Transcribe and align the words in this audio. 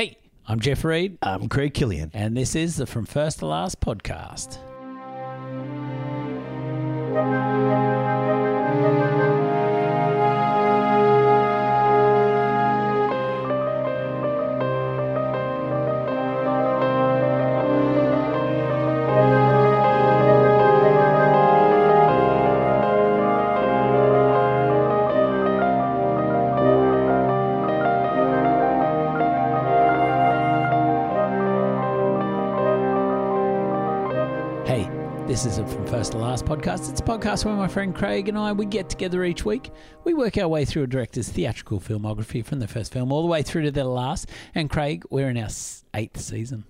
Hey, 0.00 0.16
I'm 0.46 0.60
Jeff 0.60 0.82
Reed, 0.82 1.18
I'm 1.20 1.50
Craig 1.50 1.74
Killian. 1.74 2.10
and 2.14 2.34
this 2.34 2.56
is 2.56 2.76
the 2.76 2.86
From 2.86 3.04
First 3.04 3.40
to 3.40 3.46
Last 3.46 3.80
podcast. 3.82 4.56
Is 36.10 36.14
a 36.14 36.18
From 36.18 36.30
First 36.30 36.42
to 36.42 36.44
Last 36.44 36.44
podcast. 36.44 36.90
It's 36.90 37.00
a 37.00 37.04
podcast 37.04 37.44
where 37.44 37.54
my 37.54 37.68
friend 37.68 37.94
Craig 37.94 38.28
and 38.28 38.38
I 38.38 38.52
we 38.52 38.66
get 38.66 38.88
together 38.88 39.24
each 39.24 39.44
week. 39.44 39.70
We 40.04 40.14
work 40.14 40.38
our 40.38 40.48
way 40.48 40.64
through 40.64 40.84
a 40.84 40.86
director's 40.86 41.28
theatrical 41.28 41.80
filmography 41.80 42.44
from 42.44 42.58
the 42.58 42.68
first 42.68 42.92
film 42.92 43.12
all 43.12 43.22
the 43.22 43.28
way 43.28 43.42
through 43.42 43.62
to 43.62 43.70
the 43.70 43.84
last. 43.84 44.28
And 44.54 44.68
Craig, 44.68 45.04
we're 45.10 45.28
in 45.28 45.36
our 45.38 45.48
eighth 45.94 46.20
season. 46.20 46.64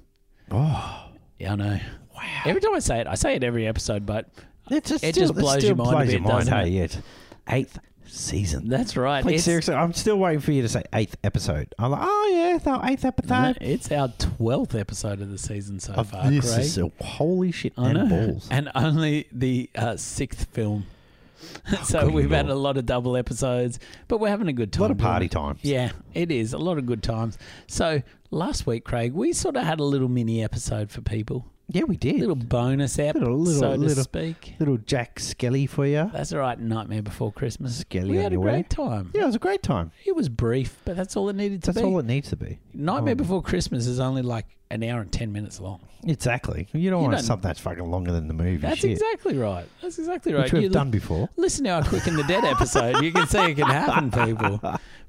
Oh, 0.50 1.10
Yeah, 1.38 1.52
I 1.52 1.56
know. 1.56 1.80
Wow. 2.14 2.42
Every 2.44 2.60
time 2.60 2.74
I 2.74 2.80
say 2.80 3.00
it, 3.00 3.06
I 3.06 3.14
say 3.14 3.34
it 3.34 3.44
every 3.44 3.66
episode, 3.66 4.04
but 4.04 4.28
it 4.70 4.84
just, 4.84 5.04
It 5.04 5.14
still, 5.14 5.28
just 5.28 5.38
blows 5.38 5.64
your 5.64 5.76
mind 5.76 5.88
a 5.88 5.92
blows 5.92 6.06
bit, 6.06 6.12
your 6.12 6.22
mind, 6.22 6.48
hey, 6.48 6.76
it? 6.76 7.00
eighth 7.48 7.78
season. 8.10 8.68
that's 8.68 8.96
right. 8.96 9.24
Like 9.24 9.34
It's- 9.34 9.44
seriously, 9.44 9.74
I'm 9.74 9.92
still 9.92 10.18
waiting 10.18 10.40
for 10.40 10.52
you 10.52 10.62
to 10.62 10.68
say 10.68 10.82
eighth 10.92 11.16
episode. 11.24 11.74
I'm 11.78 11.90
like, 11.92 12.00
oh 12.02 12.30
yeah, 12.34 12.56
it's 12.56 12.66
our 12.66 12.84
eighth 12.88 13.04
No, 13.04 13.08
episode. 13.08 13.58
it's 13.60 13.90
our 13.92 14.08
twelfth 14.18 14.74
episode 14.74 15.20
of 15.20 15.30
the 15.30 15.38
season 15.38 15.80
so 15.80 15.92
Of 15.94 16.10
far, 16.10 16.30
this 16.30 16.52
Craig. 16.52 16.64
is 16.66 16.78
a 16.78 16.90
holy 17.02 17.52
shit 17.52 17.72
I 17.78 17.90
and 17.90 17.98
know. 17.98 18.06
balls. 18.26 18.48
And 18.50 18.70
only 18.74 19.26
the 19.32 19.70
uh, 19.74 19.96
sixth 19.96 20.44
film. 20.52 20.86
so 21.84 22.02
good 22.04 22.12
we've 22.14 22.30
had 22.30 22.50
a 22.50 22.54
lot 22.54 22.76
of 22.76 22.84
double 22.84 23.16
episodes, 23.16 23.78
but 24.08 24.18
we're 24.20 24.28
having 24.28 24.48
a 24.48 24.52
good 24.52 24.72
time. 24.72 24.80
a 24.80 24.84
lot 24.84 24.90
of 24.90 24.98
party 24.98 25.28
times. 25.28 25.60
Yeah, 25.62 25.92
it 26.12 26.30
is. 26.30 26.52
A 26.52 26.58
lot 26.58 26.76
of 26.76 26.84
good 26.84 27.02
times. 27.02 27.38
So 27.66 28.02
last 28.30 28.66
week, 28.66 28.84
Craig, 28.84 29.14
we 29.14 29.32
sort 29.32 29.56
of 29.56 29.62
had 29.64 29.80
a 29.80 29.84
little 29.84 30.08
mini 30.08 30.44
episode 30.44 30.90
for 30.90 31.00
people. 31.00 31.46
Yeah, 31.72 31.84
we 31.84 31.96
did. 31.96 32.18
little 32.20 32.34
bonus 32.34 32.98
app, 32.98 33.14
Little- 33.14 33.38
little- 33.38 33.60
so 33.60 33.72
to 33.72 33.76
little- 33.78 34.02
speak. 34.04 34.54
Little 34.58 34.76
Jack 34.78 35.20
Skelly 35.20 35.66
for 35.66 35.86
you. 35.86 36.10
That's 36.12 36.32
all 36.32 36.40
right. 36.40 36.58
Nightmare 36.58 37.02
Before 37.02 37.32
Christmas. 37.32 37.76
Skelly 37.78 38.10
we 38.10 38.16
had 38.16 38.32
a 38.32 38.34
your 38.34 38.42
great 38.42 38.68
time. 38.70 39.10
Yeah, 39.14 39.22
it 39.22 39.26
was 39.26 39.34
a 39.36 39.38
great 39.40 39.62
time. 39.62 39.92
It 40.04 40.16
was 40.16 40.28
brief, 40.28 40.80
but 40.84 40.96
that's 40.96 41.16
all 41.16 41.28
it 41.28 41.36
needed 41.36 41.62
to 41.62 41.66
That's 41.68 41.76
be. 41.78 41.82
That's 41.82 41.92
all 41.92 41.98
it 42.00 42.06
needs 42.06 42.28
to 42.30 42.36
be. 42.36 42.58
Nightmare 42.74 43.12
Oh. 43.12 43.16
Before 43.16 43.42
Christmas 43.42 43.86
is 43.86 44.00
only 44.00 44.22
like 44.22 44.46
an 44.72 44.82
hour 44.84 45.00
and 45.00 45.10
ten 45.12 45.32
minutes 45.32 45.60
long. 45.60 45.80
Exactly. 46.04 46.68
You 46.72 46.90
don't 46.90 47.00
You 47.00 47.04
want 47.08 47.16
don't- 47.18 47.24
something 47.24 47.48
that's 47.48 47.60
fucking 47.60 47.84
longer 47.90 48.12
than 48.12 48.26
the 48.28 48.34
movie. 48.34 48.56
That's 48.56 48.78
shit. 48.80 48.92
exactly 48.92 49.36
right. 49.36 49.66
That's 49.82 49.98
exactly 49.98 50.32
right. 50.32 50.44
Which 50.44 50.52
we've 50.52 50.62
You- 50.64 50.68
done 50.70 50.90
before. 50.90 51.28
Listen 51.36 51.64
to 51.64 51.70
our 51.70 51.82
Quick 51.84 52.06
and 52.06 52.18
the 52.18 52.22
Dead 52.24 52.44
episode. 52.44 53.02
You 53.02 53.12
can 53.12 53.26
see 53.26 53.38
it 53.50 53.54
can 53.56 53.66
happen, 53.66 54.10
people. 54.26 54.60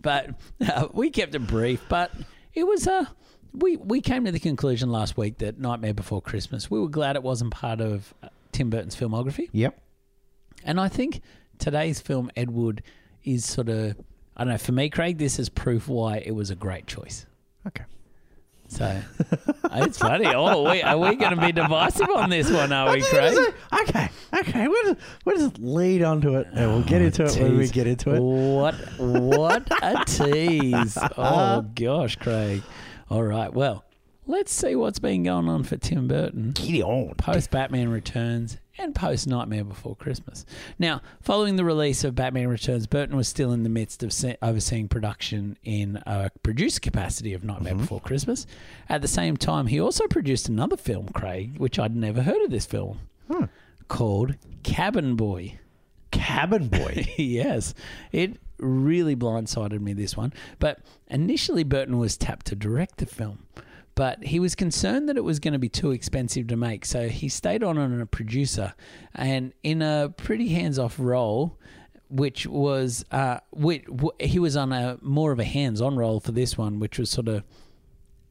But 0.01 0.31
uh, 0.67 0.87
we 0.93 1.09
kept 1.11 1.33
it 1.35 1.45
brief. 1.47 1.83
But 1.89 2.11
it 2.53 2.65
was 2.65 2.87
Uh, 2.87 3.05
we 3.53 3.77
we 3.77 4.01
came 4.01 4.25
to 4.25 4.31
the 4.31 4.39
conclusion 4.39 4.89
last 4.91 5.17
week 5.17 5.37
that 5.39 5.59
Nightmare 5.59 5.93
Before 5.93 6.21
Christmas. 6.21 6.69
We 6.71 6.79
were 6.79 6.89
glad 6.89 7.15
it 7.15 7.23
wasn't 7.23 7.51
part 7.51 7.81
of 7.81 8.13
uh, 8.23 8.29
Tim 8.51 8.69
Burton's 8.69 8.95
filmography, 8.95 9.49
Yep. 9.51 9.79
and 10.63 10.79
I 10.79 10.87
think 10.87 11.21
today's 11.57 11.99
film 11.99 12.31
Ed 12.35 12.51
Wood 12.51 12.83
is 13.23 13.45
sort 13.45 13.69
of 13.69 13.95
I 14.37 14.43
don't 14.43 14.53
know. 14.53 14.57
For 14.57 14.71
me, 14.71 14.89
Craig, 14.89 15.17
this 15.17 15.37
is 15.39 15.49
proof 15.49 15.87
why 15.87 16.17
it 16.17 16.31
was 16.31 16.49
a 16.49 16.55
great 16.55 16.87
choice. 16.87 17.25
Okay. 17.67 17.83
So 18.69 19.01
it's 19.73 19.97
funny. 19.97 20.27
Oh, 20.27 20.71
we, 20.71 20.81
are 20.81 20.97
we 20.97 21.17
going 21.17 21.35
to 21.37 21.45
be 21.45 21.51
divisive 21.51 22.07
on 22.09 22.29
this 22.29 22.49
one? 22.49 22.71
Are 22.71 22.93
we, 22.93 23.01
Craig? 23.01 23.37
Okay, 23.81 24.09
okay. 24.33 24.67
We'll 24.69 24.93
just, 24.93 24.99
we'll 25.25 25.35
just 25.37 25.59
lead 25.59 26.01
onto 26.03 26.37
it, 26.37 26.47
and 26.53 26.71
we'll 26.71 26.83
get 26.83 27.01
Oh, 27.01 27.05
into 27.05 27.25
it 27.25 27.35
when 27.37 27.57
we 27.57 27.67
get 27.67 27.85
into 27.87 28.15
it. 28.15 28.21
What 28.21 28.75
what 28.97 29.67
a 29.83 30.05
tease! 30.05 30.97
Oh 31.17 31.63
gosh, 31.75 32.15
Craig. 32.15 32.61
All 33.11 33.23
right, 33.23 33.53
well, 33.53 33.83
let's 34.25 34.53
see 34.53 34.73
what's 34.73 34.99
been 34.99 35.23
going 35.23 35.49
on 35.49 35.63
for 35.63 35.75
Tim 35.75 36.07
Burton 36.07 36.51
Get 36.51 36.81
on. 36.81 37.13
post 37.15 37.51
Batman 37.51 37.89
Returns 37.89 38.55
and 38.77 38.95
post 38.95 39.27
Nightmare 39.27 39.65
Before 39.65 39.97
Christmas. 39.97 40.45
Now, 40.79 41.01
following 41.21 41.57
the 41.57 41.65
release 41.65 42.05
of 42.05 42.15
Batman 42.15 42.47
Returns, 42.47 42.87
Burton 42.87 43.17
was 43.17 43.27
still 43.27 43.51
in 43.51 43.63
the 43.63 43.69
midst 43.69 44.01
of 44.01 44.13
se- 44.13 44.37
overseeing 44.41 44.87
production 44.87 45.57
in 45.65 46.01
a 46.07 46.29
producer 46.41 46.79
capacity 46.79 47.33
of 47.33 47.43
Nightmare 47.43 47.73
mm-hmm. 47.73 47.81
Before 47.81 47.99
Christmas. 47.99 48.47
At 48.87 49.01
the 49.01 49.09
same 49.09 49.35
time, 49.35 49.67
he 49.67 49.81
also 49.81 50.07
produced 50.07 50.47
another 50.47 50.77
film, 50.77 51.09
Craig, 51.09 51.57
which 51.57 51.77
I'd 51.79 51.93
never 51.93 52.21
heard 52.21 52.41
of 52.45 52.49
this 52.49 52.65
film, 52.65 52.99
Huh. 53.29 53.47
called 53.89 54.35
Cabin 54.63 55.17
Boy. 55.17 55.59
Cabin 56.11 56.69
Boy. 56.69 57.07
yes, 57.17 57.73
it 58.13 58.37
really 58.61 59.15
blindsided 59.15 59.81
me 59.81 59.93
this 59.93 60.15
one. 60.15 60.33
But 60.59 60.79
initially, 61.07 61.63
Burton 61.63 61.97
was 61.97 62.17
tapped 62.17 62.45
to 62.47 62.55
direct 62.55 62.97
the 62.97 63.05
film, 63.05 63.45
but 63.95 64.23
he 64.23 64.39
was 64.39 64.55
concerned 64.55 65.09
that 65.09 65.17
it 65.17 65.23
was 65.23 65.39
going 65.39 65.53
to 65.53 65.59
be 65.59 65.69
too 65.69 65.91
expensive 65.91 66.47
to 66.47 66.55
make, 66.55 66.85
so 66.85 67.09
he 67.09 67.29
stayed 67.29 67.63
on 67.63 67.77
as 67.77 68.01
a 68.01 68.05
producer 68.05 68.73
and 69.13 69.53
in 69.63 69.81
a 69.81 70.13
pretty 70.15 70.49
hands-off 70.49 70.95
role. 70.99 71.57
Which 72.13 72.45
was, 72.45 73.05
uh, 73.09 73.39
which, 73.53 73.85
he 74.19 74.37
was 74.37 74.57
on 74.57 74.73
a 74.73 74.97
more 75.01 75.31
of 75.31 75.39
a 75.39 75.45
hands-on 75.45 75.95
role 75.95 76.19
for 76.19 76.33
this 76.33 76.57
one, 76.57 76.77
which 76.77 76.99
was 76.99 77.09
sort 77.09 77.29
of 77.29 77.45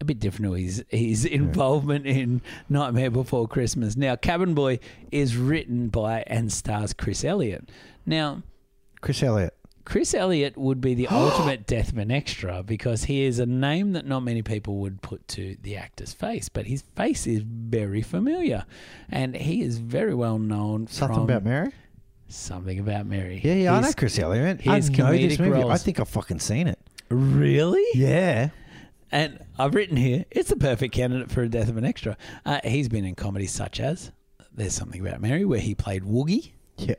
a 0.02 0.04
bit 0.04 0.18
different 0.18 0.52
to 0.52 0.52
his 0.52 0.84
his 0.88 1.24
involvement 1.24 2.04
in 2.06 2.42
Nightmare 2.68 3.10
Before 3.10 3.48
Christmas. 3.48 3.96
Now, 3.96 4.16
Cabin 4.16 4.52
Boy 4.52 4.80
is 5.10 5.34
written 5.34 5.88
by 5.88 6.24
and 6.26 6.52
stars 6.52 6.92
Chris 6.92 7.24
Elliott. 7.24 7.70
Now, 8.04 8.42
Chris 9.00 9.22
Elliott. 9.22 9.56
Chris 9.84 10.14
Elliott 10.14 10.56
would 10.56 10.80
be 10.80 10.94
the 10.94 11.08
ultimate 11.10 11.66
Deathman 11.66 12.12
extra 12.12 12.62
because 12.62 13.04
he 13.04 13.24
is 13.24 13.38
a 13.38 13.46
name 13.46 13.92
that 13.92 14.06
not 14.06 14.20
many 14.20 14.42
people 14.42 14.76
would 14.78 15.02
put 15.02 15.26
to 15.28 15.56
the 15.62 15.76
actor's 15.76 16.12
face, 16.12 16.48
but 16.48 16.66
his 16.66 16.82
face 16.96 17.26
is 17.26 17.42
very 17.44 18.02
familiar, 18.02 18.64
and 19.08 19.34
he 19.36 19.62
is 19.62 19.78
very 19.78 20.14
well 20.14 20.38
known. 20.38 20.86
Something 20.86 21.14
from 21.16 21.24
about 21.24 21.44
Mary? 21.44 21.72
something 22.28 22.78
about 22.78 23.06
Mary. 23.06 23.40
Yeah, 23.42 23.54
yeah, 23.54 23.72
I 23.74 23.80
know 23.80 23.86
His- 23.86 23.94
Chris 23.96 24.18
Elliott. 24.18 24.60
I 24.66 24.76
his 24.76 24.88
know 24.90 25.10
this 25.10 25.36
comedic 25.36 25.40
movie. 25.40 25.58
I 25.62 25.66
roles. 25.66 25.82
think 25.82 25.98
I've 25.98 26.08
fucking 26.08 26.38
seen 26.38 26.68
it. 26.68 26.78
Really? 27.08 27.84
Yeah. 27.94 28.50
And 29.10 29.44
I've 29.58 29.74
written 29.74 29.96
here, 29.96 30.24
it's 30.30 30.48
the 30.50 30.54
perfect 30.56 30.94
candidate 30.94 31.28
for 31.32 31.42
a 31.42 31.48
death 31.48 31.68
of 31.68 31.76
an 31.76 31.84
extra. 31.84 32.16
Uh, 32.46 32.60
he's 32.62 32.88
been 32.88 33.04
in 33.04 33.16
comedies 33.16 33.50
such 33.50 33.80
as 33.80 34.12
There's 34.54 34.72
Something 34.74 35.00
About 35.04 35.20
Mary, 35.20 35.44
where 35.44 35.58
he 35.58 35.74
played 35.74 36.04
Woogie, 36.04 36.52
Yeah. 36.76 36.94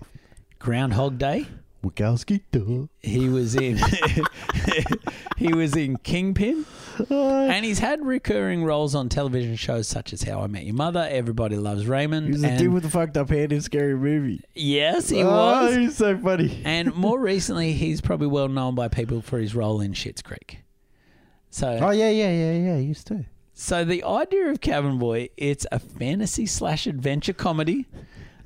Groundhog 0.60 1.18
Day. 1.18 1.48
Wachowski. 1.84 2.42
Duh. 2.52 2.88
He 3.02 3.28
was 3.30 3.56
in 3.56 3.78
he 5.38 5.54
was 5.54 5.76
in 5.76 5.98
Kingpin, 5.98 6.66
and 7.10 7.66
he's 7.66 7.80
had 7.80 8.06
recurring 8.06 8.64
roles 8.64 8.94
on 8.96 9.10
television 9.10 9.56
shows 9.56 9.88
such 9.88 10.14
as 10.14 10.24
How 10.24 10.42
I 10.42 10.48
Met 10.48 10.64
Your 10.66 10.76
Mother, 10.76 11.08
Everybody 11.10 11.56
Loves 11.58 11.88
Raymond. 11.88 12.28
He's 12.28 12.42
the 12.42 12.50
and- 12.50 12.60
dude 12.60 12.74
with 12.74 12.84
the 12.84 12.90
fucked 12.90 13.18
up 13.18 13.30
head 13.30 13.52
in 13.52 13.62
Scary 13.62 13.96
Movie. 13.96 14.42
yes, 14.54 15.10
he 15.10 15.24
Oh, 15.24 15.30
was. 15.32 15.76
he's 15.76 15.98
so 15.98 16.18
funny. 16.18 16.62
And 16.66 16.94
more 16.94 17.20
recently, 17.20 17.74
he's 17.74 18.02
probably 18.02 18.28
well 18.28 18.48
known 18.48 18.76
by 18.76 18.88
people 18.88 19.22
for 19.22 19.40
his 19.40 19.56
role 19.56 19.82
in 19.82 19.94
Schitt's 19.94 20.22
Creek. 20.22 20.60
So, 21.50 21.80
Oh, 21.82 21.90
yeah, 21.92 22.10
yeah, 22.10 22.32
yeah, 22.32 22.54
yeah. 22.54 22.78
He 22.78 22.84
used 22.84 23.08
to. 23.08 23.26
So 23.54 23.84
the 23.84 24.04
idea 24.04 24.50
of 24.50 24.62
Cabin 24.62 24.98
Boy, 24.98 25.30
it's 25.38 25.68
a 25.72 25.80
fantasy 25.80 26.46
slash 26.46 26.88
adventure 26.88 27.34
comedy 27.34 27.86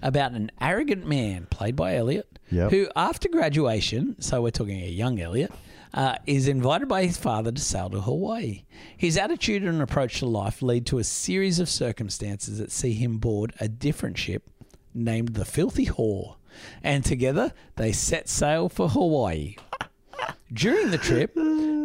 about 0.06 0.32
an 0.34 0.52
arrogant 0.62 1.06
man 1.06 1.48
played 1.50 1.76
by 1.76 1.96
Elliot, 1.96 2.40
Yep. 2.52 2.70
who 2.72 2.88
after 2.96 3.28
graduation, 3.28 4.16
so 4.22 4.42
we're 4.44 4.52
talking 4.52 4.82
a 4.84 4.88
young 4.88 5.20
Elliot, 5.20 5.52
uh, 5.96 6.16
is 6.28 6.48
invited 6.48 6.88
by 6.88 7.04
his 7.06 7.18
father 7.18 7.52
to 7.52 7.60
sail 7.62 7.90
to 7.90 8.02
Hawaii. 8.02 8.66
His 8.96 9.18
attitude 9.18 9.64
and 9.64 9.82
approach 9.82 10.20
to 10.20 10.28
life 10.28 10.62
lead 10.62 10.86
to 10.88 11.00
a 11.00 11.04
series 11.04 11.60
of 11.60 11.70
circumstances 11.70 12.60
that 12.60 12.72
see 12.72 12.94
him 12.94 13.18
board 13.18 13.54
a 13.60 13.68
different 13.68 14.18
ship 14.18 14.44
named 14.94 15.30
the 15.30 15.44
Filthy 15.46 15.88
Whore, 15.88 16.36
and 16.84 17.04
together 17.04 17.52
they 17.78 17.92
set 17.92 18.30
sail 18.30 18.70
for 18.70 18.90
Hawaii. 18.90 19.56
During 20.54 20.92
the 20.92 20.98
trip, 20.98 21.34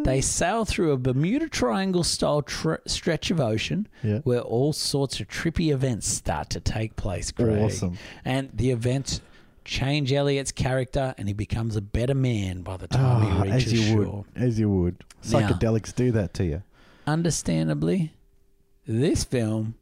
they 0.05 0.21
sail 0.21 0.65
through 0.65 0.91
a 0.91 0.97
Bermuda 0.97 1.49
Triangle 1.49 2.03
style 2.03 2.41
tr- 2.41 2.75
stretch 2.87 3.31
of 3.31 3.39
ocean 3.39 3.87
Yeah. 4.03 4.19
where 4.19 4.39
all 4.41 4.71
sorts 4.73 5.19
of 5.19 5.27
trippy 5.27 5.71
events 5.73 6.07
start 6.07 6.49
to 6.51 6.59
take 6.59 6.95
place. 6.95 7.31
Craig. 7.31 7.61
Awesome. 7.61 7.97
And 8.23 8.49
the 8.53 8.71
events 8.71 9.21
change 9.65 10.11
Elliot's 10.11 10.51
character 10.51 11.13
and 11.17 11.27
he 11.27 11.33
becomes 11.33 11.75
a 11.75 11.81
better 11.81 12.15
man 12.15 12.61
by 12.61 12.77
the 12.77 12.87
time 12.87 13.21
Oh, 13.23 13.25
he 13.25 13.37
ah, 13.37 13.41
reaches 13.55 13.73
as 13.73 13.79
you 13.89 13.93
shore. 14.03 14.25
would. 14.35 14.43
As 14.43 14.59
you 14.59 14.69
would. 14.69 15.03
Now- 15.29 15.39
Psychedelics 15.49 15.93
do 15.93 16.11
that 16.13 16.33
to 16.35 16.45
you. 16.45 16.63
Understandably, 17.05 18.13
this 18.87 19.23
film 19.23 19.75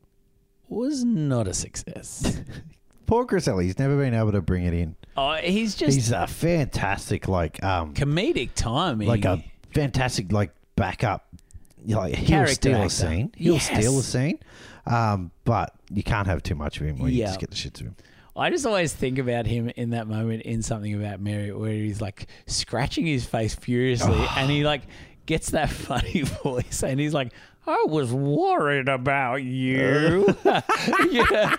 was 0.67 1.03
not 1.03 1.47
a 1.47 1.53
success. 1.53 2.41
Poor 3.09 3.25
Chris 3.25 3.47
Elliott. 3.47 3.65
He's 3.65 3.79
never 3.79 3.97
been 3.97 4.13
able 4.13 4.31
to 4.33 4.41
bring 4.41 4.65
it 4.65 4.73
in. 4.75 4.95
oh, 5.17 5.33
he's 5.33 5.73
just 5.75 5.95
He's 5.95 6.11
a 6.11 6.27
fantastic, 6.27 7.27
like, 7.27 7.61
um, 7.63 7.93
comedic 7.95 8.51
timing. 8.53 9.07
like 9.07 9.25
a 9.25 9.43
fantastic, 9.73 10.31
like, 10.31 10.51
backup 10.75 11.25
you 11.83 11.95
know, 11.95 12.01
like, 12.01 12.13
he'll 12.15 12.27
Character 12.27 12.53
steal 12.53 12.75
actor. 12.75 12.85
a 12.85 12.89
scene. 12.89 13.31
He'll 13.35 13.53
Yes. 13.55 13.65
steal 13.65 13.97
a 13.99 14.03
scene. 14.03 14.37
Um, 14.85 15.31
but 15.43 15.73
you 15.91 16.03
can't 16.03 16.27
have 16.27 16.43
too 16.43 16.53
much 16.55 16.79
of 16.79 16.85
him, 16.87 17.01
or 17.01 17.09
you 17.09 17.19
Yeah. 17.21 17.25
just 17.27 17.39
get 17.39 17.49
the 17.49 17.55
shit 17.55 17.73
to 17.75 17.85
him. 17.85 17.95
I 18.35 18.49
just 18.51 18.65
always 18.65 18.93
think 18.93 19.17
about 19.17 19.47
him 19.47 19.69
in 19.75 19.89
that 19.89 20.07
moment 20.07 20.43
in 20.43 20.61
something 20.61 20.93
about 20.93 21.19
Mary, 21.19 21.51
where 21.51 21.71
he's 21.71 21.99
like 22.01 22.27
scratching 22.47 23.05
his 23.07 23.25
face 23.25 23.55
furiously, 23.55 24.23
and 24.37 24.51
he 24.51 24.63
like 24.65 24.83
gets 25.25 25.49
that 25.51 25.69
funny 25.87 26.21
voice, 26.43 26.83
and 26.83 26.99
he's 26.99 27.13
like, 27.13 27.31
"I 27.69 27.85
was 27.87 28.11
worried 28.11 28.89
about 28.89 29.43
you." 29.43 30.35
yeah. 31.09 31.55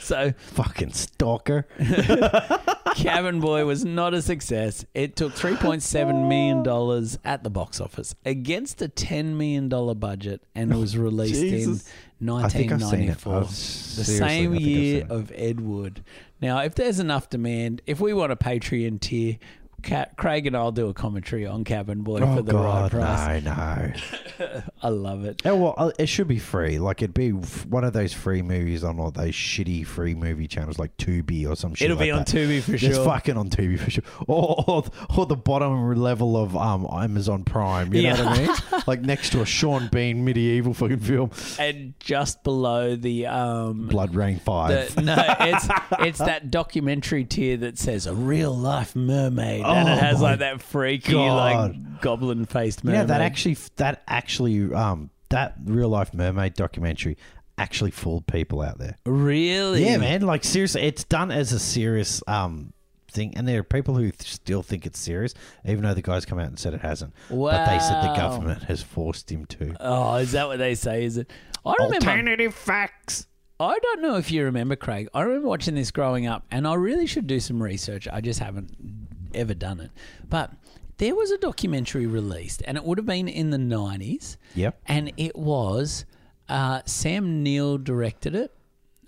so 0.00 0.32
Fucking 0.38 0.92
stalker. 0.92 1.66
Cabin 2.94 3.40
Boy 3.40 3.64
was 3.64 3.84
not 3.84 4.14
a 4.14 4.22
success. 4.22 4.84
It 4.94 5.16
took 5.16 5.32
$3.7 5.32 6.28
million 6.28 7.18
at 7.24 7.42
the 7.42 7.50
box 7.50 7.80
office 7.80 8.14
against 8.24 8.82
a 8.82 8.88
$10 8.88 9.36
million 9.36 9.68
budget 9.98 10.42
and 10.54 10.74
was 10.78 10.96
released 10.96 11.40
Jesus. 11.40 11.88
in 12.20 12.28
I 12.28 12.48
think 12.48 12.70
I've 12.72 12.82
seen 12.82 13.08
it. 13.08 13.24
1994. 13.26 13.40
The 13.40 14.04
same 14.04 14.22
I 14.22 14.28
think 14.28 14.54
I've 14.54 14.60
year 14.60 15.00
seen 15.00 15.06
it. 15.06 15.10
of 15.10 15.32
Ed 15.34 15.60
Wood. 15.60 16.04
Now, 16.40 16.58
if 16.60 16.74
there's 16.74 17.00
enough 17.00 17.30
demand, 17.30 17.82
if 17.86 18.00
we 18.00 18.12
want 18.12 18.32
a 18.32 18.36
Patreon 18.36 19.00
tier, 19.00 19.38
Ca 19.82 20.06
Craig 20.16 20.46
and 20.46 20.56
I'll 20.56 20.72
do 20.72 20.88
a 20.88 20.94
commentary 20.94 21.46
on 21.46 21.64
Cabin 21.64 22.02
Boy 22.02 22.20
Oh 22.20 22.36
for 22.36 22.42
the 22.42 22.54
right 22.54 22.90
God, 22.90 22.90
price. 22.92 23.42
no, 23.42 23.92
no. 24.38 24.62
I 24.82 24.88
love 24.88 25.24
it. 25.24 25.42
Oh, 25.44 25.56
well, 25.56 25.74
uh, 25.76 25.90
it 25.98 26.06
should 26.06 26.28
be 26.28 26.38
free. 26.38 26.78
Like 26.78 27.02
it'd 27.02 27.14
be 27.14 27.30
one 27.30 27.84
of 27.84 27.92
those 27.92 28.12
free 28.12 28.42
movies 28.42 28.82
on 28.84 28.98
all 28.98 29.10
those 29.10 29.34
shitty 29.34 29.86
free 29.86 30.14
movie 30.14 30.46
channels 30.48 30.78
like 30.78 30.96
Tubi 30.96 31.48
or 31.48 31.56
some 31.56 31.74
shit. 31.74 31.86
It'll 31.86 31.96
like 31.96 32.06
be 32.06 32.10
on 32.10 32.18
that. 32.20 32.26
Tubi 32.28 32.62
for 32.62 32.72
It's 32.74 32.82
sure. 32.82 33.04
fucking 33.04 33.36
on 33.36 33.50
Tubi 33.50 33.78
for 33.78 33.90
sure, 33.90 34.04
or, 34.26 34.64
or 34.66 34.84
or 35.16 35.26
the 35.26 35.36
bottom 35.36 35.94
level 35.96 36.36
of 36.36 36.56
um 36.56 36.86
Amazon 36.92 37.44
Prime. 37.44 37.92
You 37.94 38.02
know 38.02 38.24
what 38.24 38.38
I 38.38 38.46
mean? 38.46 38.56
Like 38.86 39.02
next 39.02 39.30
to 39.30 39.40
a 39.42 39.46
Sean 39.46 39.88
Bean 39.92 40.24
medieval 40.24 40.74
fucking 40.74 40.98
film, 40.98 41.30
And 41.58 41.94
just 42.00 42.42
below 42.42 42.96
the 42.96 43.26
um, 43.26 43.86
Blood 43.86 44.14
Rain 44.16 44.40
Five. 44.40 44.94
The, 44.96 45.02
no, 45.02 45.24
it's 45.40 45.68
it's 46.00 46.18
that 46.18 46.50
documentary 46.50 47.24
tier 47.24 47.56
that 47.58 47.78
says 47.78 48.06
a 48.08 48.14
real 48.14 48.56
life 48.56 48.96
mermaid, 48.96 49.62
and 49.74 49.88
Oh 49.88 49.92
it 49.92 49.98
has 49.98 50.20
like 50.20 50.38
that 50.40 50.60
freaky 50.62 51.14
like 51.14 52.00
goblin 52.00 52.44
faced 52.46 52.84
mermaid. 52.84 53.00
yeah, 53.00 53.04
that 53.06 53.20
actually 53.20 53.56
that 53.76 54.02
actually 54.06 54.72
um 54.72 55.10
that 55.30 55.54
real 55.64 55.88
life 55.88 56.12
mermaid 56.14 56.54
documentary 56.54 57.16
actually 57.58 57.90
fooled 57.90 58.26
people 58.26 58.60
out 58.62 58.78
there. 58.78 58.96
really, 59.06 59.84
Yeah, 59.84 59.98
man. 59.98 60.22
Like 60.22 60.44
seriously, 60.44 60.82
it's 60.82 61.04
done 61.04 61.30
as 61.30 61.52
a 61.52 61.58
serious 61.58 62.22
um 62.26 62.72
thing, 63.10 63.34
and 63.36 63.46
there 63.46 63.60
are 63.60 63.64
people 63.64 63.94
who 63.94 64.10
th- 64.10 64.22
still 64.22 64.62
think 64.62 64.86
it's 64.86 64.98
serious, 64.98 65.34
even 65.66 65.82
though 65.82 65.92
the 65.94 66.00
guy's 66.02 66.24
come 66.24 66.38
out 66.38 66.46
and 66.46 66.58
said 66.58 66.72
it 66.74 66.80
hasn't. 66.80 67.12
Wow. 67.28 67.50
But 67.52 67.66
they 67.66 67.78
said 67.78 68.02
the 68.02 68.16
government 68.16 68.62
has 68.64 68.82
forced 68.82 69.30
him 69.30 69.44
to. 69.46 69.76
Oh, 69.80 70.14
is 70.16 70.32
that 70.32 70.46
what 70.48 70.58
they 70.58 70.74
say? 70.74 71.04
Is 71.04 71.18
it? 71.18 71.30
I 71.64 71.74
remember. 71.78 72.06
Alternative 72.08 72.54
facts. 72.54 73.26
I 73.60 73.78
don't 73.78 74.02
know 74.02 74.16
if 74.16 74.32
you 74.32 74.44
remember, 74.44 74.74
Craig. 74.74 75.08
I 75.14 75.20
remember 75.20 75.46
watching 75.46 75.74
this 75.76 75.90
growing 75.92 76.26
up, 76.26 76.44
and 76.50 76.66
I 76.66 76.74
really 76.74 77.06
should 77.06 77.26
do 77.28 77.38
some 77.38 77.62
research. 77.62 78.08
I 78.10 78.20
just 78.20 78.40
haven't 78.40 79.01
ever 79.34 79.54
done 79.54 79.80
it. 79.80 79.90
But 80.28 80.52
there 80.98 81.14
was 81.14 81.30
a 81.30 81.38
documentary 81.38 82.06
released, 82.06 82.62
and 82.66 82.76
it 82.76 82.84
would 82.84 82.98
have 82.98 83.06
been 83.06 83.28
in 83.28 83.50
the 83.50 83.58
nineties. 83.58 84.36
Yep. 84.54 84.78
and 84.86 85.12
it 85.16 85.34
was 85.36 86.04
uh, 86.48 86.82
Sam 86.84 87.42
Neill 87.42 87.78
directed 87.78 88.34
it. 88.34 88.54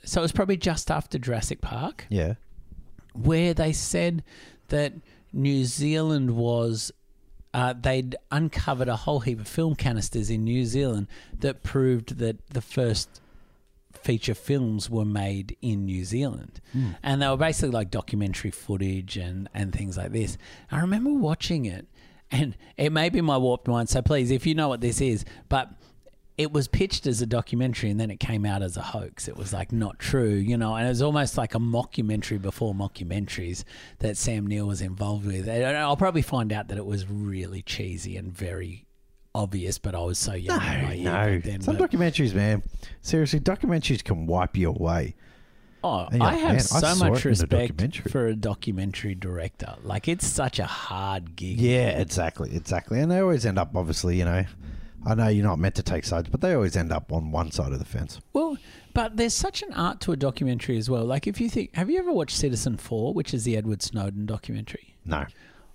So 0.04 0.20
it 0.20 0.24
was 0.24 0.32
probably 0.32 0.56
just 0.56 0.90
after 0.90 1.18
Jurassic 1.18 1.60
Park, 1.60 2.06
Yeah. 2.10 2.34
where 3.14 3.54
they 3.54 3.72
said 3.72 4.22
that 4.68 4.92
New 5.32 5.64
Zealand 5.64 6.36
was. 6.36 6.92
Uh, 7.52 7.72
they'd 7.72 8.16
uncovered 8.32 8.88
a 8.88 8.96
whole 8.96 9.20
heap 9.20 9.38
of 9.38 9.46
film 9.46 9.76
canisters 9.76 10.28
in 10.28 10.42
New 10.42 10.64
Zealand 10.64 11.06
that 11.38 11.62
proved 11.62 12.18
that 12.18 12.44
the 12.48 12.60
first 12.60 13.20
feature 14.04 14.34
films 14.34 14.90
were 14.90 15.04
made 15.04 15.56
in 15.62 15.86
New 15.86 16.04
Zealand. 16.04 16.60
Hmm. 16.72 16.90
And 17.02 17.22
they 17.22 17.28
were 17.28 17.36
basically 17.36 17.70
like 17.70 17.90
documentary 17.90 18.50
footage 18.50 19.16
and, 19.16 19.48
and 19.54 19.72
things 19.72 19.96
like 19.96 20.12
this. 20.12 20.36
I 20.70 20.80
remember 20.80 21.12
watching 21.12 21.64
it, 21.64 21.86
and 22.30 22.56
it 22.76 22.92
may 22.92 23.08
be 23.08 23.20
my 23.20 23.38
warped 23.38 23.66
mind, 23.66 23.88
so 23.88 24.02
please, 24.02 24.30
if 24.30 24.46
you 24.46 24.54
know 24.54 24.68
what 24.68 24.80
this 24.80 25.00
is, 25.00 25.24
but 25.48 25.70
it 26.36 26.52
was 26.52 26.66
pitched 26.66 27.06
as 27.06 27.22
a 27.22 27.26
documentary 27.26 27.90
and 27.90 28.00
then 28.00 28.10
it 28.10 28.18
came 28.18 28.44
out 28.44 28.60
as 28.60 28.76
a 28.76 28.82
hoax. 28.82 29.28
It 29.28 29.36
was 29.36 29.52
like 29.52 29.70
not 29.70 30.00
true, 30.00 30.34
you 30.34 30.56
know, 30.56 30.74
and 30.74 30.84
it 30.84 30.88
was 30.88 31.02
almost 31.02 31.38
like 31.38 31.54
a 31.54 31.58
mockumentary 31.58 32.42
before 32.42 32.74
mockumentaries 32.74 33.62
that 34.00 34.16
Sam 34.16 34.46
Neill 34.46 34.66
was 34.66 34.80
involved 34.80 35.26
with. 35.26 35.48
And 35.48 35.76
I'll 35.76 35.96
probably 35.96 36.22
find 36.22 36.52
out 36.52 36.68
that 36.68 36.78
it 36.78 36.86
was 36.86 37.08
really 37.08 37.62
cheesy 37.62 38.16
and 38.16 38.36
very 38.36 38.83
obvious, 39.34 39.78
but 39.78 39.94
I 39.94 40.00
was 40.00 40.18
so 40.18 40.34
young. 40.34 40.58
No, 40.58 40.64
naive 40.64 41.04
no. 41.04 41.12
back 41.12 41.42
then, 41.44 41.60
Some 41.60 41.76
but- 41.76 41.90
documentaries, 41.90 42.34
man. 42.34 42.62
Seriously, 43.02 43.40
documentaries 43.40 44.02
can 44.04 44.26
wipe 44.26 44.56
you 44.56 44.68
away. 44.70 45.14
Oh, 45.82 46.08
I 46.10 46.16
like, 46.16 46.38
have 46.38 46.42
"Man, 46.48 46.54
I 46.56 46.58
so 46.58 46.80
saw 46.80 46.94
much 47.10 47.24
in 47.26 47.28
respect 47.30 47.50
documentary." 47.50 48.10
for 48.10 48.26
a 48.26 48.34
documentary 48.34 49.14
director. 49.14 49.74
Like 49.82 50.08
it's 50.08 50.26
such 50.26 50.58
a 50.58 50.64
hard 50.64 51.36
gig. 51.36 51.60
Yeah, 51.60 51.88
exactly, 52.00 52.56
exactly. 52.56 53.00
And 53.00 53.10
they 53.10 53.18
always 53.18 53.44
end 53.44 53.58
up, 53.58 53.76
obviously, 53.76 54.16
you 54.18 54.24
know. 54.24 54.44
I 55.06 55.14
know 55.14 55.28
you're 55.28 55.44
not 55.44 55.58
meant 55.58 55.74
to 55.74 55.82
take 55.82 56.06
sides, 56.06 56.30
but 56.30 56.40
they 56.40 56.54
always 56.54 56.74
end 56.78 56.90
up 56.90 57.12
on 57.12 57.30
one 57.30 57.50
side 57.50 57.74
of 57.74 57.78
the 57.78 57.84
fence. 57.84 58.18
Well, 58.32 58.56
but 58.94 59.18
there's 59.18 59.34
such 59.34 59.62
an 59.62 59.74
art 59.74 60.00
to 60.02 60.12
a 60.12 60.16
documentary 60.16 60.78
as 60.78 60.88
well. 60.88 61.04
Like 61.04 61.26
if 61.26 61.38
you 61.42 61.50
think, 61.50 61.74
have 61.74 61.90
you 61.90 61.98
ever 61.98 62.10
watched 62.10 62.40
Citizenfour, 62.40 63.12
which 63.12 63.34
is 63.34 63.44
the 63.44 63.54
Edward 63.54 63.82
Snowden 63.82 64.24
documentary? 64.24 64.94
No. 65.04 65.26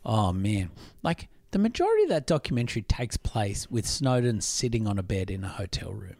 Oh 0.04 0.34
man, 0.34 0.72
like 1.04 1.28
the 1.52 1.60
majority 1.60 2.04
of 2.04 2.10
that 2.10 2.28
documentary 2.28 2.82
takes 2.84 3.18
place 3.18 3.70
with 3.70 3.88
Snowden 3.88 4.42
sitting 4.42 4.88
on 4.88 5.00
a 5.00 5.04
bed 5.04 5.32
in 5.32 5.44
a 5.44 5.48
hotel 5.50 5.94
room, 5.94 6.18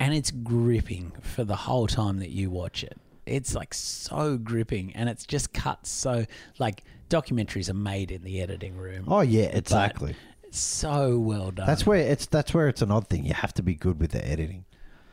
and 0.00 0.14
it's 0.14 0.30
gripping 0.30 1.12
for 1.22 1.44
the 1.44 1.56
whole 1.56 1.86
time 1.86 2.18
that 2.18 2.30
you 2.30 2.50
watch 2.50 2.82
it. 2.82 2.98
It's 3.24 3.54
like 3.54 3.74
so 3.74 4.36
gripping, 4.36 4.92
and 4.94 5.08
it's 5.08 5.26
just 5.26 5.52
cut 5.52 5.86
so 5.86 6.26
like 6.58 6.84
documentaries 7.10 7.68
are 7.68 7.74
made 7.74 8.10
in 8.10 8.22
the 8.22 8.40
editing 8.40 8.76
room. 8.76 9.04
Oh 9.08 9.20
yeah, 9.20 9.46
exactly. 9.46 10.14
It's 10.44 10.58
so 10.58 11.18
well 11.18 11.50
done. 11.50 11.66
That's 11.66 11.84
where 11.86 11.98
it's 11.98 12.26
that's 12.26 12.54
where 12.54 12.68
it's 12.68 12.82
an 12.82 12.90
odd 12.90 13.08
thing. 13.08 13.24
You 13.24 13.34
have 13.34 13.52
to 13.54 13.62
be 13.62 13.74
good 13.74 13.98
with 14.00 14.12
the 14.12 14.26
editing. 14.26 14.64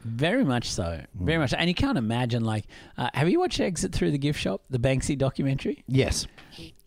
Very 0.04 0.44
much 0.44 0.70
so. 0.70 1.02
Hmm. 1.18 1.26
Very 1.26 1.38
much. 1.40 1.52
so. 1.52 1.58
And 1.58 1.70
you 1.70 1.74
can't 1.74 1.98
imagine, 1.98 2.44
like, 2.44 2.66
uh, 2.98 3.10
have 3.14 3.30
you 3.30 3.40
watched 3.40 3.60
Exit 3.62 3.94
Through 3.94 4.12
the 4.12 4.18
Gift 4.18 4.38
Shop, 4.38 4.62
the 4.70 4.78
Banksy 4.78 5.18
documentary? 5.18 5.84
Yes. 5.88 6.28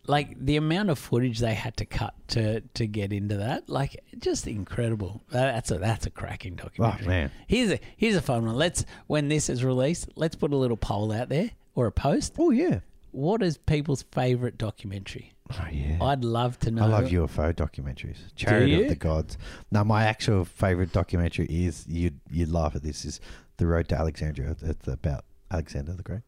Like, 0.07 0.43
the 0.43 0.57
amount 0.57 0.89
of 0.89 0.97
footage 0.97 1.39
they 1.39 1.53
had 1.53 1.77
to 1.77 1.85
cut 1.85 2.13
to, 2.29 2.61
to 2.61 2.87
get 2.87 3.13
into 3.13 3.37
that, 3.37 3.69
like, 3.69 4.03
just 4.19 4.47
incredible. 4.47 5.21
That's 5.29 5.71
a 5.71 5.77
that's 5.77 6.05
a 6.05 6.09
cracking 6.09 6.57
oh, 6.59 6.63
documentary. 6.63 7.05
Oh, 7.05 7.09
man. 7.09 7.31
Here's 7.47 7.71
a 7.71 7.79
here's 7.95 8.15
a 8.15 8.21
fun 8.21 8.45
one. 8.45 8.55
Let's 8.55 8.85
when 9.07 9.27
this 9.27 9.49
is 9.49 9.63
released, 9.63 10.09
let's 10.15 10.35
put 10.35 10.53
a 10.53 10.57
little 10.57 10.77
poll 10.77 11.11
out 11.11 11.29
there 11.29 11.51
or 11.75 11.87
a 11.87 11.91
post. 11.91 12.35
Oh 12.37 12.51
yeah. 12.51 12.79
What 13.11 13.41
is 13.41 13.57
people's 13.57 14.03
favorite 14.11 14.57
documentary? 14.57 15.33
Oh 15.51 15.67
yeah. 15.71 15.97
I'd 16.01 16.23
love 16.23 16.59
to 16.59 16.71
know. 16.71 16.83
I 16.83 16.87
love 16.87 17.05
UFO 17.05 17.53
documentaries. 17.53 18.17
Chariot 18.35 18.67
you? 18.67 18.83
of 18.83 18.89
the 18.89 18.95
Gods. 18.95 19.37
Now, 19.71 19.83
my 19.83 20.05
actual 20.05 20.45
favorite 20.45 20.91
documentary 20.91 21.45
is 21.45 21.85
you'd 21.87 22.19
You'd 22.29 22.51
laugh 22.51 22.75
at 22.75 22.83
this. 22.83 23.05
Is 23.05 23.19
the 23.57 23.67
Road 23.67 23.87
to 23.89 23.97
Alexandria? 23.97 24.55
It's 24.61 24.87
about 24.87 25.25
Alexander 25.51 25.93
the 25.93 26.03
Great. 26.03 26.21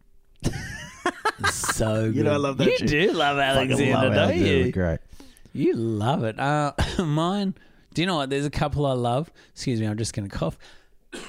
So 1.52 2.08
good. 2.08 2.16
You 2.18 2.24
know, 2.24 2.34
I 2.34 2.38
love 2.38 2.58
that 2.58 2.68
You 2.68 2.78
shit. 2.78 2.88
do 2.88 3.12
love 3.14 3.38
Alexander, 3.38 3.94
love 3.94 4.04
don't 4.04 4.14
Alexander 4.16 4.48
you? 4.66 4.72
Great. 4.72 5.00
You 5.54 5.74
love 5.74 6.24
it. 6.24 6.40
Uh, 6.40 6.74
mine. 7.04 7.56
Do 7.94 8.02
you 8.02 8.06
know 8.06 8.18
what? 8.18 8.30
There's 8.30 8.46
a 8.46 8.50
couple 8.52 8.86
I 8.86 8.94
love. 8.94 9.32
Excuse 9.54 9.80
me. 9.80 9.88
I'm 9.88 9.98
just 9.98 10.14
going 10.14 10.30
to 10.30 10.36
cough. 10.38 10.58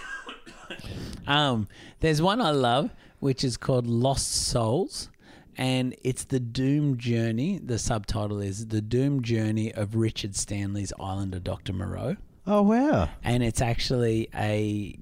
um, 1.26 1.68
there's 2.00 2.20
one 2.22 2.40
I 2.40 2.50
love, 2.50 2.90
which 3.20 3.44
is 3.44 3.56
called 3.56 3.86
Lost 3.86 4.30
Souls, 4.30 5.08
and 5.56 5.94
it's 6.02 6.24
the 6.24 6.40
Doom 6.40 6.96
Journey. 6.98 7.58
The 7.58 7.78
subtitle 7.78 8.40
is 8.40 8.68
the 8.68 8.80
Doom 8.80 9.22
Journey 9.22 9.72
of 9.72 9.94
Richard 9.96 10.34
Stanley's 10.36 10.92
Island 11.00 11.34
of 11.34 11.44
Doctor 11.44 11.72
Moreau, 11.72 12.16
Oh 12.46 12.62
wow. 12.62 13.08
and 13.24 13.42
it's 13.42 13.60
actually 13.60 14.28
a 14.34 14.98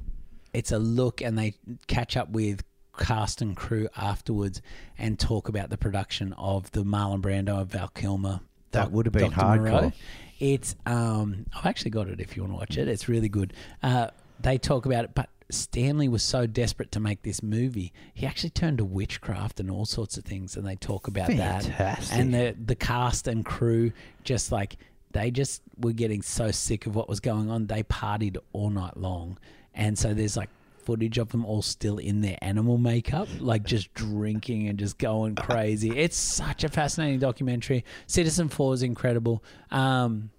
it's 0.53 0.73
a 0.73 0.79
look, 0.79 1.21
and 1.21 1.39
they 1.39 1.55
catch 1.87 2.17
up 2.17 2.31
with 2.31 2.63
cast 2.99 3.41
and 3.41 3.57
crew 3.57 3.89
afterwards 3.97 4.61
and 4.99 5.19
talk 5.19 5.49
about 5.49 5.71
the 5.71 5.79
production 5.79 6.33
of 6.35 6.71
the 6.73 6.85
Marlon 6.85 7.23
Brando 7.23 7.61
and 7.61 7.71
Val 7.71 7.89
Kilmer. 7.89 8.41
That 8.73 8.85
Doc- 8.85 8.93
would 8.93 9.07
have 9.07 9.13
been 9.15 9.31
Dr. 9.31 9.41
hardcore. 9.41 9.63
Moreau. 9.63 9.93
It's 10.41 10.77
um, 10.87 11.47
I've 11.57 11.67
actually 11.67 11.91
got 11.91 12.09
it 12.09 12.21
if 12.21 12.37
you 12.37 12.43
want 12.43 12.53
to 12.53 12.59
watch 12.59 12.77
it. 12.77 12.89
It's 12.89 13.09
really 13.09 13.29
good. 13.29 13.55
Uh, 13.83 14.09
they 14.41 14.59
talk 14.59 14.87
about 14.87 15.05
it, 15.05 15.15
but 15.15 15.29
Stanley 15.51 16.09
was 16.09 16.23
so 16.23 16.47
desperate 16.47 16.93
to 16.93 17.01
make 17.01 17.23
this 17.23 17.43
movie, 17.43 17.93
he 18.15 18.27
actually 18.27 18.51
turned 18.51 18.79
to 18.79 18.85
witchcraft 18.85 19.61
and 19.61 19.71
all 19.71 19.87
sorts 19.87 20.19
of 20.19 20.25
things, 20.25 20.57
and 20.57 20.67
they 20.67 20.77
talk 20.77 21.09
about 21.09 21.29
that. 21.29 21.65
Fantastic. 21.65 22.19
And 22.19 22.35
the 22.35 22.55
the 22.63 22.75
cast 22.75 23.27
and 23.29 23.45
crew 23.45 23.93
just 24.25 24.53
like 24.53 24.77
they 25.13 25.31
just 25.31 25.63
were 25.79 25.93
getting 25.93 26.21
so 26.23 26.51
sick 26.51 26.87
of 26.87 26.95
what 26.95 27.09
was 27.09 27.21
going 27.21 27.51
on. 27.51 27.67
They 27.67 27.83
partied 27.83 28.37
all 28.53 28.71
night 28.71 28.97
long, 28.97 29.39
and 29.75 29.99
so 29.99 30.13
there's 30.13 30.37
like 30.37 30.51
footage 30.89 31.19
of 31.19 31.29
them 31.29 31.45
all 31.45 31.61
still 31.61 31.99
in 31.99 32.23
their 32.23 32.39
animal 32.41 32.79
makeup, 32.79 33.29
like 33.41 33.63
just 33.63 33.93
drinking 33.93 34.69
and 34.69 34.79
just 34.79 34.97
going 34.97 35.35
crazy. 35.35 35.91
It's 35.91 36.17
such 36.17 36.65
a 36.65 36.71
fascinating 36.71 37.19
documentary. 37.19 37.85
Citizenfour 38.07 38.73
is 38.73 38.83
incredible. 38.83 39.45
Um, 39.71 40.31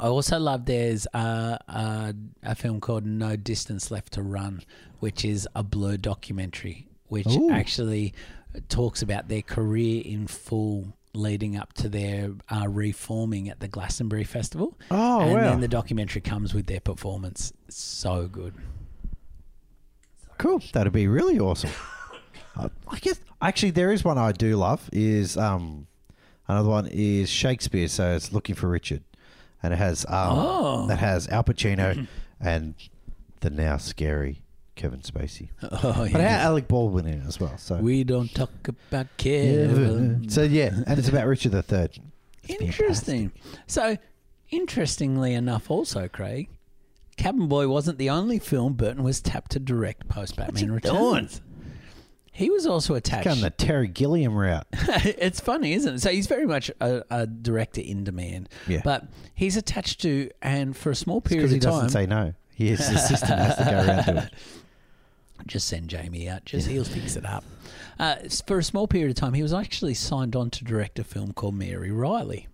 I 0.00 0.08
also 0.08 0.40
love 0.40 0.64
there's 0.64 1.06
uh, 1.14 1.56
uh, 1.68 2.12
a 2.42 2.56
film 2.56 2.80
called 2.80 3.06
No 3.06 3.36
Distance 3.36 3.92
Left 3.92 4.12
to 4.14 4.22
Run, 4.24 4.62
which 4.98 5.24
is 5.24 5.46
a 5.54 5.62
blur 5.62 5.98
documentary, 5.98 6.88
which 7.06 7.28
Ooh. 7.28 7.52
actually 7.52 8.12
talks 8.68 9.02
about 9.02 9.28
their 9.28 9.42
career 9.42 10.02
in 10.04 10.26
full 10.26 10.96
leading 11.14 11.56
up 11.56 11.74
to 11.74 11.88
their 11.88 12.32
uh, 12.48 12.66
reforming 12.68 13.48
at 13.48 13.60
the 13.60 13.68
Glastonbury 13.68 14.24
Festival. 14.24 14.76
Oh, 14.90 15.20
and 15.20 15.32
wow. 15.32 15.40
then 15.42 15.60
the 15.60 15.68
documentary 15.68 16.22
comes 16.22 16.54
with 16.54 16.66
their 16.66 16.80
performance. 16.80 17.52
So 17.68 18.26
good. 18.26 18.54
Cool. 20.40 20.62
That'd 20.72 20.92
be 20.92 21.06
really 21.06 21.38
awesome. 21.38 21.70
Uh, 22.56 22.68
I 22.88 22.98
guess 22.98 23.20
actually 23.40 23.70
there 23.70 23.92
is 23.92 24.04
one 24.04 24.18
I 24.18 24.32
do 24.32 24.56
love. 24.56 24.90
Is 24.92 25.36
um 25.36 25.86
another 26.48 26.68
one 26.68 26.88
is 26.90 27.30
Shakespeare. 27.30 27.86
So 27.86 28.16
it's 28.16 28.32
Looking 28.32 28.56
for 28.56 28.68
Richard, 28.68 29.04
and 29.62 29.72
it 29.72 29.76
has 29.76 30.04
um 30.08 30.36
Oh. 30.36 30.86
that 30.88 30.98
has 30.98 31.28
Al 31.28 31.44
Pacino 31.44 32.08
and 32.40 32.74
the 33.40 33.50
now 33.50 33.76
scary 33.76 34.42
Kevin 34.74 34.98
Spacey, 35.00 35.48
Oh, 35.62 35.92
but 35.94 36.06
it 36.06 36.12
yeah. 36.12 36.18
had 36.38 36.40
Alec 36.40 36.66
Baldwin 36.66 37.06
in 37.06 37.20
it 37.20 37.26
as 37.26 37.38
well. 37.38 37.56
So 37.56 37.76
We 37.76 38.02
don't 38.02 38.34
talk 38.34 38.50
about. 38.66 39.06
Kevin. 39.16 40.28
So 40.28 40.42
yeah, 40.42 40.70
and 40.88 40.98
it's 40.98 41.08
about 41.08 41.28
Richard 41.28 41.52
the 41.52 41.62
Third. 41.62 41.98
Interesting. 42.48 43.30
So, 43.68 43.96
interestingly 44.50 45.34
enough, 45.34 45.70
also, 45.70 46.08
Craig, 46.08 46.48
Cabin 47.20 47.48
Boy 47.48 47.68
wasn't 47.68 47.98
the 47.98 48.08
only 48.08 48.38
film 48.38 48.72
Burton 48.72 49.02
was 49.02 49.20
tapped 49.20 49.50
to 49.52 49.58
direct 49.58 50.08
post 50.08 50.36
Batman 50.36 50.72
Returns. 50.72 51.42
He 52.32 52.48
was 52.48 52.66
also 52.66 52.94
attached. 52.94 53.26
Going 53.26 53.42
the 53.42 53.50
Terry 53.50 53.88
Gilliam 53.88 54.34
route. 54.34 54.66
it's 54.72 55.38
funny, 55.38 55.74
isn't 55.74 55.96
it? 55.96 56.00
So 56.00 56.08
he's 56.08 56.26
very 56.26 56.46
much 56.46 56.70
a, 56.80 57.02
a 57.10 57.26
director 57.26 57.82
in 57.82 58.04
demand. 58.04 58.48
Yeah. 58.66 58.80
But 58.82 59.04
he's 59.34 59.58
attached 59.58 60.00
to, 60.00 60.30
and 60.40 60.74
for 60.74 60.90
a 60.90 60.94
small 60.94 61.20
period 61.20 61.44
of 61.44 61.50
time. 61.50 61.58
Because 61.58 61.74
he 61.74 61.80
doesn't 61.80 61.90
say 61.90 62.06
no. 62.06 62.32
His 62.54 62.80
assistant 62.80 63.38
has 63.38 63.56
to 63.56 63.64
go 63.64 63.70
around 63.70 64.04
to 64.04 64.22
it. 64.24 64.34
just 65.46 65.68
send 65.68 65.90
Jamie 65.90 66.26
out. 66.26 66.46
Just 66.46 66.68
he'll 66.68 66.84
fix 66.84 67.16
it 67.16 67.26
up. 67.26 67.44
Uh, 67.98 68.16
for 68.46 68.56
a 68.56 68.64
small 68.64 68.88
period 68.88 69.10
of 69.10 69.16
time, 69.16 69.34
he 69.34 69.42
was 69.42 69.52
actually 69.52 69.92
signed 69.92 70.34
on 70.34 70.48
to 70.48 70.64
direct 70.64 70.98
a 70.98 71.04
film 71.04 71.34
called 71.34 71.54
Mary 71.54 71.90
Riley. 71.90 72.48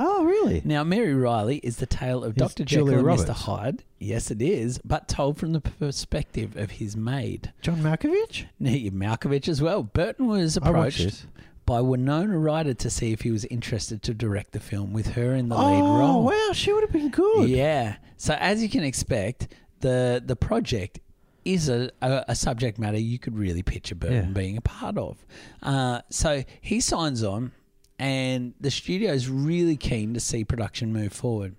Oh, 0.00 0.24
really? 0.24 0.62
Now, 0.64 0.84
Mary 0.84 1.12
Riley 1.14 1.56
is 1.58 1.76
the 1.78 1.86
tale 1.86 2.22
of 2.22 2.36
Dr. 2.36 2.64
Jekyll 2.64 2.86
Julia 2.86 2.98
and 2.98 3.06
Mr. 3.06 3.18
Roberts. 3.26 3.40
Hyde. 3.42 3.84
Yes, 3.98 4.30
it 4.30 4.40
is, 4.40 4.78
but 4.84 5.08
told 5.08 5.38
from 5.38 5.52
the 5.52 5.60
perspective 5.60 6.56
of 6.56 6.70
his 6.72 6.96
maid. 6.96 7.52
John 7.62 7.78
Malkovich? 7.82 8.46
Now, 8.60 8.70
Malkovich 8.70 9.48
as 9.48 9.60
well. 9.60 9.82
Burton 9.82 10.26
was 10.28 10.56
I 10.58 10.70
watched 10.70 11.00
approached 11.00 11.04
this. 11.04 11.26
by 11.66 11.80
Winona 11.80 12.38
Ryder 12.38 12.74
to 12.74 12.90
see 12.90 13.12
if 13.12 13.22
he 13.22 13.30
was 13.32 13.44
interested 13.46 14.02
to 14.04 14.14
direct 14.14 14.52
the 14.52 14.60
film 14.60 14.92
with 14.92 15.08
her 15.14 15.34
in 15.34 15.48
the 15.48 15.56
lead 15.56 15.80
role. 15.80 15.82
Oh, 15.82 15.98
role. 15.98 16.24
wow. 16.26 16.50
She 16.52 16.72
would 16.72 16.84
have 16.84 16.92
been 16.92 17.10
good. 17.10 17.48
Yeah. 17.48 17.96
So 18.16 18.34
as 18.34 18.62
you 18.62 18.68
can 18.68 18.84
expect, 18.84 19.48
the 19.80 20.22
the 20.24 20.36
project 20.36 21.00
is 21.44 21.68
a, 21.68 21.90
a, 22.02 22.24
a 22.28 22.34
subject 22.34 22.78
matter 22.78 22.98
you 22.98 23.18
could 23.18 23.36
really 23.36 23.62
picture 23.62 23.94
Burton 23.94 24.16
Yeah. 24.16 24.22
being 24.32 24.56
a 24.56 24.60
part 24.60 24.96
of. 24.98 25.16
Uh, 25.62 26.02
so 26.10 26.44
he 26.60 26.78
signs 26.80 27.22
on, 27.24 27.52
and 27.98 28.54
the 28.60 28.70
studio's 28.70 29.28
really 29.28 29.76
keen 29.76 30.14
to 30.14 30.20
see 30.20 30.44
production 30.44 30.92
move 30.92 31.12
forward. 31.12 31.56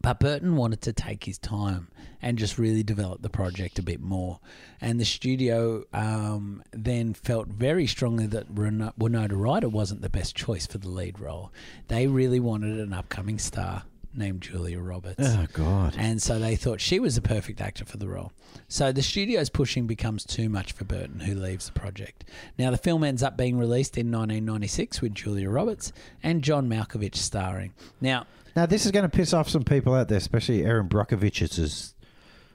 But 0.00 0.18
Burton 0.18 0.56
wanted 0.56 0.80
to 0.82 0.92
take 0.92 1.24
his 1.24 1.38
time 1.38 1.88
and 2.20 2.38
just 2.38 2.58
really 2.58 2.82
develop 2.82 3.22
the 3.22 3.30
project 3.30 3.78
a 3.78 3.82
bit 3.82 4.00
more. 4.00 4.40
And 4.80 4.98
the 4.98 5.04
studio 5.04 5.84
um, 5.92 6.62
then 6.72 7.14
felt 7.14 7.48
very 7.48 7.86
strongly 7.86 8.26
that 8.28 8.50
Winona 8.50 9.36
Ryder 9.36 9.68
wasn't 9.68 10.02
the 10.02 10.10
best 10.10 10.34
choice 10.34 10.66
for 10.66 10.78
the 10.78 10.88
lead 10.88 11.20
role. 11.20 11.52
They 11.88 12.06
really 12.06 12.40
wanted 12.40 12.80
an 12.80 12.92
upcoming 12.92 13.38
star 13.38 13.84
named 14.16 14.40
Julia 14.42 14.80
Roberts. 14.80 15.16
Oh, 15.20 15.46
God. 15.52 15.94
And 15.98 16.20
so 16.22 16.38
they 16.38 16.56
thought 16.56 16.80
she 16.80 16.98
was 17.00 17.14
the 17.14 17.20
perfect 17.20 17.60
actor 17.60 17.84
for 17.84 17.96
the 17.96 18.08
role. 18.08 18.32
So 18.68 18.92
the 18.92 19.02
studio's 19.02 19.50
pushing 19.50 19.86
becomes 19.86 20.24
too 20.24 20.48
much 20.48 20.72
for 20.72 20.84
Burton, 20.84 21.20
who 21.20 21.34
leaves 21.34 21.66
the 21.66 21.72
project. 21.78 22.24
Now, 22.58 22.70
the 22.70 22.78
film 22.78 23.04
ends 23.04 23.22
up 23.22 23.36
being 23.36 23.58
released 23.58 23.96
in 23.96 24.06
1996 24.10 25.00
with 25.00 25.14
Julia 25.14 25.50
Roberts 25.50 25.92
and 26.22 26.42
John 26.42 26.68
Malkovich 26.68 27.16
starring. 27.16 27.72
Now, 28.00 28.26
Now, 28.56 28.66
this 28.66 28.86
is 28.86 28.92
going 28.92 29.08
to 29.08 29.14
piss 29.14 29.32
off 29.32 29.48
some 29.48 29.64
people 29.64 29.94
out 29.94 30.08
there, 30.08 30.18
especially 30.18 30.64
Erin 30.64 30.88
Brockovich's. 30.88 31.94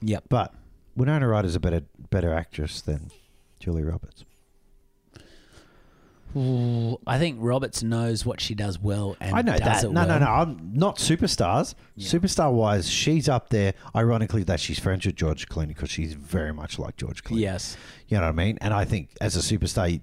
yep. 0.02 0.24
But 0.30 0.54
Winona 0.96 1.28
Ryder's 1.28 1.56
a 1.56 1.60
better 1.60 1.82
better 2.10 2.34
actress 2.34 2.82
than 2.82 3.12
Julia 3.60 3.86
Roberts. 3.86 4.26
Ooh, 6.36 7.00
I 7.08 7.18
think 7.18 7.38
Roberts 7.40 7.82
knows 7.82 8.26
what 8.26 8.40
she 8.40 8.54
does 8.54 8.80
well 8.80 9.18
and 9.20 9.36
I 9.36 9.42
know 9.42 9.58
that. 9.58 9.84
No, 9.84 9.92
well. 9.92 10.08
no, 10.08 10.20
no. 10.20 10.26
I'm 10.26 10.72
not 10.74 10.98
superstars. 10.98 11.74
Yeah. 11.96 12.08
Superstar 12.08 12.52
wise, 12.52 12.90
she's 12.90 13.28
up 13.28 13.50
there. 13.50 13.74
Ironically, 13.96 14.44
that 14.44 14.60
she's 14.60 14.80
friends 14.80 15.06
with 15.06 15.16
George 15.16 15.50
Clooney 15.50 15.70
because 15.70 15.90
she's 15.90 16.14
very 16.14 16.54
much 16.54 16.78
like 16.78 16.98
George 16.98 17.24
Clooney. 17.24 17.40
Yes. 17.40 17.78
You 18.08 18.18
know 18.18 18.24
what 18.24 18.30
I 18.30 18.34
mean? 18.34 18.58
And 18.62 18.74
I 18.74 18.86
think 18.86 19.10
as 19.20 19.36
a 19.36 19.40
superstar, 19.40 20.00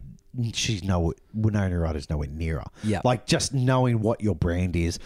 she's 0.53 0.83
no 0.83 1.15
Winona 1.33 1.79
Ryder's 1.79 2.11
nowhere 2.11 2.29
near 2.29 2.59
her. 2.59 2.67
Yeah. 2.83 3.03
Like 3.05 3.27
just 3.27 3.55
knowing 3.55 4.01
what 4.01 4.21
your 4.21 4.35
brand 4.35 4.75
is 4.75 4.99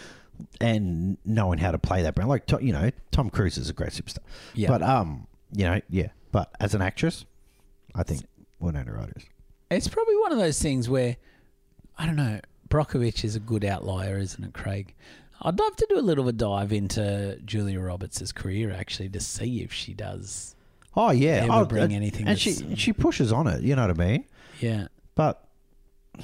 and 0.59 1.17
knowing 1.23 1.59
how 1.59 1.71
to 1.71 1.77
play 1.77 2.01
that 2.03 2.15
brand. 2.15 2.29
Like 2.29 2.49
you 2.61 2.73
know, 2.73 2.89
Tom 3.11 3.29
Cruise 3.29 3.57
is 3.57 3.69
a 3.69 3.73
great 3.73 3.91
superstar. 3.91 4.19
Yeah. 4.53 4.69
But 4.69 4.81
um, 4.81 5.27
you 5.53 5.65
know, 5.65 5.81
yeah. 5.89 6.09
But 6.31 6.51
as 6.59 6.73
an 6.73 6.81
actress, 6.81 7.25
I 7.93 8.03
think 8.03 8.23
Winona 8.59 8.91
Ryder 8.93 9.13
is. 9.17 9.25
It's 9.71 9.87
probably 9.87 10.17
one 10.17 10.31
of 10.31 10.37
those 10.37 10.61
things 10.61 10.89
where, 10.89 11.17
I 11.97 12.05
don't 12.05 12.17
know, 12.17 12.39
Brockovich 12.69 13.23
is 13.23 13.35
a 13.35 13.39
good 13.39 13.65
outlier, 13.65 14.17
isn't 14.17 14.43
it, 14.43 14.53
Craig? 14.53 14.93
I'd 15.41 15.57
love 15.57 15.75
to 15.77 15.87
do 15.89 15.97
a 15.97 16.01
little 16.01 16.25
of 16.25 16.27
a 16.27 16.33
dive 16.33 16.71
into 16.71 17.39
Julia 17.43 17.79
Roberts' 17.79 18.31
career, 18.31 18.71
actually, 18.71 19.09
to 19.09 19.19
see 19.19 19.61
if 19.61 19.73
she 19.73 19.93
does. 19.93 20.55
Oh 20.95 21.11
yeah, 21.11 21.43
Ever 21.43 21.53
oh, 21.53 21.65
bring 21.65 21.93
uh, 21.93 21.95
anything 21.95 22.27
and 22.27 22.37
she 22.37 22.75
she 22.75 22.91
pushes 22.91 23.31
on 23.31 23.47
it. 23.47 23.61
You 23.61 23.77
know 23.77 23.87
what 23.87 23.99
I 24.01 24.05
mean? 24.05 24.25
Yeah. 24.59 24.87
But 25.15 25.41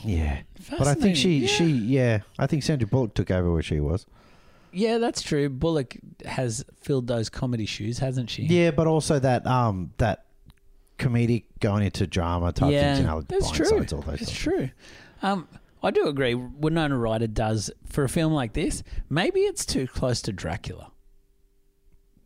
yeah, 0.03 0.41
but 0.77 0.87
I 0.87 0.93
think 0.93 1.15
she 1.15 1.47
Fascinating, 1.47 1.79
she 1.79 1.85
yeah, 1.85 2.19
I 2.37 2.47
think 2.47 2.63
Sandra 2.63 2.87
Bullock 2.87 3.13
took 3.13 3.31
over 3.31 3.51
where 3.51 3.63
she 3.63 3.79
was. 3.79 4.05
Yeah, 4.73 4.97
that's 4.97 5.21
true. 5.21 5.47
Bullock 5.47 5.95
has 6.25 6.65
filled 6.81 7.07
those 7.07 7.29
comedy 7.29 7.65
shoes, 7.65 7.99
hasn't 7.99 8.29
she? 8.29 8.43
Yeah, 8.43 8.71
but 8.71 8.87
also 8.87 9.19
that 9.19 9.47
um 9.47 9.91
that 9.97 10.25
comedic 10.97 11.43
going 11.59 11.83
into 11.83 12.07
drama 12.07 12.51
type 12.51 12.71
yeah, 12.71 12.95
things. 12.95 12.99
You 12.99 13.05
know, 13.05 13.21
that's 13.21 13.51
true. 13.51 13.65
All 13.71 14.01
those 14.01 14.19
sorts. 14.19 14.31
true. 14.31 14.69
Um, 15.21 15.47
I 15.83 15.91
do 15.91 16.07
agree. 16.07 16.33
Winona 16.35 16.97
Ryder 16.97 17.27
does 17.27 17.69
for 17.87 18.03
a 18.03 18.09
film 18.09 18.33
like 18.33 18.53
this. 18.53 18.83
Maybe 19.09 19.41
it's 19.41 19.65
too 19.65 19.87
close 19.87 20.21
to 20.23 20.33
Dracula. 20.33 20.91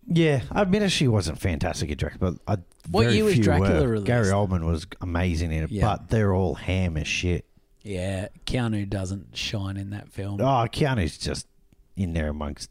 Yeah, 0.08 0.42
I 0.51 0.63
admit 0.63 0.90
she 0.92 1.08
wasn't 1.08 1.40
fantastic 1.40 1.92
at 1.92 1.98
Dracula, 1.98 2.32
but 2.34 2.42
I, 2.48 2.62
What 2.90 3.04
very 3.04 3.16
year 3.16 3.24
was 3.25 3.40
Dracula 3.40 3.82
were. 3.82 3.88
released? 3.90 4.08
Gary 4.08 4.28
Oldman 4.28 4.66
was 4.66 4.88
amazing 5.00 5.51
in 5.51 5.63
it, 5.63 5.72
Yeah. 5.72 5.82
but 5.86 6.10
they're 6.10 6.34
all 6.34 6.56
ham 6.56 6.98
as 6.98 7.08
shit. 7.08 7.46
Yeah, 7.84 8.28
Keanu 8.46 8.90
doesn't 8.90 9.36
shine 9.38 9.78
in 9.78 9.92
that 9.92 10.10
film. 10.12 10.42
Oh, 10.42 10.68
Keanu's 10.72 11.18
just 11.18 11.48
in 11.96 12.13
there 12.13 12.30
amongst 12.30 12.70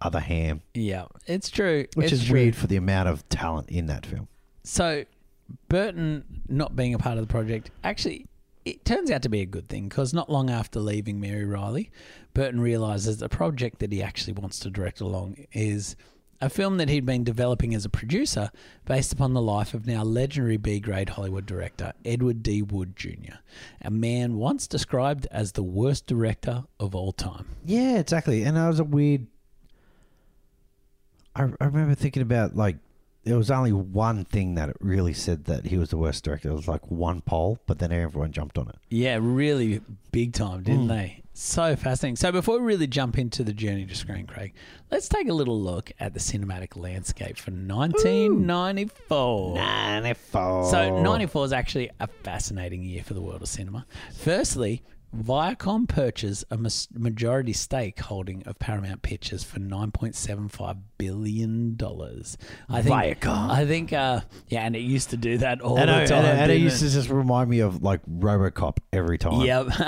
other 0.00 0.20
ham, 0.20 0.60
Yeah, 0.74 1.06
it's 1.26 1.48
true. 1.50 1.86
which 1.94 2.12
It's 2.12 2.22
is 2.22 2.26
true. 2.26 2.34
weird 2.40 2.56
for 2.56 2.66
the 2.66 2.76
amount 2.76 3.08
of 3.08 3.26
talent 3.30 3.70
in 3.70 3.86
that 3.86 4.04
film. 4.04 4.28
So, 4.62 5.04
Burton 5.68 6.24
not 6.48 6.76
being 6.76 6.94
a 6.94 6.98
part 6.98 7.18
of 7.18 7.26
the 7.26 7.30
project 7.30 7.70
actually 7.84 8.26
it 8.66 8.84
turns 8.84 9.12
out 9.12 9.22
to 9.22 9.28
be 9.28 9.40
a 9.40 9.46
good 9.46 9.68
thing 9.68 9.88
because 9.88 10.12
not 10.12 10.28
long 10.28 10.50
after 10.50 10.80
leaving 10.80 11.20
Mary 11.20 11.44
Riley, 11.44 11.88
Burton 12.34 12.60
realizes 12.60 13.18
the 13.18 13.28
project 13.28 13.78
that 13.78 13.92
he 13.92 14.02
actually 14.02 14.32
wants 14.32 14.58
to 14.58 14.70
direct 14.70 15.00
along 15.00 15.46
is 15.52 15.94
a 16.40 16.50
film 16.50 16.76
that 16.78 16.88
he'd 16.88 17.06
been 17.06 17.22
developing 17.22 17.74
as 17.74 17.84
a 17.84 17.88
producer 17.88 18.50
based 18.84 19.12
upon 19.12 19.34
the 19.34 19.40
life 19.40 19.72
of 19.72 19.86
now 19.86 20.02
legendary 20.02 20.56
B 20.56 20.80
grade 20.80 21.10
Hollywood 21.10 21.46
director 21.46 21.92
Edward 22.04 22.42
D. 22.42 22.60
Wood 22.60 22.96
Jr., 22.96 23.36
a 23.82 23.90
man 23.90 24.36
once 24.36 24.66
described 24.66 25.28
as 25.30 25.52
the 25.52 25.62
worst 25.62 26.06
director 26.06 26.64
of 26.80 26.94
all 26.94 27.12
time. 27.12 27.46
Yeah, 27.64 27.98
exactly. 27.98 28.42
And 28.42 28.56
that 28.56 28.66
was 28.66 28.80
a 28.80 28.84
weird. 28.84 29.28
I, 31.34 31.44
I 31.60 31.66
remember 31.66 31.94
thinking 31.94 32.22
about 32.22 32.56
like 32.56 32.76
there 33.26 33.36
was 33.36 33.50
only 33.50 33.72
one 33.72 34.24
thing 34.24 34.54
that 34.54 34.70
it 34.70 34.76
really 34.80 35.12
said 35.12 35.44
that 35.46 35.66
he 35.66 35.76
was 35.76 35.90
the 35.90 35.98
worst 35.98 36.24
director. 36.24 36.48
It 36.48 36.54
was 36.54 36.68
like 36.68 36.90
one 36.90 37.20
poll, 37.20 37.58
but 37.66 37.78
then 37.80 37.92
everyone 37.92 38.32
jumped 38.32 38.56
on 38.56 38.68
it. 38.68 38.76
Yeah, 38.88 39.18
really 39.20 39.80
big 40.12 40.32
time, 40.32 40.62
didn't 40.62 40.86
Mm. 40.86 40.88
they? 40.88 41.22
So 41.34 41.76
fascinating. 41.76 42.16
So 42.16 42.32
before 42.32 42.58
we 42.60 42.64
really 42.64 42.86
jump 42.86 43.18
into 43.18 43.44
the 43.44 43.52
journey 43.52 43.84
to 43.84 43.94
screen, 43.94 44.26
Craig, 44.26 44.54
let's 44.90 45.06
take 45.08 45.28
a 45.28 45.34
little 45.34 45.60
look 45.60 45.92
at 46.00 46.14
the 46.14 46.20
cinematic 46.20 46.76
landscape 46.76 47.36
for 47.36 47.50
1994. 47.50 49.54
Ninety-four. 49.56 50.70
So 50.70 51.02
94 51.02 51.44
is 51.46 51.52
actually 51.52 51.90
a 52.00 52.06
fascinating 52.06 52.82
year 52.82 53.02
for 53.02 53.14
the 53.14 53.20
world 53.20 53.42
of 53.42 53.48
cinema. 53.48 53.86
Firstly, 54.16 54.82
Viacom 55.16 55.88
purchased 55.88 56.44
a 56.50 56.58
majority 56.98 57.52
stake 57.52 57.98
holding 58.00 58.42
of 58.44 58.58
Paramount 58.58 59.02
Pictures 59.02 59.42
for 59.44 59.58
nine 59.58 59.90
point 59.90 60.14
seven 60.14 60.48
five 60.48 60.76
billion 60.98 61.76
dollars. 61.76 62.36
I 62.68 62.82
think. 62.82 63.20
Viacom. 63.20 63.50
I 63.50 63.66
think. 63.66 63.92
Uh, 63.92 64.20
yeah, 64.48 64.60
and 64.62 64.76
it 64.76 64.80
used 64.80 65.10
to 65.10 65.16
do 65.16 65.38
that 65.38 65.60
all 65.60 65.78
And, 65.78 65.90
I, 65.90 66.00
the 66.02 66.06
time. 66.08 66.24
and, 66.24 66.40
and 66.40 66.52
it 66.52 66.56
used 66.58 66.80
to 66.80 66.88
just 66.88 67.08
remind 67.08 67.48
me 67.50 67.60
of 67.60 67.82
like 67.82 68.00
RoboCop 68.06 68.78
every 68.92 69.18
time. 69.18 69.40
Yep, 69.40 69.66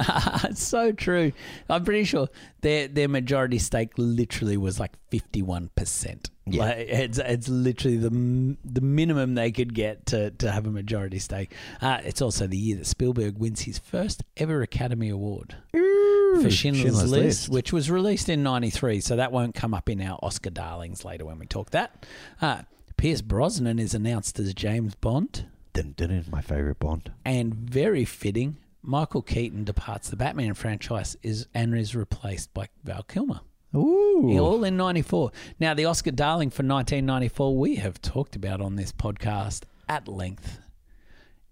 it's 0.45 0.63
so 0.63 0.93
true. 0.93 1.33
I'm 1.69 1.85
pretty 1.85 2.05
sure 2.05 2.29
their 2.61 2.89
their 2.89 3.09
majority 3.09 3.59
stake 3.59 3.93
literally 3.97 4.57
was 4.57 4.81
like 4.81 4.93
51 5.11 5.71
percent. 5.75 6.31
Yeah. 6.53 6.65
Like 6.65 6.77
it's 6.79 7.19
it's 7.19 7.49
literally 7.49 7.97
the 7.97 8.57
the 8.65 8.81
minimum 8.81 9.35
they 9.35 9.53
could 9.53 9.75
get 9.75 10.07
to 10.07 10.31
to 10.33 10.51
have 10.51 10.67
a 10.67 10.71
majority 10.71 11.19
stake. 11.19 11.53
Uh, 11.81 11.99
it's 12.05 12.23
also 12.23 12.47
the 12.47 12.57
year 12.57 12.77
that 12.77 12.87
Spielberg 12.87 13.39
wins 13.39 13.63
his 13.63 13.79
first 13.79 14.23
ever 14.37 14.63
Academy 14.63 15.09
Award 15.09 15.57
for 15.73 16.51
Schindler's, 16.51 17.11
List, 17.11 17.49
which 17.49 17.73
was 17.73 17.91
released 17.91 18.29
in 18.29 18.43
'93. 18.43 19.01
So 19.01 19.17
that 19.17 19.33
won't 19.33 19.55
come 19.55 19.75
up 19.75 19.89
in 19.89 20.01
our 20.01 20.19
Oscar 20.23 20.51
darlings 20.51 21.05
later 21.05 21.25
when 21.25 21.39
we 21.39 21.47
talk 21.47 21.71
that. 21.71 22.07
Uh, 22.41 22.63
Pierce 22.97 23.23
Brosnan 23.23 23.79
is 23.79 23.95
announced 23.95 24.39
as 24.41 24.53
James 24.55 24.95
Bond. 24.97 25.47
Dun, 25.73 25.95
dun, 25.97 26.09
dun, 26.09 26.25
my 26.31 26.41
favorite 26.41 26.81
Bond. 26.81 27.13
And 27.25 27.55
very 27.55 28.05
fitting, 28.05 28.57
Michael 28.83 29.23
Keaton 29.23 29.63
departs 29.65 30.11
the 30.11 30.17
Batman 30.17 30.55
franchise 30.55 31.17
is 31.23 31.47
and 31.55 31.77
is 31.77 31.95
replaced 31.95 32.53
by 32.53 32.69
Val 32.83 33.05
Kilmer. 33.05 33.41
Ooh. 33.75 34.39
All 34.39 34.65
in 34.65 34.77
94. 34.77 35.31
Now, 35.61 35.75
the 35.75 35.85
Oscar 35.85 36.11
darling 36.11 36.51
for 36.51 36.63
1994, 36.63 37.57
we 37.57 37.77
have 37.77 38.01
talked 38.01 38.37
about 38.37 38.61
on 38.61 38.77
this 38.77 38.93
podcast 38.93 39.65
at 39.89 40.09
length. 40.09 40.59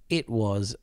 It 0.09 0.29
was 0.29 0.77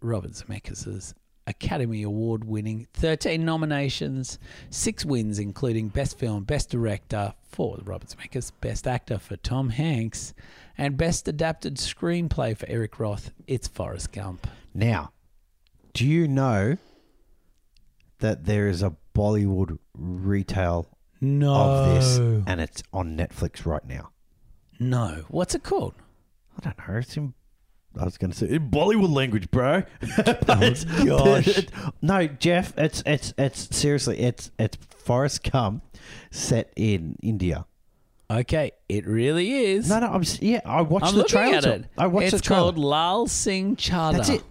Robert 0.00 0.32
Zemeckis' 0.32 1.14
Academy 1.46 2.02
Award 2.02 2.44
winning 2.44 2.86
13 2.94 3.44
nominations, 3.44 4.38
six 4.70 5.04
wins, 5.04 5.38
including 5.38 5.88
Best 5.88 6.18
Film, 6.18 6.44
Best 6.44 6.70
Director 6.70 7.34
for 7.42 7.78
Robert 7.84 8.08
Zemeckis, 8.08 8.50
Best 8.60 8.86
Actor 8.86 9.18
for 9.18 9.36
Tom 9.36 9.70
Hanks, 9.70 10.34
and 10.78 10.96
Best 10.96 11.28
Adapted 11.28 11.76
Screenplay 11.76 12.56
for 12.56 12.66
Eric 12.68 12.98
Roth. 12.98 13.32
It's 13.46 13.68
Forrest 13.68 14.12
Gump. 14.12 14.46
Now, 14.72 15.12
do 15.92 16.06
you 16.06 16.26
know 16.26 16.78
that 18.20 18.46
there 18.46 18.68
is 18.68 18.82
a 18.82 18.96
Bollywood 19.14 19.78
retail 19.96 20.86
No. 21.20 21.52
of 21.54 21.94
this 21.94 22.18
and 22.18 22.60
it's 22.60 22.82
on 22.92 23.16
Netflix 23.16 23.64
right 23.64 23.84
now? 23.86 24.10
No. 24.78 25.24
What's 25.28 25.54
it 25.54 25.62
called? 25.62 25.94
I 26.58 26.60
don't 26.64 26.78
know. 26.88 26.98
It's 26.98 27.16
in. 27.16 27.34
I 27.98 28.04
was 28.04 28.18
going 28.18 28.32
to 28.32 28.36
say 28.36 28.48
in 28.48 28.70
Bollywood 28.70 29.14
language, 29.14 29.50
bro. 29.50 29.84
Oh, 30.48 31.04
gosh. 31.04 31.60
no, 32.02 32.26
Jeff. 32.26 32.76
It's 32.76 33.02
it's 33.06 33.32
it's 33.38 33.76
seriously. 33.76 34.18
It's 34.18 34.50
it's 34.58 34.76
Forrest 34.90 35.48
Gump 35.50 35.84
set 36.32 36.72
in 36.76 37.16
India. 37.22 37.66
Okay, 38.30 38.72
it 38.88 39.06
really 39.06 39.52
is. 39.52 39.88
No, 39.88 40.00
no. 40.00 40.08
I'm 40.08 40.24
yeah. 40.40 40.60
I 40.64 40.82
watched 40.82 41.06
I'm 41.06 41.14
the 41.16 41.24
trailer. 41.24 41.56
at 41.56 41.62
to 41.64 41.74
it. 41.74 41.84
I 41.96 42.06
watched 42.08 42.28
it's 42.32 42.36
the 42.38 42.42
trailer. 42.42 42.62
called 42.72 42.78
Lal 42.78 43.26
Singh 43.28 43.76
Chaddha. 43.76 44.12
That's 44.16 44.28
it. 44.30 44.42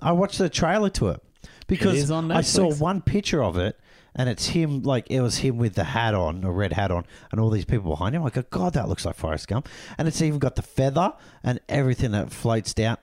I 0.00 0.12
watched 0.12 0.38
the 0.38 0.48
trailer 0.48 0.90
to 0.90 1.08
it 1.08 1.22
because 1.68 2.10
I 2.10 2.40
saw 2.40 2.72
one 2.74 3.00
picture 3.00 3.42
of 3.42 3.56
it, 3.56 3.78
and 4.14 4.28
it's 4.28 4.46
him. 4.48 4.82
Like 4.82 5.08
it 5.10 5.20
was 5.20 5.38
him 5.38 5.58
with 5.58 5.74
the 5.74 5.84
hat 5.84 6.14
on, 6.14 6.42
a 6.42 6.50
red 6.50 6.72
hat 6.72 6.90
on, 6.90 7.04
and 7.30 7.40
all 7.40 7.50
these 7.50 7.64
people 7.64 7.90
behind 7.90 8.16
him. 8.16 8.24
I 8.24 8.30
go, 8.30 8.42
God, 8.50 8.72
that 8.72 8.88
looks 8.88 9.04
like 9.04 9.14
Forrest 9.14 9.46
Gump. 9.46 9.68
And 9.96 10.08
it's 10.08 10.20
even 10.20 10.38
got 10.40 10.56
the 10.56 10.62
feather 10.62 11.12
and 11.44 11.60
everything 11.68 12.10
that 12.12 12.32
floats 12.32 12.74
down. 12.74 12.96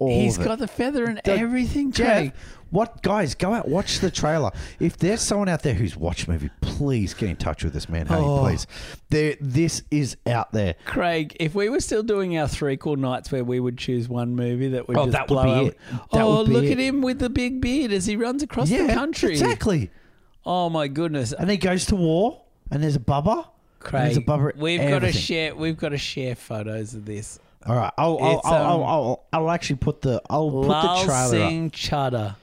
All 0.00 0.08
He's 0.20 0.36
got 0.38 0.58
the 0.58 0.66
feather 0.66 1.04
and 1.04 1.20
The- 1.24 1.32
everything, 1.32 1.92
Craig. 1.92 2.32
what 2.70 3.00
guys? 3.02 3.34
Go 3.36 3.52
out, 3.52 3.68
watch 3.68 4.00
the 4.00 4.10
trailer. 4.10 4.50
If 4.80 4.96
there's 4.98 5.20
someone 5.20 5.48
out 5.48 5.62
there 5.62 5.74
who's 5.74 5.96
watched 5.96 6.26
the 6.26 6.32
movie, 6.32 6.50
please 6.60 7.14
get 7.14 7.28
in 7.30 7.36
touch 7.36 7.62
with 7.62 7.72
this 7.72 7.88
man. 7.88 8.06
Hey, 8.06 8.16
Oh. 8.16 8.40
please. 8.40 8.66
There, 9.10 9.36
this 9.40 9.82
is 9.92 10.16
out 10.26 10.52
there. 10.52 10.74
Craig, 10.84 11.36
if 11.38 11.54
we 11.54 11.68
were 11.68 11.78
still 11.80 12.02
doing 12.02 12.36
our 12.36 12.48
three 12.48 12.76
cool 12.76 12.96
nights 12.96 13.30
where 13.30 13.44
we 13.44 13.60
would 13.60 13.78
choose 13.78 14.08
one 14.08 14.34
movie 14.34 14.68
that 14.70 14.88
would 14.88 14.96
Oh, 14.96 15.04
just 15.06 15.12
that 15.12 15.28
would 15.30 15.34
blow 15.34 15.44
be 15.44 15.68
up- 15.68 15.72
it. 15.74 15.78
That 16.12 16.22
oh, 16.22 16.38
would 16.38 16.48
look 16.48 16.64
it. 16.64 16.72
at 16.72 16.78
him 16.78 17.00
with 17.00 17.20
the 17.20 17.30
big 17.30 17.60
beard 17.60 17.92
as 17.92 18.06
he 18.06 18.16
runs 18.16 18.42
across 18.42 18.68
the 18.70 18.88
country. 18.88 19.30
exactly. 19.30 19.90
Oh 20.44 20.68
my 20.68 20.88
goodness, 20.88 21.32
And 21.32 21.48
he 21.48 21.56
goes 21.56 21.86
to 21.86 21.96
war, 21.96 22.42
and 22.70 22.82
there's 22.82 22.96
a 22.96 23.00
bubba. 23.00 23.46
Craig, 23.78 24.02
there's 24.06 24.16
a 24.16 24.20
bubba. 24.22 24.56
we've 24.56 24.80
got 24.80 24.98
to 25.00 25.12
share. 25.12 25.54
We've 25.54 25.76
got 25.76 25.90
to 25.90 25.98
share 25.98 26.34
photos 26.34 26.94
of 26.94 27.04
this. 27.04 27.38
All 27.66 27.76
right, 27.76 27.92
I'll 27.96 28.18
I'll, 28.20 28.38
It's, 28.38 28.46
I'll, 28.46 28.54
I'll, 28.54 28.74
um, 28.74 28.82
I'll, 28.82 29.24
I'll 29.32 29.50
actually 29.50 29.76
put 29.76 30.02
the 30.02 30.20
I'll 30.28 30.50
put 30.50 30.68
the 30.68 31.04
trailer 31.04 31.24
up. 31.24 31.30
Singh 31.30 31.70
Chaddha. 31.70 32.36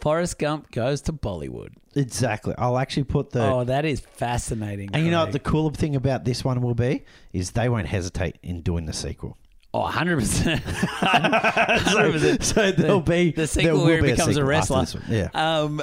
Forrest 0.00 0.38
Gump 0.38 0.70
goes 0.72 1.00
to 1.02 1.12
Bollywood. 1.12 1.70
Exactly. 1.94 2.54
I'll 2.58 2.78
actually 2.78 3.04
put 3.04 3.30
the. 3.30 3.44
Oh, 3.46 3.64
that 3.64 3.84
is 3.84 4.00
fascinating. 4.00 4.90
and 4.92 5.04
you 5.04 5.10
know 5.12 5.20
what 5.20 5.32
the 5.32 5.38
Craig. 5.38 5.52
cooler 5.52 5.70
thing 5.72 5.94
about 5.94 6.24
this 6.24 6.44
one 6.44 6.60
will 6.60 6.74
be 6.74 7.04
is 7.32 7.52
they 7.52 7.68
won't 7.68 7.86
hesitate 7.86 8.36
in 8.42 8.62
doing 8.62 8.86
the 8.86 8.92
sequel. 8.92 9.36
Oh, 9.74 9.84
100%. 9.84 10.56
100%. 10.58 12.42
so 12.42 12.72
there'll 12.72 13.00
be 13.00 13.30
the 13.30 13.36
there 13.36 13.46
sequel 13.46 13.78
will 13.78 13.84
where 13.86 13.96
he 13.96 14.02
be 14.02 14.10
becomes 14.10 14.30
a 14.30 14.34
sequel 14.34 14.52
after 14.52 14.74
wrestler. 14.74 14.80
this 14.80 14.94
one. 14.94 15.04
Yeah. 15.08 15.28
Um, 15.60 15.82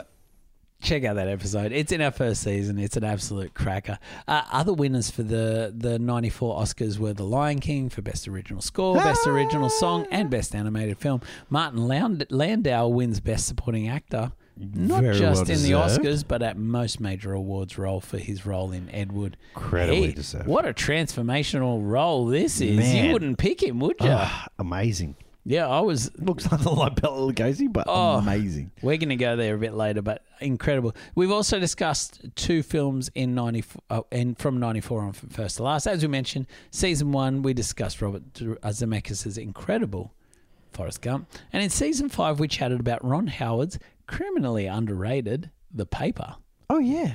check 0.81 1.03
out 1.03 1.15
that 1.15 1.27
episode. 1.27 1.71
It's 1.71 1.91
in 1.91 2.01
our 2.01 2.11
first 2.11 2.41
season. 2.41 2.79
It's 2.79 2.97
an 2.97 3.03
absolute 3.03 3.53
cracker. 3.53 3.99
Uh, 4.27 4.43
other 4.51 4.73
winners 4.73 5.09
for 5.09 5.23
the 5.23 5.73
the 5.75 5.99
'94 5.99 6.59
Oscars 6.59 6.97
were 6.97 7.13
The 7.13 7.23
Lion 7.25 7.59
King 7.59 7.89
for 7.89 8.01
Best 8.01 8.27
Original 8.27 8.61
Score, 8.61 8.95
Best 8.95 9.27
Original 9.27 9.69
Song, 9.69 10.07
and 10.11 10.29
Best 10.29 10.55
Animated 10.55 10.97
Film. 10.97 11.21
Martin 11.49 11.87
Landau 12.29 12.87
wins 12.87 13.19
Best 13.19 13.47
Supporting 13.47 13.87
Actor. 13.87 14.31
Not 14.61 15.03
Very 15.03 15.17
just 15.17 15.47
well 15.47 15.57
in 15.57 15.63
the. 15.63 15.71
Oscars, 15.71 16.25
but 16.27 16.41
at 16.41 16.57
most 16.57 16.99
major 16.99 17.31
awards 17.31 17.77
role 17.77 18.01
for 18.01 18.17
his 18.17 18.45
role 18.45 18.73
in 18.73 18.89
Ed 18.89 19.13
Wood. 19.13 19.37
Incredibly 19.55 20.11
deserved. 20.11 20.47
What 20.47 20.65
a 20.65 20.73
transformational 20.73 21.79
role 21.81 22.25
this 22.25 22.59
is. 22.59 22.77
Man. 22.77 23.05
You 23.05 23.13
wouldn't 23.13 23.37
pick 23.37 23.63
him, 23.63 23.79
would 23.79 23.95
you? 24.01 24.09
Ah, 24.09 24.47
amazing. 24.59 25.15
Yeah, 25.45 25.67
I 25.67 25.79
was 25.81 26.11
Looks 26.19 26.49
nothing 26.51 26.73
like 26.75 27.01
Bela 27.01 27.31
Lugosi, 27.33 27.71
but 27.71 27.85
Oh. 27.87 28.17
amazing. 28.17 28.71
We're 28.81 28.97
going 28.97 29.09
to 29.09 29.15
go 29.15 29.35
there 29.35 29.55
a 29.55 29.57
bit 29.57 29.73
later, 29.73 30.01
but 30.01 30.23
incredible. 30.41 30.95
We've 31.15 31.31
also 31.31 31.59
discussed 31.59 32.21
two 32.35 32.61
films 32.63 33.09
in 33.15 33.33
94, 33.35 33.81
uh, 33.89 34.01
in, 34.11 34.35
from 34.35 34.59
94 34.59 35.01
on 35.01 35.13
from 35.13 35.29
first 35.29 35.57
to 35.57 35.63
last. 35.63 35.87
As 35.87 36.01
we 36.01 36.07
mentioned, 36.07 36.47
season 36.71 37.11
one, 37.11 37.41
we 37.41 37.53
discussed 37.53 38.01
Robert 38.01 38.31
Zemeckis' 38.33 39.37
incredible 39.37 40.13
Forrest 40.73 41.01
Gump. 41.01 41.27
And 41.51 41.63
in 41.63 41.69
season 41.69 42.09
five, 42.09 42.39
we 42.39 42.47
chatted 42.47 42.79
about 42.79 43.03
Ron 43.03 43.27
Howard's 43.27 43.79
criminally 44.07 44.65
underrated 44.67 45.49
The 45.73 45.85
Paper, 45.85 46.35
Oh 46.69 46.79
yeah. 46.79 47.13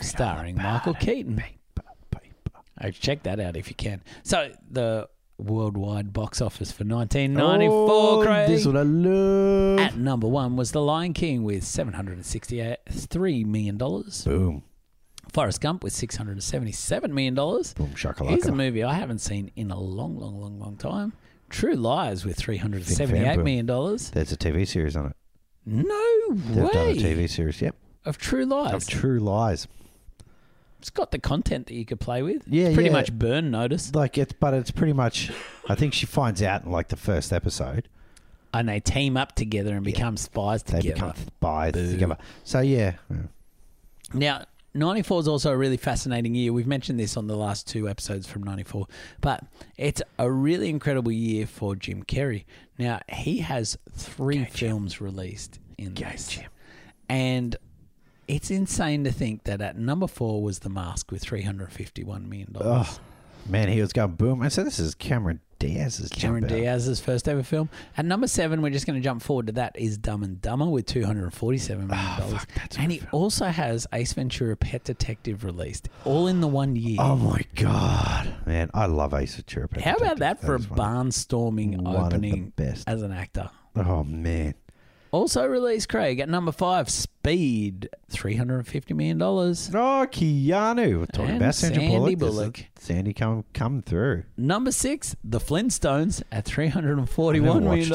starring 0.00 0.56
Michael 0.56 0.94
Keaton. 0.94 1.36
Paper, 1.36 1.82
paper. 2.10 2.60
Oh, 2.82 2.90
check 2.90 3.22
that 3.22 3.40
out 3.40 3.56
if 3.56 3.68
you 3.68 3.74
can. 3.74 4.02
So, 4.22 4.52
the 4.70 5.08
worldwide 5.38 6.12
box 6.12 6.40
office 6.40 6.70
for 6.72 6.84
1994, 6.84 7.90
Oh, 7.90 8.22
Craig. 8.24 8.48
This 8.48 8.60
is 8.62 8.66
what 8.66 8.76
I 8.76 8.82
love. 8.82 9.78
At 9.80 9.96
number 9.96 10.26
one 10.28 10.56
was 10.56 10.72
The 10.72 10.80
Lion 10.80 11.12
King 11.12 11.42
with 11.44 11.62
$763 11.64 13.46
million. 13.46 13.76
Boom. 13.76 14.62
Forrest 15.32 15.60
Gump 15.60 15.82
with 15.84 15.92
$677 15.92 17.10
million. 17.10 17.34
Boom 17.34 17.92
Here's 18.28 18.46
a 18.46 18.52
movie 18.52 18.82
I 18.84 18.94
haven't 18.94 19.18
seen 19.18 19.50
in 19.56 19.70
a 19.70 19.78
long, 19.78 20.16
long, 20.18 20.40
long, 20.40 20.58
long 20.58 20.76
time. 20.76 21.12
True 21.50 21.74
Lies 21.74 22.24
with 22.24 22.38
$378 22.40 23.44
Fanboom. 23.44 24.10
There's 24.12 24.32
a 24.32 24.36
TV 24.36 24.66
series 24.66 24.96
on 24.96 25.06
it. 25.06 25.16
No 25.66 26.28
They've 26.30 26.70
done 26.72 26.88
a. 26.88 26.94
TV 26.94 27.28
series. 27.28 27.60
Yep. 27.60 27.74
Of 28.04 28.18
True 28.18 28.44
Lies. 28.46 28.72
Of 28.72 28.86
True 28.88 29.18
Lies. 29.20 29.66
It's 30.86 30.90
got 30.90 31.10
the 31.10 31.18
content 31.18 31.66
that 31.66 31.74
you 31.74 31.84
could 31.84 31.98
play 31.98 32.22
with. 32.22 32.44
Yeah, 32.46 32.66
It's 32.66 32.74
pretty 32.74 32.90
yeah. 32.90 32.92
much 32.94 33.12
burn 33.12 33.50
notice. 33.50 33.92
Like 33.92 34.16
it's, 34.16 34.32
but 34.32 34.54
it's 34.54 34.70
pretty 34.70 34.92
much. 34.92 35.32
I 35.68 35.74
think 35.74 35.92
she 35.94 36.06
finds 36.06 36.42
out 36.44 36.62
in 36.64 36.70
like 36.70 36.88
the 36.88 36.96
first 36.96 37.32
episode. 37.32 37.88
And 38.54 38.68
they 38.68 38.78
team 38.78 39.16
up 39.16 39.34
together 39.34 39.74
and 39.74 39.84
become 39.84 40.16
spies 40.16 40.62
They 40.62 40.78
together. 40.78 40.94
become 40.94 41.14
spies 41.16 41.72
Boo. 41.72 41.90
together. 41.90 42.16
So 42.44 42.60
yeah. 42.60 42.92
Now, 44.14 44.44
94 44.74 45.20
is 45.22 45.28
also 45.28 45.50
a 45.50 45.56
really 45.56 45.76
fascinating 45.76 46.36
year. 46.36 46.52
We've 46.52 46.68
mentioned 46.68 47.00
this 47.00 47.16
on 47.16 47.26
the 47.26 47.36
last 47.36 47.66
two 47.66 47.88
episodes 47.88 48.28
from 48.28 48.44
94, 48.44 48.86
but 49.20 49.42
it's 49.76 50.00
a 50.20 50.30
really 50.30 50.68
incredible 50.70 51.10
year 51.10 51.46
for 51.48 51.74
Jim 51.74 52.04
Carrey. 52.04 52.44
Now, 52.78 53.00
he 53.12 53.38
has 53.38 53.76
three 53.92 54.44
films 54.44 55.00
released 55.00 55.58
in 55.76 55.94
this. 55.94 56.38
And 57.08 57.56
it's 58.28 58.50
insane 58.50 59.04
to 59.04 59.12
think 59.12 59.44
that 59.44 59.60
at 59.60 59.76
number 59.76 60.06
four 60.06 60.42
was 60.42 60.60
The 60.60 60.68
Mask 60.68 61.10
with 61.10 61.24
$351 61.24 62.28
million. 62.28 62.54
Oh, 62.60 62.98
man, 63.48 63.68
he 63.68 63.80
was 63.80 63.92
going 63.92 64.12
boom. 64.12 64.42
And 64.42 64.52
so 64.52 64.64
this 64.64 64.78
is 64.78 64.94
Cameron 64.94 65.40
Diaz's 65.58 66.10
Cameron. 66.10 66.46
Diaz's 66.46 67.00
first 67.00 67.28
ever 67.28 67.42
film. 67.42 67.70
At 67.96 68.04
number 68.04 68.26
seven, 68.26 68.60
we're 68.60 68.70
just 68.70 68.86
going 68.86 69.00
to 69.00 69.04
jump 69.04 69.22
forward 69.22 69.46
to 69.46 69.52
that, 69.52 69.78
is 69.78 69.96
Dumb 69.96 70.22
and 70.22 70.40
Dumber 70.40 70.66
with 70.66 70.86
$247 70.86 71.68
million. 71.68 71.88
Oh, 71.92 72.38
fuck, 72.38 72.48
and 72.78 72.92
he 72.92 73.00
also 73.10 73.46
has 73.46 73.86
Ace 73.92 74.12
Ventura 74.12 74.56
Pet 74.56 74.84
Detective 74.84 75.44
released, 75.44 75.88
all 76.04 76.26
in 76.26 76.40
the 76.40 76.48
one 76.48 76.76
year. 76.76 76.98
Oh 77.00 77.16
my 77.16 77.42
god, 77.54 78.34
man, 78.44 78.70
I 78.74 78.86
love 78.86 79.14
Ace 79.14 79.36
Ventura. 79.36 79.68
Pet 79.68 79.82
How 79.82 79.94
about 79.94 80.16
Detective. 80.18 80.40
that 80.40 80.46
for 80.46 80.54
a 80.56 80.58
barnstorming 80.58 81.78
one 81.78 81.86
of 81.86 82.10
the 82.10 82.16
opening 82.16 82.52
best. 82.56 82.86
as 82.86 83.02
an 83.02 83.12
actor? 83.12 83.50
Oh 83.76 84.04
man, 84.04 84.54
Also 85.16 85.46
released, 85.46 85.88
Craig, 85.88 86.20
at 86.20 86.28
number 86.28 86.52
five, 86.52 86.90
Speed, 86.90 87.88
$350 88.12 88.94
million. 88.94 89.20
Oh, 89.22 89.32
Keanu. 90.10 90.98
We're 91.00 91.06
talking 91.06 91.30
And 91.30 91.36
about 91.42 91.54
Sandra 91.54 91.80
Sandy 91.80 91.96
Bullock. 91.96 92.18
This 92.18 92.28
is- 92.28 92.34
Bullock. 92.34 92.64
Sandy 92.78 93.12
come 93.14 93.44
come 93.54 93.80
through. 93.80 94.24
Number 94.36 94.70
six, 94.70 95.16
The 95.24 95.38
Flintstones 95.40 96.22
at 96.30 96.44
$341 96.44 97.40
Never 97.42 97.60
million. 97.62 97.92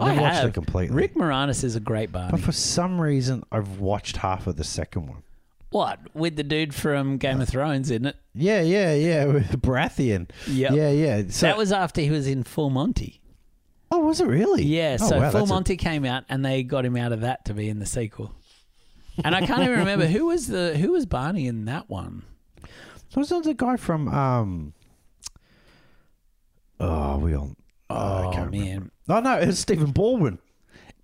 I 0.00 0.06
Never 0.08 0.20
watched 0.20 0.34
have. 0.36 0.48
it 0.48 0.54
completely. 0.54 0.96
Rick 0.96 1.14
Moranis 1.14 1.62
is 1.62 1.76
a 1.76 1.80
great 1.80 2.10
But 2.10 2.30
Barney. 2.30 2.42
for 2.42 2.50
some 2.52 3.00
reason, 3.00 3.44
I've 3.52 3.78
watched 3.78 4.16
half 4.16 4.46
of 4.48 4.56
the 4.56 4.64
second 4.64 5.06
one. 5.08 5.22
What? 5.70 6.00
With 6.14 6.34
the 6.36 6.42
dude 6.42 6.74
from 6.74 7.18
Game 7.18 7.40
of 7.40 7.48
Thrones, 7.48 7.90
isn't 7.90 8.04
it? 8.06 8.16
Yeah, 8.34 8.60
yeah, 8.62 8.94
yeah. 8.94 9.24
With 9.32 9.62
Baratheon. 9.62 10.28
Yep. 10.48 10.72
Yeah, 10.72 10.90
yeah. 10.90 11.22
So, 11.28 11.46
that 11.46 11.56
was 11.56 11.70
after 11.72 12.00
he 12.00 12.10
was 12.10 12.26
in 12.26 12.42
Full 12.42 12.68
Monty. 12.68 13.20
Oh, 13.92 13.98
was 14.00 14.20
it 14.20 14.26
really? 14.26 14.64
Yeah, 14.64 14.96
Oh, 15.00 15.08
so 15.08 15.20
wow, 15.20 15.30
Full 15.30 15.40
that's 15.40 15.50
a- 15.50 15.54
Monty 15.54 15.76
came 15.76 16.04
out 16.04 16.24
and 16.28 16.44
they 16.44 16.62
got 16.62 16.84
him 16.84 16.96
out 16.96 17.12
of 17.12 17.20
that 17.20 17.44
to 17.44 17.54
be 17.54 17.68
in 17.68 17.78
the 17.78 17.86
sequel. 17.86 18.34
And 19.22 19.34
I 19.34 19.44
can't 19.46 19.62
even 19.62 19.78
remember 19.80 20.06
who 20.06 20.26
was 20.26 20.48
the 20.48 20.76
who 20.76 20.92
was 20.92 21.04
Barney 21.06 21.46
in 21.46 21.66
that 21.66 21.90
one. 21.90 22.22
was 23.14 23.28
that 23.28 23.44
the 23.44 23.52
guy 23.54 23.76
from 23.76 24.08
um? 24.08 24.72
Oh, 26.80 27.18
we 27.18 27.34
all. 27.34 27.54
Oh, 27.90 28.28
I 28.30 28.34
can't 28.34 28.50
man. 28.50 28.60
remember. 28.60 28.90
Oh 29.08 29.20
no, 29.20 29.34
it's 29.38 29.58
Stephen 29.58 29.90
Baldwin. 29.92 30.38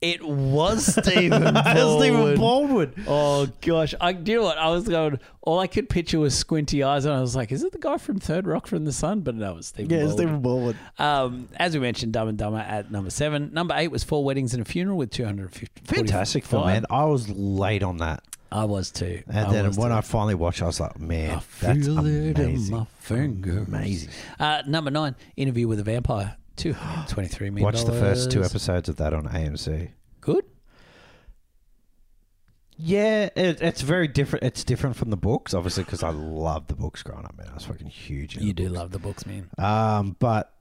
It 0.01 0.23
was 0.23 0.87
Stephen 0.93 1.43
It's 1.57 1.61
Stephen 1.99 2.37
Baldwin. 2.37 2.37
Baldwin. 2.37 2.93
Oh 3.09 3.49
gosh, 3.61 3.95
I 4.01 4.13
do 4.13 4.31
you 4.33 4.39
know 4.39 4.45
what 4.45 4.59
I 4.59 4.69
was 4.71 4.87
going. 4.87 5.19
All 5.43 5.59
I 5.59 5.67
could 5.67 5.89
picture 5.89 6.21
was 6.21 6.37
squinty 6.37 6.83
eyes, 6.85 7.05
and 7.05 7.15
I 7.15 7.21
was 7.21 7.35
like, 7.35 7.51
"Is 7.51 7.65
it 7.65 7.73
the 7.73 7.79
guy 7.79 7.99
from 7.99 8.19
Third 8.21 8.47
Rock 8.47 8.67
from 8.69 8.85
the 8.85 8.93
Sun?" 8.93 9.21
But 9.23 9.35
no, 9.35 9.53
it 9.53 9.57
was 9.57 9.67
Stephen. 9.67 9.91
Yeah, 9.91 10.05
Baldwin. 10.07 10.17
Stephen 10.17 10.41
Baldwin. 10.41 10.77
Um, 11.01 11.49
as 11.57 11.75
we 11.75 11.81
mentioned, 11.81 12.13
Dumb 12.13 12.29
and 12.29 12.39
Dumber 12.39 12.59
at 12.59 12.91
number 12.93 13.11
seven. 13.11 13.51
Number 13.53 13.75
eight 13.77 13.89
was 13.91 14.05
Four 14.05 14.25
Weddings 14.25 14.55
and 14.55 14.63
a 14.63 14.65
Funeral 14.65 14.97
with 14.97 15.11
two 15.11 15.25
hundred 15.25 15.51
fifty. 15.53 15.83
Fantastic 15.85 16.45
film, 16.45 16.67
man. 16.67 16.85
I 16.91 17.05
was 17.07 17.29
late 17.31 17.83
on 17.83 17.97
that, 17.97 18.23
I 18.53 18.67
was 18.67 18.93
too. 18.93 19.23
and 19.27 19.39
I 19.49 19.53
then 19.53 19.65
when 19.73 19.91
too. 19.91 19.97
I 19.97 20.01
finally 20.01 20.37
watched, 20.37 20.63
I 20.63 20.67
was 20.67 20.79
like, 20.79 20.99
man, 21.01 21.39
I 21.39 21.43
that's 21.61 21.87
feel 21.87 22.07
it 22.07 22.39
in 22.39 22.45
amazing. 22.47 22.77
my 22.77 22.87
fingers. 23.01 23.67
Amazing. 23.67 24.11
Uh, 24.39 24.63
number 24.67 24.93
nine, 24.93 25.17
Interview 25.37 25.67
with 25.67 25.81
a 25.81 25.85
Vampire, 25.85 26.37
two 26.59 26.73
hundred 26.75 27.09
twenty-three 27.09 27.51
million. 27.51 27.65
Watch 27.65 27.85
the 27.85 27.93
first 27.93 28.31
two 28.31 28.43
episodes 28.45 28.89
of 28.89 28.97
that 28.97 29.15
on 29.15 29.25
AMC. 29.29 29.91
Good. 30.21 30.45
Yeah, 32.81 33.29
it, 33.35 33.61
it's 33.61 33.81
very 33.83 34.07
different. 34.07 34.45
It's 34.45 34.63
different 34.63 34.95
from 34.97 35.11
the 35.11 35.17
books, 35.17 35.53
obviously, 35.53 35.83
because 35.85 36.03
I 36.05 36.11
love 36.11 36.69
the 36.69 36.77
books 36.77 37.03
growing 37.03 37.25
up. 37.25 37.37
Man, 37.37 37.49
I 37.51 37.55
was 37.55 37.65
fucking 37.65 37.89
huge. 37.89 38.35
into 38.37 38.47
You 38.47 38.53
the 38.53 38.63
do 38.63 38.69
books. 38.69 38.79
love 38.79 38.91
the 38.93 38.99
books, 39.01 39.27
man. 39.27 39.51
Um, 39.59 40.17
but 40.21 40.53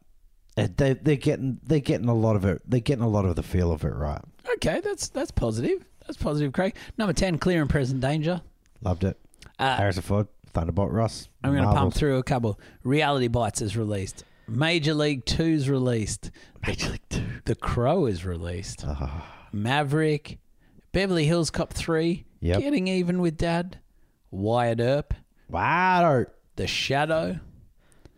uh, 0.57 0.67
they 0.75 0.93
they're 0.93 1.15
getting 1.15 1.59
they're 1.63 1.79
getting 1.79 2.09
a 2.09 2.15
lot 2.15 2.35
of 2.35 2.43
it. 2.45 2.61
They're 2.67 2.79
getting 2.79 3.03
a 3.03 3.09
lot 3.09 3.25
of 3.25 3.35
the 3.35 3.43
feel 3.43 3.71
of 3.71 3.83
it 3.83 3.89
right. 3.93 4.21
Okay, 4.55 4.81
that's 4.83 5.09
that's 5.09 5.29
positive. 5.29 5.85
That's 6.07 6.17
positive, 6.17 6.53
Craig. 6.53 6.75
Number 6.97 7.13
ten, 7.13 7.37
Clear 7.37 7.61
and 7.61 7.69
Present 7.69 8.01
Danger. 8.01 8.41
Loved 8.81 9.03
it. 9.03 9.19
Uh, 9.59 9.75
Harrison 9.77 10.01
Ford, 10.03 10.27
Thunderbolt 10.53 10.91
Ross. 10.91 11.27
I'm 11.43 11.51
going 11.53 11.67
to 11.67 11.73
pump 11.73 11.93
through 11.93 12.17
a 12.17 12.23
couple. 12.23 12.59
Reality 12.83 13.27
Bites 13.27 13.61
is 13.61 13.75
released. 13.77 14.23
Major 14.47 14.93
League 14.93 15.25
Two's 15.25 15.69
released. 15.69 16.31
Major 16.65 16.91
League 16.91 17.09
Two. 17.09 17.23
The 17.45 17.55
Crow 17.55 18.05
is 18.05 18.25
released. 18.25 18.83
Ah, 18.85 19.47
Maverick, 19.51 20.39
Beverly 20.91 21.25
Hills 21.25 21.49
Cop 21.49 21.73
3, 21.73 22.25
Yep. 22.41 22.59
Getting 22.59 22.87
Even 22.87 23.19
with 23.21 23.37
Dad, 23.37 23.79
Wyatt 24.31 24.79
Earp, 24.79 25.13
wow. 25.49 26.25
The 26.55 26.67
Shadow, 26.67 27.39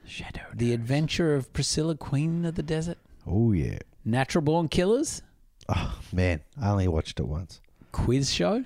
Shadow. 0.06 0.42
The 0.54 0.74
Adventure 0.74 1.36
of 1.36 1.52
Priscilla, 1.54 1.96
Queen 1.96 2.46
of 2.46 2.56
the 2.56 2.64
Desert, 2.64 2.98
Oh 3.28 3.52
yeah. 3.52 3.80
Natural 4.06 4.42
Born 4.42 4.68
Killers, 4.68 5.22
Oh 5.68 6.00
man, 6.12 6.42
I 6.60 6.70
only 6.72 6.88
watched 6.88 7.20
it 7.20 7.28
once. 7.28 7.62
Quiz 7.92 8.32
Show. 8.32 8.66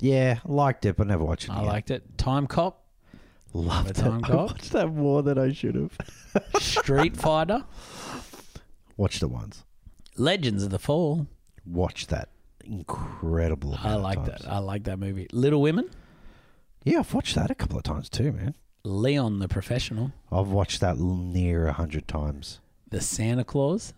Yeah, 0.00 0.40
liked 0.44 0.84
it, 0.84 0.96
but 0.96 1.06
never 1.06 1.24
watched 1.24 1.44
it. 1.48 1.52
I 1.52 1.56
again. 1.58 1.66
liked 1.68 1.90
it. 1.90 2.18
Time 2.18 2.46
Cop, 2.46 2.84
Loved 3.52 3.90
it. 3.90 4.02
I 4.02 4.18
watched 4.34 4.72
that 4.72 4.88
more 4.92 5.22
than 5.22 5.38
I 5.38 5.52
should 5.52 5.74
have. 5.74 5.96
Street 6.60 7.16
Fighter, 7.16 7.64
Watched 8.96 9.22
it 9.22 9.26
once. 9.26 9.64
Legends 10.16 10.62
of 10.62 10.70
the 10.70 10.78
Fall. 10.78 11.26
Watched 11.66 12.08
that 12.08 12.28
incredible. 12.64 13.78
I 13.82 13.94
like 13.94 14.24
that. 14.24 14.46
I 14.46 14.58
like 14.58 14.84
that 14.84 14.98
movie. 14.98 15.26
Little 15.32 15.60
Women, 15.60 15.88
Yeah, 16.84 17.00
I've 17.00 17.12
watched 17.14 17.34
that 17.34 17.50
a 17.50 17.54
couple 17.54 17.76
of 17.76 17.82
times 17.84 18.08
too, 18.08 18.32
man. 18.32 18.54
Leon 18.84 19.40
the 19.40 19.48
Professional, 19.48 20.12
I've 20.30 20.48
watched 20.48 20.80
that 20.80 20.98
near 20.98 21.66
a 21.66 21.72
hundred 21.72 22.06
times. 22.06 22.60
The 22.90 23.00
Santa 23.00 23.42
Claus 23.44 23.92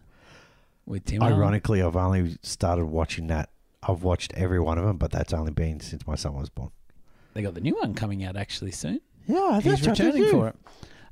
with 0.87 1.04
Tim. 1.04 1.22
Ironically, 1.22 1.82
I've 1.82 1.96
only 1.96 2.38
started 2.42 2.87
watching 2.87 3.26
that. 3.26 3.50
I've 3.82 4.02
watched 4.02 4.32
every 4.34 4.58
one 4.58 4.78
of 4.78 4.84
them, 4.84 4.96
but 4.96 5.11
that's 5.11 5.32
only 5.34 5.52
been 5.52 5.80
since 5.80 6.06
my 6.06 6.14
son 6.14 6.34
was 6.34 6.48
born. 6.48 6.70
They 7.34 7.42
got 7.42 7.54
the 7.54 7.61
new 7.61 7.74
one 7.74 7.92
coming 7.94 8.24
out 8.24 8.37
actually 8.37 8.70
soon. 8.72 9.00
Yeah, 9.28 9.60
He's 9.60 9.86
returning 9.86 10.28
for 10.30 10.48
it. 10.48 10.56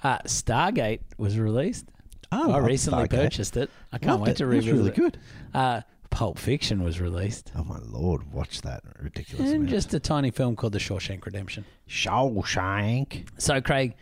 Uh, 0.02 0.18
Stargate 0.20 1.00
was 1.18 1.38
released. 1.38 1.86
Oh, 2.32 2.50
I 2.50 2.58
recently 2.58 3.04
Stargate. 3.04 3.10
purchased 3.10 3.56
it. 3.56 3.70
I 3.92 3.98
can't 3.98 4.12
Loved 4.20 4.22
wait 4.22 4.30
it. 4.32 4.36
to 4.38 4.44
It 4.44 4.56
was 4.56 4.66
revisit 4.66 4.74
really 4.76 4.90
good. 5.10 5.18
Uh, 5.54 5.80
Pulp 6.10 6.38
Fiction 6.38 6.82
was 6.82 7.00
released. 7.00 7.52
Oh 7.56 7.62
my 7.64 7.78
lord, 7.84 8.32
watch 8.32 8.62
that 8.62 8.82
ridiculous. 9.00 9.50
And 9.50 9.64
man. 9.64 9.68
just 9.70 9.92
a 9.94 10.00
tiny 10.00 10.30
film 10.30 10.56
called 10.56 10.72
The 10.72 10.78
Shawshank 10.78 11.24
Redemption. 11.26 11.64
Shawshank. 11.88 13.26
So, 13.38 13.60
Craig, 13.60 13.94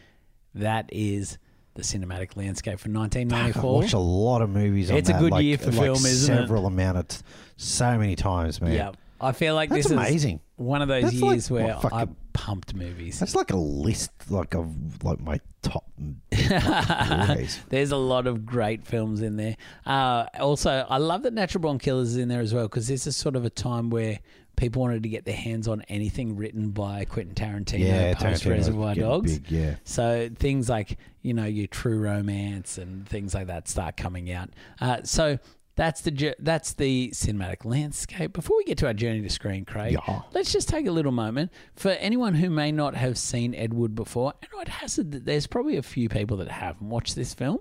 that 0.54 0.88
is 0.92 1.38
the 1.74 1.82
cinematic 1.82 2.36
landscape 2.36 2.78
for 2.78 2.88
Fuck, 2.88 2.96
I 2.96 3.00
1994. 3.00 3.74
watched 3.74 3.94
a 3.94 3.98
lot 3.98 4.42
of 4.42 4.50
movies. 4.50 4.90
On 4.90 4.96
It's 4.96 5.08
a 5.08 5.12
that, 5.12 5.18
good 5.20 5.32
like- 5.32 5.44
year 5.44 5.58
for 5.58 5.66
like 5.72 5.80
film, 5.80 5.96
isn't 5.96 6.34
it? 6.34 6.38
Several 6.38 6.66
amount 6.66 6.98
of, 6.98 7.08
t- 7.08 7.18
so 7.56 7.98
many 7.98 8.14
times, 8.14 8.60
man. 8.60 8.72
Yeah. 8.72 8.92
I 9.24 9.32
feel 9.32 9.54
like 9.54 9.70
That's 9.70 9.84
this 9.88 9.92
amazing. 9.92 10.36
is 10.36 10.40
one 10.56 10.82
of 10.82 10.88
those 10.88 11.04
That's 11.04 11.20
like, 11.20 11.32
years 11.32 11.50
where 11.50 11.74
fucking- 11.74 11.98
I 11.98 12.06
pumped 12.32 12.74
movies. 12.74 13.18
That's 13.18 13.34
like 13.34 13.50
a 13.52 13.56
list, 13.56 14.10
like 14.30 14.54
of 14.54 15.02
like 15.02 15.20
my 15.20 15.40
top. 15.62 15.84
movies. 15.98 17.60
There's 17.68 17.90
a 17.92 17.96
lot 17.96 18.26
of 18.26 18.44
great 18.44 18.86
films 18.86 19.20
in 19.22 19.36
there. 19.36 19.56
Uh, 19.86 20.26
also, 20.38 20.86
I 20.88 20.98
love 20.98 21.22
that 21.22 21.32
Natural 21.32 21.62
Born 21.62 21.78
Killers 21.78 22.10
is 22.10 22.16
in 22.16 22.28
there 22.28 22.40
as 22.40 22.52
well 22.54 22.64
because 22.64 22.88
this 22.88 23.06
is 23.06 23.16
sort 23.16 23.36
of 23.36 23.44
a 23.44 23.50
time 23.50 23.90
where 23.90 24.20
people 24.56 24.82
wanted 24.82 25.02
to 25.02 25.08
get 25.08 25.24
their 25.24 25.36
hands 25.36 25.66
on 25.66 25.82
anything 25.88 26.36
written 26.36 26.70
by 26.70 27.04
Quentin 27.04 27.34
Tarantino 27.34 27.80
yeah, 27.80 28.14
post 28.14 28.24
Tarantino 28.24 28.30
was 28.32 28.44
Reservoir 28.46 28.94
getting 28.94 29.10
Dogs. 29.10 29.38
Big, 29.40 29.50
yeah. 29.50 29.74
So 29.84 30.30
things 30.36 30.68
like 30.68 30.98
you 31.22 31.34
know 31.34 31.44
your 31.46 31.66
True 31.66 31.98
Romance 31.98 32.78
and 32.78 33.08
things 33.08 33.34
like 33.34 33.48
that 33.48 33.68
start 33.68 33.96
coming 33.96 34.30
out. 34.30 34.50
Uh, 34.80 35.02
so 35.02 35.38
that's 35.76 36.00
the 36.02 36.34
that's 36.38 36.72
the 36.74 37.10
cinematic 37.14 37.64
landscape. 37.64 38.32
Before 38.32 38.56
we 38.56 38.64
get 38.64 38.78
to 38.78 38.86
our 38.86 38.94
journey 38.94 39.22
to 39.22 39.28
screen, 39.28 39.64
Craig, 39.64 39.96
Yeah. 40.06 40.22
let's 40.32 40.52
just 40.52 40.68
take 40.68 40.86
a 40.86 40.90
little 40.92 41.12
moment 41.12 41.50
for 41.74 41.90
anyone 41.90 42.34
who 42.34 42.48
may 42.50 42.70
not 42.72 42.94
have 42.94 43.18
seen 43.18 43.54
Ed 43.54 43.74
Wood 43.74 43.94
before. 43.94 44.34
And 44.40 44.50
I'd 44.60 44.68
hazard 44.68 45.12
that 45.12 45.24
there's 45.24 45.46
probably 45.46 45.76
a 45.76 45.82
few 45.82 46.08
people 46.08 46.36
that 46.38 46.48
haven't 46.48 46.88
watched 46.88 47.16
this 47.16 47.34
film. 47.34 47.58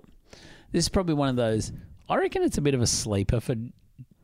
This 0.72 0.84
is 0.84 0.88
probably 0.88 1.14
one 1.14 1.28
of 1.28 1.36
those. 1.36 1.72
I 2.08 2.16
reckon 2.16 2.42
it's 2.42 2.58
a 2.58 2.62
bit 2.62 2.74
of 2.74 2.82
a 2.82 2.86
sleeper 2.86 3.40
for 3.40 3.54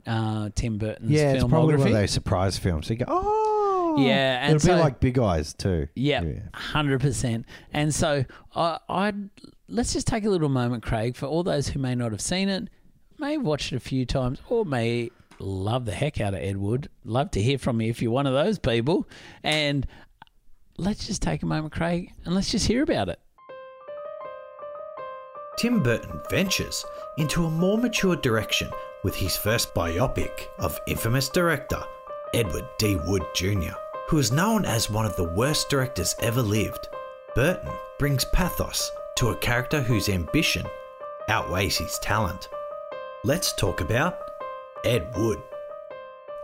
uh, 0.06 0.50
Tim 0.54 0.78
Burton's 0.78 1.10
Yeah, 1.10 1.32
it's 1.32 1.44
probably 1.44 1.76
one 1.76 1.88
of 1.88 1.92
those 1.92 2.10
surprise 2.10 2.58
films. 2.58 2.86
So 2.86 2.94
you 2.94 2.98
go, 3.00 3.06
oh, 3.08 3.96
Yeah, 3.98 4.44
and 4.44 4.56
it'll 4.56 4.66
so- 4.66 4.74
be 4.76 4.80
like 4.80 5.00
Big 5.00 5.18
Eyes 5.18 5.52
too. 5.54 5.88
Yeah, 5.94 6.22
hundred 6.54 7.00
percent. 7.00 7.46
And 7.72 7.94
so 7.94 8.24
I, 8.54 8.78
I'd 8.88 9.30
let's 9.68 9.92
just 9.92 10.06
take 10.06 10.24
a 10.24 10.30
little 10.30 10.48
moment, 10.48 10.82
Craig, 10.82 11.16
for 11.16 11.26
all 11.26 11.42
those 11.42 11.68
who 11.68 11.78
may 11.80 11.94
not 11.94 12.12
have 12.12 12.20
seen 12.20 12.48
it, 12.48 12.68
may 13.20 13.34
have 13.34 13.42
watched 13.42 13.72
it 13.72 13.76
a 13.76 13.80
few 13.80 14.06
times, 14.06 14.40
or 14.48 14.64
may 14.64 15.10
love 15.38 15.84
the 15.84 15.92
heck 15.92 16.20
out 16.20 16.34
of 16.34 16.40
Ed 16.40 16.56
Wood. 16.56 16.88
Love 17.04 17.30
to 17.32 17.42
hear 17.42 17.58
from 17.58 17.80
you 17.80 17.90
if 17.90 18.02
you're 18.02 18.10
one 18.10 18.26
of 18.26 18.32
those 18.32 18.58
people. 18.58 19.06
And 19.44 19.86
let's 20.78 21.06
just 21.06 21.22
take 21.22 21.42
a 21.42 21.46
moment, 21.46 21.72
Craig, 21.72 22.12
and 22.24 22.34
let's 22.34 22.50
just 22.50 22.66
hear 22.66 22.82
about 22.82 23.08
it. 23.08 23.20
Tim 25.58 25.82
Burton 25.82 26.20
ventures 26.30 26.84
into 27.18 27.44
a 27.44 27.50
more 27.50 27.76
mature 27.76 28.16
direction 28.16 28.70
with 29.04 29.14
his 29.14 29.36
first 29.36 29.74
biopic 29.74 30.46
of 30.58 30.80
infamous 30.86 31.28
director 31.28 31.82
Edward 32.32 32.64
D. 32.78 32.96
Wood 33.06 33.24
Jr., 33.34 33.74
who 34.08 34.18
is 34.18 34.32
known 34.32 34.64
as 34.64 34.88
one 34.88 35.04
of 35.04 35.16
the 35.16 35.30
worst 35.34 35.68
directors 35.68 36.14
ever 36.20 36.40
lived. 36.40 36.88
Burton 37.34 37.72
brings 37.98 38.24
pathos 38.26 38.90
to 39.16 39.28
a 39.28 39.36
character 39.36 39.82
whose 39.82 40.08
ambition 40.08 40.64
outweighs 41.28 41.76
his 41.76 41.98
talent. 41.98 42.48
Let's 43.22 43.52
talk 43.52 43.82
about 43.82 44.18
Ed 44.82 45.14
Wood. 45.14 45.42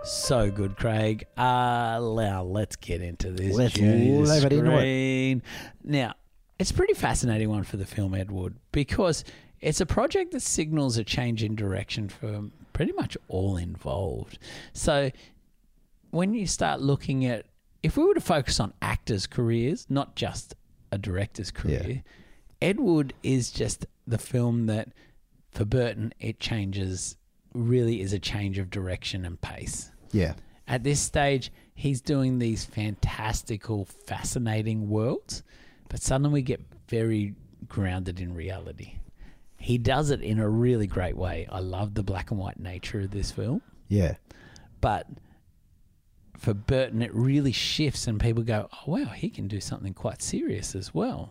So 0.05 0.51
good, 0.51 0.77
Craig. 0.77 1.27
Uh, 1.35 2.01
now 2.15 2.43
let's 2.43 2.77
get 2.77 3.01
into 3.01 3.31
this. 3.31 3.57
Let's 3.57 3.79
leave 3.79 4.45
it 4.45 4.53
into 4.53 4.79
it. 4.79 5.43
Now, 5.83 6.15
it's 6.59 6.71
a 6.71 6.75
pretty 6.75 6.93
fascinating 6.93 7.49
one 7.49 7.65
for 7.65 7.79
the 7.79 7.87
film 7.87 8.15
Ed 8.15 8.31
Wood 8.31 8.57
because 8.73 9.25
it's 9.63 9.81
a 9.81 9.87
project 9.87 10.33
that 10.33 10.43
signals 10.43 10.99
a 10.99 11.05
change 11.05 11.43
in 11.43 11.55
direction 11.57 12.11
for 12.11 12.45
pretty 12.75 12.93
much 12.93 13.17
all 13.29 13.57
involved. 13.57 14.39
So, 14.75 15.11
when 16.11 16.35
you 16.35 16.47
start 16.47 16.83
looking 16.83 17.25
at, 17.25 17.47
if 17.83 17.97
we 17.97 18.05
were 18.05 18.15
to 18.15 18.21
focus 18.21 18.61
on 18.61 18.75
actors' 18.83 19.27
careers, 19.27 19.87
not 19.89 20.15
just 20.15 20.55
a 20.93 20.99
director's 20.99 21.51
career, 21.51 22.03
Ed 22.61 22.81
Wood 22.81 23.15
is 23.23 23.51
just 23.51 23.87
the 24.07 24.19
film 24.19 24.67
that, 24.67 24.91
for 25.57 25.65
Burton, 25.65 26.13
it 26.21 26.39
changes 26.39 27.17
really 27.55 28.03
is 28.03 28.13
a 28.13 28.19
change 28.19 28.59
of 28.59 28.69
direction 28.69 29.25
and 29.25 29.41
pace. 29.41 29.91
Yeah. 30.13 30.35
At 30.69 30.83
this 30.85 31.01
stage, 31.01 31.51
he's 31.75 32.03
doing 32.03 32.39
these 32.39 32.65
fantastical, 32.65 33.87
fascinating 33.87 34.91
worlds, 34.91 35.43
but 35.89 36.03
suddenly 36.03 36.31
we 36.31 36.43
get 36.43 36.61
very 36.89 37.35
grounded 37.69 38.21
in 38.21 38.35
reality. 38.35 38.99
He 39.59 39.79
does 39.79 40.11
it 40.11 40.21
in 40.21 40.39
a 40.39 40.49
really 40.49 40.87
great 40.87 41.17
way. 41.17 41.47
I 41.51 41.61
love 41.61 41.95
the 41.95 42.03
black 42.03 42.31
and 42.31 42.39
white 42.39 42.61
nature 42.61 43.01
of 43.01 43.11
this 43.11 43.31
film, 43.31 43.63
Yeah. 43.89 44.17
but 44.83 45.09
for 46.37 46.53
Burton, 46.53 47.01
it 47.01 47.15
really 47.15 47.53
shifts, 47.53 48.07
and 48.07 48.21
people 48.21 48.43
go, 48.43 48.69
"Oh 48.75 48.91
wow, 48.93 49.05
he 49.07 49.31
can 49.31 49.49
do 49.49 49.59
something 49.59 49.95
quite 49.95 50.21
serious 50.21 50.75
as 50.75 50.93
well." 50.93 51.31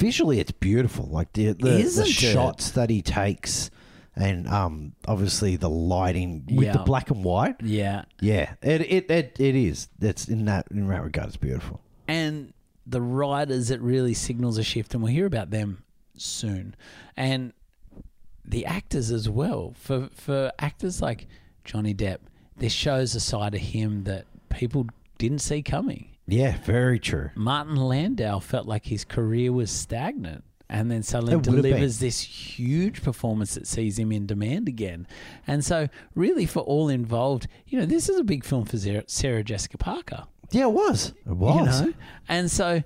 Visually, 0.00 0.40
it's 0.40 0.52
beautiful. 0.52 1.06
Like 1.06 1.32
the 1.34 1.52
the, 1.52 1.82
the 1.82 2.04
shots 2.32 2.70
that 2.72 2.90
he 2.90 3.02
takes, 3.02 3.70
and 4.16 4.48
um, 4.48 4.92
obviously 5.06 5.56
the 5.56 5.70
lighting 5.70 6.44
with 6.50 6.72
the 6.72 6.78
black 6.80 7.10
and 7.10 7.22
white. 7.22 7.56
Yeah, 7.62 8.04
Yeah, 8.20 8.54
it 8.62 8.80
it 8.80 9.10
it, 9.10 9.36
it 9.38 9.54
is. 9.54 9.88
That's 9.98 10.26
in 10.28 10.46
that 10.46 10.66
in 10.70 10.88
that 10.88 11.02
regard, 11.04 11.28
it's 11.28 11.36
beautiful. 11.36 11.80
and 12.08 12.52
the 12.86 13.00
writers 13.00 13.70
it 13.70 13.80
really 13.80 14.14
signals 14.14 14.58
a 14.58 14.64
shift 14.64 14.94
and 14.94 15.02
we'll 15.02 15.12
hear 15.12 15.26
about 15.26 15.50
them 15.50 15.84
soon 16.16 16.74
and 17.16 17.52
the 18.44 18.66
actors 18.66 19.12
as 19.12 19.28
well 19.28 19.74
for 19.78 20.08
for 20.12 20.50
actors 20.58 21.00
like 21.00 21.28
Johnny 21.64 21.94
Depp 21.94 22.18
this 22.56 22.72
shows 22.72 23.14
a 23.14 23.20
side 23.20 23.54
of 23.54 23.60
him 23.60 24.04
that 24.04 24.24
people 24.48 24.86
didn't 25.18 25.38
see 25.40 25.62
coming 25.62 26.08
Yeah, 26.30 26.56
very 26.64 26.98
true. 26.98 27.30
Martin 27.34 27.76
Landau 27.76 28.38
felt 28.38 28.66
like 28.66 28.86
his 28.86 29.04
career 29.04 29.52
was 29.52 29.70
stagnant 29.70 30.44
and 30.70 30.90
then 30.90 31.02
suddenly 31.02 31.34
It 31.34 31.42
delivers 31.42 31.98
this 31.98 32.20
huge 32.20 33.02
performance 33.02 33.54
that 33.54 33.66
sees 33.66 33.98
him 33.98 34.12
in 34.12 34.26
demand 34.26 34.68
again. 34.68 35.06
And 35.46 35.64
so, 35.64 35.88
really, 36.14 36.46
for 36.46 36.60
all 36.60 36.88
involved, 36.88 37.48
you 37.66 37.78
know, 37.78 37.86
this 37.86 38.08
is 38.08 38.18
a 38.18 38.24
big 38.24 38.44
film 38.44 38.64
for 38.64 38.78
Sarah, 38.78 39.02
Sarah 39.08 39.42
Jessica 39.42 39.76
Parker. 39.78 40.24
Yeah, 40.52 40.64
it 40.66 40.72
was. 40.72 41.12
It 41.26 41.36
was. 41.36 41.80
You 41.80 41.86
know? 41.88 41.92
And 42.28 42.50
so, 42.50 42.82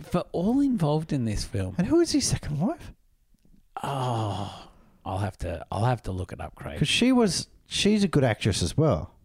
for 0.00 0.24
all 0.32 0.60
involved 0.60 1.12
in 1.12 1.24
this 1.24 1.44
film, 1.44 1.74
And 1.78 1.88
who 1.88 2.00
is 2.00 2.12
his 2.12 2.26
second 2.26 2.60
wife? 2.60 2.92
oh, 3.82 4.68
I'll 5.04 5.18
have 5.18 5.36
to, 5.38 5.66
I'll 5.70 5.84
have 5.84 6.02
to 6.04 6.12
look 6.12 6.32
it 6.32 6.40
up, 6.40 6.54
Craig. 6.54 6.74
Because 6.74 6.88
she 6.88 7.12
was. 7.12 7.48
She's 7.68 8.04
a 8.04 8.08
good 8.08 8.22
actress 8.22 8.62
as 8.62 8.76
well. 8.76 9.15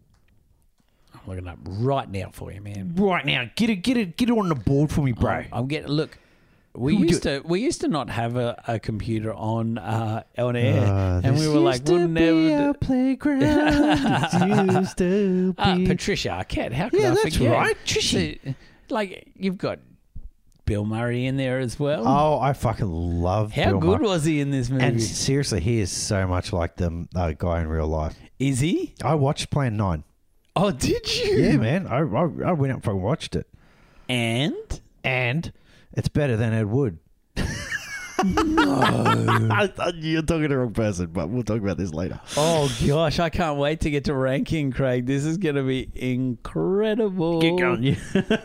I'm 1.24 1.30
looking 1.30 1.48
up 1.48 1.60
right 1.66 2.10
now 2.10 2.30
for 2.32 2.52
you, 2.52 2.62
man. 2.62 2.94
Right 2.96 3.26
now, 3.26 3.50
get 3.56 3.70
it, 3.70 3.78
get 3.78 3.98
it, 3.98 4.18
get 4.18 4.30
it 4.30 4.38
on 4.38 4.50
the 4.50 4.56
board 4.56 4.92
for 4.92 5.02
me, 5.02 5.12
bro. 5.12 5.32
I'm, 5.32 5.48
I'm 5.52 5.68
getting 5.68 5.90
look. 5.90 6.18
We 6.74 6.96
Who 6.96 7.04
used 7.04 7.24
to 7.24 7.42
we 7.44 7.60
used 7.60 7.82
to 7.82 7.90
not 7.90 8.10
have 8.10 8.38
a, 8.38 8.62
a 8.66 8.80
computer 8.80 9.34
on 9.34 9.78
uh, 9.78 10.24
on 10.38 10.56
air, 10.56 10.82
Uh, 10.86 11.22
and 11.22 11.38
we 11.38 11.48
were 11.50 11.60
like, 11.60 11.82
we'll 11.86 12.08
never. 12.08 12.72
do- 12.72 12.80
playground. 12.80 13.42
it 14.70 14.72
used 14.74 14.98
to 15.00 15.54
Uh, 15.58 15.76
be. 15.76 15.86
Patricia 15.88 16.30
Arquette, 16.30 16.72
how 16.72 16.88
could 16.88 17.02
Yeah, 17.02 17.12
I 17.12 17.16
that's 17.16 17.36
forget? 17.36 17.52
right, 17.52 17.78
Trishy. 17.86 18.56
Like 18.90 19.28
you've 19.36 19.58
got 19.58 19.80
Bill 20.66 20.86
Murray 20.86 21.26
in 21.26 21.36
there 21.36 21.60
as 21.60 21.78
well. 21.78 22.08
oh, 22.08 22.40
I 22.40 22.54
fucking 22.54 22.90
love. 22.90 23.52
how 23.52 23.72
Bill 23.72 23.80
good 23.82 24.00
Murray. 24.02 24.08
was 24.10 24.24
he 24.24 24.40
in 24.40 24.52
this 24.52 24.70
movie? 24.70 24.86
And 24.86 25.02
seriously, 25.02 25.60
he 25.60 25.80
is 25.82 25.92
so 25.92 26.26
much 26.26 26.54
like 26.54 26.78
the 26.78 27.06
uh, 27.14 27.34
guy 27.38 27.62
in 27.62 27.68
real 27.68 27.88
life. 27.88 28.16
Is 28.40 28.62
he? 28.62 28.96
I 29.04 29.16
watched 29.16 29.50
Plan 29.50 29.76
Nine. 29.76 30.06
Oh, 30.56 30.72
did 30.72 31.14
you? 31.24 31.38
Yeah, 31.38 31.58
man. 31.58 31.88
I, 31.88 32.00
I 32.00 32.50
I 32.50 32.52
went 32.52 32.74
up 32.74 32.86
and 32.88 33.02
watched 33.02 33.36
it, 33.36 33.48
And 34.10 34.54
and 35.04 35.52
it's 35.94 36.10
better 36.10 36.36
than 36.38 36.54
Ed 36.54 36.66
Wood. 36.68 37.00
No. 38.24 38.82
You're 39.96 40.22
talking 40.22 40.44
to 40.44 40.48
the 40.50 40.58
wrong 40.58 40.74
person, 40.74 41.08
but 41.08 41.30
we'll 41.30 41.42
talk 41.44 41.60
about 41.60 41.78
this 41.78 41.92
later. 41.92 42.20
oh 42.38 42.72
gosh, 42.86 43.18
I 43.20 43.30
can't 43.30 43.58
wait 43.58 43.80
to 43.82 43.90
get 43.90 44.04
to 44.06 44.14
ranking, 44.14 44.72
Craig. 44.72 45.08
This 45.08 45.26
is 45.26 45.38
going 45.38 45.56
to 45.56 45.64
be 45.64 45.90
incredible. 45.96 47.44
Yeah. 47.44 47.98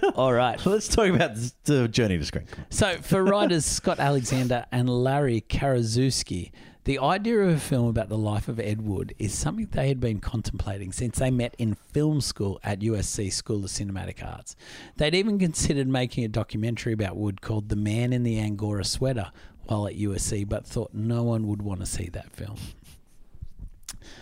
All 0.15 0.33
right. 0.33 0.65
Let's 0.65 0.89
talk 0.89 1.09
about 1.09 1.33
the 1.65 1.89
journey 1.89 2.17
to 2.17 2.25
screen. 2.25 2.47
So, 2.71 2.97
for 3.03 3.23
writers 3.23 3.67
Scott 3.67 3.99
Alexander 3.99 4.65
and 4.73 4.89
Larry 4.89 5.43
Karaszewski, 5.43 6.53
the 6.87 6.99
idea 7.01 7.41
of 7.41 7.49
a 7.49 7.59
film 7.59 7.89
about 7.89 8.09
the 8.09 8.17
life 8.17 8.47
of 8.47 8.61
Ed 8.61 8.81
Wood 8.81 9.13
is 9.19 9.37
something 9.37 9.67
they 9.73 9.89
had 9.89 9.99
been 9.99 10.21
contemplating 10.21 10.93
since 10.93 11.19
they 11.19 11.33
met 11.33 11.57
in 11.59 11.75
film 11.75 12.21
school 12.21 12.61
at 12.63 12.79
USC 12.79 13.33
School 13.33 13.65
of 13.65 13.71
Cinematic 13.71 14.25
Arts. 14.25 14.55
They'd 14.97 15.17
even 15.17 15.41
considered 15.41 15.89
making 15.89 16.23
a 16.23 16.29
documentary 16.29 16.93
about 16.93 17.17
Wood 17.17 17.43
called 17.43 17.71
The 17.71 17.77
Man 17.77 18.13
in 18.13 18.23
the 18.23 18.39
Angora 18.39 18.85
Sweater 18.85 19.33
while 19.65 19.89
at 19.89 19.99
USC, 19.99 20.49
but 20.49 20.65
thought 20.65 20.95
no 20.95 21.25
one 21.25 21.49
would 21.49 21.61
want 21.61 21.81
to 21.81 21.87
see 21.87 22.09
that 22.11 22.31
film. 22.31 22.55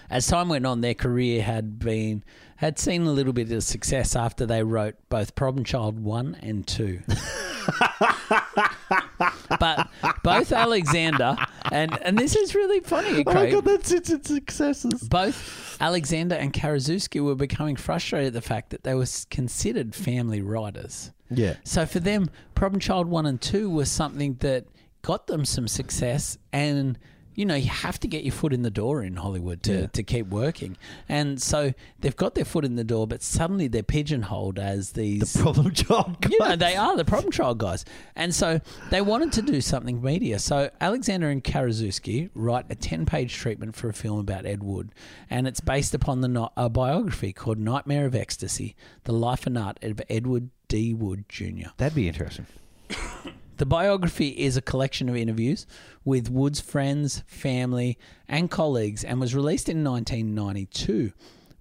As 0.08 0.26
time 0.26 0.48
went 0.48 0.64
on, 0.64 0.80
their 0.80 0.94
career 0.94 1.42
had 1.42 1.78
been 1.78 2.24
had 2.56 2.78
seen 2.78 3.02
a 3.02 3.12
little 3.12 3.34
bit 3.34 3.52
of 3.52 3.62
success 3.62 4.16
after 4.16 4.46
they 4.46 4.62
wrote 4.62 4.94
both 5.10 5.34
Problem 5.34 5.64
Child 5.64 6.00
one 6.00 6.34
and 6.40 6.66
two. 6.66 7.02
but 9.64 9.88
both 10.22 10.52
Alexander 10.52 11.36
and 11.72 11.96
and 12.02 12.18
this 12.18 12.36
is 12.36 12.54
really 12.54 12.80
funny, 12.80 13.24
oh 13.26 13.30
Craig. 13.30 13.64
that's 13.64 13.90
it's, 13.90 14.10
it's 14.10 14.28
successes. 14.28 15.08
both 15.08 15.76
Alexander 15.80 16.34
and 16.34 16.52
Karaszewski 16.52 17.22
were 17.22 17.34
becoming 17.34 17.76
frustrated 17.76 18.28
at 18.28 18.32
the 18.34 18.40
fact 18.40 18.70
that 18.70 18.84
they 18.84 18.94
were 18.94 19.06
considered 19.30 19.94
family 19.94 20.42
writers. 20.42 21.12
Yeah. 21.30 21.56
So 21.64 21.86
for 21.86 22.00
them, 22.00 22.30
Problem 22.54 22.80
Child 22.80 23.08
1 23.08 23.26
and 23.26 23.40
2 23.40 23.70
was 23.70 23.90
something 23.90 24.34
that 24.40 24.66
got 25.02 25.26
them 25.26 25.44
some 25.44 25.68
success 25.68 26.38
and 26.52 26.98
you 27.34 27.44
know, 27.46 27.54
you 27.54 27.68
have 27.68 27.98
to 28.00 28.08
get 28.08 28.24
your 28.24 28.32
foot 28.32 28.52
in 28.52 28.62
the 28.62 28.70
door 28.70 29.02
in 29.02 29.16
Hollywood 29.16 29.62
to, 29.64 29.72
Yeah. 29.80 29.86
to 29.86 30.02
keep 30.02 30.26
working. 30.28 30.76
And 31.08 31.40
so 31.40 31.72
they've 32.00 32.14
got 32.16 32.34
their 32.34 32.44
foot 32.44 32.64
in 32.64 32.76
the 32.76 32.84
door, 32.84 33.06
but 33.06 33.22
suddenly 33.22 33.68
they're 33.68 33.82
pigeonholed 33.82 34.58
as 34.58 34.92
these 34.92 35.36
Problem 35.36 35.70
child. 35.74 36.16
you 36.30 36.38
know, 36.40 36.56
they 36.56 36.76
are 36.76 36.96
the 36.96 37.04
problem 37.04 37.32
child 37.32 37.58
guys. 37.58 37.84
And 38.16 38.34
so 38.34 38.60
they 38.90 39.00
wanted 39.00 39.32
to 39.32 39.42
do 39.42 39.60
something 39.60 40.00
media. 40.02 40.38
So 40.38 40.70
Alexander 40.80 41.28
and 41.30 41.42
Karaszewski 41.42 42.30
write 42.34 42.66
a 42.70 42.74
10 42.74 43.06
page 43.06 43.34
treatment 43.34 43.74
for 43.74 43.88
a 43.88 43.92
film 43.92 44.18
about 44.20 44.46
Ed 44.46 44.62
Wood. 44.62 44.92
And 45.30 45.46
it's 45.48 45.60
based 45.60 45.94
upon 45.94 46.20
the 46.20 46.28
no- 46.28 46.52
a 46.56 46.68
biography 46.68 47.32
called 47.32 47.58
Nightmare 47.58 48.06
of 48.06 48.14
Ecstasy 48.14 48.76
The 49.04 49.12
Life 49.12 49.46
and 49.46 49.58
Art 49.58 49.78
of 49.82 50.00
Edward 50.08 50.50
D. 50.68 50.94
Wood 50.94 51.24
Jr. 51.28 51.68
That'd 51.76 51.94
be 51.94 52.08
interesting. 52.08 52.46
The 53.56 53.66
biography 53.66 54.28
is 54.30 54.56
a 54.56 54.62
collection 54.62 55.08
of 55.08 55.16
interviews 55.16 55.66
with 56.04 56.30
Wood's 56.30 56.60
friends, 56.60 57.22
family, 57.26 57.98
and 58.28 58.50
colleagues 58.50 59.04
and 59.04 59.20
was 59.20 59.34
released 59.34 59.68
in 59.68 59.84
1992. 59.84 61.12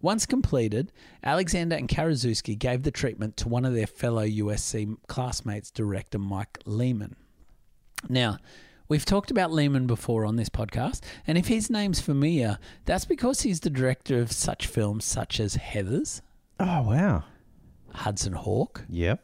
Once 0.02 0.26
completed, 0.26 0.92
Alexander 1.24 1.76
and 1.76 1.88
Karaszewski 1.88 2.58
gave 2.58 2.84
the 2.84 2.92
treatment 2.92 3.38
to 3.38 3.48
one 3.48 3.64
of 3.64 3.74
their 3.74 3.88
fellow 3.88 4.26
USC 4.26 4.98
classmates, 5.08 5.72
director 5.72 6.18
Mike 6.20 6.60
Lehmann. 6.66 7.16
Now, 8.10 8.38
we've 8.90 9.06
talked 9.06 9.32
about 9.32 9.52
Lehmann 9.54 9.88
before 9.88 10.26
on 10.26 10.36
this 10.36 10.50
podcast, 10.50 11.02
and 11.26 11.38
if 11.38 11.48
his 11.48 11.70
name's 11.70 12.02
familiar, 12.02 12.58
that's 12.86 13.06
because 13.06 13.42
he's 13.42 13.62
the 13.62 13.70
director 13.70 14.20
of 14.20 14.32
such 14.32 14.68
films 14.68 15.06
such 15.06 15.40
as 15.40 15.56
Heathers, 15.58 16.22
Oh 16.60 16.82
wow. 16.82 17.24
Hudson 17.94 18.34
Hawk, 18.34 18.84
Yep. 18.90 19.24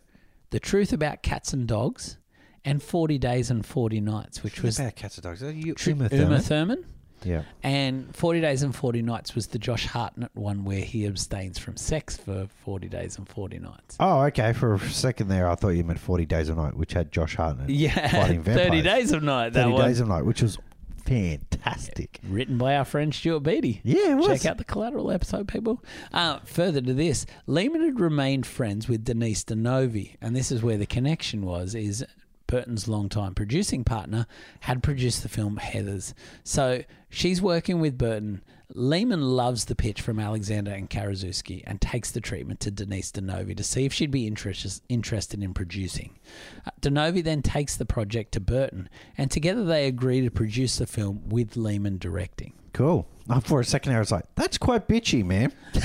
The 0.52 0.60
Truth 0.60 0.94
About 0.94 1.22
Cats 1.24 1.52
and 1.52 1.68
Dogs, 1.68 2.18
and 2.66 2.82
40 2.82 3.18
Days 3.18 3.50
and 3.52 3.66
40 3.66 4.02
Nights, 4.02 4.44
which 4.44 4.62
was 4.62 4.80
about 4.80 4.96
cats 4.96 5.18
and 5.18 5.24
dogs. 5.24 5.44
Are 5.44 5.52
you 5.52 5.76
Uma 5.86 5.96
Uma 5.96 6.10
Thurman? 6.10 6.42
Thurman. 6.42 6.86
Yeah. 7.24 7.44
And 7.64 8.16
40 8.16 8.40
Days 8.42 8.64
and 8.64 8.74
40 8.74 9.02
Nights 9.02 9.36
was 9.36 9.48
the 9.48 9.60
Josh 9.60 9.86
Hartnett 9.86 10.32
one 10.36 10.64
where 10.64 10.80
he 10.80 11.06
abstains 11.06 11.58
from 11.58 11.76
sex 11.76 12.16
for 12.16 12.48
40 12.64 12.88
days 12.88 13.18
and 13.18 13.28
40 13.28 13.60
nights. 13.60 13.98
Oh, 14.00 14.22
okay. 14.28 14.54
For 14.54 14.76
a 14.76 14.80
second 14.80 15.28
there, 15.28 15.50
I 15.50 15.56
thought 15.56 15.70
you 15.70 15.84
meant 15.84 16.00
Forty 16.00 16.26
Days 16.26 16.48
of 16.48 16.58
Night, 16.58 16.76
which 16.76 16.94
had 16.94 17.12
Josh 17.12 17.36
Hartnett. 17.36 17.70
Yeah, 17.70 18.08
fighting 18.12 18.44
30. 18.44 18.82
Days 18.82 19.12
of 19.12 19.24
Night, 19.24 19.54
that 19.54 19.64
Thirty 19.64 19.74
one. 19.74 19.86
Days 19.88 20.00
of 20.00 20.08
Night, 20.08 20.24
which 20.24 20.42
was 20.42 20.58
fantastic. 21.06 22.20
Written 22.24 22.58
by 22.58 22.76
our 22.76 22.86
friend 22.86 23.14
Stuart 23.14 23.42
Beattie. 23.42 23.82
Yeah, 23.84 24.12
it 24.12 24.16
was. 24.18 24.28
Check 24.28 24.46
out 24.46 24.58
the 24.58 24.64
collateral 24.64 25.12
episode, 25.12 25.48
people. 25.48 25.84
Uh, 26.14 26.40
further 26.46 26.82
to 26.82 26.94
this, 26.94 27.26
Lehmann 27.48 27.82
had 27.82 28.00
remained 28.00 28.46
friends 28.46 28.88
with 28.88 29.04
Denise 29.06 29.44
Di 29.44 29.56
Novi, 29.56 30.16
and 30.22 30.36
this 30.36 30.52
is 30.52 30.62
where 30.62 30.78
the 30.78 30.86
connection 30.86 31.46
was. 31.46 31.76
Is 31.76 32.06
Burton's 32.50 32.88
longtime 32.88 33.36
producing 33.36 33.84
partner 33.84 34.26
had 34.62 34.82
produced 34.82 35.22
the 35.22 35.30
film 35.30 35.60
Heathers, 35.62 36.14
so 36.44 36.84
she's 37.10 37.42
working 37.44 37.80
with 37.80 37.98
Burton. 37.98 38.42
Lehmann 38.74 39.22
loves 39.22 39.66
the 39.66 39.76
pitch 39.76 40.02
from 40.02 40.20
Alexander 40.20 40.72
and 40.72 40.90
Karaszewski 40.90 41.64
and 41.66 41.80
takes 41.80 42.12
the 42.12 42.22
treatment 42.22 42.60
to 42.62 42.72
Denise 42.72 43.12
Di 43.12 43.22
Novi 43.22 43.56
to 43.56 43.64
see 43.64 43.86
if 43.86 43.94
she'd 43.94 44.12
be 44.12 44.28
interest, 44.28 44.84
interested 44.90 45.44
in 45.44 45.54
producing. 45.54 46.18
Uh, 46.66 46.72
Di 46.82 46.90
Novi 46.90 47.22
then 47.22 47.42
takes 47.44 47.76
the 47.76 47.86
project 47.86 48.32
to 48.34 48.40
Burton, 48.40 48.90
and 49.16 49.30
together 49.30 49.64
they 49.64 49.86
agree 49.88 50.22
to 50.22 50.32
produce 50.32 50.78
the 50.78 50.88
film 50.88 51.30
with 51.30 51.56
Lehmann 51.56 52.00
directing. 52.00 52.54
Cool. 52.74 53.08
For 53.44 53.60
a 53.60 53.66
second, 53.66 53.94
I 53.94 54.00
was 54.00 54.12
like, 54.12 54.26
"That's 54.36 54.58
quite 54.58 54.88
bitchy, 54.88 55.24
man." 55.24 55.54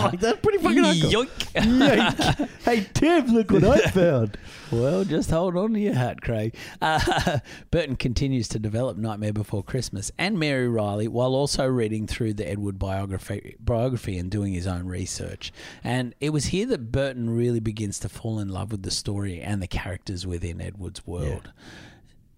Like, 0.00 0.20
That's 0.20 0.40
pretty 0.40 0.58
fucking 0.58 0.78
hardcore. 0.78 1.26
Yoink. 1.26 1.52
Yoink. 1.54 2.48
hey 2.64 2.86
Tim, 2.94 3.26
look 3.26 3.50
what 3.50 3.64
I 3.64 3.78
found. 3.90 4.38
Well, 4.70 5.04
just 5.04 5.30
hold 5.30 5.56
on 5.56 5.72
to 5.74 5.80
your 5.80 5.94
hat, 5.94 6.20
Craig. 6.20 6.54
Uh, 6.80 7.40
Burton 7.72 7.96
continues 7.96 8.46
to 8.48 8.58
develop 8.60 8.96
Nightmare 8.96 9.32
Before 9.32 9.64
Christmas 9.64 10.12
and 10.18 10.38
Mary 10.38 10.68
Riley 10.68 11.08
while 11.08 11.34
also 11.34 11.66
reading 11.66 12.06
through 12.06 12.34
the 12.34 12.48
Edward 12.48 12.78
biography, 12.78 13.56
biography 13.58 14.16
and 14.18 14.30
doing 14.30 14.52
his 14.54 14.66
own 14.68 14.86
research. 14.86 15.52
And 15.82 16.14
it 16.20 16.30
was 16.30 16.46
here 16.46 16.66
that 16.66 16.92
Burton 16.92 17.30
really 17.30 17.60
begins 17.60 17.98
to 18.00 18.08
fall 18.08 18.38
in 18.38 18.48
love 18.48 18.70
with 18.70 18.82
the 18.84 18.92
story 18.92 19.40
and 19.40 19.60
the 19.60 19.66
characters 19.68 20.26
within 20.26 20.60
Edward's 20.60 21.04
world. 21.06 21.50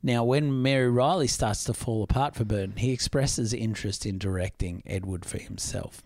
Now, 0.02 0.24
when 0.24 0.62
Mary 0.62 0.90
Riley 0.90 1.28
starts 1.28 1.64
to 1.64 1.74
fall 1.74 2.02
apart 2.02 2.34
for 2.34 2.44
Burton, 2.44 2.76
he 2.76 2.92
expresses 2.92 3.52
interest 3.52 4.04
in 4.04 4.18
directing 4.18 4.82
Ed 4.84 5.06
Wood 5.06 5.24
for 5.24 5.38
himself. 5.38 6.02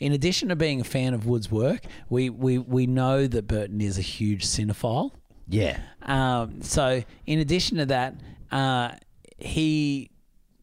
In 0.00 0.12
addition 0.12 0.48
to 0.48 0.56
being 0.56 0.80
a 0.80 0.84
fan 0.84 1.14
of 1.14 1.26
Wood's 1.26 1.50
work, 1.50 1.84
we, 2.08 2.30
we, 2.30 2.58
we 2.58 2.86
know 2.86 3.26
that 3.26 3.46
Burton 3.46 3.80
is 3.80 3.98
a 3.98 4.02
huge 4.02 4.46
cinephile. 4.46 5.12
Yeah. 5.46 5.78
Um, 6.02 6.62
so, 6.62 7.02
in 7.26 7.38
addition 7.38 7.76
to 7.78 7.86
that, 7.86 8.14
uh, 8.50 8.92
he 9.38 10.10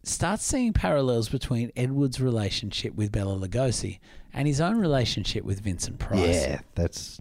starts 0.04 0.44
seeing 0.44 0.74
parallels 0.74 1.30
between 1.30 1.72
Edward's 1.76 2.20
relationship 2.20 2.96
with 2.96 3.12
Bela 3.12 3.36
Lugosi 3.38 4.00
and 4.34 4.48
his 4.48 4.60
own 4.60 4.78
relationship 4.78 5.44
with 5.44 5.62
Vincent 5.62 6.00
Price. 6.00 6.36
Yeah, 6.36 6.60
that's 6.76 7.20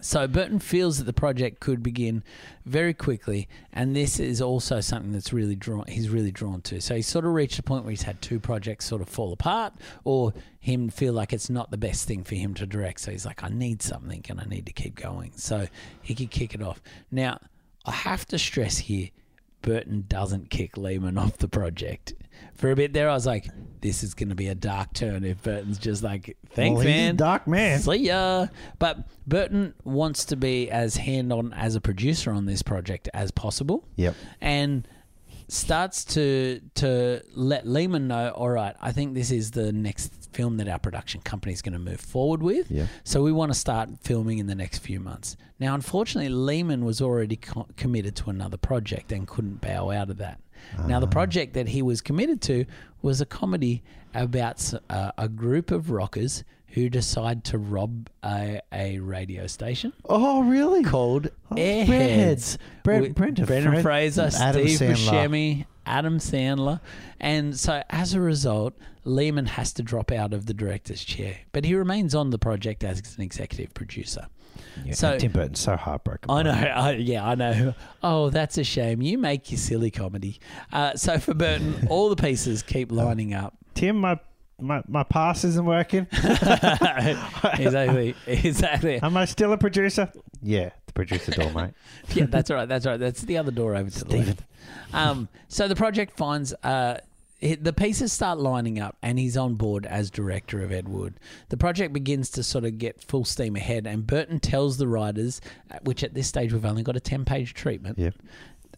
So 0.00 0.26
Burton 0.26 0.58
feels 0.58 0.98
that 0.98 1.04
the 1.04 1.12
project 1.12 1.60
could 1.60 1.82
begin 1.82 2.22
very 2.64 2.94
quickly, 2.94 3.48
and 3.72 3.94
this 3.94 4.20
is 4.20 4.40
also 4.40 4.80
something 4.80 5.12
that's 5.12 5.32
really 5.32 5.56
drawn. 5.56 5.84
He's 5.88 6.08
really 6.08 6.30
drawn 6.30 6.60
to. 6.62 6.80
So 6.80 6.96
he's 6.96 7.06
sort 7.06 7.24
of 7.24 7.32
reached 7.32 7.58
a 7.58 7.62
point 7.62 7.84
where 7.84 7.90
he's 7.90 8.02
had 8.02 8.20
two 8.22 8.38
projects 8.38 8.84
sort 8.84 9.02
of 9.02 9.08
fall 9.08 9.32
apart, 9.32 9.74
or 10.04 10.32
him 10.60 10.88
feel 10.88 11.12
like 11.12 11.32
it's 11.32 11.50
not 11.50 11.70
the 11.70 11.76
best 11.76 12.06
thing 12.06 12.24
for 12.24 12.34
him 12.34 12.54
to 12.54 12.66
direct. 12.66 13.00
So 13.00 13.10
he's 13.10 13.26
like, 13.26 13.42
I 13.42 13.48
need 13.48 13.82
something, 13.82 14.24
and 14.28 14.40
I 14.40 14.44
need 14.44 14.66
to 14.66 14.72
keep 14.72 14.94
going. 14.94 15.32
So 15.36 15.66
he 16.02 16.14
could 16.14 16.30
kick 16.30 16.54
it 16.54 16.62
off. 16.62 16.82
Now 17.10 17.40
I 17.84 17.92
have 17.92 18.26
to 18.26 18.38
stress 18.38 18.78
here, 18.78 19.10
Burton 19.62 20.04
doesn't 20.08 20.50
kick 20.50 20.76
Lehmann 20.76 21.18
off 21.18 21.38
the 21.38 21.48
project. 21.48 22.14
For 22.54 22.70
a 22.70 22.76
bit 22.76 22.92
there, 22.92 23.10
I 23.10 23.14
was 23.14 23.26
like, 23.26 23.48
"This 23.80 24.02
is 24.02 24.14
going 24.14 24.28
to 24.28 24.34
be 24.34 24.48
a 24.48 24.54
dark 24.54 24.92
turn." 24.92 25.24
If 25.24 25.42
Burton's 25.42 25.78
just 25.78 26.02
like, 26.02 26.36
"Thanks, 26.50 26.76
well, 26.78 26.84
man, 26.84 27.16
dark 27.16 27.46
man. 27.46 27.80
See 27.80 28.06
ya. 28.06 28.46
But 28.78 29.06
Burton 29.26 29.74
wants 29.84 30.24
to 30.26 30.36
be 30.36 30.70
as 30.70 30.96
hand 30.96 31.32
on 31.32 31.52
as 31.52 31.74
a 31.74 31.80
producer 31.80 32.30
on 32.30 32.46
this 32.46 32.62
project 32.62 33.08
as 33.12 33.30
possible. 33.30 33.84
Yep. 33.96 34.14
And 34.40 34.88
starts 35.48 36.04
to 36.04 36.60
to 36.74 37.22
let 37.34 37.66
Lehmann 37.66 38.08
know, 38.08 38.30
all 38.30 38.50
right, 38.50 38.74
I 38.80 38.92
think 38.92 39.14
this 39.14 39.30
is 39.30 39.52
the 39.52 39.72
next 39.72 40.28
film 40.32 40.58
that 40.58 40.68
our 40.68 40.78
production 40.78 41.20
company 41.22 41.52
is 41.52 41.62
going 41.62 41.72
to 41.72 41.78
move 41.78 42.00
forward 42.00 42.42
with. 42.42 42.70
Yeah. 42.70 42.86
So 43.04 43.22
we 43.22 43.32
want 43.32 43.52
to 43.52 43.58
start 43.58 43.88
filming 44.02 44.38
in 44.38 44.46
the 44.46 44.54
next 44.54 44.78
few 44.78 45.00
months. 45.00 45.36
Now, 45.58 45.74
unfortunately, 45.74 46.28
Lehmann 46.28 46.84
was 46.84 47.00
already 47.00 47.36
co- 47.36 47.66
committed 47.76 48.14
to 48.16 48.30
another 48.30 48.58
project 48.58 49.12
and 49.12 49.26
couldn't 49.26 49.60
bow 49.60 49.90
out 49.90 50.10
of 50.10 50.18
that. 50.18 50.40
Now, 50.86 51.00
the 51.00 51.06
project 51.06 51.54
that 51.54 51.68
he 51.68 51.82
was 51.82 52.00
committed 52.00 52.40
to 52.42 52.64
was 53.02 53.20
a 53.20 53.26
comedy 53.26 53.82
about 54.14 54.72
uh, 54.90 55.12
a 55.16 55.28
group 55.28 55.70
of 55.70 55.90
rockers 55.90 56.44
who 56.76 56.88
decide 56.90 57.42
to 57.42 57.56
rob 57.58 58.08
a, 58.22 58.60
a 58.70 58.98
radio 58.98 59.46
station 59.46 59.92
Oh, 60.04 60.42
really? 60.42 60.84
called 60.84 61.28
Oh, 61.50 61.54
Airheads. 61.56 62.58
Brent- 62.84 63.02
With 63.02 63.14
Brendan 63.14 63.46
Fred- 63.46 63.82
Fraser, 63.82 64.30
Adam 64.38 64.68
Steve 64.68 64.78
Sandler. 64.96 64.96
Buscemi, 65.28 65.66
Adam 65.86 66.18
Sandler. 66.18 66.80
And 67.18 67.58
so 67.58 67.82
as 67.88 68.12
a 68.12 68.20
result, 68.20 68.74
Lehmann 69.04 69.46
has 69.46 69.72
to 69.72 69.82
drop 69.82 70.12
out 70.12 70.34
of 70.34 70.44
the 70.46 70.52
director's 70.52 71.02
chair. 71.02 71.38
But 71.52 71.64
he 71.64 71.74
remains 71.74 72.14
on 72.14 72.28
the 72.28 72.38
project 72.38 72.84
as 72.84 73.16
an 73.16 73.22
executive 73.22 73.72
producer. 73.72 74.26
Yeah, 74.84 74.92
So- 74.92 75.18
Tim 75.18 75.32
Burton's 75.32 75.60
so 75.60 75.76
heartbroken. 75.76 76.30
I 76.30 76.42
know. 76.42 76.50
it. 76.52 76.68
I, 76.68 76.92
yeah, 76.92 77.26
I 77.26 77.34
know. 77.36 77.74
Oh, 78.02 78.28
that's 78.28 78.58
a 78.58 78.64
shame. 78.64 79.00
You 79.00 79.16
make 79.16 79.50
your 79.50 79.56
silly 79.58 79.90
comedy. 79.90 80.40
Uh, 80.72 80.94
so 80.94 81.18
for 81.18 81.32
Burton, 81.32 81.86
all 81.90 82.10
the 82.10 82.16
pieces 82.22 82.62
keep 82.62 82.92
lining 82.92 83.32
up. 83.32 83.54
Tim, 83.74 83.96
my, 83.96 84.18
my 84.60 84.82
my 84.88 85.02
pass 85.02 85.44
isn't 85.44 85.64
working. 85.64 86.06
exactly. 86.12 88.14
Exactly. 88.26 89.00
Am 89.00 89.16
I 89.16 89.24
still 89.24 89.52
a 89.52 89.58
producer? 89.58 90.10
Yeah, 90.42 90.70
the 90.86 90.92
producer 90.92 91.32
door, 91.32 91.50
mate. 91.52 91.74
yeah, 92.14 92.26
that's 92.26 92.50
right. 92.50 92.68
That's 92.68 92.86
right. 92.86 92.98
That's 92.98 93.22
the 93.22 93.38
other 93.38 93.50
door 93.50 93.74
over 93.74 93.90
to 93.90 94.04
the 94.04 94.16
left. 94.16 94.42
Um, 94.92 95.28
so 95.48 95.68
the 95.68 95.76
project 95.76 96.16
finds 96.16 96.52
uh, 96.62 97.00
the 97.40 97.72
pieces 97.72 98.12
start 98.12 98.38
lining 98.38 98.78
up, 98.78 98.96
and 99.02 99.18
he's 99.18 99.36
on 99.36 99.54
board 99.54 99.86
as 99.86 100.10
director 100.10 100.62
of 100.62 100.72
Ed 100.72 100.88
Wood. 100.88 101.14
The 101.50 101.56
project 101.56 101.92
begins 101.92 102.30
to 102.30 102.42
sort 102.42 102.64
of 102.64 102.78
get 102.78 103.02
full 103.02 103.24
steam 103.24 103.56
ahead, 103.56 103.86
and 103.86 104.06
Burton 104.06 104.40
tells 104.40 104.78
the 104.78 104.88
writers, 104.88 105.40
uh, 105.70 105.78
which 105.82 106.02
at 106.02 106.14
this 106.14 106.28
stage 106.28 106.52
we've 106.52 106.64
only 106.64 106.82
got 106.82 106.96
a 106.96 107.00
ten-page 107.00 107.54
treatment, 107.54 107.98
Yep. 107.98 108.14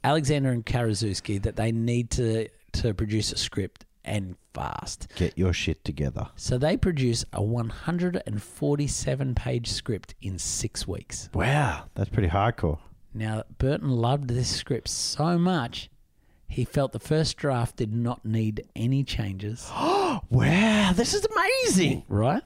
Alexander 0.04 0.50
and 0.50 0.64
Karaszewski, 0.64 1.42
that 1.42 1.56
they 1.56 1.72
need 1.72 2.10
to 2.12 2.48
to 2.72 2.94
produce 2.94 3.32
a 3.32 3.36
script 3.36 3.84
and 4.08 4.36
fast. 4.54 5.06
Get 5.16 5.36
your 5.38 5.52
shit 5.52 5.84
together. 5.84 6.28
So 6.36 6.58
they 6.58 6.76
produce 6.76 7.24
a 7.32 7.42
147 7.42 9.34
page 9.34 9.68
script 9.70 10.14
in 10.20 10.38
six 10.38 10.86
weeks. 10.88 11.28
Wow, 11.34 11.84
that's 11.94 12.10
pretty 12.10 12.28
hardcore. 12.28 12.78
Now, 13.14 13.44
Burton 13.58 13.90
loved 13.90 14.28
this 14.28 14.48
script 14.54 14.88
so 14.88 15.38
much, 15.38 15.90
he 16.48 16.64
felt 16.64 16.92
the 16.92 16.98
first 16.98 17.36
draft 17.36 17.76
did 17.76 17.92
not 17.94 18.24
need 18.24 18.66
any 18.74 19.04
changes. 19.04 19.70
Wow, 20.30 20.92
this 20.94 21.14
is 21.14 21.24
amazing. 21.24 22.02
right? 22.08 22.42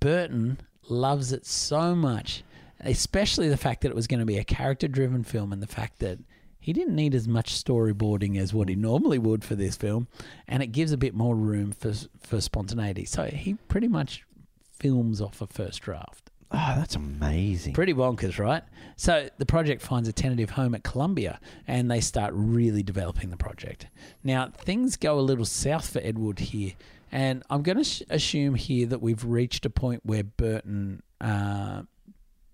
Burton 0.00 0.58
loves 0.88 1.32
it 1.32 1.46
so 1.46 1.94
much, 1.94 2.42
especially 2.80 3.48
the 3.48 3.56
fact 3.56 3.80
that 3.80 3.88
it 3.88 3.94
was 3.94 4.06
going 4.06 4.20
to 4.20 4.26
be 4.26 4.36
a 4.36 4.44
character 4.44 4.86
driven 4.86 5.24
film 5.24 5.52
and 5.52 5.62
the 5.62 5.66
fact 5.66 6.00
that 6.00 6.18
he 6.64 6.72
didn't 6.72 6.96
need 6.96 7.14
as 7.14 7.28
much 7.28 7.62
storyboarding 7.62 8.38
as 8.38 8.54
what 8.54 8.70
he 8.70 8.74
normally 8.74 9.18
would 9.18 9.44
for 9.44 9.54
this 9.54 9.76
film, 9.76 10.08
and 10.48 10.62
it 10.62 10.68
gives 10.68 10.92
a 10.92 10.96
bit 10.96 11.12
more 11.14 11.36
room 11.36 11.72
for 11.72 11.92
for 12.20 12.40
spontaneity. 12.40 13.04
So 13.04 13.24
he 13.24 13.52
pretty 13.68 13.86
much 13.86 14.24
films 14.72 15.20
off 15.20 15.42
a 15.42 15.46
first 15.46 15.82
draft. 15.82 16.30
Oh, 16.50 16.74
that's 16.76 16.96
amazing. 16.96 17.74
Pretty 17.74 17.92
bonkers, 17.92 18.38
right? 18.38 18.62
So 18.96 19.28
the 19.36 19.44
project 19.44 19.82
finds 19.82 20.08
a 20.08 20.12
tentative 20.12 20.50
home 20.50 20.74
at 20.74 20.84
Columbia 20.84 21.38
and 21.66 21.90
they 21.90 22.00
start 22.00 22.32
really 22.34 22.82
developing 22.82 23.28
the 23.28 23.36
project. 23.36 23.88
Now, 24.22 24.50
things 24.56 24.96
go 24.96 25.18
a 25.18 25.20
little 25.20 25.44
south 25.44 25.90
for 25.92 25.98
Edward 25.98 26.38
here. 26.38 26.72
And 27.12 27.42
I'm 27.50 27.62
going 27.62 27.78
to 27.78 27.84
sh- 27.84 28.02
assume 28.08 28.54
here 28.54 28.86
that 28.86 29.02
we've 29.02 29.24
reached 29.24 29.66
a 29.66 29.70
point 29.70 30.02
where 30.04 30.22
Burton 30.22 31.02
uh, 31.20 31.82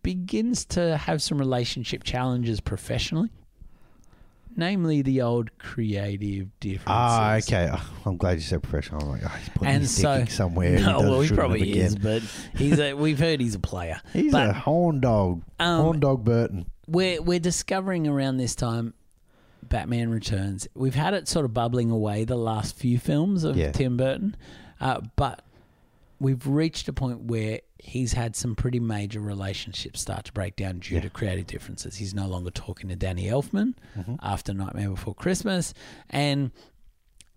begins 0.03 0.65
to 0.67 0.97
have 0.97 1.23
some 1.23 1.39
relationship 1.39 2.03
challenges 2.03 2.61
professionally, 2.61 3.31
namely 4.57 5.03
the 5.03 5.23
old 5.23 5.57
creative 5.59 6.49
differences. 6.61 6.85
Ah, 6.87 7.35
okay. 7.37 7.71
Oh, 7.73 7.91
I'm 8.07 8.17
glad 8.17 8.33
you 8.39 8.41
said 8.43 8.63
professional. 8.63 9.03
I'm 9.03 9.09
like, 9.11 9.23
oh, 9.25 9.29
he's 9.29 9.49
putting 9.51 9.69
And 9.69 9.83
his 9.83 9.97
so, 10.01 10.19
dick 10.19 10.31
somewhere. 10.31 10.79
no, 10.81 11.01
does- 11.01 11.11
well, 11.11 11.21
he 11.21 11.29
probably 11.35 11.79
is, 11.79 11.97
but 11.97 12.23
he's 12.57 12.79
a, 12.79 12.95
we've 12.95 13.19
heard 13.19 13.41
he's 13.41 13.55
a 13.55 13.59
player. 13.61 14.01
He's 14.13 14.33
but, 14.33 14.51
a 14.51 14.53
horn 14.53 15.01
dog. 15.01 15.43
Um, 15.59 15.81
horn 15.83 16.01
dog 16.01 16.25
Burton. 16.25 16.67
we're 16.87 17.21
we're 17.23 17.39
discovering 17.41 18.07
around 18.09 18.37
this 18.39 18.55
time 18.55 18.95
Batman 19.63 20.11
Returns. 20.11 20.67
We've 20.75 20.95
had 20.95 21.15
it 21.15 21.29
sort 21.29 21.45
of 21.45 21.55
bubbling 21.55 21.91
away 21.91 22.25
the 22.25 22.37
last 22.37 22.77
few 22.77 22.99
films 22.99 23.45
of 23.45 23.57
Yeah. 23.57 23.73
Tim 23.73 23.97
Burton, 23.97 24.37
uh, 24.81 25.01
but 25.17 25.43
we've 26.21 26.47
reached 26.47 26.87
a 26.89 26.93
point 26.93 27.23
where 27.23 27.61
he's 27.79 28.13
had 28.13 28.37
some 28.37 28.55
pretty 28.55 28.79
major 28.79 29.21
relationships 29.21 30.01
start 30.03 30.27
to 30.27 30.33
break 30.33 30.55
down 30.55 30.79
due 30.81 30.97
Yeah. 30.97 31.01
to 31.01 31.11
creative 31.11 31.47
differences. 31.47 31.97
He's 31.97 32.13
no 32.15 32.27
longer 32.29 32.51
talking 32.51 32.89
to 32.91 32.97
Danny 32.97 33.25
Elfman 33.25 33.75
Mm-hmm. 33.99 34.17
after 34.23 34.53
Nightmare 34.53 34.91
Before 34.91 35.15
Christmas, 35.15 35.73
and 36.11 36.51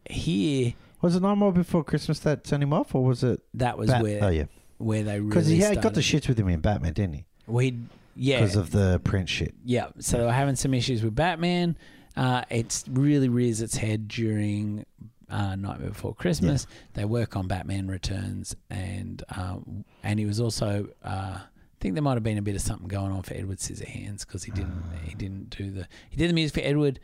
here 0.10 0.74
Was 1.02 1.16
it 1.16 1.22
Nightmare 1.22 1.52
Before 1.52 1.84
Christmas 1.84 2.20
that 2.20 2.46
sent 2.46 2.62
him 2.64 2.74
off, 2.74 2.94
or 2.94 3.04
was 3.04 3.24
it? 3.24 3.42
that 3.54 3.78
was 3.78 3.90
Bat- 3.90 4.02
where 4.04 4.24
oh 4.24 4.30
yeah, 4.30 4.46
where 4.78 5.04
they 5.04 5.20
because 5.20 5.46
really 5.46 5.58
he 5.58 5.62
had 5.64 5.82
got 5.82 5.94
the 5.94 6.02
shits 6.02 6.28
with 6.28 6.38
him 6.38 6.50
in 6.50 6.60
Batman, 6.60 6.94
didn't 6.94 7.14
he? 7.16 7.26
We 7.48 7.78
yeah 8.16 8.42
Because 8.42 8.56
of 8.56 8.72
the 8.72 9.00
print 9.04 9.30
shit. 9.30 9.54
Yeah, 9.64 9.88
so 10.00 10.18
they 10.18 10.26
were 10.26 10.32
having 10.32 10.56
some 10.56 10.74
issues 10.74 11.04
with 11.04 11.16
Batman. 11.16 11.78
Uh, 12.16 12.44
it 12.52 12.84
really 12.92 13.28
rears 13.28 13.60
its 13.62 13.76
head 13.78 14.08
during 14.08 14.86
uh, 15.30 15.56
Nightmare 15.56 15.90
Before 15.90 16.14
Christmas. 16.14 16.68
They 16.94 17.06
work 17.06 17.36
on 17.36 17.48
Batman 17.48 17.88
Returns, 17.88 18.56
and 18.70 19.24
um, 19.36 19.86
and 20.04 20.20
he 20.20 20.26
was 20.26 20.40
also. 20.40 20.90
Uh, 21.04 21.40
I 21.40 21.84
think 21.84 21.96
there 21.96 22.02
might 22.04 22.14
have 22.14 22.24
been 22.24 22.38
a 22.38 22.42
bit 22.42 22.56
of 22.56 22.62
something 22.62 22.88
going 22.88 23.12
on 23.12 23.24
for 23.24 23.34
Edward 23.34 23.58
Scissorhands 23.58 24.26
because 24.26 24.46
he 24.46 24.52
didn't 24.52 24.84
he 25.04 25.16
didn't 25.16 25.50
do 25.50 25.70
the 25.70 25.86
he 26.10 26.16
did 26.16 26.30
the 26.30 26.34
music 26.34 26.56
for 26.64 26.68
Edward. 26.68 27.00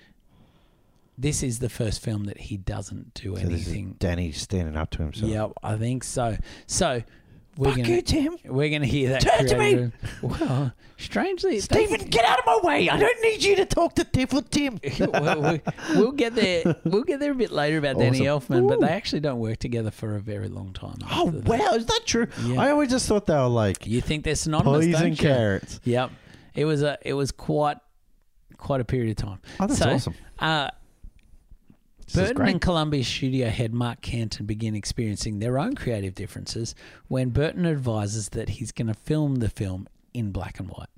This 1.17 1.43
is 1.43 1.59
the 1.59 1.67
first 1.67 2.01
film 2.01 2.23
that 2.25 2.37
he 2.39 2.55
doesn't 2.55 3.13
do 3.13 3.35
So 3.35 3.41
anything 3.41 3.97
Danny 3.99 4.31
standing 4.31 4.77
up 4.77 4.89
to 4.91 4.99
himself. 5.03 5.29
yeah, 5.29 5.47
I 5.61 5.75
think 5.75 6.05
so. 6.05 6.37
So 6.65 7.03
we're 7.59 7.71
Fuck 7.71 7.77
gonna 7.77 7.89
you, 7.89 8.01
Tim. 8.01 8.37
we're 8.45 8.69
gonna 8.69 8.85
hear 8.85 9.09
that. 9.09 9.21
Turn 9.21 9.45
to 9.47 9.57
me. 9.57 9.91
Well, 10.21 10.71
strangely, 10.97 11.59
Stephen, 11.59 12.07
get 12.07 12.23
out 12.23 12.39
of 12.39 12.45
my 12.45 12.59
way. 12.63 12.89
I 12.89 12.97
don't 12.97 13.21
need 13.21 13.43
you 13.43 13.57
to 13.57 13.65
talk 13.65 13.95
to 13.95 14.05
different 14.05 14.49
Tim. 14.49 14.79
we'll, 14.99 15.11
we'll- 15.41 15.59
we'll 15.95 16.11
get 16.13 16.35
there. 16.35 16.75
We'll 16.85 17.03
get 17.03 17.19
there 17.19 17.31
a 17.33 17.35
bit 17.35 17.51
later 17.51 17.77
about 17.77 17.97
Danny 17.99 18.27
Awesome. 18.29 18.55
Elfman, 18.63 18.69
but 18.69 18.79
they 18.79 18.87
actually 18.87 19.19
don't 19.19 19.39
work 19.39 19.57
together 19.57 19.91
for 19.91 20.15
a 20.15 20.21
very 20.21 20.47
long 20.47 20.71
time. 20.71 20.95
Oh, 21.11 21.25
wow. 21.45 21.73
Is 21.73 21.85
that 21.85 22.01
true? 22.05 22.27
Yeah. 22.45 22.61
I 22.61 22.71
always 22.71 22.89
just 22.89 23.07
thought 23.07 23.25
they 23.25 23.35
were 23.35 23.47
like 23.47 23.85
You 23.85 23.99
think 23.99 24.23
they're 24.23 24.35
synonymous? 24.35 24.85
peas 24.85 24.95
don't 24.95 25.05
and 25.07 25.21
you? 25.21 25.29
carrots. 25.29 25.81
Yep. 25.83 26.11
It 26.55 26.63
was 26.65 26.81
a. 26.81 26.97
It 27.01 27.13
was 27.13 27.31
quite 27.33 27.77
quite 28.57 28.79
a 28.81 28.85
period 28.85 29.11
of 29.11 29.15
time. 29.25 29.39
Oh, 29.59 29.67
that's 29.67 29.79
So, 29.79 29.89
awesome. 29.89 30.15
Uh, 30.39 30.45
This 30.63 30.71
is 30.71 30.78
Burton 32.13 32.47
and 32.47 32.61
Columbia 32.61 33.03
studio 33.03 33.49
head 33.49 33.73
Mark 33.73 34.01
Canton 34.01 34.45
begin 34.45 34.75
experiencing 34.75 35.39
their 35.39 35.59
own 35.59 35.75
creative 35.75 36.15
differences 36.15 36.75
when 37.07 37.29
Burton 37.29 37.65
advises 37.65 38.29
that 38.29 38.49
he's 38.49 38.71
going 38.71 38.87
to 38.87 38.93
film 38.93 39.35
the 39.35 39.49
film 39.49 39.87
in 40.13 40.31
black 40.31 40.59
and 40.59 40.69
white. 40.69 40.89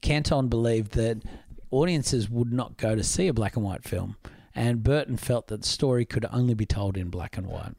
Canton 0.00 0.48
believed 0.48 0.92
that 0.92 1.22
audiences 1.70 2.28
would 2.28 2.52
not 2.52 2.76
go 2.76 2.94
to 2.94 3.02
see 3.02 3.28
a 3.28 3.34
black 3.34 3.56
and 3.56 3.64
white 3.64 3.84
film, 3.84 4.16
and 4.54 4.82
Burton 4.82 5.16
felt 5.16 5.48
that 5.48 5.62
the 5.62 5.68
story 5.68 6.04
could 6.04 6.26
only 6.32 6.54
be 6.54 6.66
told 6.66 6.96
in 6.96 7.10
black 7.10 7.36
and 7.36 7.46
white. 7.46 7.74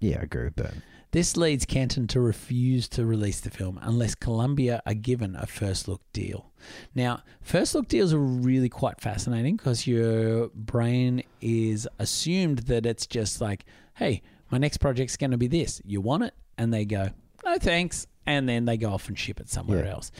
Yeah, 0.00 0.18
I 0.20 0.22
agree 0.22 0.44
with 0.44 0.56
that. 0.56 0.74
This 1.14 1.36
leads 1.36 1.64
Canton 1.64 2.08
to 2.08 2.18
refuse 2.18 2.88
to 2.88 3.06
release 3.06 3.38
the 3.38 3.48
film 3.48 3.78
unless 3.80 4.16
Columbia 4.16 4.82
are 4.84 4.94
given 4.94 5.36
a 5.36 5.46
first 5.46 5.86
look 5.86 6.00
deal. 6.12 6.50
Now, 6.92 7.22
first 7.40 7.72
look 7.72 7.86
deals 7.86 8.12
are 8.12 8.18
really 8.18 8.68
quite 8.68 9.00
fascinating 9.00 9.54
because 9.54 9.86
your 9.86 10.48
brain 10.56 11.22
is 11.40 11.86
assumed 12.00 12.58
that 12.66 12.84
it's 12.84 13.06
just 13.06 13.40
like, 13.40 13.64
hey, 13.94 14.22
my 14.50 14.58
next 14.58 14.78
project's 14.78 15.16
going 15.16 15.30
to 15.30 15.36
be 15.36 15.46
this. 15.46 15.80
You 15.84 16.00
want 16.00 16.24
it? 16.24 16.34
And 16.58 16.74
they 16.74 16.84
go, 16.84 17.10
no 17.44 17.58
thanks. 17.58 18.08
And 18.26 18.48
then 18.48 18.64
they 18.64 18.76
go 18.76 18.90
off 18.90 19.06
and 19.06 19.16
ship 19.16 19.38
it 19.38 19.48
somewhere 19.48 19.84
Yeah. 19.84 19.92
else. 19.92 20.10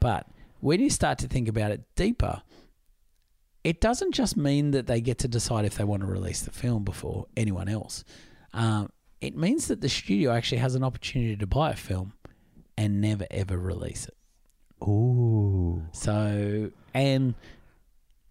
But 0.00 0.26
when 0.60 0.80
you 0.80 0.90
start 0.90 1.16
to 1.20 1.28
think 1.28 1.48
about 1.48 1.70
it 1.70 1.80
deeper, 1.96 2.42
it 3.64 3.80
doesn't 3.80 4.12
just 4.12 4.36
mean 4.36 4.72
that 4.72 4.86
they 4.86 5.00
get 5.00 5.16
to 5.20 5.28
decide 5.28 5.64
if 5.64 5.76
they 5.76 5.84
want 5.84 6.02
to 6.02 6.08
release 6.08 6.42
the 6.42 6.50
film 6.50 6.84
before 6.84 7.24
anyone 7.38 7.70
else. 7.70 8.04
Um, 8.52 8.90
it 9.22 9.36
means 9.36 9.68
that 9.68 9.80
the 9.80 9.88
studio 9.88 10.32
actually 10.32 10.58
has 10.58 10.74
an 10.74 10.82
opportunity 10.82 11.36
to 11.36 11.46
buy 11.46 11.70
a 11.70 11.76
film 11.76 12.12
and 12.76 13.00
never 13.00 13.24
ever 13.30 13.56
release 13.56 14.06
it. 14.08 14.16
Ooh. 14.86 15.82
So, 15.92 16.70
and 16.92 17.34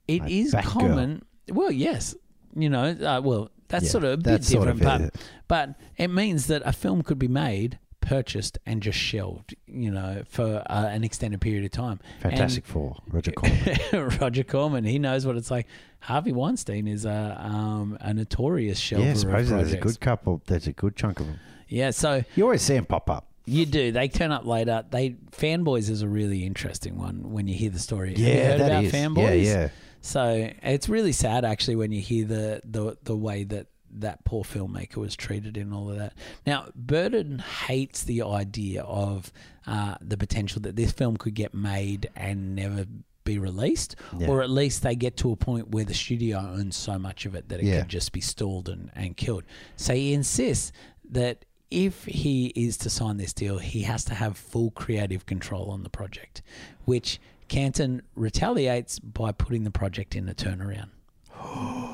it 0.08 0.22
Like 0.22 0.32
is 0.32 0.56
common. 0.64 1.24
Well, 1.50 1.72
yes, 1.72 2.14
you 2.56 2.70
know, 2.70 2.89
uh, 2.92 3.22
well, 3.24 3.50
that's 3.70 3.86
Yeah, 3.86 3.89
sort 3.92 4.04
of 4.04 4.12
a 4.14 4.18
bit 4.18 4.42
different, 4.44 4.82
but 4.84 5.02
it. 5.02 5.16
but 5.48 5.76
it 5.98 6.10
means 6.10 6.48
that 6.48 6.62
a 6.66 6.74
film 6.74 7.04
could 7.04 7.18
be 7.20 7.30
made, 7.30 7.80
purchased, 8.02 8.58
and 8.66 8.82
just 8.84 8.97
shelved, 8.97 9.56
you 9.68 9.89
know, 9.91 10.24
for 10.28 10.64
uh, 10.70 10.88
an 10.88 11.04
extended 11.04 11.39
period 11.39 11.64
of 11.64 11.72
time. 11.72 11.99
And- 12.24 12.32
Fantastic 12.34 12.66
Four. 12.66 12.97
Roger 13.10 13.32
Corman. 13.36 13.80
Roger 14.20 14.43
Corman, 14.43 14.84
he 14.84 14.99
knows 14.99 15.26
what 15.26 15.38
it's 15.38 15.49
like. 15.52 15.68
Harvey 16.02 16.32
Weinstein 16.32 16.88
is 16.88 17.06
a 17.06 17.38
um, 17.39 17.97
a 18.02 18.14
notorious 18.14 18.80
shelver 18.82 19.06
yeah, 19.06 19.14
supposedly 19.14 19.62
there's 19.64 19.74
a 19.74 19.78
good 19.78 19.99
couple. 19.99 20.41
There's 20.47 20.66
a 20.68 20.74
good 20.74 20.95
chunk 20.95 21.20
of 21.20 21.28
them. 21.28 21.39
yeah, 21.68 21.91
so 21.91 22.24
You 22.36 22.43
always 22.43 22.64
see 22.64 22.74
them 22.74 22.86
pop 22.86 23.08
up. 23.10 23.28
you 23.45 23.66
do. 23.68 23.91
They 23.91 24.08
turn 24.08 24.32
up 24.32 24.45
later. 24.45 24.84
They 24.89 25.12
fanboys 25.32 25.89
is 25.91 26.02
a 26.02 26.08
really 26.08 26.43
interesting 26.43 26.97
one 26.97 27.32
when 27.32 27.47
you 27.47 27.54
hear 27.54 27.70
the 27.70 27.78
story. 27.80 28.10
Have 28.10 28.18
you 28.20 28.26
Yeah, 28.28 28.47
heard 28.47 28.60
that 28.62 28.72
about 28.72 28.84
is. 28.86 28.91
fanboys? 28.93 29.43
Yeah, 29.45 29.54
yeah. 29.62 29.70
So 30.02 30.49
it's 30.64 30.89
really 30.89 31.12
sad 31.12 31.45
actually 31.45 31.76
when 31.76 31.91
you 31.91 32.02
hear 32.02 32.26
the 32.26 32.62
the 32.66 32.97
the 33.04 33.16
way 33.16 33.43
that 33.43 33.68
that 34.00 34.24
poor 34.24 34.44
filmmaker 34.44 34.98
was 34.98 35.16
treated 35.16 35.58
in 35.58 35.74
all 35.74 35.89
of 35.89 35.98
that. 35.98 36.14
Now, 36.46 36.68
Burton 36.76 37.39
hates 37.39 38.04
the 38.04 38.22
idea 38.24 38.84
of 38.84 39.32
uh, 39.68 39.96
the 40.02 40.18
potential 40.18 40.62
that 40.62 40.76
this 40.76 40.92
film 40.92 41.18
could 41.18 41.34
get 41.34 41.54
made 41.54 42.10
and 42.16 42.56
never 42.56 42.86
be 43.24 43.38
released, 43.38 43.96
Yeah. 44.18 44.28
or 44.28 44.42
at 44.42 44.50
least 44.50 44.82
they 44.82 44.96
get 44.96 45.18
to 45.18 45.32
a 45.32 45.36
point 45.36 45.70
where 45.70 45.84
the 45.84 45.94
studio 45.94 46.39
owns 46.39 46.76
so 46.76 46.98
much 46.98 47.26
of 47.26 47.36
it 47.36 47.50
that 47.50 47.60
it 47.60 47.66
Yeah. 47.66 47.82
could 47.82 47.89
just 47.89 48.12
be 48.12 48.22
stalled 48.22 48.68
and, 48.70 48.89
and 48.96 49.16
killed. 49.16 49.44
So 49.76 49.94
he 49.94 50.14
insists 50.14 50.72
that 51.12 51.46
if 51.70 52.06
he 52.06 52.48
is 52.48 52.78
to 52.78 52.89
sign 52.89 53.18
this 53.18 53.32
deal, 53.34 53.60
he 53.60 53.84
has 53.84 54.04
to 54.06 54.14
have 54.16 54.38
full 54.38 54.72
creative 54.72 55.26
control 55.26 55.70
on 55.70 55.84
the 55.84 55.89
project, 55.89 56.42
which 56.86 57.20
Canton 57.48 58.02
retaliates 58.16 58.98
by 59.00 59.32
putting 59.32 59.64
the 59.64 59.72
project 59.72 60.16
in 60.16 60.28
a 60.28 60.34
turnaround. 60.34 60.89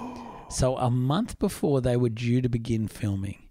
so 0.49 0.77
a 0.77 0.89
month 0.89 1.39
before 1.39 1.81
they 1.81 1.97
were 1.97 2.09
due 2.09 2.41
to 2.41 2.49
begin 2.49 2.87
filming, 2.87 3.49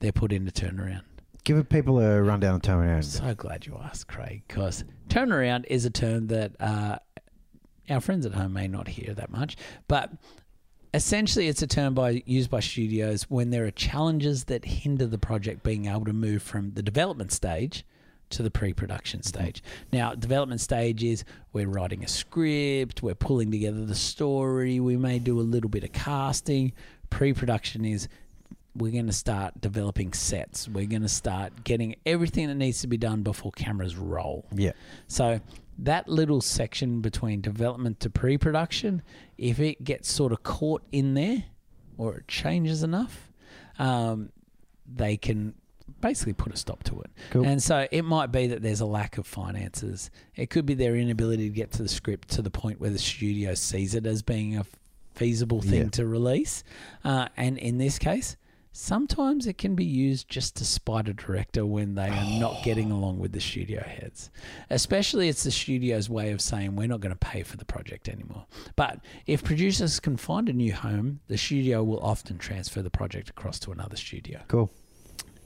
they're 0.00 0.12
put 0.12 0.32
in 0.32 0.46
a 0.48 0.50
turnaround. 0.50 1.02
Give 1.44 1.68
people 1.68 2.00
a 2.00 2.22
rundown 2.22 2.54
and 2.54 2.62
turn 2.62 2.78
around. 2.78 3.02
So 3.02 3.34
glad 3.34 3.66
you 3.66 3.78
asked, 3.82 4.08
Craig, 4.08 4.42
because 4.48 4.84
turnaround 5.08 5.66
is 5.68 5.84
a 5.84 5.90
term 5.90 6.28
that 6.28 6.52
uh, 6.58 6.98
our 7.90 8.00
friends 8.00 8.24
at 8.24 8.32
home 8.32 8.54
may 8.54 8.66
not 8.66 8.88
hear 8.88 9.12
that 9.14 9.30
much, 9.30 9.56
but 9.86 10.10
essentially 10.94 11.48
it's 11.48 11.60
a 11.60 11.66
term 11.66 11.92
by 11.92 12.22
used 12.24 12.50
by 12.50 12.60
studios 12.60 13.24
when 13.24 13.50
there 13.50 13.66
are 13.66 13.70
challenges 13.70 14.44
that 14.44 14.64
hinder 14.64 15.06
the 15.06 15.18
project 15.18 15.62
being 15.62 15.86
able 15.86 16.04
to 16.04 16.12
move 16.12 16.42
from 16.42 16.72
the 16.74 16.82
development 16.82 17.32
stage 17.32 17.84
to 18.30 18.42
the 18.42 18.50
pre-production 18.50 19.22
stage. 19.22 19.62
Now, 19.92 20.14
development 20.14 20.60
stage 20.60 21.04
is 21.04 21.24
we're 21.52 21.68
writing 21.68 22.02
a 22.04 22.08
script, 22.08 23.02
we're 23.02 23.14
pulling 23.14 23.50
together 23.50 23.84
the 23.84 23.94
story, 23.94 24.80
we 24.80 24.96
may 24.96 25.18
do 25.18 25.40
a 25.40 25.42
little 25.42 25.70
bit 25.70 25.84
of 25.84 25.92
casting. 25.92 26.72
Pre-production 27.10 27.84
is 27.84 28.08
we're 28.76 28.92
going 28.92 29.06
to 29.06 29.12
start 29.12 29.60
developing 29.60 30.12
sets. 30.12 30.68
We're 30.68 30.86
going 30.86 31.02
to 31.02 31.08
start 31.08 31.62
getting 31.62 31.94
everything 32.04 32.48
that 32.48 32.56
needs 32.56 32.80
to 32.80 32.88
be 32.88 32.96
done 32.96 33.22
before 33.22 33.52
cameras 33.52 33.96
roll. 33.96 34.46
Yeah. 34.52 34.72
So 35.06 35.40
that 35.78 36.08
little 36.08 36.40
section 36.40 37.00
between 37.00 37.40
development 37.40 38.00
to 38.00 38.10
pre-production, 38.10 39.02
if 39.38 39.60
it 39.60 39.84
gets 39.84 40.12
sort 40.12 40.32
of 40.32 40.42
caught 40.42 40.82
in 40.90 41.14
there, 41.14 41.44
or 41.96 42.16
it 42.16 42.28
changes 42.28 42.82
enough, 42.82 43.32
um, 43.78 44.30
they 44.92 45.16
can 45.16 45.54
basically 46.00 46.32
put 46.32 46.52
a 46.52 46.56
stop 46.56 46.82
to 46.84 47.00
it. 47.00 47.10
Cool. 47.30 47.44
And 47.46 47.62
so 47.62 47.86
it 47.90 48.02
might 48.02 48.32
be 48.32 48.46
that 48.48 48.62
there's 48.62 48.80
a 48.80 48.86
lack 48.86 49.18
of 49.18 49.26
finances. 49.26 50.10
It 50.36 50.50
could 50.50 50.66
be 50.66 50.74
their 50.74 50.96
inability 50.96 51.48
to 51.48 51.54
get 51.54 51.72
to 51.72 51.82
the 51.82 51.88
script 51.88 52.28
to 52.30 52.42
the 52.42 52.50
point 52.50 52.80
where 52.80 52.90
the 52.90 52.98
studio 52.98 53.54
sees 53.54 53.94
it 53.94 54.06
as 54.06 54.22
being 54.22 54.56
a 54.56 54.64
feasible 55.14 55.60
thing 55.62 55.82
Yeah. 55.84 55.88
to 55.90 56.06
release. 56.06 56.64
Uh, 57.04 57.28
and 57.36 57.56
in 57.58 57.78
this 57.78 57.98
case, 57.98 58.36
sometimes 58.72 59.46
it 59.46 59.56
can 59.56 59.76
be 59.76 59.84
used 59.84 60.28
just 60.28 60.56
to 60.56 60.64
spite 60.64 61.08
a 61.08 61.12
director 61.14 61.64
when 61.64 61.94
they 61.94 62.08
are 62.08 62.40
not 62.40 62.60
getting 62.64 62.90
along 62.90 63.20
with 63.20 63.30
the 63.32 63.40
studio 63.40 63.80
heads. 63.82 64.30
Especially 64.70 65.28
it's 65.28 65.44
the 65.44 65.50
studio's 65.52 66.10
way 66.10 66.32
of 66.32 66.40
saying 66.40 66.74
we're 66.74 66.88
not 66.88 67.00
going 67.00 67.14
to 67.14 67.18
pay 67.18 67.42
for 67.44 67.56
the 67.56 67.64
project 67.64 68.08
anymore. 68.08 68.46
But 68.74 68.98
if 69.26 69.44
producers 69.44 70.00
can 70.00 70.16
find 70.16 70.48
a 70.48 70.52
new 70.52 70.72
home, 70.74 71.20
the 71.28 71.38
studio 71.38 71.84
will 71.84 72.00
often 72.00 72.38
transfer 72.38 72.82
the 72.82 72.90
project 72.90 73.28
across 73.30 73.58
to 73.60 73.70
another 73.72 73.96
studio 73.96 74.40
Cool. 74.48 74.70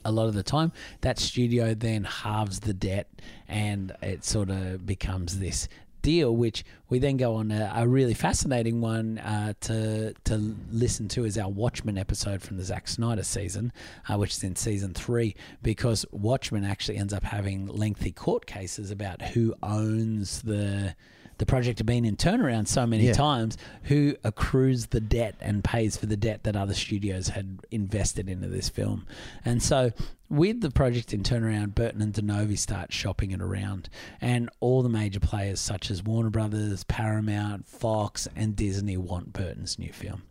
A 0.05 0.11
lot 0.11 0.27
of 0.27 0.33
the 0.33 0.43
time, 0.43 0.71
that 1.01 1.19
studio 1.19 1.73
then 1.73 2.03
halves 2.03 2.61
the 2.61 2.73
debt 2.73 3.07
and 3.47 3.93
it 4.01 4.23
sort 4.23 4.49
of 4.49 4.85
becomes 4.85 5.39
this 5.39 5.67
deal, 6.01 6.35
which 6.35 6.63
we 6.89 6.99
then 6.99 7.17
go 7.17 7.35
on 7.35 7.51
a, 7.51 7.71
a 7.75 7.87
really 7.87 8.13
fascinating 8.13 8.81
one 8.81 9.17
uh, 9.19 9.53
to 9.61 10.13
to 10.23 10.55
listen 10.71 11.07
to 11.09 11.25
is 11.25 11.37
our 11.37 11.49
Watchmen 11.49 11.97
episode 11.97 12.41
from 12.41 12.57
the 12.57 12.63
Zack 12.63 12.87
Snyder 12.87 13.23
season, 13.23 13.71
uh, 14.07 14.17
which 14.17 14.31
is 14.31 14.43
in 14.43 14.55
season 14.55 14.93
three, 14.93 15.35
because 15.61 16.05
Watchmen 16.11 16.63
actually 16.63 16.97
ends 16.97 17.13
up 17.13 17.23
having 17.23 17.67
lengthy 17.67 18.11
court 18.11 18.45
cases 18.45 18.91
about 18.91 19.21
who 19.21 19.53
owns 19.61 20.41
the 20.41 20.95
the 21.39 21.45
project 21.45 21.79
had 21.79 21.85
been 21.87 22.05
in 22.05 22.15
turnaround 22.15 22.67
so 22.67 22.85
many 22.85 23.07
Yeah. 23.07 23.13
times, 23.13 23.57
who 23.83 24.15
accrues 24.23 24.87
the 24.87 24.99
debt 25.01 25.35
and 25.41 25.63
pays 25.63 25.97
for 25.97 26.05
the 26.05 26.15
debt 26.17 26.43
that 26.43 26.55
other 26.55 26.73
studios 26.75 27.29
had 27.29 27.59
invested 27.71 28.29
into 28.29 28.47
this 28.47 28.69
film. 28.69 29.05
And 29.43 29.61
so, 29.63 29.91
with 30.29 30.61
the 30.61 30.69
project 30.69 31.11
in 31.13 31.23
turnaround, 31.23 31.73
Burton 31.73 32.01
and 32.03 32.13
Di 32.13 32.21
Novi 32.21 32.55
start 32.55 32.93
shopping 32.93 33.31
it 33.31 33.41
around, 33.41 33.89
and 34.21 34.49
all 34.59 34.83
the 34.83 34.89
major 34.89 35.19
players 35.19 35.59
such 35.59 35.89
as 35.89 36.03
Warner 36.03 36.29
Brothers, 36.29 36.83
Paramount, 36.83 37.67
Fox, 37.67 38.27
and 38.35 38.55
Disney 38.55 38.95
want 38.95 39.33
Burton's 39.33 39.79
new 39.79 39.91
film. 39.91 40.21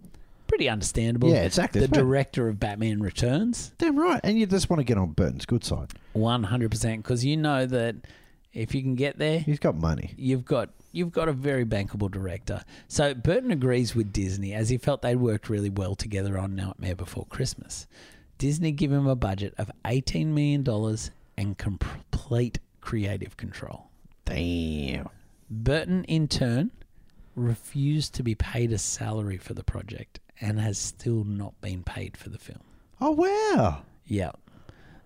Pretty 0.46 0.68
understandable. 0.68 1.28
Yeah, 1.30 1.42
exactly. 1.42 1.80
The 1.82 1.88
director 1.88 2.48
of 2.48 2.58
Batman 2.60 3.00
Returns, 3.00 3.72
Damn 3.76 3.98
right. 3.98 4.20
And 4.24 4.38
you 4.38 4.46
just 4.46 4.70
want 4.70 4.80
to 4.80 4.84
get 4.84 4.96
on 4.96 5.10
Burton's 5.12 5.44
good 5.44 5.64
side. 5.64 5.88
one 6.12 6.44
hundred 6.44 6.70
percent, 6.70 7.02
because 7.02 7.24
you 7.24 7.36
know 7.36 7.66
that 7.66 7.96
if 8.58 8.74
you 8.74 8.82
can 8.82 8.94
get 8.94 9.18
there, 9.18 9.40
He's 9.40 9.58
got 9.58 9.76
money. 9.76 10.12
you've 10.16 10.44
got 10.44 10.70
you've 10.92 11.12
got 11.12 11.28
a 11.28 11.32
very 11.32 11.64
bankable 11.64 12.10
director. 12.10 12.64
So 12.88 13.14
Burton 13.14 13.50
agrees 13.50 13.94
with 13.94 14.12
Disney 14.12 14.52
as 14.54 14.68
he 14.68 14.78
felt 14.78 15.02
they'd 15.02 15.16
worked 15.16 15.48
really 15.48 15.70
well 15.70 15.94
together 15.94 16.38
on 16.38 16.54
Nightmare 16.56 16.94
Before 16.96 17.26
Christmas. 17.26 17.86
Disney 18.38 18.72
give 18.72 18.90
him 18.92 19.06
a 19.06 19.14
budget 19.16 19.54
of 19.58 19.70
eighteen 19.86 20.34
million 20.34 20.62
dollars 20.62 21.10
and 21.36 21.56
complete 21.58 22.58
creative 22.80 23.36
control. 23.36 23.86
Damn. 24.24 25.08
Burton, 25.50 26.04
in 26.04 26.28
turn, 26.28 26.70
refused 27.34 28.14
to 28.14 28.22
be 28.22 28.34
paid 28.34 28.72
a 28.72 28.78
salary 28.78 29.38
for 29.38 29.54
the 29.54 29.64
project 29.64 30.20
and 30.40 30.60
has 30.60 30.78
still 30.78 31.24
not 31.24 31.58
been 31.60 31.82
paid 31.82 32.16
for 32.16 32.28
the 32.28 32.38
film. 32.38 32.60
Oh 33.00 33.12
wow. 33.12 33.82
Yeah. 34.06 34.32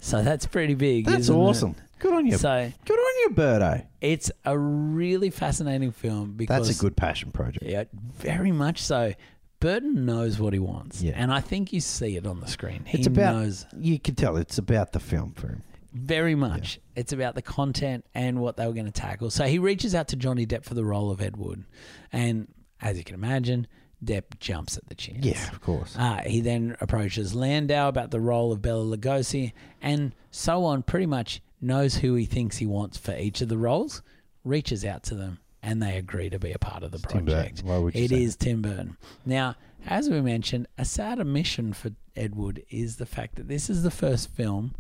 So 0.01 0.23
that's 0.23 0.47
pretty 0.47 0.75
big. 0.75 1.07
That's 1.07 1.21
isn't 1.29 1.35
it? 1.37 1.77
Good 2.03 2.13
on 2.13 2.27
you. 2.27 2.37
So 2.37 2.71
Good 2.85 2.99
on 2.99 3.15
you, 3.23 3.31
Birdo. 3.37 3.87
it's 4.01 4.31
a 4.45 4.59
really 4.59 5.31
fascinating 5.31 5.93
film 5.93 6.33
because 6.33 6.67
That's 6.67 6.79
a 6.79 6.81
good 6.81 6.97
passion 6.97 7.31
project. 7.33 7.65
Yeah, 7.65 7.85
very 8.19 8.53
much 8.53 8.83
so. 8.83 9.15
Burton 9.61 10.05
knows 10.05 10.41
what 10.41 10.53
he 10.53 10.59
wants, 10.59 11.01
Yeah. 11.01 11.13
and 11.15 11.33
I 11.33 11.41
think 11.41 11.73
you 11.73 11.81
see 11.81 12.17
it 12.17 12.27
on 12.27 12.41
the 12.41 12.49
screen. 12.49 12.85
He 12.85 12.99
It's 12.99 13.07
about 13.07 13.37
knows 13.37 13.67
you 13.79 13.99
can 14.01 14.17
tell 14.17 14.37
it's 14.37 14.59
about 14.59 14.91
the 14.93 14.99
film 15.01 15.33
for 15.35 15.47
him. 15.49 15.63
very 15.93 16.35
much. 16.35 16.81
It's 16.97 17.13
about 17.13 17.35
the 17.37 17.43
content 17.43 18.05
and 18.15 18.41
what 18.41 18.57
they 18.57 18.67
were 18.67 18.73
going 18.73 18.87
to 18.87 18.91
tackle. 18.91 19.31
So 19.31 19.45
he 19.45 19.59
reaches 19.61 19.95
out 19.95 20.09
to 20.09 20.17
Johnny 20.17 20.47
Depp 20.47 20.65
for 20.65 20.75
the 20.75 20.85
role 20.85 21.11
of 21.13 21.21
Ed 21.23 21.37
Wood, 21.37 21.65
and 22.13 22.49
as 22.81 22.99
you 22.99 23.05
can 23.05 23.15
imagine, 23.15 23.69
Depp 24.05 24.41
jumps 24.41 24.77
at 24.77 24.87
the 24.89 24.97
chance. 24.97 25.25
Yeah, 25.25 25.49
of 25.53 25.61
course. 25.61 25.95
Uh, 25.97 26.23
he 26.27 26.41
then 26.41 26.77
approaches 26.81 27.33
Landau 27.37 27.87
about 27.89 28.11
the 28.11 28.21
role 28.21 28.51
of 28.51 28.61
Bela 28.61 28.85
Lugosi, 28.97 29.53
and 29.81 30.13
so 30.33 30.65
on. 30.65 30.83
Pretty 30.83 31.07
much 31.07 31.41
knows 31.63 31.97
who 31.97 32.15
he 32.15 32.27
thinks 32.27 32.59
he 32.59 32.67
wants 32.67 32.99
for 32.99 33.17
each 33.17 33.41
of 33.41 33.49
the 33.49 33.57
roles. 33.57 34.03
Reaches 34.45 34.85
out 34.85 35.05
to 35.05 35.15
them, 35.15 35.39
and 35.63 35.81
they 35.83 35.97
agree 35.97 36.29
to 36.29 36.39
be 36.39 36.53
a 36.53 36.59
part 36.59 36.83
of 36.83 36.91
the 36.91 36.99
Tim 36.99 37.25
Burton. 37.25 37.27
project. 37.27 37.63
Why 37.63 37.79
would 37.79 37.95
you 37.95 38.05
It 38.05 38.13
is 38.13 38.37
Tim 38.37 38.61
Burton. 38.61 38.97
Now, 39.25 39.55
as 39.87 40.11
we 40.11 40.21
mentioned, 40.21 40.67
a 40.77 40.85
sad 40.85 41.21
omission 41.21 41.73
for 41.73 41.93
Ed 42.17 42.35
Wood 42.35 42.65
is 42.69 42.97
the 42.97 43.07
fact 43.07 43.37
that 43.37 43.49
this 43.49 43.71
is 43.71 43.83
the 43.83 43.91
first 43.91 44.31
film 44.31 44.75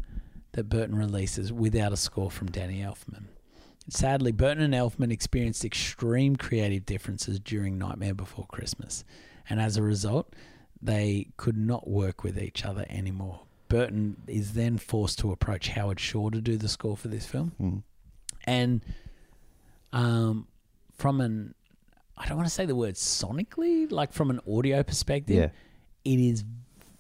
that 0.53 0.68
Burton 0.68 0.97
releases 0.97 1.53
without 1.53 1.93
a 1.93 1.97
score 1.97 2.30
from 2.30 2.51
Danny 2.51 2.80
Elfman. 2.80 3.24
Sadly, 3.89 4.33
Burton 4.33 4.62
and 4.62 4.74
Elfman 4.74 5.11
experienced 5.11 5.64
extreme 5.64 6.37
creative 6.37 6.87
differences 6.87 7.41
during 7.41 7.78
Nightmare 7.78 8.14
Before 8.14 8.47
Christmas, 8.47 9.05
and 9.49 9.61
as 9.61 9.76
a 9.76 9.83
result, 9.83 10.35
they 10.80 11.28
could 11.37 11.57
not 11.57 11.89
work 11.89 12.22
with 12.22 12.39
each 12.39 12.64
other 12.64 12.85
anymore. 12.89 13.41
Burton 13.73 14.16
is 14.27 14.53
then 14.53 14.77
forced 14.79 15.18
to 15.20 15.33
approach 15.33 15.68
Howard 15.68 15.99
Shore 15.99 16.31
to 16.31 16.41
do 16.41 16.57
the 16.57 16.68
score 16.68 16.97
for 16.97 17.09
this 17.09 17.27
film, 17.27 17.53
Mm. 17.61 17.83
and 18.45 18.81
um, 19.93 20.47
from 20.97 21.20
an 21.20 21.55
I 22.16 22.29
don't 22.29 22.37
want 22.37 22.49
to 22.49 22.55
say 22.55 22.66
the 22.66 22.77
word 22.77 22.95
sonically, 22.95 23.91
like 23.91 24.12
from 24.12 24.31
an 24.31 24.41
audio 24.49 24.83
perspective, 24.83 25.37
Yeah. 25.37 25.49
it 26.05 26.20
is 26.20 26.45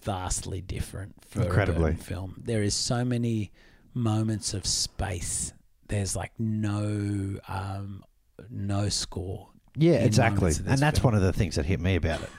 vastly 0.02 0.60
different 0.60 1.14
for 1.24 1.42
Incredibly. 1.42 1.82
a 1.82 1.84
Burton 1.92 1.96
film. 1.98 2.42
There 2.44 2.62
is 2.62 2.74
so 2.74 3.04
many 3.04 3.52
moments 3.94 4.52
of 4.54 4.66
space. 4.66 5.52
There's 5.88 6.16
like 6.16 6.32
no 6.38 7.38
um, 7.46 8.02
no 8.50 8.88
score. 8.88 9.48
Yeah, 9.76 9.92
exactly. 10.04 10.36
moments 10.40 10.58
of 10.58 10.64
this 10.64 10.72
And 10.72 10.80
that's 10.82 10.98
film. 10.98 11.12
one 11.12 11.22
of 11.22 11.22
the 11.22 11.32
things 11.32 11.54
that 11.56 11.66
hit 11.66 11.80
me 11.80 11.94
about 11.96 12.22
it. 12.22 12.30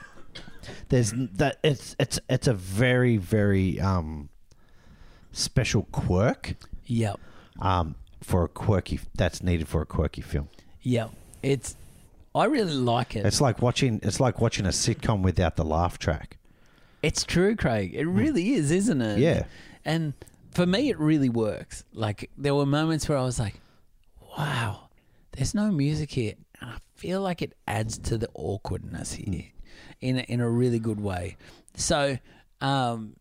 There's 0.88 1.12
that 1.34 1.58
it's 1.62 1.96
it's 1.98 2.20
it's 2.28 2.46
a 2.46 2.54
very 2.54 3.16
very 3.16 3.80
um 3.80 4.28
special 5.32 5.84
quirk 5.92 6.54
Yep, 6.86 7.18
um 7.60 7.96
for 8.22 8.44
a 8.44 8.48
quirky 8.48 9.00
that's 9.14 9.42
needed 9.42 9.68
for 9.68 9.82
a 9.82 9.86
quirky 9.86 10.22
film. 10.22 10.48
Yeah, 10.82 11.08
It's 11.42 11.76
I 12.34 12.44
really 12.46 12.74
like 12.74 13.14
it. 13.16 13.24
It's 13.24 13.40
like 13.40 13.62
watching 13.62 14.00
it's 14.02 14.20
like 14.20 14.40
watching 14.40 14.66
a 14.66 14.70
sitcom 14.70 15.22
without 15.22 15.56
the 15.56 15.64
laugh 15.64 15.98
track. 15.98 16.38
It's 17.02 17.22
true, 17.22 17.54
Craig. 17.54 17.94
It 17.94 18.06
really 18.06 18.54
is, 18.54 18.70
isn't 18.70 19.02
it? 19.02 19.18
Yeah. 19.18 19.44
And 19.84 20.14
for 20.52 20.64
me, 20.64 20.88
it 20.88 20.98
really 20.98 21.28
works. 21.28 21.84
Like, 21.92 22.30
there 22.38 22.54
were 22.54 22.64
moments 22.64 23.06
where 23.08 23.18
I 23.18 23.24
was 23.24 23.38
like, 23.38 23.60
wow, 24.38 24.88
there's 25.32 25.54
no 25.54 25.70
music 25.70 26.12
here. 26.12 26.34
And 26.60 26.70
I 26.70 26.76
feel 26.94 27.20
like 27.20 27.42
it 27.42 27.52
adds 27.68 27.98
to 27.98 28.16
the 28.16 28.30
awkwardness 28.32 29.12
here 29.12 29.44
in 30.04 30.18
a, 30.18 30.22
in 30.22 30.40
a 30.40 30.48
really 30.48 30.78
good 30.78 31.00
way. 31.00 31.36
So, 31.76 32.18
um, 32.60 33.16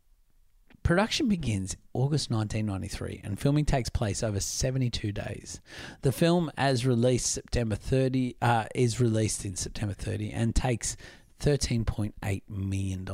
production 0.84 1.30
begins 1.30 1.78
August 1.94 2.30
1993 2.30 3.22
and 3.24 3.40
filming 3.40 3.64
takes 3.64 3.90
place 3.90 4.22
over 4.22 4.42
72 4.42 5.14
days. 5.14 5.62
The 6.02 6.12
film, 6.12 6.52
as 6.58 6.86
released 6.86 7.32
September 7.32 7.76
30, 7.76 8.36
uh, 8.42 8.66
is 8.76 9.00
released 9.00 9.46
in 9.46 9.56
September 9.56 9.94
30 9.94 10.32
and 10.32 10.54
takes 10.54 10.98
$13.8 11.40 12.42
million. 12.50 13.08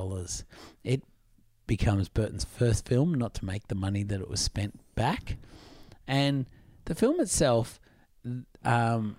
It 0.84 1.04
becomes 1.68 2.10
Burton's 2.10 2.46
first 2.46 2.88
film 2.88 3.14
not 3.14 3.36
to 3.36 3.46
make 3.46 3.68
the 3.68 3.76
money 3.76 4.02
that 4.02 4.20
it 4.20 4.30
was 4.30 4.42
spent 4.42 4.80
back. 4.96 5.38
And 6.08 6.48
the 6.86 6.96
film 6.96 7.20
itself 7.20 7.80
um, 8.66 9.16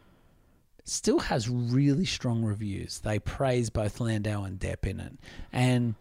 still 0.84 1.18
has 1.18 1.48
really 1.48 2.04
strong 2.04 2.42
reviews. 2.44 3.00
They 3.00 3.18
praise 3.18 3.70
both 3.70 4.00
Landau 4.00 4.44
and 4.44 4.58
Depp 4.58 4.86
in 4.86 5.00
it. 5.00 5.12
And 5.52 5.94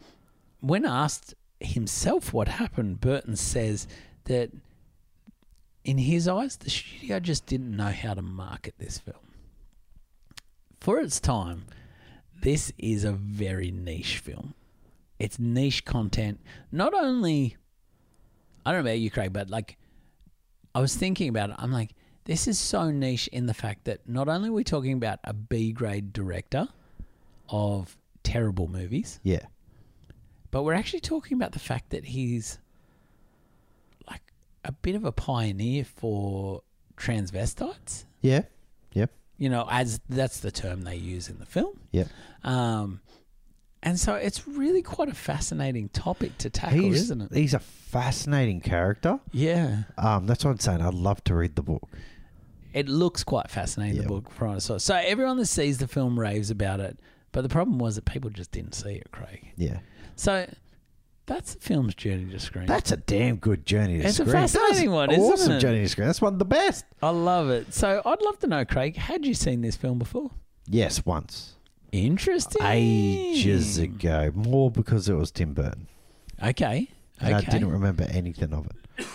when 0.59 0.85
asked 0.85 1.35
himself 1.59 2.33
what 2.33 2.47
happened, 2.47 3.01
Burton 3.01 3.35
says 3.35 3.87
that 4.25 4.51
in 5.83 5.97
his 5.97 6.27
eyes, 6.27 6.57
the 6.57 6.69
studio 6.69 7.19
just 7.19 7.45
didn't 7.45 7.75
know 7.75 7.91
how 7.91 8.13
to 8.13 8.21
market 8.21 8.75
this 8.77 8.97
film. 8.97 9.17
For 10.79 10.99
its 10.99 11.19
time, 11.19 11.65
this 12.41 12.71
is 12.77 13.03
a 13.03 13.11
very 13.11 13.71
niche 13.71 14.19
film. 14.19 14.53
It's 15.17 15.39
niche 15.39 15.83
content. 15.83 16.39
Not 16.71 16.93
only, 16.93 17.57
I 18.65 18.71
don't 18.71 18.83
know 18.83 18.89
about 18.89 18.99
you, 18.99 19.11
Craig, 19.11 19.33
but 19.33 19.49
like, 19.49 19.77
I 20.73 20.79
was 20.79 20.95
thinking 20.95 21.27
about 21.27 21.49
it. 21.49 21.55
I'm 21.59 21.71
like, 21.71 21.91
this 22.29 22.47
is 22.47 22.59
so 22.59 22.91
niche 22.91 23.27
in 23.33 23.47
the 23.47 23.53
fact 23.55 23.85
that 23.85 24.07
not 24.07 24.27
only 24.29 24.49
are 24.49 24.53
we 24.53 24.63
talking 24.63 24.93
about 24.93 25.17
a 25.23 25.33
B 25.33 25.71
grade 25.71 26.13
director 26.13 26.67
of 27.49 27.97
terrible 28.21 28.67
movies, 28.67 29.19
Yeah. 29.23 29.45
but 30.51 30.61
we're 30.61 30.75
actually 30.75 30.99
talking 30.99 31.35
about 31.35 31.53
the 31.53 31.59
fact 31.59 31.89
that 31.89 32.05
he's 32.05 32.59
like 34.07 34.21
a 34.63 34.71
bit 34.71 34.93
of 34.93 35.05
a 35.05 35.11
pioneer 35.11 35.83
for 35.83 36.61
transvestites. 36.97 38.05
Yeah. 38.21 38.43
Yep. 38.93 39.11
You 39.39 39.49
know, 39.49 39.67
as 39.71 39.99
that's 40.07 40.39
the 40.39 40.51
term 40.51 40.83
they 40.83 40.97
use 40.97 41.29
in 41.29 41.39
the 41.39 41.47
film. 41.47 41.79
Yep. 41.93 42.09
Um, 42.43 43.01
and 43.81 43.99
so 43.99 44.13
it's 44.13 44.47
really 44.47 44.83
quite 44.83 45.09
a 45.09 45.15
fascinating 45.15 45.89
topic 45.89 46.37
to 46.39 46.49
tackle, 46.51 46.77
He's 46.79 47.01
isn't 47.03 47.21
it? 47.23 47.33
he's 47.33 47.53
a 47.55 47.59
fascinating 47.59 48.61
character. 48.61 49.19
Yeah. 49.31 49.83
Um, 49.97 50.27
that's 50.27 50.45
what 50.45 50.51
I'm 50.51 50.59
saying. 50.59 50.81
I'd 50.81 50.93
love 50.93 51.23
to 51.23 51.33
read 51.33 51.55
the 51.55 51.63
book. 51.63 51.89
It 52.73 52.87
looks 52.87 53.23
quite 53.23 53.49
fascinating, 53.49 54.01
the 54.01 54.07
book 54.07 54.29
from 54.31 54.49
what 54.49 54.55
I 54.55 54.59
saw. 54.59 54.77
So 54.77 54.95
everyone 54.95 55.37
that 55.37 55.47
sees 55.47 55.79
the 55.79 55.87
film 55.87 56.19
raves 56.19 56.51
about 56.51 56.79
it. 56.79 56.99
But 57.31 57.41
the 57.41 57.49
problem 57.49 57.77
was 57.77 57.95
that 57.95 58.05
people 58.05 58.29
just 58.29 58.51
didn't 58.51 58.73
see 58.73 58.93
it, 58.93 59.11
Craig. 59.11 59.51
Yeah. 59.55 59.79
So 60.15 60.47
that's 61.27 61.53
the 61.53 61.59
film's 61.61 61.93
journey 61.93 62.31
to 62.31 62.39
screen. 62.39 62.65
That's 62.65 62.91
a 62.91 62.97
damn 62.97 63.35
good 63.35 63.65
journey 63.65 64.01
to 64.01 64.01
screen. 64.01 64.07
It's 64.09 64.19
a 64.19 64.23
screen. 64.23 64.33
fascinating 64.33 64.89
That's 64.89 64.95
one, 64.95 65.11
isn't 65.11 65.23
awesome 65.33 65.51
it? 65.53 65.59
journey 65.59 65.81
to 65.81 65.89
screen. 65.89 66.07
That's 66.07 66.21
one 66.21 66.33
of 66.33 66.39
the 66.39 66.45
best. 66.45 66.85
I 67.03 67.11
love 67.11 67.49
it. 67.49 67.73
So 67.73 68.01
I'd 68.03 68.21
love 68.21 68.39
to 68.39 68.47
know, 68.47 68.65
Craig, 68.65 68.95
had 68.95 69.25
you 69.25 69.35
seen 69.35 69.61
this 69.61 69.75
film 69.75 69.99
before? 69.99 70.31
Yes, 70.67 71.05
once. 71.05 71.55
Interesting. 71.91 72.61
Ages 72.65 73.77
ago. 73.77 74.31
More 74.33 74.71
because 74.71 75.07
it 75.07 75.13
was 75.13 75.31
Tim 75.31 75.53
Burton. 75.53 75.87
Okay. 76.41 76.51
Okay. 76.51 76.87
And. 77.19 77.35
I 77.35 77.41
didn't 77.41 77.71
remember 77.71 78.07
anything 78.09 78.53
of 78.53 78.67
it. 78.67 79.05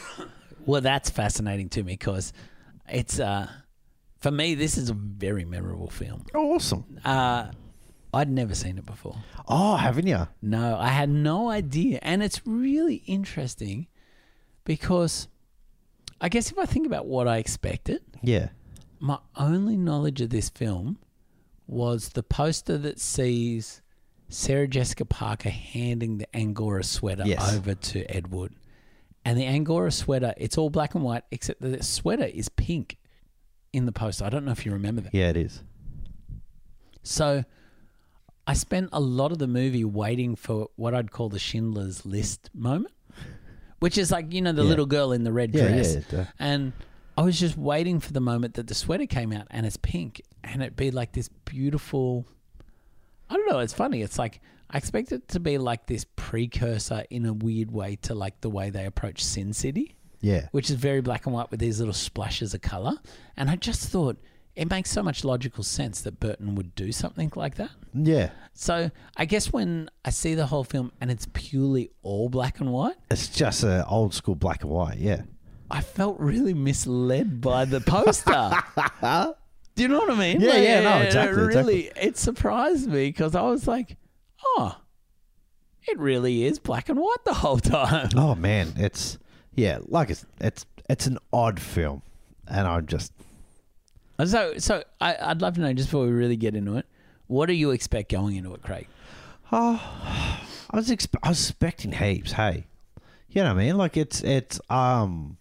Well, 0.67 0.81
that's 0.81 1.11
fascinating 1.11 1.69
to 1.71 1.83
me 1.83 1.95
because 1.95 2.33
it's 2.89 3.19
uh, 3.21 3.49
for 4.21 4.31
me. 4.31 4.55
This 4.55 4.77
is 4.79 4.91
a 4.91 4.95
very 4.95 5.45
memorable 5.45 5.89
film. 5.91 6.25
Awesome. 6.35 6.99
Uh, 7.05 7.49
I'd 8.13 8.31
never 8.31 8.55
seen 8.55 8.79
it 8.79 8.87
before. 8.87 9.17
Oh, 9.49 9.77
haven't 9.77 10.07
you? 10.07 10.29
No, 10.41 10.77
I 10.79 10.89
had 10.89 11.09
no 11.09 11.51
idea, 11.51 11.99
and 12.03 12.23
it's 12.23 12.41
really 12.47 13.03
interesting 13.07 13.89
because 14.65 15.29
I 16.21 16.29
guess 16.29 16.51
if 16.51 16.59
I 16.59 16.65
think 16.65 16.87
about 16.87 17.07
what 17.07 17.27
I 17.29 17.39
expected, 17.39 18.03
Yeah. 18.23 18.49
my 19.01 19.19
only 19.37 19.77
knowledge 19.77 20.21
of 20.21 20.31
this 20.31 20.49
film 20.49 20.99
was 21.67 22.11
the 22.11 22.23
poster 22.23 22.79
that 22.79 23.01
sees 23.01 23.83
Sarah 24.29 24.69
Jessica 24.69 25.05
Parker 25.05 25.51
handing 25.51 26.19
the 26.19 26.37
Angora 26.37 26.85
sweater 26.85 27.25
Yes. 27.27 27.53
over 27.55 27.75
to 27.75 28.05
Ed 28.15 28.29
Wood. 28.29 28.53
And 29.25 29.39
the 29.39 29.47
Angora 29.47 29.91
sweater, 29.91 30.35
it's 30.37 30.59
all 30.59 30.69
black 30.71 30.95
and 30.95 31.03
white, 31.03 31.23
except 31.31 31.61
the 31.63 31.83
sweater 31.83 32.25
is 32.27 32.49
pink 32.51 32.99
in 33.73 33.87
the 33.87 33.93
poster. 33.93 34.25
I 34.25 34.29
don't 34.29 34.45
know 34.45 34.53
if 34.53 34.67
you 34.67 34.73
remember 34.73 35.01
that. 35.03 35.15
Yeah, 35.15 35.31
it 35.31 35.37
is. 35.37 35.63
So 37.03 37.45
I 38.47 38.53
spent 38.55 38.91
a 38.93 39.01
lot 39.01 39.33
of 39.33 39.39
the 39.39 39.47
movie 39.47 39.85
waiting 39.85 40.37
for 40.37 40.69
what 40.77 40.95
I'd 40.95 41.11
call 41.11 41.29
the 41.29 41.39
Schindler's 41.39 42.05
List 42.05 42.51
moment, 42.55 42.95
which 43.81 43.97
is 43.99 44.11
like, 44.11 44.33
you 44.33 44.43
know, 44.43 44.53
the 44.53 44.63
Yeah. 44.63 44.69
little 44.69 44.87
girl 44.87 45.13
in 45.13 45.25
the 45.25 45.33
red 45.33 45.55
Yeah, 45.55 45.69
dress. 45.69 45.97
yeah. 46.13 46.27
And 46.39 46.73
I 47.17 47.23
was 47.23 47.39
just 47.39 47.57
waiting 47.57 48.01
for 48.01 48.13
the 48.13 48.21
moment 48.21 48.55
that 48.55 48.67
the 48.67 48.75
sweater 48.75 49.07
came 49.07 49.33
out 49.33 49.47
and 49.51 49.65
it's 49.65 49.77
pink 49.79 50.21
and 50.43 50.63
it'd 50.63 50.77
be 50.77 50.91
like 50.91 51.13
this 51.13 51.29
beautiful. 51.45 52.27
I 53.31 53.35
don't 53.35 53.49
know. 53.49 53.59
It's 53.61 53.73
funny. 53.73 54.03
It's 54.03 54.19
like 54.19 54.41
I 54.71 54.79
expect 54.79 55.13
it 55.13 55.29
to 55.29 55.41
be 55.41 55.59
like 55.59 55.87
this 55.87 56.05
precursor 56.17 57.05
in 57.11 57.27
a 57.27 57.33
weird 57.33 57.71
way 57.71 57.97
to 58.03 58.15
like 58.15 58.41
the 58.41 58.51
way 58.51 58.71
they 58.71 58.85
approach 58.87 59.23
Sin 59.25 59.53
City, 59.53 59.97
Yeah. 60.21 60.49
which 60.53 60.69
is 60.71 60.77
very 60.77 61.01
black 61.01 61.27
and 61.27 61.35
white 61.35 61.51
with 61.51 61.61
these 61.61 61.79
little 61.79 61.95
splashes 61.95 62.55
of 62.55 62.63
color. 62.63 62.95
And 63.37 63.51
I 63.51 63.57
just 63.57 63.89
thought 63.89 64.19
it 64.57 64.71
makes 64.71 64.91
so 64.91 65.03
much 65.03 65.25
logical 65.25 65.65
sense 65.65 66.01
that 66.03 66.21
Burton 66.21 66.55
would 66.55 66.75
do 66.75 66.93
something 66.93 67.33
like 67.35 67.57
that. 67.57 67.71
Yeah. 67.93 68.31
So 68.53 68.91
I 69.17 69.25
guess 69.25 69.53
when 69.53 69.91
I 70.05 70.11
see 70.11 70.35
the 70.35 70.47
whole 70.47 70.65
film 70.65 70.93
and 71.01 71.11
it's 71.11 71.27
purely 71.33 71.91
all 72.03 72.29
black 72.29 72.61
and 72.61 72.73
white, 72.73 72.97
It's 73.11 73.29
just 73.29 73.65
a 73.65 73.87
old 73.87 74.15
school 74.15 74.35
black 74.35 74.63
and 74.63 74.71
white. 74.71 74.99
Yeah. 74.99 75.23
I 75.71 75.81
felt 75.81 76.21
really 76.21 76.55
misled 76.55 77.41
by 77.41 77.65
the 77.65 77.81
poster. 77.81 78.51
Do 79.75 79.83
you 79.83 79.89
know 79.89 79.99
what 79.99 80.11
I 80.11 80.15
mean? 80.19 80.41
Yeah, 80.41 80.57
yeah, 80.57 80.81
no, 80.83 81.01
it- 81.03 81.07
exactly, 81.07 81.43
It 81.43 81.47
really, 81.47 81.91
it 82.01 82.17
surprised 82.17 82.87
me 82.89 83.09
because 83.09 83.35
I 83.35 83.43
was 83.43 83.67
like, 83.67 83.97
oh, 84.57 84.79
it 85.87 85.99
really 85.99 86.45
is 86.45 86.59
black 86.59 86.89
and 86.89 86.99
white 86.99 87.25
the 87.25 87.35
whole 87.35 87.59
time. 87.59 88.11
Oh 88.17 88.35
man, 88.35 88.73
it's 88.77 89.19
yeah, 89.55 89.79
like 89.87 90.11
it's 90.11 90.25
it's 90.41 90.65
it's 90.89 91.07
an 91.07 91.19
odd 91.33 91.59
film, 91.61 92.03
and 92.47 92.67
I'm 92.69 92.87
just 92.87 93.13
So, 94.25 94.55
so 94.59 94.85
I, 95.01 95.17
I'd 95.21 95.43
love 95.43 95.55
to 95.55 95.61
know 95.61 95.73
just 95.73 95.89
before 95.89 96.07
we 96.07 96.13
really 96.13 96.37
get 96.37 96.55
into 96.55 96.77
it, 96.77 96.87
what 97.27 97.47
do 97.47 97.53
you 97.53 97.71
expect 97.73 98.11
going 98.13 98.37
into 98.37 98.55
it, 98.55 98.63
Craig? 98.63 98.87
I 99.51 100.41
was 100.73 100.89
expe- 100.91 101.19
I 101.23 101.29
was 101.31 101.41
expecting 101.41 101.93
heaps. 101.93 102.33
Hey, 102.33 102.67
you 103.29 103.43
know 103.43 103.55
what 103.55 103.61
I 103.61 103.65
mean? 103.67 103.77
Like 103.77 103.97
it's 103.97 104.23
it's 104.23 104.61
um 104.71 105.37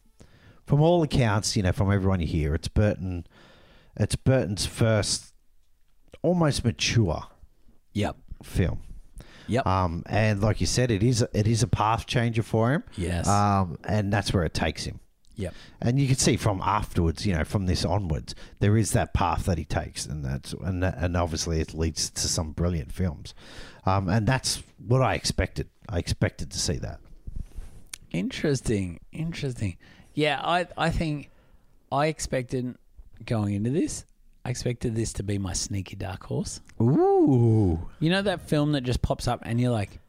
from 0.65 0.81
all 0.81 1.03
accounts, 1.03 1.55
you 1.55 1.63
know, 1.63 1.71
from 1.71 1.91
everyone 1.91 2.19
you 2.19 2.27
hear, 2.27 2.53
it's 2.55 2.67
Burton. 2.67 3.25
It's 3.97 4.15
Burton's 4.15 4.65
first 4.65 5.33
almost 6.21 6.63
mature 6.65 7.23
Yep. 7.93 8.15
film. 8.43 8.81
Yep. 9.47 9.67
Um, 9.67 10.03
and 10.07 10.41
like 10.41 10.61
you 10.61 10.67
said, 10.67 10.89
it 10.89 11.03
is 11.03 11.21
it 11.33 11.47
is 11.47 11.61
a 11.63 11.67
path 11.67 12.05
changer 12.07 12.43
for 12.43 12.71
him. 12.71 12.83
yes. 12.95 13.27
Um, 13.27 13.77
and 13.83 14.11
that's 14.11 14.33
where 14.33 14.43
it 14.43 14.53
takes 14.53 14.85
him. 14.85 14.99
yep. 15.35 15.53
And 15.81 15.99
you 15.99 16.07
can 16.07 16.15
see 16.15 16.37
from 16.37 16.61
afterwards, 16.63 17.25
you 17.25 17.33
know, 17.33 17.43
from 17.43 17.65
this 17.65 17.83
onwards, 17.85 18.33
there 18.59 18.77
is 18.77 18.91
that 18.93 19.13
path 19.13 19.45
that 19.45 19.57
he 19.57 19.65
takes, 19.65 20.05
and 20.05 20.23
that's 20.23 20.53
and 20.53 20.81
that, 20.81 20.97
and 20.97 21.17
obviously 21.17 21.59
it 21.59 21.73
leads 21.73 22.09
to 22.11 22.27
some 22.27 22.51
brilliant 22.53 22.91
films, 22.93 23.33
um, 23.85 24.07
and 24.09 24.25
that's 24.25 24.63
what 24.87 25.01
I 25.01 25.15
expected. 25.15 25.67
I 25.89 25.99
expected 25.99 26.49
to 26.51 26.57
see 26.59 26.77
that. 26.77 26.99
Interesting. 28.11 28.99
Interesting. 29.11 29.77
Yeah, 30.13 30.39
I 30.43 30.67
I 30.77 30.89
think 30.89 31.29
I 31.91 32.07
expected 32.07 32.75
going 33.25 33.53
into 33.53 33.69
this, 33.69 34.05
I 34.45 34.49
expected 34.49 34.95
this 34.95 35.13
to 35.13 35.23
be 35.23 35.37
my 35.37 35.53
sneaky 35.53 35.95
dark 35.95 36.23
horse. 36.25 36.59
Ooh, 36.81 37.87
You 37.99 38.09
know 38.09 38.21
that 38.21 38.41
film 38.49 38.73
that 38.73 38.81
just 38.81 39.01
pops 39.01 39.27
up 39.27 39.39
and 39.43 39.59
you're 39.61 39.71
like, 39.71 39.99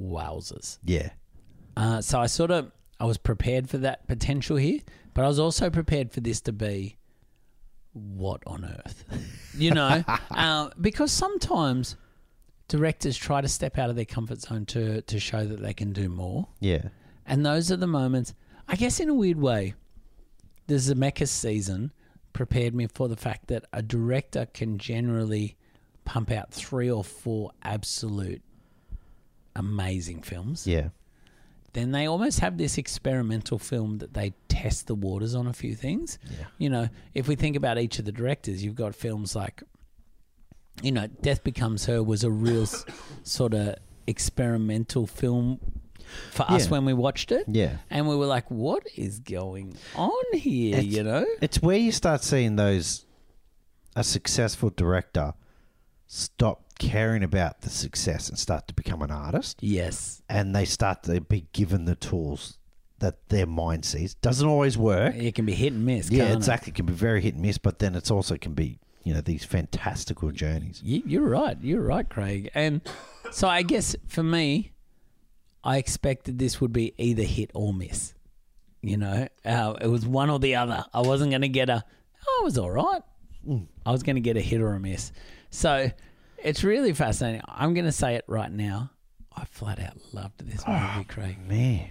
wowzers. 0.00 0.78
yeah, 0.84 1.10
Uh, 1.76 2.00
so 2.00 2.20
I 2.20 2.26
sort 2.26 2.50
of 2.50 2.70
I 3.00 3.04
was 3.04 3.18
prepared 3.18 3.68
for 3.68 3.78
that 3.78 4.06
potential 4.08 4.56
here, 4.56 4.80
but 5.14 5.24
I 5.24 5.28
was 5.28 5.38
also 5.38 5.70
prepared 5.70 6.10
for 6.12 6.20
this 6.20 6.40
to 6.42 6.52
be 6.52 6.96
what 7.92 8.42
on 8.46 8.64
earth, 8.64 9.04
you 9.58 9.70
know, 9.72 10.02
uh, 10.30 10.70
because 10.80 11.12
sometimes 11.12 11.96
directors 12.68 13.16
try 13.16 13.40
to 13.40 13.48
step 13.48 13.78
out 13.78 13.90
of 13.90 13.96
their 13.96 14.04
comfort 14.04 14.40
zone 14.40 14.66
to 14.66 15.02
to 15.02 15.18
show 15.20 15.44
that 15.44 15.60
they 15.62 15.74
can 15.74 15.92
do 15.92 16.08
more. 16.08 16.48
yeah, 16.60 16.88
And 17.26 17.44
those 17.44 17.70
are 17.72 17.76
the 17.76 17.86
moments, 17.86 18.34
I 18.66 18.76
guess, 18.76 19.00
in 19.00 19.08
a 19.08 19.14
weird 19.14 19.38
way, 19.40 19.74
the 20.66 20.74
Zemeckis 20.74 21.28
season 21.28 21.92
prepared 22.38 22.72
me 22.72 22.86
for 22.86 23.08
the 23.08 23.16
fact 23.16 23.48
that 23.48 23.64
a 23.72 23.82
director 23.82 24.46
can 24.54 24.78
generally 24.78 25.56
pump 26.04 26.30
out 26.30 26.52
three 26.52 26.88
or 26.88 27.02
four 27.02 27.50
absolute 27.64 28.40
amazing 29.56 30.22
films. 30.22 30.64
yeah, 30.64 30.90
Then 31.72 31.90
they 31.90 32.06
almost 32.06 32.38
have 32.38 32.56
this 32.56 32.78
experimental 32.78 33.58
film 33.58 33.98
that 33.98 34.14
they 34.14 34.34
test 34.48 34.86
the 34.86 34.94
waters 34.94 35.34
on 35.34 35.48
a 35.48 35.52
few 35.52 35.74
things. 35.74 36.18
Yeah. 36.30 36.46
You 36.58 36.70
know, 36.70 36.88
if 37.12 37.26
we 37.26 37.34
think 37.34 37.56
about 37.56 37.76
each 37.76 37.98
of 37.98 38.04
the 38.04 38.12
directors, 38.12 38.64
you've 38.64 38.76
got 38.76 38.94
films 38.94 39.34
like, 39.34 39.64
you 40.80 40.92
know, 40.92 41.08
Death 41.08 41.42
Becomes 41.42 41.86
Her 41.86 42.02
was 42.04 42.22
a 42.22 42.30
real 42.30 42.62
s- 42.62 42.84
sort 43.24 43.52
of 43.52 43.74
experimental 44.06 45.08
film 45.08 45.58
for 46.32 46.42
us 46.50 46.64
Yeah. 46.64 46.70
when 46.70 46.84
we 46.84 46.94
watched 46.94 47.32
it. 47.32 47.44
yeah. 47.48 47.78
And 47.90 48.08
we 48.08 48.16
were 48.16 48.26
like, 48.26 48.50
what 48.50 48.84
is 48.96 49.18
going 49.20 49.76
on 49.94 50.12
here? 50.34 50.78
It's- 50.78 50.84
you 50.94 51.02
know? 51.02 51.26
It's 51.40 51.60
where 51.62 51.76
you 51.76 51.92
start 51.92 52.22
seeing 52.22 52.56
those 52.56 53.04
a 53.96 54.04
successful 54.04 54.70
director 54.70 55.34
stop 56.06 56.64
caring 56.78 57.22
about 57.22 57.62
the 57.62 57.70
success 57.70 58.28
and 58.28 58.38
start 58.38 58.68
to 58.68 58.74
become 58.74 59.02
an 59.02 59.10
artist. 59.10 59.58
Yes. 59.62 60.22
and 60.28 60.54
they 60.54 60.64
start 60.64 61.02
to 61.04 61.20
be 61.20 61.46
given 61.52 61.84
the 61.84 61.94
tools 61.96 62.58
that 63.00 63.28
their 63.28 63.46
mind 63.46 63.84
sees. 63.84 64.14
Doesn't 64.14 64.48
always 64.48 64.76
work. 64.78 65.14
It 65.14 65.34
can 65.34 65.44
be 65.46 65.54
hit 65.54 65.72
and 65.72 65.84
miss. 65.86 66.10
Yeah, 66.10 66.24
can't 66.24 66.34
it? 66.34 66.36
exactly. 66.36 66.70
It 66.70 66.74
can 66.76 66.86
be 66.86 66.92
very 66.92 67.20
hit 67.20 67.34
and 67.34 67.42
miss, 67.42 67.58
but 67.58 67.78
then 67.78 67.94
it's 67.94 68.10
also 68.10 68.36
can 68.36 68.54
be 68.54 68.78
you 69.04 69.14
know 69.14 69.20
these 69.20 69.44
fantastical 69.44 70.30
journeys. 70.32 70.80
You, 70.84 71.02
you're 71.06 71.28
right. 71.28 71.56
You're 71.62 71.80
right, 71.82 72.08
Craig. 72.08 72.50
And 72.54 72.80
so 73.30 73.48
I 73.48 73.62
guess 73.62 73.94
for 74.06 74.22
me, 74.22 74.72
I 75.64 75.78
expected 75.78 76.38
this 76.38 76.60
would 76.60 76.72
be 76.72 76.94
either 76.98 77.22
hit 77.22 77.50
or 77.54 77.72
miss. 77.72 78.14
You 78.80 78.96
know, 78.96 79.28
uh, 79.44 79.74
it 79.80 79.88
was 79.88 80.06
one 80.06 80.30
or 80.30 80.38
the 80.38 80.54
other. 80.56 80.84
I 80.94 81.00
wasn't 81.00 81.30
going 81.30 81.42
to 81.42 81.48
get 81.48 81.68
a, 81.68 81.84
oh, 82.26 82.38
it 82.42 82.44
was 82.44 82.58
all 82.58 82.70
right. 82.70 83.02
I 83.84 83.92
was 83.92 84.02
going 84.02 84.16
to 84.16 84.20
get 84.20 84.36
a 84.36 84.40
hit 84.40 84.60
or 84.60 84.74
a 84.74 84.80
miss. 84.80 85.12
So 85.50 85.90
it's 86.42 86.62
really 86.62 86.92
fascinating. 86.92 87.42
I'm 87.48 87.74
going 87.74 87.86
to 87.86 87.92
say 87.92 88.14
it 88.14 88.24
right 88.26 88.50
now. 88.50 88.90
I 89.36 89.44
flat 89.44 89.80
out 89.80 89.96
loved 90.12 90.46
this 90.46 90.66
movie, 90.66 91.04
Craig. 91.04 91.38
Man, 91.46 91.90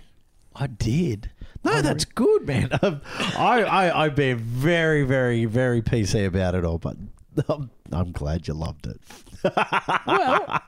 I 0.56 0.68
did. 0.68 1.32
no, 1.64 1.82
that's 1.82 2.04
good, 2.06 2.46
man. 2.46 2.70
Um, 2.82 3.02
I 3.38 3.64
I 3.64 4.06
I've 4.06 4.16
been 4.16 4.38
very 4.38 5.04
very 5.04 5.46
very 5.46 5.82
PC 5.82 6.26
about 6.26 6.56
it 6.56 6.66
all, 6.66 6.78
but 6.78 6.98
I'm, 7.50 7.70
I'm 7.92 8.12
glad 8.12 8.48
you 8.48 8.54
loved 8.54 8.88
it. 8.88 9.00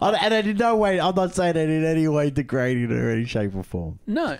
Well, 0.00 0.14
And 0.20 0.46
in 0.46 0.56
no 0.56 0.76
way, 0.76 1.00
I'm 1.00 1.14
not 1.14 1.34
saying 1.34 1.56
it 1.56 1.68
in 1.68 1.84
any 1.84 2.06
way 2.08 2.30
degrading 2.30 2.84
it 2.84 2.92
or 2.92 3.10
any 3.10 3.24
shape 3.24 3.54
or 3.54 3.62
form, 3.64 3.98
no. 4.06 4.38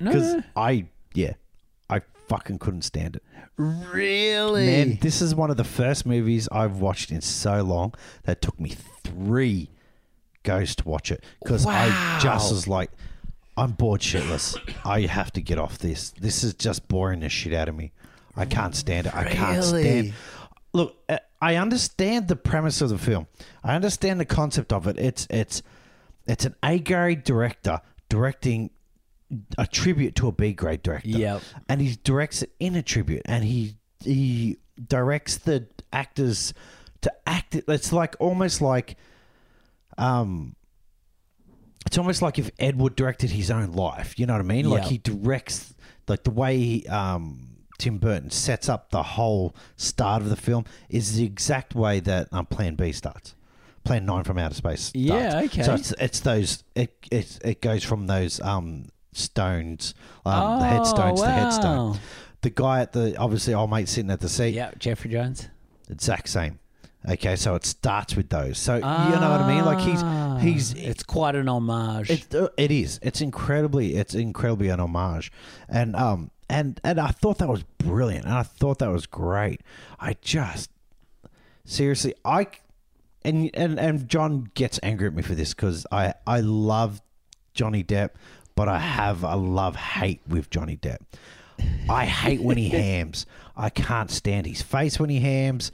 No, 0.00 0.10
because 0.10 0.34
no. 0.34 0.42
I 0.56 0.86
yeah, 1.14 1.34
I 1.90 2.00
fucking 2.28 2.58
couldn't 2.58 2.82
stand 2.82 3.16
it. 3.16 3.22
really? 3.56 4.66
Man, 4.66 4.98
this 5.00 5.20
is 5.20 5.34
one 5.34 5.50
of 5.50 5.56
the 5.58 5.64
first 5.64 6.06
movies 6.06 6.48
I've 6.50 6.78
watched 6.80 7.10
in 7.10 7.20
so 7.20 7.62
long 7.62 7.92
that 8.24 8.40
took 8.40 8.58
me 8.58 8.70
three 9.04 9.68
goes 10.42 10.74
to 10.76 10.88
watch 10.88 11.12
it 11.12 11.22
because 11.42 11.66
I 11.66 12.18
just 12.18 12.50
was 12.50 12.66
like, 12.66 12.90
I'm 13.56 13.72
bored 13.72 14.00
shitless. 14.00 14.56
I 14.84 15.02
have 15.02 15.32
to 15.34 15.42
get 15.42 15.58
off 15.58 15.78
this. 15.78 16.10
This 16.12 16.42
is 16.42 16.54
just 16.54 16.88
boring 16.88 17.20
the 17.20 17.28
shit 17.28 17.52
out 17.52 17.68
of 17.68 17.76
me. 17.76 17.92
I 18.34 18.46
can't 18.46 18.74
stand 18.74 19.06
it. 19.06 19.14
I 19.14 19.24
can't 19.24 19.62
stand. 19.62 20.14
Look, 20.72 20.96
uh, 21.08 21.18
I 21.40 21.56
understand 21.56 22.28
the 22.28 22.36
premise 22.36 22.80
of 22.80 22.88
the 22.90 22.98
film. 22.98 23.26
I 23.62 23.74
understand 23.74 24.18
the 24.20 24.24
concept 24.24 24.72
of 24.72 24.86
it. 24.86 24.98
It's 24.98 25.26
it's 25.28 25.62
it's 26.26 26.44
an 26.44 26.54
A 26.62 26.78
grade 26.78 27.24
director 27.24 27.80
directing 28.08 28.70
a 29.56 29.66
tribute 29.66 30.14
to 30.16 30.28
a 30.28 30.32
B 30.32 30.52
grade 30.52 30.82
director 30.82 31.08
Yep. 31.08 31.42
and 31.68 31.80
he 31.80 31.96
directs 32.04 32.42
it 32.42 32.52
in 32.60 32.76
a 32.76 32.82
tribute 32.82 33.22
and 33.24 33.42
he 33.44 33.76
he 34.04 34.58
directs 34.88 35.38
the 35.38 35.66
actors 35.92 36.52
to 37.00 37.10
act 37.26 37.54
it 37.54 37.64
it's 37.66 37.92
like 37.94 38.14
almost 38.20 38.60
like 38.60 38.96
um 39.96 40.54
it's 41.86 41.96
almost 41.96 42.20
like 42.20 42.38
if 42.38 42.50
Edward 42.58 42.94
directed 42.94 43.30
his 43.30 43.50
own 43.50 43.72
life 43.72 44.18
you 44.18 44.26
know 44.26 44.34
what 44.34 44.40
I 44.40 44.44
mean 44.44 44.68
like 44.68 44.84
he 44.84 44.98
directs 44.98 45.74
like 46.08 46.24
the 46.24 46.30
way 46.30 46.58
he, 46.58 46.86
um 46.88 47.51
Tim 47.82 47.98
Burton 47.98 48.30
sets 48.30 48.68
up 48.68 48.90
the 48.90 49.02
whole 49.02 49.56
start 49.76 50.22
of 50.22 50.28
the 50.28 50.36
film 50.36 50.64
is 50.88 51.16
the 51.16 51.24
exact 51.24 51.74
way 51.74 51.98
that 51.98 52.28
um, 52.32 52.46
Plan 52.46 52.76
B 52.76 52.92
starts 52.92 53.34
Plan 53.82 54.06
9 54.06 54.22
from 54.22 54.38
Outer 54.38 54.54
Space 54.54 54.82
starts. 54.82 54.94
Yeah, 55.00 55.40
okay. 55.46 55.62
so 55.64 55.74
it's, 55.74 55.90
it's 55.98 56.20
those 56.20 56.62
it, 56.76 56.94
it 57.10 57.38
it 57.44 57.60
goes 57.60 57.82
from 57.82 58.06
those 58.06 58.40
um 58.40 58.84
stones 59.12 59.94
um 60.24 60.60
the 60.60 60.66
headstones 60.66 61.20
Oh, 61.20 61.24
to 61.24 61.30
headstone 61.32 61.98
the 62.42 62.50
guy 62.50 62.80
at 62.82 62.92
the 62.92 63.16
obviously 63.16 63.52
old 63.52 63.70
mate 63.70 63.88
sitting 63.88 64.10
at 64.12 64.20
the 64.20 64.28
seat, 64.28 64.54
Yeah, 64.54 64.70
Jeffrey 64.78 65.10
Jones. 65.10 65.48
exact 65.90 66.28
same. 66.28 66.60
Okay, 67.08 67.34
so 67.36 67.54
it 67.56 67.64
starts 67.64 68.14
with 68.14 68.28
those. 68.28 68.58
So 68.58 68.76
you 68.76 68.80
know 68.80 68.86
what 69.30 69.40
I 69.40 69.48
mean? 69.54 69.64
Like 69.64 69.78
Ah, 69.78 70.38
he's 70.38 70.72
he's 70.72 70.84
it's 70.84 71.02
quite 71.02 71.34
an 71.34 71.48
homage. 71.48 72.10
it, 72.10 72.34
uh, 72.34 72.48
it 72.56 72.70
is. 72.70 73.00
It's 73.02 73.20
incredibly 73.20 73.96
it's 73.96 74.14
incredibly 74.14 74.68
an 74.68 74.78
homage, 74.80 75.32
and 75.68 75.96
um 75.96 76.30
and 76.48 76.80
and 76.84 77.00
I 77.00 77.08
thought 77.08 77.38
that 77.38 77.48
was 77.48 77.64
brilliant, 77.78 78.24
and 78.26 78.34
I 78.34 78.44
thought 78.44 78.78
that 78.78 78.90
was 78.90 79.06
great. 79.06 79.62
I 79.98 80.16
just 80.20 80.70
seriously 81.64 82.14
I 82.24 82.46
and 83.24 83.50
and 83.54 83.78
and 83.78 84.08
John 84.08 84.50
gets 84.54 84.78
angry 84.82 85.06
at 85.08 85.14
me 85.14 85.22
for 85.22 85.34
this 85.34 85.54
because 85.54 85.86
I 85.90 86.14
I 86.26 86.40
love 86.40 87.00
Johnny 87.54 87.82
Depp, 87.84 88.10
but 88.54 88.68
I 88.68 88.78
have 88.78 89.22
a 89.24 89.36
love 89.36 89.76
hate 89.76 90.20
with 90.28 90.50
Johnny 90.50 90.76
Depp. 90.76 90.98
I 91.88 92.06
hate 92.06 92.42
when 92.42 92.56
he 92.56 92.68
hams. 92.70 93.26
I 93.56 93.70
can't 93.70 94.10
stand 94.10 94.46
his 94.46 94.62
face 94.62 94.98
when 94.98 95.10
he 95.10 95.20
hams, 95.20 95.70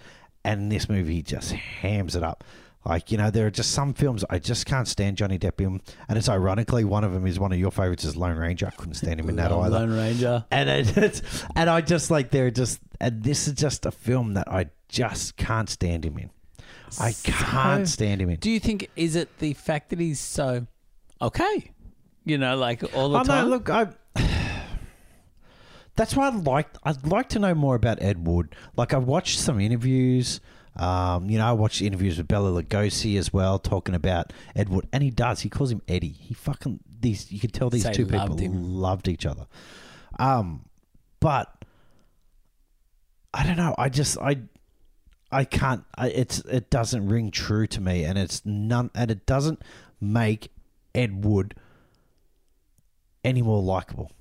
and 0.49 0.63
in 0.63 0.69
this 0.69 0.89
movie 0.89 1.15
he 1.17 1.23
just 1.23 1.53
hams 1.53 2.17
it 2.17 2.23
up. 2.23 2.45
Like 2.85 3.11
you 3.13 3.19
know, 3.19 3.31
there 3.31 3.47
are 3.47 3.51
just 3.51 3.73
some 3.73 3.93
films 3.93 4.25
I 4.31 4.39
just 4.39 4.65
can't 4.65 4.89
stand 4.89 5.17
Johnny 5.19 5.39
Depp 5.39 5.61
in, 5.61 5.81
and 6.09 6.17
it's 6.17 6.29
ironically 6.29 6.85
one 6.85 7.05
of 7.05 7.13
them 7.13 7.27
is 7.27 7.39
one 7.39 7.53
of 7.53 7.59
your 7.59 7.71
favorites 7.71 8.05
is 8.05 8.17
Lone 8.17 8.37
Ranger. 8.39 8.67
I 8.67 8.71
couldn't 8.71 8.95
stand 8.95 9.21
him 9.21 9.29
in 9.29 9.37
that 9.37 9.53
either. 9.53 9.69
Lone 9.71 9.91
Ranger. 9.93 10.45
And 10.51 10.71
it, 10.71 10.97
it's, 10.97 11.45
and 11.55 11.69
I 11.69 11.81
just 11.83 12.11
like 12.11 12.31
they're 12.31 12.51
just 12.51 12.81
and 13.01 13.23
this 13.23 13.47
is 13.47 13.55
just 13.55 13.85
a 13.85 13.91
film 13.91 14.35
that 14.35 14.49
I 14.49 14.71
just 14.89 15.37
can't 15.37 15.69
stand 15.69 16.05
him 16.05 16.17
in. 16.19 16.31
I 16.99 17.13
can't 17.25 17.87
So- 17.87 17.93
stand 17.93 18.23
him 18.23 18.31
in. 18.31 18.37
Do 18.37 18.51
you 18.51 18.61
think 18.61 18.89
is 18.97 19.17
it 19.17 19.39
the 19.39 19.53
fact 19.55 19.91
that 19.91 20.01
he's 20.01 20.21
so 20.21 20.67
okay? 21.21 21.73
You 22.25 22.39
know, 22.39 22.57
like 22.57 22.83
all 22.97 23.11
the 23.11 23.19
Oh 23.21 23.25
time. 23.25 23.45
no, 23.45 23.51
look, 23.51 23.69
I. 23.71 23.89
That's 25.99 26.15
why 26.15 26.29
I'd 26.29 26.47
like. 26.47 26.69
I'd 26.85 27.05
like 27.09 27.29
to 27.31 27.41
know 27.41 27.57
more 27.57 27.75
about 27.75 28.01
Ed 28.01 28.25
Wood. 28.25 28.55
Like 28.77 28.95
I 28.95 28.99
watched 28.99 29.41
some 29.41 29.61
interviews. 29.61 30.41
Um, 30.77 31.29
you 31.29 31.39
know, 31.39 31.45
I 31.45 31.51
watched 31.51 31.83
interviews 31.83 32.19
with 32.19 32.29
Bela 32.29 32.63
Lugosi 32.63 33.19
as 33.19 33.33
well, 33.33 33.59
talking 33.59 33.97
about 33.97 34.33
Ed 34.55 34.69
Wood, 34.69 34.87
and 34.93 35.03
he 35.03 35.11
does. 35.11 35.41
He 35.41 35.49
calls 35.49 35.73
him 35.73 35.83
Eddie. 35.89 36.13
He 36.13 36.35
fucking 36.35 36.79
these. 37.01 37.33
You 37.33 37.41
can 37.41 37.51
tell 37.51 37.69
these 37.69 37.83
two 37.91 38.07
people 38.07 38.29
loved 38.29 38.39
him. 38.39 38.75
loved 38.75 39.09
each 39.09 39.27
other. 39.27 39.49
Um, 40.21 40.67
but 41.19 41.65
I 43.35 43.45
don't 43.45 43.57
know. 43.57 43.75
I 43.77 43.89
just 43.89 44.19
I 44.19 44.37
I 45.33 45.43
can't. 45.43 45.83
I, 45.97 46.11
it's 46.11 46.39
it 46.45 46.71
doesn't 46.71 47.09
ring 47.09 47.33
true 47.33 47.67
to 47.67 47.81
me, 47.81 48.05
and 48.05 48.17
it's 48.17 48.47
none, 48.47 48.93
and 48.95 49.11
it 49.11 49.27
doesn't 49.27 49.63
make 50.01 50.53
Ed 50.95 51.25
Wood 51.25 51.57
any 53.25 53.43
more 53.43 53.61
likable. 53.61 54.13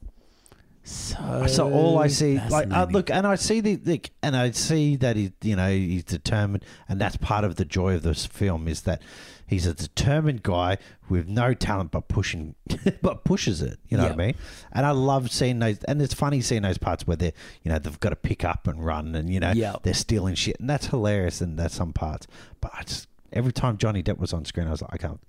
So, 0.87 1.45
So 1.47 1.71
all 1.71 1.99
I 1.99 2.07
see, 2.07 2.39
like, 2.49 2.71
uh, 2.71 2.87
look, 2.89 3.09
and 3.09 3.27
I 3.27 3.35
see 3.35 3.59
the, 3.59 3.75
the, 3.75 4.01
and 4.23 4.35
I 4.35 4.51
see 4.51 4.95
that 4.97 5.15
he, 5.17 5.33
you 5.41 5.55
know, 5.55 5.69
he's 5.69 6.03
determined, 6.05 6.63
and 6.87 6.99
that's 7.01 7.17
part 7.17 7.43
of 7.43 7.55
the 7.57 7.65
joy 7.65 7.95
of 7.95 8.03
this 8.03 8.25
film 8.25 8.67
is 8.67 8.83
that 8.83 9.01
he's 9.45 9.65
a 9.65 9.73
determined 9.73 10.43
guy 10.43 10.77
with 11.09 11.27
no 11.27 11.53
talent 11.53 11.91
but 11.91 12.07
pushing, 12.07 12.55
but 13.01 13.23
pushes 13.25 13.61
it. 13.61 13.79
You 13.89 13.97
know 13.97 14.03
what 14.03 14.13
I 14.13 14.15
mean? 14.15 14.35
And 14.71 14.85
I 14.85 14.91
love 14.91 15.29
seeing 15.29 15.59
those, 15.59 15.83
and 15.83 16.01
it's 16.01 16.13
funny 16.13 16.39
seeing 16.41 16.61
those 16.61 16.77
parts 16.77 17.05
where 17.05 17.17
they, 17.17 17.27
are 17.27 17.33
you 17.63 17.71
know, 17.71 17.79
they've 17.79 17.99
got 17.99 18.09
to 18.09 18.15
pick 18.15 18.45
up 18.45 18.67
and 18.67 18.85
run, 18.85 19.13
and 19.15 19.29
you 19.31 19.39
know, 19.41 19.51
Yeah. 19.53 19.75
they're 19.83 19.93
stealing 19.93 20.35
shit, 20.35 20.57
and 20.59 20.69
that's 20.69 20.87
hilarious, 20.87 21.41
and 21.41 21.59
that's 21.59 21.75
some 21.75 21.91
parts. 21.91 22.27
But 22.61 22.71
just 22.85 23.07
every 23.33 23.51
time 23.51 23.77
Johnny 23.77 24.01
Depp 24.01 24.19
was 24.19 24.31
on 24.31 24.45
screen, 24.45 24.67
I 24.67 24.71
was 24.71 24.81
like, 24.81 24.93
I 24.93 24.97
can't. 24.97 25.19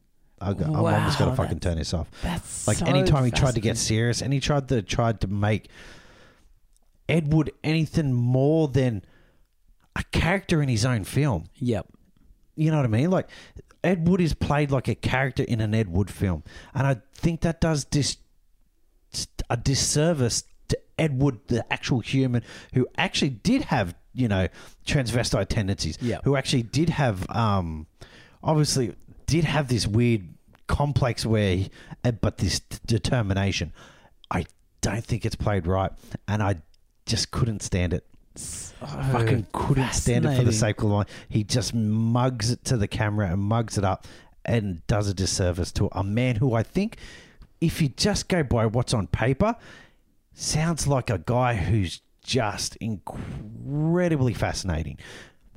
I, 0.41 0.51
I'm 0.51 0.75
almost 0.75 1.19
got 1.19 1.27
to 1.27 1.31
Wow, 1.31 1.37
fucking 1.37 1.61
turn 1.61 1.79
this 1.79 1.95
off. 1.95 2.09
That's 2.23 2.67
Like 2.67 2.79
so 2.79 2.87
anytime 2.87 3.25
he 3.25 3.31
tried 3.31 3.55
to 3.55 3.61
get 3.61 3.77
serious, 3.77 4.23
and 4.23 4.33
he 4.33 4.41
tried 4.41 4.69
to 4.69 4.83
tried 4.83 5.21
to 5.23 5.27
make 5.29 5.69
Ed 7.09 7.33
Wood 7.33 7.53
anything 7.65 8.13
more 8.13 8.69
than 8.69 9.05
a 9.97 10.05
character 10.13 10.63
in 10.63 10.69
his 10.69 10.85
own 10.85 11.05
film. 11.05 11.45
Yep. 11.57 11.87
You 12.57 12.71
know 12.71 12.77
what 12.77 12.87
I 12.87 12.89
mean? 12.89 13.11
Like 13.11 13.29
Ed 13.83 14.07
Wood 14.09 14.21
is 14.21 14.35
played 14.35 14.71
like 14.71 14.89
a 14.89 14.95
character 14.95 15.43
in 15.43 15.61
an 15.61 15.75
Ed 15.75 15.89
Wood 15.89 16.11
film, 16.11 16.43
and 16.75 16.87
I 16.87 16.97
think 17.15 17.41
that 17.43 17.61
does 17.61 17.85
dis 17.85 18.17
a 19.49 19.57
disservice 19.57 20.45
to 20.69 20.79
Ed 20.99 21.21
Wood, 21.21 21.41
the 21.47 21.71
actual 21.73 22.01
human 22.01 22.43
who 22.75 22.87
actually 22.97 23.31
did 23.31 23.63
have 23.63 23.95
you 24.13 24.29
know 24.29 24.49
transvestite 24.87 25.49
tendencies. 25.49 25.99
Yeah. 26.01 26.19
Who 26.25 26.37
actually 26.37 26.65
did 26.65 26.91
have 26.91 27.29
um 27.31 27.87
obviously 28.43 28.95
did 29.29 29.45
have 29.45 29.69
this 29.69 29.87
weird 29.87 30.27
complex 30.67 31.25
where, 31.25 31.67
uh, 32.03 32.11
but 32.11 32.39
this 32.39 32.59
determination. 32.59 33.73
I 34.31 34.47
don't 34.81 35.05
think 35.05 35.25
it's 35.25 35.37
played 35.37 35.67
right, 35.67 35.93
and 36.27 36.43
I 36.43 36.57
just 37.07 37.31
couldn't 37.31 37.63
stand 37.63 37.93
it. 37.93 38.05
I 38.83 39.13
fucking 39.13 39.47
couldn't 39.53 39.93
stand 39.93 40.25
it 40.25 40.37
for 40.37 40.45
the 40.45 40.53
sake 40.53 40.79
of 40.79 40.89
the 40.89 40.95
line. 40.95 41.07
He 41.29 41.45
just 41.45 41.75
mugs 41.75 42.51
it 42.51 42.65
to 42.67 42.77
the 42.77 42.89
camera 42.89 43.29
and 43.29 43.41
mugs 43.41 43.79
it 43.79 43.85
up 43.85 44.07
and 44.45 44.87
does 44.87 45.09
a 45.09 45.15
disservice 45.15 45.73
to 45.73 45.89
a 45.93 46.03
man 46.05 46.37
who 46.37 46.55
I 46.55 46.63
think, 46.63 46.97
if 47.61 47.83
you 47.83 47.89
just 47.89 48.29
go 48.29 48.43
by 48.43 48.67
what's 48.67 48.95
on 48.95 49.09
paper, 49.09 49.57
sounds 50.33 50.87
like 50.87 51.11
a 51.11 51.19
guy 51.19 51.55
who's 51.55 52.01
just 52.23 52.77
incredibly 52.77 54.35
fascinating 54.35 54.99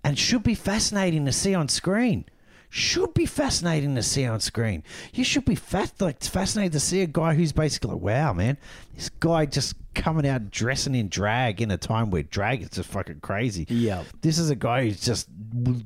and 0.03 0.17
should 0.17 0.43
be 0.43 0.55
fascinating 0.55 1.25
to 1.25 1.31
see 1.31 1.53
on 1.53 1.69
screen. 1.69 2.25
Should 2.73 3.13
be 3.13 3.25
fascinating 3.25 3.95
to 3.95 4.01
see 4.01 4.25
on 4.25 4.39
screen. 4.39 4.83
You 5.13 5.25
should 5.25 5.43
be 5.43 5.55
fat, 5.55 5.91
like 5.99 6.15
it's 6.15 6.29
fascinating 6.29 6.71
to 6.71 6.79
see 6.79 7.01
a 7.01 7.05
guy 7.05 7.33
who's 7.33 7.51
basically 7.51 7.91
like, 7.91 8.01
wow, 8.01 8.31
man, 8.31 8.57
this 8.95 9.09
guy 9.09 9.45
just 9.45 9.75
coming 9.93 10.25
out 10.25 10.51
dressing 10.51 10.95
in 10.95 11.09
drag 11.09 11.61
in 11.61 11.69
a 11.69 11.77
time 11.77 12.11
where 12.11 12.23
drag 12.23 12.61
is 12.61 12.69
just 12.69 12.87
fucking 12.87 13.19
crazy. 13.19 13.65
Yeah. 13.67 14.05
This 14.21 14.39
is 14.39 14.49
a 14.49 14.55
guy 14.55 14.85
who's 14.85 15.01
just 15.01 15.27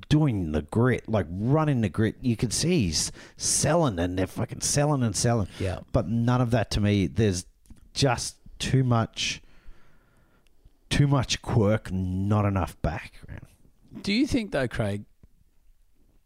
doing 0.09 0.51
the 0.51 0.61
grit, 0.61 1.09
like 1.09 1.25
running 1.31 1.81
the 1.81 1.89
grit. 1.89 2.17
You 2.21 2.37
can 2.37 2.51
see 2.51 2.83
he's 2.83 3.11
selling 3.35 3.97
and 3.97 4.15
they're 4.15 4.27
fucking 4.27 4.61
selling 4.61 5.01
and 5.01 5.15
selling. 5.15 5.47
Yeah. 5.59 5.79
But 5.91 6.07
none 6.07 6.39
of 6.39 6.51
that 6.51 6.69
to 6.71 6.81
me. 6.81 7.07
There's 7.07 7.47
just 7.95 8.35
too 8.59 8.83
much, 8.83 9.41
too 10.91 11.07
much 11.07 11.41
quirk, 11.41 11.91
not 11.91 12.45
enough 12.45 12.79
background. 12.83 13.47
Do 14.03 14.13
you 14.13 14.27
think 14.27 14.51
though, 14.51 14.67
Craig? 14.67 15.05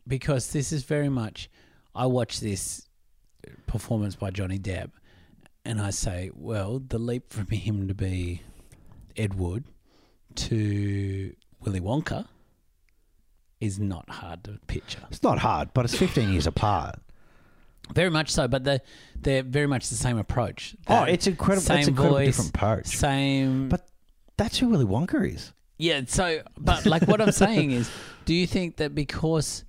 Because 0.09 0.51
this 0.51 0.73
is 0.73 0.83
very 0.83 1.07
much, 1.07 1.49
I 1.95 2.07
watch 2.07 2.39
this 2.41 2.89
performance 3.67 4.15
by 4.15 4.31
Johnny 4.31 4.59
Depp, 4.59 4.89
and 5.63 5.79
I 5.79 5.91
say, 5.91 6.31
well, 6.33 6.79
the 6.79 6.97
leap 6.99 7.31
from 7.31 7.47
him 7.51 7.87
to 7.87 7.93
be 7.93 8.41
Ed 9.15 9.35
Wood 9.35 9.63
to 10.35 11.33
Willy 11.61 11.79
Wonka 11.79 12.27
is 13.61 13.79
not 13.79 14.09
hard 14.09 14.43
to 14.45 14.59
picture. 14.67 15.03
It's 15.11 15.23
not 15.23 15.37
hard, 15.37 15.69
but 15.73 15.85
it's 15.85 15.95
15 15.95 16.31
years 16.31 16.47
apart. 16.47 16.95
Very 17.93 18.09
much 18.09 18.31
so, 18.31 18.47
but 18.47 18.63
they're, 18.63 18.81
they're 19.19 19.43
very 19.43 19.67
much 19.67 19.89
the 19.89 19.95
same 19.95 20.17
approach. 20.17 20.75
Oh, 20.87 21.03
it's 21.03 21.27
incredible. 21.27 21.61
Same 21.65 21.79
It's 21.79 21.87
incredibly 21.87 22.25
voice, 22.25 22.35
different 22.37 22.55
approach. 22.55 22.87
Same. 22.87 23.69
But 23.69 23.87
that's 24.37 24.57
who 24.57 24.69
Willy 24.69 24.85
Wonka 24.85 25.33
is. 25.33 25.53
Yeah, 25.77 26.01
so 26.07 26.41
but 26.57 26.85
like 26.85 27.07
what 27.07 27.21
I'm 27.21 27.31
saying 27.31 27.71
is, 27.71 27.89
do 28.25 28.33
you 28.33 28.45
think 28.47 28.77
that 28.77 28.93
because 28.93 29.63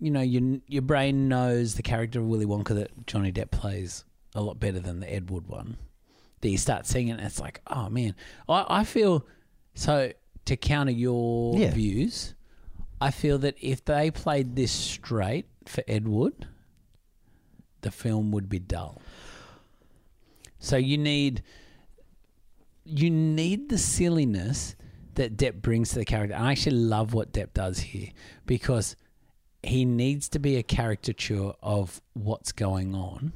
you 0.00 0.10
know 0.10 0.20
your 0.20 0.58
your 0.66 0.82
brain 0.82 1.28
knows 1.28 1.74
the 1.74 1.82
character 1.82 2.20
of 2.20 2.26
Willy 2.26 2.46
Wonka 2.46 2.74
that 2.74 3.06
Johnny 3.06 3.32
Depp 3.32 3.50
plays 3.50 4.04
a 4.34 4.42
lot 4.42 4.60
better 4.60 4.78
than 4.80 5.00
the 5.00 5.12
Ed 5.12 5.30
Wood 5.30 5.46
one, 5.46 5.76
that 6.40 6.48
you 6.48 6.58
start 6.58 6.86
seeing 6.86 7.08
it 7.08 7.12
and 7.12 7.22
it's 7.22 7.40
like, 7.40 7.60
oh 7.68 7.88
man, 7.88 8.14
I 8.48 8.64
I 8.68 8.84
feel 8.84 9.26
so 9.74 10.12
to 10.44 10.56
counter 10.56 10.92
your 10.92 11.58
Yeah. 11.58 11.72
views, 11.72 12.34
I 13.00 13.10
feel 13.10 13.38
that 13.38 13.56
if 13.60 13.84
they 13.84 14.10
played 14.10 14.54
this 14.56 14.70
straight 14.72 15.46
for 15.64 15.82
Ed 15.88 16.06
Wood, 16.06 16.46
the 17.80 17.90
film 17.90 18.30
would 18.32 18.48
be 18.48 18.58
dull. 18.58 19.00
So 20.58 20.76
you 20.76 20.98
need 20.98 21.42
you 22.84 23.10
need 23.10 23.68
the 23.68 23.78
silliness 23.78 24.76
that 25.14 25.36
Depp 25.36 25.60
brings 25.62 25.90
to 25.90 25.98
the 25.98 26.04
character. 26.04 26.34
And 26.34 26.44
I 26.46 26.52
actually 26.52 26.76
love 26.76 27.14
what 27.14 27.32
Depp 27.32 27.52
does 27.54 27.78
here 27.78 28.10
because 28.44 28.94
he 29.66 29.84
needs 29.84 30.28
to 30.30 30.38
be 30.38 30.56
a 30.56 30.62
caricature 30.62 31.52
of 31.62 32.00
what's 32.12 32.52
going 32.52 32.94
on. 32.94 33.32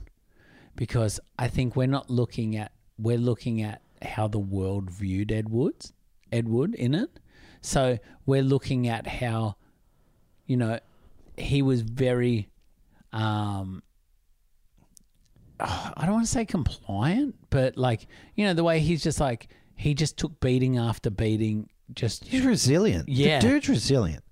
Because 0.76 1.20
I 1.38 1.48
think 1.48 1.76
we're 1.76 1.86
not 1.86 2.08
looking 2.08 2.56
at 2.56 2.72
we're 2.98 3.18
looking 3.18 3.62
at 3.62 3.82
how 4.02 4.28
the 4.28 4.38
world 4.38 4.90
viewed 4.90 5.32
Ed 5.32 5.48
Woods, 5.48 5.92
Ed 6.30 6.48
Wood 6.48 6.74
in 6.74 6.94
it. 6.94 7.18
So 7.62 7.98
we're 8.26 8.42
looking 8.42 8.88
at 8.88 9.06
how, 9.06 9.56
you 10.46 10.56
know, 10.56 10.78
he 11.36 11.62
was 11.62 11.82
very 11.82 12.48
um 13.12 13.82
I 15.58 16.02
don't 16.02 16.12
want 16.12 16.26
to 16.26 16.32
say 16.32 16.46
compliant, 16.46 17.34
but 17.50 17.76
like, 17.76 18.06
you 18.34 18.46
know, 18.46 18.54
the 18.54 18.64
way 18.64 18.80
he's 18.80 19.02
just 19.02 19.20
like 19.20 19.48
he 19.76 19.94
just 19.94 20.16
took 20.16 20.40
beating 20.40 20.78
after 20.78 21.10
beating 21.10 21.68
just 21.94 22.24
He's 22.24 22.44
resilient. 22.44 23.08
Yeah. 23.08 23.40
The 23.40 23.48
dude's 23.48 23.68
resilient. 23.68 24.22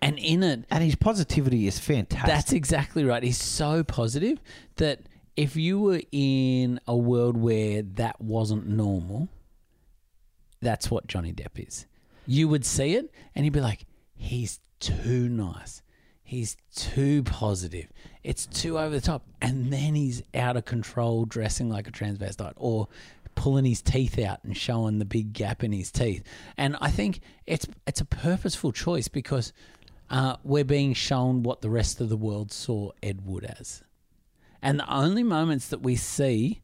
And 0.00 0.18
in 0.18 0.42
it 0.42 0.64
And 0.70 0.82
his 0.82 0.94
positivity 0.94 1.66
is 1.66 1.78
fantastic. 1.78 2.26
That's 2.26 2.52
exactly 2.52 3.04
right. 3.04 3.22
He's 3.22 3.40
so 3.40 3.82
positive 3.82 4.40
that 4.76 5.00
if 5.36 5.56
you 5.56 5.80
were 5.80 6.00
in 6.10 6.80
a 6.86 6.96
world 6.96 7.36
where 7.36 7.82
that 7.82 8.20
wasn't 8.20 8.66
normal, 8.66 9.28
that's 10.60 10.90
what 10.90 11.06
Johnny 11.06 11.32
Depp 11.32 11.66
is. 11.66 11.86
You 12.26 12.48
would 12.48 12.64
see 12.64 12.94
it 12.94 13.12
and 13.34 13.44
you'd 13.44 13.54
be 13.54 13.60
like, 13.60 13.86
he's 14.14 14.60
too 14.80 15.28
nice. 15.28 15.82
He's 16.22 16.56
too 16.74 17.22
positive. 17.24 17.88
It's 18.22 18.46
too 18.46 18.78
over 18.78 18.90
the 18.90 19.00
top. 19.00 19.26
And 19.42 19.72
then 19.72 19.94
he's 19.94 20.22
out 20.34 20.56
of 20.56 20.64
control 20.64 21.24
dressing 21.26 21.68
like 21.68 21.88
a 21.88 21.92
transvestite 21.92 22.54
or 22.56 22.88
pulling 23.34 23.64
his 23.64 23.82
teeth 23.82 24.18
out 24.18 24.38
and 24.44 24.56
showing 24.56 24.98
the 24.98 25.04
big 25.04 25.32
gap 25.32 25.62
in 25.64 25.72
his 25.72 25.90
teeth. 25.90 26.22
And 26.56 26.76
I 26.80 26.90
think 26.90 27.20
it's 27.46 27.66
it's 27.86 28.00
a 28.00 28.04
purposeful 28.04 28.72
choice 28.72 29.08
because 29.08 29.52
uh, 30.10 30.36
we're 30.44 30.64
being 30.64 30.92
shown 30.94 31.42
what 31.42 31.62
the 31.62 31.70
rest 31.70 32.00
of 32.00 32.08
the 32.08 32.16
world 32.16 32.52
saw 32.52 32.90
Ed 33.02 33.24
Wood 33.24 33.44
as. 33.58 33.82
And 34.60 34.78
the 34.78 34.92
only 34.92 35.22
moments 35.22 35.68
that 35.68 35.80
we 35.82 35.96
see 35.96 36.60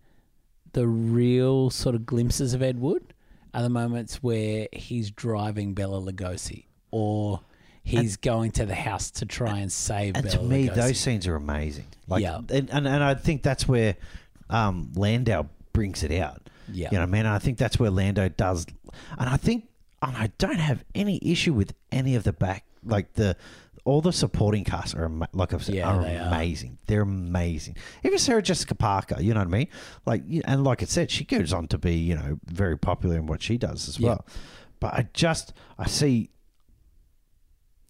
the 0.73 0.87
real 0.87 1.71
sort 1.71 1.95
of 1.95 2.05
glimpses 2.07 2.55
of 2.55 2.63
Ed 2.63 2.79
Wood 2.79 3.15
are 3.55 3.63
the 3.63 3.71
moments 3.71 4.23
where 4.23 4.69
he's 4.73 5.11
driving 5.11 5.73
Bela 5.75 6.01
Lugosi 6.01 6.67
or 6.91 7.41
he's 7.83 8.19
going 8.19 8.51
to 8.53 8.67
the 8.67 8.75
house 8.75 9.11
to 9.13 9.25
try 9.27 9.59
and 9.59 9.73
save 9.73 10.15
And 10.15 10.25
Bela 10.27 10.37
to 10.37 10.43
me, 10.45 10.69
Lugosi. 10.69 10.75
those 10.75 11.01
scenes 11.01 11.27
are 11.27 11.35
amazing. 11.37 11.87
Like, 12.07 12.23
Yeah. 12.23 12.37
and, 12.51 12.69
and 12.71 12.87
and 12.87 13.03
I 13.03 13.15
think 13.15 13.43
that's 13.43 13.67
where 13.67 13.97
um, 14.51 14.93
Landau 14.95 15.47
brings 15.73 16.03
it 16.03 16.13
out. 16.13 16.43
Yeah. 16.73 16.89
you 16.91 16.97
know, 16.99 17.03
what 17.03 17.09
I 17.09 17.13
mean, 17.13 17.27
I 17.27 17.39
think 17.39 17.59
that's 17.59 17.79
where 17.79 17.91
Landau 17.91 18.29
does, 18.29 18.67
and 19.19 19.29
I 19.29 19.37
think, 19.37 19.69
and 20.03 20.17
I 20.17 20.31
don't 20.39 20.59
have 20.61 20.85
any 20.95 21.19
issue 21.23 21.53
with 21.55 21.75
any 21.93 22.15
of 22.15 22.25
the 22.25 22.33
back, 22.33 22.65
like 22.85 23.15
the. 23.15 23.37
All 23.85 24.03
the 24.03 24.13
supporting 24.13 24.65
cast 24.65 24.95
are, 24.97 25.11
like 25.33 25.55
I've 25.55 25.65
said, 25.65 25.77
Yeah, 25.77 25.89
are 25.89 26.03
they 26.03 26.19
are. 26.19 26.27
amazing. 26.29 26.77
They're 26.87 27.01
amazing. 27.03 27.77
Even 28.05 28.19
Sarah 28.19 28.43
Jessica 28.43 28.75
Parker, 28.75 29.17
you 29.19 29.33
know 29.33 29.41
what 29.41 29.47
I 29.47 29.51
mean? 29.51 29.69
Like, 30.05 30.25
and 30.45 30.63
like 30.63 30.83
I 30.83 30.85
said, 30.85 31.11
she 31.11 31.25
goes 31.25 31.55
on 31.55 31.69
to 31.69 31.79
be, 31.79 31.95
you 31.95 32.15
know, 32.15 32.39
very 32.45 32.77
popular 32.77 33.17
in 33.17 33.25
what 33.25 33.41
she 33.41 33.57
does 33.57 33.89
as 33.89 33.99
Yeah. 33.99 34.09
well. 34.09 34.27
But 34.79 34.93
I 34.93 35.09
just, 35.15 35.55
I 35.79 35.87
see 35.87 36.29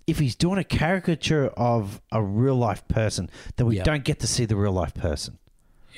if 0.07 0.21
he's 0.21 0.37
doing 0.37 0.59
a 0.59 0.65
caricature 0.65 1.49
of 1.57 2.01
a 2.13 2.23
real 2.23 2.55
life 2.57 2.87
person, 2.87 3.29
then 3.57 3.67
we 3.67 3.81
don't 3.81 4.05
get 4.05 4.21
to 4.21 4.29
see 4.29 4.45
the 4.45 4.55
real 4.57 4.73
life 4.73 4.95
person. 4.95 5.39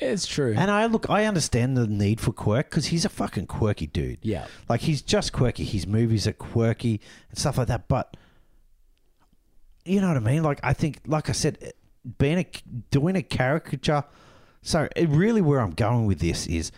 Yeah, 0.01 0.07
it's 0.09 0.25
true. 0.25 0.55
And 0.57 0.71
I 0.71 0.87
look, 0.87 1.09
I 1.09 1.25
understand 1.25 1.77
the 1.77 1.85
need 1.85 2.19
for 2.19 2.31
quirk 2.31 2.69
because 2.71 2.87
he's 2.87 3.05
a 3.05 3.09
fucking 3.09 3.45
quirky 3.45 3.85
dude. 3.85 4.19
yeah. 4.23 4.47
Like 4.67 4.81
he's 4.81 5.01
just 5.01 5.31
quirky. 5.31 5.63
His 5.63 5.85
movies 5.85 6.25
are 6.25 6.33
quirky 6.33 6.99
and 7.29 7.37
stuff 7.37 7.57
like 7.59 7.67
that. 7.67 7.87
But 7.87 8.17
you 9.85 10.01
know 10.01 10.07
what 10.07 10.17
I 10.17 10.21
mean? 10.21 10.41
Like 10.43 10.59
I 10.63 10.73
think, 10.73 11.01
like 11.05 11.29
I 11.29 11.33
said, 11.33 11.73
being 12.17 12.39
a 12.39 12.45
doing 12.89 13.15
a 13.15 13.21
caricature. 13.21 14.03
So 14.63 14.87
it 14.95 15.09
really, 15.09 15.41
where 15.41 15.59
I'm 15.59 15.71
going 15.71 16.05
with 16.07 16.19
this 16.19 16.47
is 16.47 16.71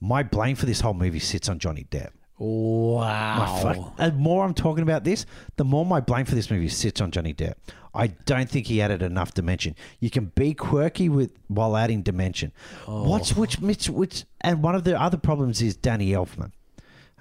my 0.00 0.22
blame 0.22 0.56
for 0.56 0.66
this 0.66 0.80
whole 0.80 0.94
movie 0.94 1.18
sits 1.18 1.48
on 1.48 1.58
Johnny 1.58 1.86
Depp. 1.90 2.10
Wow. 2.38 3.60
fuck- 3.62 3.96
the 3.96 4.12
more 4.12 4.44
I'm 4.44 4.54
talking 4.54 4.82
about 4.82 5.04
this, 5.04 5.24
the 5.56 5.64
more 5.64 5.86
my 5.86 6.00
blame 6.00 6.24
for 6.24 6.34
this 6.34 6.50
movie 6.50 6.68
sits 6.68 7.00
on 7.00 7.10
Johnny 7.10 7.32
Depp. 7.32 7.54
I 7.94 8.08
don't 8.08 8.50
think 8.50 8.66
he 8.66 8.82
added 8.82 9.02
enough 9.02 9.34
dimension. 9.34 9.76
You 10.00 10.10
can 10.10 10.32
be 10.34 10.52
quirky 10.52 11.08
with 11.08 11.30
while 11.46 11.76
adding 11.76 12.02
dimension. 12.02 12.52
Oh. 12.88 13.08
What's 13.08 13.36
which 13.36 13.60
which 13.60 13.88
which 13.88 14.24
and 14.40 14.62
one 14.62 14.74
of 14.74 14.82
the 14.82 15.00
other 15.00 15.16
problems 15.16 15.62
is 15.62 15.76
Danny 15.76 16.10
Elfman. 16.10 16.50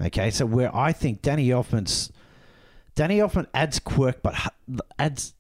Okay, 0.02 0.32
so 0.32 0.48
where 0.48 0.76
I 0.76 0.92
think 0.92 1.22
Danny 1.22 1.50
Elfman's 1.50 2.12
Danny 2.96 3.20
Elfman 3.20 3.46
adds 3.54 3.78
quirk, 3.78 4.24
but 4.24 4.34
adds 4.98 5.36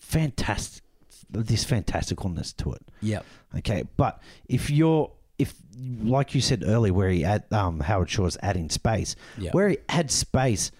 fantastic 0.00 0.82
this 1.30 1.64
fantasticalness 1.64 2.56
to 2.58 2.72
it. 2.72 2.82
Yep. 3.00 3.24
Okay, 3.58 3.84
but 3.96 4.20
if 4.48 4.70
you're 4.70 5.10
if 5.42 5.54
like 6.02 6.34
you 6.34 6.40
said 6.40 6.62
earlier, 6.66 6.92
where 6.92 7.08
he 7.10 7.24
add 7.24 7.44
um, 7.52 7.80
Howard 7.80 8.08
Shore's 8.10 8.36
adding 8.42 8.68
space, 8.70 9.14
Yeah. 9.38 9.50
where 9.52 9.68
he 9.68 9.78
adds 9.88 10.14
space, 10.14 10.70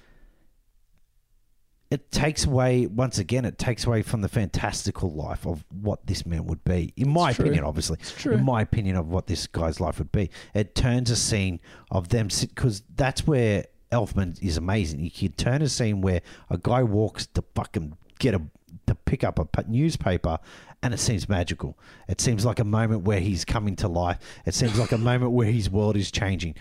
it 1.90 2.10
takes 2.10 2.46
away 2.46 2.86
once 2.86 3.18
again. 3.18 3.44
It 3.44 3.58
takes 3.58 3.84
away 3.84 4.00
from 4.02 4.22
the 4.22 4.28
fantastical 4.28 5.12
life 5.12 5.46
of 5.46 5.62
what 5.70 6.06
this 6.06 6.24
man 6.24 6.46
would 6.46 6.64
be. 6.64 6.92
In 6.96 7.10
my 7.10 7.28
It's 7.30 7.36
true. 7.36 7.44
opinion, 7.46 7.64
obviously, 7.64 7.98
true. 8.16 8.32
in 8.34 8.44
my 8.44 8.62
opinion 8.62 8.96
of 8.96 9.08
what 9.08 9.26
this 9.26 9.46
guy's 9.46 9.78
life 9.78 9.98
would 9.98 10.10
be, 10.12 10.30
it 10.54 10.74
turns 10.74 11.10
a 11.10 11.16
scene 11.16 11.60
of 11.90 12.08
them 12.08 12.28
because 12.40 12.82
that's 12.96 13.26
where 13.26 13.66
Elfman 13.90 14.42
is 14.42 14.56
amazing. 14.56 15.00
You 15.00 15.10
can 15.10 15.32
turn 15.32 15.60
a 15.60 15.68
scene 15.68 16.00
where 16.00 16.22
a 16.48 16.56
guy 16.56 16.82
walks 16.82 17.26
to 17.34 17.44
fucking 17.54 17.96
get 18.18 18.34
a 18.34 18.40
to 18.86 18.94
pick 18.94 19.24
up 19.24 19.38
a 19.38 19.64
newspaper 19.68 20.38
and 20.82 20.92
it 20.92 20.98
seems 20.98 21.28
magical. 21.28 21.78
It 22.08 22.20
seems 22.20 22.44
like 22.44 22.58
a 22.58 22.64
moment 22.64 23.02
where 23.02 23.20
he's 23.20 23.44
coming 23.44 23.76
to 23.76 23.88
life. 23.88 24.18
It 24.44 24.54
seems 24.54 24.78
like 24.78 24.92
a 24.92 24.98
moment 25.10 25.32
where 25.32 25.50
his 25.50 25.70
world 25.70 25.96
is 25.96 26.10
changing. 26.10 26.54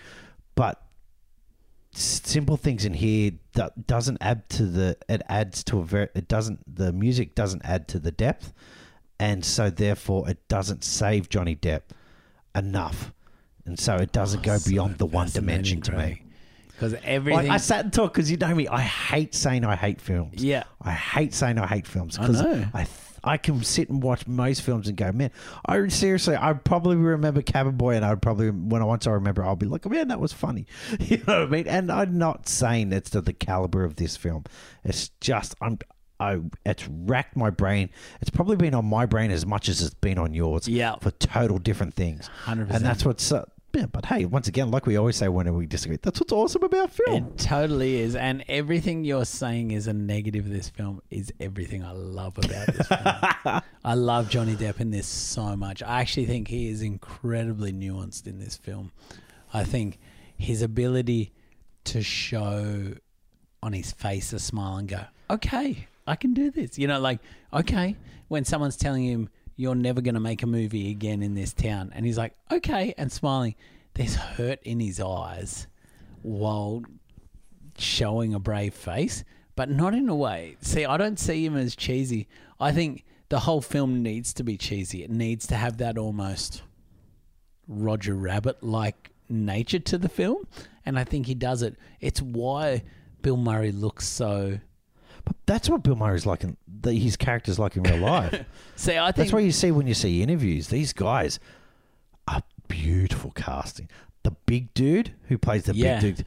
But 0.54 0.82
simple 1.94 2.56
things 2.56 2.84
in 2.84 2.94
here 2.94 3.32
that 3.54 3.86
doesn't 3.86 4.18
add 4.20 4.48
to 4.48 4.64
the 4.64 4.96
it 5.10 5.20
adds 5.28 5.62
to 5.62 5.78
a 5.78 5.84
very 5.84 6.08
it 6.14 6.26
doesn't 6.26 6.58
the 6.74 6.90
music 6.90 7.34
doesn't 7.34 7.60
add 7.66 7.86
to 7.86 7.98
the 7.98 8.10
depth 8.10 8.54
and 9.20 9.44
so 9.44 9.68
therefore 9.68 10.26
it 10.28 10.48
doesn't 10.48 10.82
save 10.82 11.28
Johnny 11.28 11.54
Depp 11.54 11.82
enough. 12.54 13.12
And 13.64 13.78
so 13.78 13.96
it 13.96 14.12
doesn't 14.12 14.42
go 14.42 14.58
beyond 14.66 14.98
the 14.98 15.06
one 15.06 15.28
dimension 15.30 15.80
to 15.82 15.92
me. 15.92 16.24
Because 16.82 16.98
everything. 17.04 17.48
Like 17.48 17.50
I 17.50 17.58
sat 17.58 17.84
and 17.84 17.92
talked 17.92 18.14
because 18.14 18.30
you 18.30 18.36
know 18.36 18.54
me. 18.54 18.66
I 18.66 18.80
hate 18.80 19.34
saying 19.34 19.64
I 19.64 19.76
hate 19.76 20.00
films. 20.00 20.42
Yeah. 20.42 20.64
I 20.80 20.92
hate 20.92 21.32
saying 21.32 21.58
I 21.58 21.66
hate 21.66 21.86
films 21.86 22.18
I 22.18 22.26
because. 22.26 22.40
I 22.40 22.84
th- 22.84 22.88
I 23.24 23.36
can 23.36 23.62
sit 23.62 23.88
and 23.88 24.02
watch 24.02 24.26
most 24.26 24.62
films 24.62 24.88
and 24.88 24.96
go, 24.96 25.12
man. 25.12 25.30
I 25.64 25.86
seriously, 25.88 26.34
I 26.34 26.54
probably 26.54 26.96
remember 26.96 27.40
Cabin 27.40 27.76
Boy, 27.76 27.94
and 27.94 28.04
I'd 28.04 28.20
probably 28.20 28.50
when 28.50 28.82
I 28.82 28.84
once 28.84 29.06
I 29.06 29.12
remember, 29.12 29.44
I'll 29.44 29.54
be 29.54 29.66
like, 29.66 29.88
man, 29.88 30.08
that 30.08 30.18
was 30.18 30.32
funny. 30.32 30.66
You 30.98 31.18
know 31.18 31.40
what 31.40 31.42
I 31.42 31.46
mean? 31.46 31.68
And 31.68 31.92
I'm 31.92 32.18
not 32.18 32.48
saying 32.48 32.92
it's 32.92 33.10
to 33.10 33.20
the 33.20 33.32
caliber 33.32 33.84
of 33.84 33.96
this 33.96 34.16
film. 34.16 34.44
It's 34.84 35.10
just 35.20 35.54
I'm. 35.60 35.78
I, 36.18 36.40
it's 36.64 36.86
racked 36.88 37.36
my 37.36 37.50
brain. 37.50 37.90
It's 38.20 38.30
probably 38.30 38.56
been 38.56 38.74
on 38.74 38.84
my 38.84 39.06
brain 39.06 39.32
as 39.32 39.44
much 39.44 39.68
as 39.68 39.82
it's 39.82 39.94
been 39.94 40.18
on 40.18 40.34
yours. 40.34 40.68
Yeah. 40.68 40.94
For 41.00 41.10
total 41.10 41.58
different 41.58 41.94
things. 41.94 42.30
100%. 42.44 42.70
And 42.70 42.84
that's 42.84 43.04
what's. 43.04 43.32
Uh, 43.32 43.44
yeah, 43.74 43.86
but 43.86 44.04
hey, 44.06 44.24
once 44.24 44.48
again, 44.48 44.70
like 44.70 44.86
we 44.86 44.96
always 44.96 45.16
say 45.16 45.28
when 45.28 45.52
we 45.54 45.66
disagree, 45.66 45.98
that's 46.00 46.20
what's 46.20 46.32
awesome 46.32 46.62
about 46.62 46.90
film. 46.92 47.26
It 47.28 47.38
totally 47.38 48.00
is. 48.00 48.14
And 48.14 48.44
everything 48.48 49.04
you're 49.04 49.24
saying 49.24 49.70
is 49.70 49.86
a 49.86 49.92
negative 49.92 50.46
of 50.46 50.52
this 50.52 50.68
film 50.68 51.00
is 51.10 51.32
everything 51.40 51.82
I 51.82 51.92
love 51.92 52.36
about 52.38 52.66
this 52.66 52.86
film. 52.86 53.62
I 53.84 53.94
love 53.94 54.28
Johnny 54.28 54.54
Depp 54.54 54.80
in 54.80 54.90
this 54.90 55.06
so 55.06 55.56
much. 55.56 55.82
I 55.82 56.00
actually 56.00 56.26
think 56.26 56.48
he 56.48 56.68
is 56.68 56.82
incredibly 56.82 57.72
nuanced 57.72 58.26
in 58.26 58.38
this 58.38 58.56
film. 58.56 58.92
I 59.54 59.64
think 59.64 59.98
his 60.36 60.62
ability 60.62 61.32
to 61.84 62.02
show 62.02 62.94
on 63.62 63.72
his 63.72 63.92
face 63.92 64.32
a 64.32 64.38
smile 64.38 64.76
and 64.76 64.88
go, 64.88 65.00
okay, 65.30 65.88
I 66.06 66.16
can 66.16 66.34
do 66.34 66.50
this. 66.50 66.78
You 66.78 66.88
know, 66.88 67.00
like, 67.00 67.20
okay, 67.52 67.96
when 68.28 68.44
someone's 68.44 68.76
telling 68.76 69.04
him, 69.04 69.30
you're 69.62 69.76
never 69.76 70.00
going 70.00 70.14
to 70.14 70.20
make 70.20 70.42
a 70.42 70.46
movie 70.46 70.90
again 70.90 71.22
in 71.22 71.34
this 71.36 71.52
town. 71.52 71.92
And 71.94 72.04
he's 72.04 72.18
like, 72.18 72.34
okay, 72.50 72.94
and 72.98 73.12
smiling. 73.12 73.54
There's 73.94 74.16
hurt 74.16 74.60
in 74.64 74.80
his 74.80 74.98
eyes 74.98 75.68
while 76.22 76.82
showing 77.78 78.34
a 78.34 78.40
brave 78.40 78.74
face, 78.74 79.22
but 79.54 79.70
not 79.70 79.94
in 79.94 80.08
a 80.08 80.16
way. 80.16 80.56
See, 80.62 80.84
I 80.84 80.96
don't 80.96 81.18
see 81.18 81.46
him 81.46 81.56
as 81.56 81.76
cheesy. 81.76 82.26
I 82.58 82.72
think 82.72 83.04
the 83.28 83.38
whole 83.38 83.60
film 83.60 84.02
needs 84.02 84.34
to 84.34 84.42
be 84.42 84.56
cheesy. 84.56 85.04
It 85.04 85.10
needs 85.10 85.46
to 85.46 85.54
have 85.54 85.78
that 85.78 85.96
almost 85.96 86.62
Roger 87.68 88.14
Rabbit 88.14 88.64
like 88.64 89.12
nature 89.28 89.78
to 89.78 89.96
the 89.96 90.08
film, 90.08 90.48
and 90.84 90.98
I 90.98 91.04
think 91.04 91.26
he 91.26 91.36
does 91.36 91.62
it. 91.62 91.76
It's 92.00 92.20
why 92.20 92.82
Bill 93.22 93.36
Murray 93.36 93.70
looks 93.70 94.08
so. 94.08 94.58
But 95.24 95.36
that's 95.46 95.68
what 95.68 95.82
Bill 95.82 95.96
Murray's 95.96 96.26
like 96.26 96.42
in 96.44 96.56
the, 96.66 96.92
his 96.94 97.16
character's 97.16 97.58
like 97.58 97.76
in 97.76 97.82
real 97.84 97.96
life. 97.98 98.44
See, 98.76 98.96
I 98.98 99.06
think 99.06 99.16
that's 99.16 99.32
what 99.32 99.44
you 99.44 99.52
see 99.52 99.70
when 99.70 99.86
you 99.86 99.94
see 99.94 100.22
interviews. 100.22 100.68
These 100.68 100.92
guys 100.92 101.38
are 102.28 102.42
beautiful 102.68 103.30
casting. 103.32 103.88
The 104.24 104.32
big 104.46 104.72
dude 104.74 105.12
who 105.28 105.38
plays 105.38 105.64
the 105.64 105.74
Yeah. 105.74 106.00
big 106.00 106.16
dude, 106.16 106.26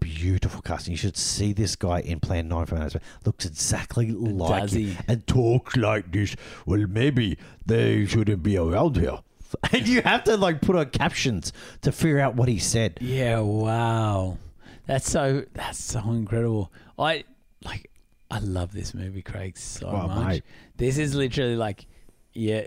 beautiful 0.00 0.62
casting. 0.62 0.92
You 0.92 0.98
should 0.98 1.16
see 1.16 1.52
this 1.52 1.76
guy 1.76 2.00
in 2.00 2.20
Plan 2.20 2.48
Nine 2.48 2.66
for 2.66 2.74
Management. 2.76 3.04
Looks 3.24 3.44
exactly 3.46 4.10
like 4.10 4.62
Does 4.62 4.72
him 4.74 4.82
he? 4.86 4.96
and 5.08 5.26
talks 5.26 5.76
like 5.76 6.10
this. 6.12 6.34
Well, 6.66 6.84
maybe 6.88 7.38
they 7.64 8.06
shouldn't 8.06 8.42
be 8.42 8.56
around 8.56 8.96
here. 8.96 9.18
And 9.72 9.86
you 9.86 10.02
have 10.02 10.24
to 10.24 10.36
like 10.36 10.60
put 10.60 10.74
on 10.74 10.90
captions 10.90 11.52
to 11.82 11.92
figure 11.92 12.18
out 12.18 12.34
what 12.34 12.48
he 12.48 12.58
said. 12.58 12.98
Yeah, 13.00 13.38
wow. 13.38 14.38
That's 14.86 15.08
so 15.08 15.44
that's 15.54 15.82
so 15.82 16.00
incredible. 16.10 16.72
I 16.98 17.24
like 17.64 17.88
I 18.30 18.38
love 18.40 18.72
this 18.72 18.92
movie, 18.94 19.22
Craig, 19.22 19.56
so 19.56 19.86
Oh, 19.88 20.08
much. 20.08 20.26
mate. 20.26 20.42
This 20.76 20.98
is 20.98 21.14
literally 21.14 21.56
like 21.56 21.86
yeah, 22.32 22.66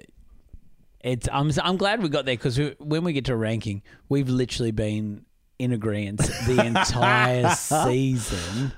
it's 1.03 1.28
I'm 1.32 1.51
I'm 1.62 1.78
glad 1.78 2.01
we 2.01 2.10
got 2.10 2.26
there 2.26 2.38
cuz 2.38 2.60
when 2.80 3.03
we 3.03 3.14
get 3.14 3.26
to 3.26 3.36
ranking, 3.36 3.82
we've 4.10 4.30
literally 4.30 4.72
been 4.72 5.26
in 5.57 5.72
agreement 5.74 6.20
the 6.47 6.64
entire 6.66 7.53
season. 7.55 8.72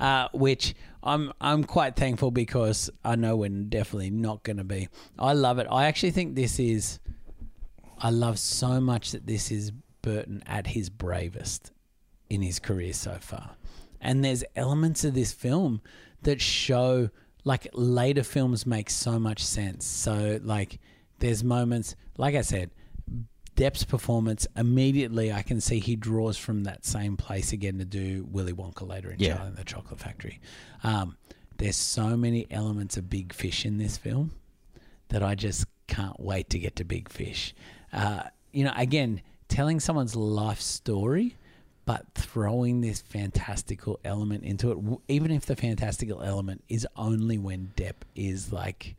Uh, 0.00 0.28
which 0.32 0.74
I'm 1.04 1.32
I'm 1.40 1.62
quite 1.62 1.94
thankful 1.94 2.32
because 2.32 2.90
I 3.04 3.14
know 3.14 3.36
we're 3.36 3.48
definitely 3.48 4.10
not 4.10 4.42
going 4.42 4.56
to 4.56 4.64
be. 4.64 4.88
I 5.18 5.34
love 5.34 5.58
it. 5.60 5.68
I 5.70 5.86
actually 5.86 6.10
think 6.10 6.34
this 6.34 6.58
is 6.58 6.98
I 8.00 8.10
love 8.10 8.38
so 8.40 8.80
much 8.80 9.12
that 9.12 9.26
this 9.26 9.52
is 9.52 9.70
Burton 10.02 10.42
at 10.46 10.66
his 10.66 10.90
bravest 10.90 11.70
in 12.28 12.42
his 12.42 12.58
career 12.58 12.92
so 12.92 13.18
far. 13.20 13.52
And 14.00 14.24
there's 14.24 14.42
elements 14.56 15.04
of 15.04 15.14
this 15.14 15.32
film 15.32 15.80
that 16.24 16.40
show 16.40 17.10
like 17.44 17.68
later 17.74 18.22
films 18.22 18.66
make 18.66 18.90
so 18.90 19.18
much 19.18 19.44
sense. 19.44 19.84
So 19.84 20.40
like 20.42 20.80
there's 21.20 21.44
moments 21.44 21.94
like 22.16 22.34
I 22.34 22.42
said, 22.42 22.70
Depp's 23.56 23.84
performance 23.84 24.46
immediately 24.56 25.32
I 25.32 25.42
can 25.42 25.60
see 25.60 25.78
he 25.78 25.94
draws 25.96 26.36
from 26.36 26.64
that 26.64 26.84
same 26.84 27.16
place 27.16 27.52
again 27.52 27.78
to 27.78 27.84
do 27.84 28.26
Willy 28.30 28.52
Wonka 28.52 28.86
later 28.88 29.10
in 29.10 29.18
Yeah. 29.20 29.34
Charlie 29.36 29.48
and 29.48 29.56
the 29.56 29.64
Chocolate 29.64 30.00
Factory. 30.00 30.40
Um, 30.82 31.16
there's 31.58 31.76
so 31.76 32.16
many 32.16 32.46
elements 32.50 32.96
of 32.96 33.08
Big 33.08 33.32
Fish 33.32 33.64
in 33.64 33.78
this 33.78 33.96
film 33.96 34.32
that 35.08 35.22
I 35.22 35.34
just 35.36 35.66
can't 35.86 36.18
wait 36.18 36.50
to 36.50 36.58
get 36.58 36.74
to 36.76 36.84
Big 36.84 37.08
Fish. 37.08 37.54
Uh, 37.92 38.24
you 38.52 38.64
know, 38.64 38.72
again, 38.76 39.20
telling 39.48 39.78
someone's 39.78 40.16
life 40.16 40.60
story, 40.60 41.36
but 41.86 42.06
throwing 42.14 42.80
this 42.80 43.00
fantastical 43.00 44.00
element 44.04 44.44
into 44.44 44.70
it, 44.70 45.00
even 45.08 45.30
if 45.30 45.46
the 45.46 45.56
fantastical 45.56 46.22
element 46.22 46.64
is 46.68 46.86
only 46.96 47.38
when 47.38 47.72
Depp 47.76 48.04
is 48.14 48.52
like 48.52 48.96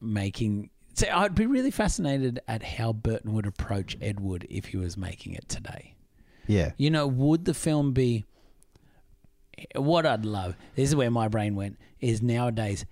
making. 0.00 0.70
So 0.94 1.06
I'd 1.12 1.34
be 1.34 1.46
really 1.46 1.70
fascinated 1.70 2.40
at 2.48 2.62
how 2.62 2.92
Burton 2.92 3.32
would 3.34 3.46
approach 3.46 3.96
Ed 4.00 4.20
Wood 4.20 4.46
if 4.50 4.66
he 4.66 4.76
was 4.76 4.96
making 4.96 5.34
it 5.34 5.48
today. 5.48 5.94
Yeah. 6.46 6.72
You 6.76 6.90
know, 6.90 7.06
would 7.06 7.44
the 7.44 7.54
film 7.54 7.92
be 7.92 8.24
what 9.76 10.06
I'd 10.06 10.24
love? 10.24 10.56
This 10.74 10.88
is 10.88 10.96
where 10.96 11.10
my 11.10 11.28
brain 11.28 11.54
went. 11.54 11.78
Is 12.00 12.22
nowadays 12.22 12.86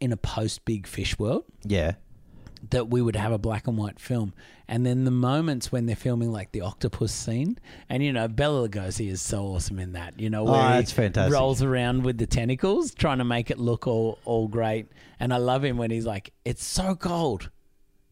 in 0.00 0.12
a 0.12 0.16
post 0.16 0.64
Big 0.64 0.86
Fish 0.86 1.18
world 1.18 1.44
Yeah. 1.62 1.92
That 2.70 2.88
we 2.88 3.00
would 3.02 3.16
have 3.16 3.32
a 3.32 3.38
black 3.38 3.66
and 3.66 3.76
white 3.78 3.98
film, 4.00 4.32
and 4.68 4.84
then 4.86 5.04
the 5.04 5.10
moments 5.10 5.70
when 5.70 5.86
they're 5.86 5.96
filming 5.96 6.32
like 6.32 6.52
the 6.52 6.62
octopus 6.62 7.12
scene, 7.12 7.58
and 7.88 8.02
you 8.02 8.12
know 8.12 8.28
Bela 8.28 8.68
Lugosi 8.68 9.08
is 9.10 9.20
so 9.22 9.44
awesome 9.46 9.78
in 9.78 9.92
that. 9.92 10.18
You 10.18 10.30
know, 10.30 10.46
Oh, 10.46 10.52
where 10.52 10.62
he 10.68 10.74
that's 10.78 10.92
fantastic. 10.92 11.32
rolls 11.32 11.62
around 11.62 12.04
with 12.04 12.18
the 12.18 12.26
tentacles, 12.26 12.94
trying 12.94 13.18
to 13.18 13.24
make 13.24 13.50
it 13.50 13.58
look 13.58 13.86
all 13.86 14.18
all 14.24 14.48
great. 14.48 14.86
And 15.20 15.32
I 15.32 15.36
love 15.38 15.64
him 15.64 15.76
when 15.76 15.90
he's 15.90 16.06
like, 16.06 16.32
"It's 16.44 16.64
so 16.64 16.94
cold. 16.94 17.50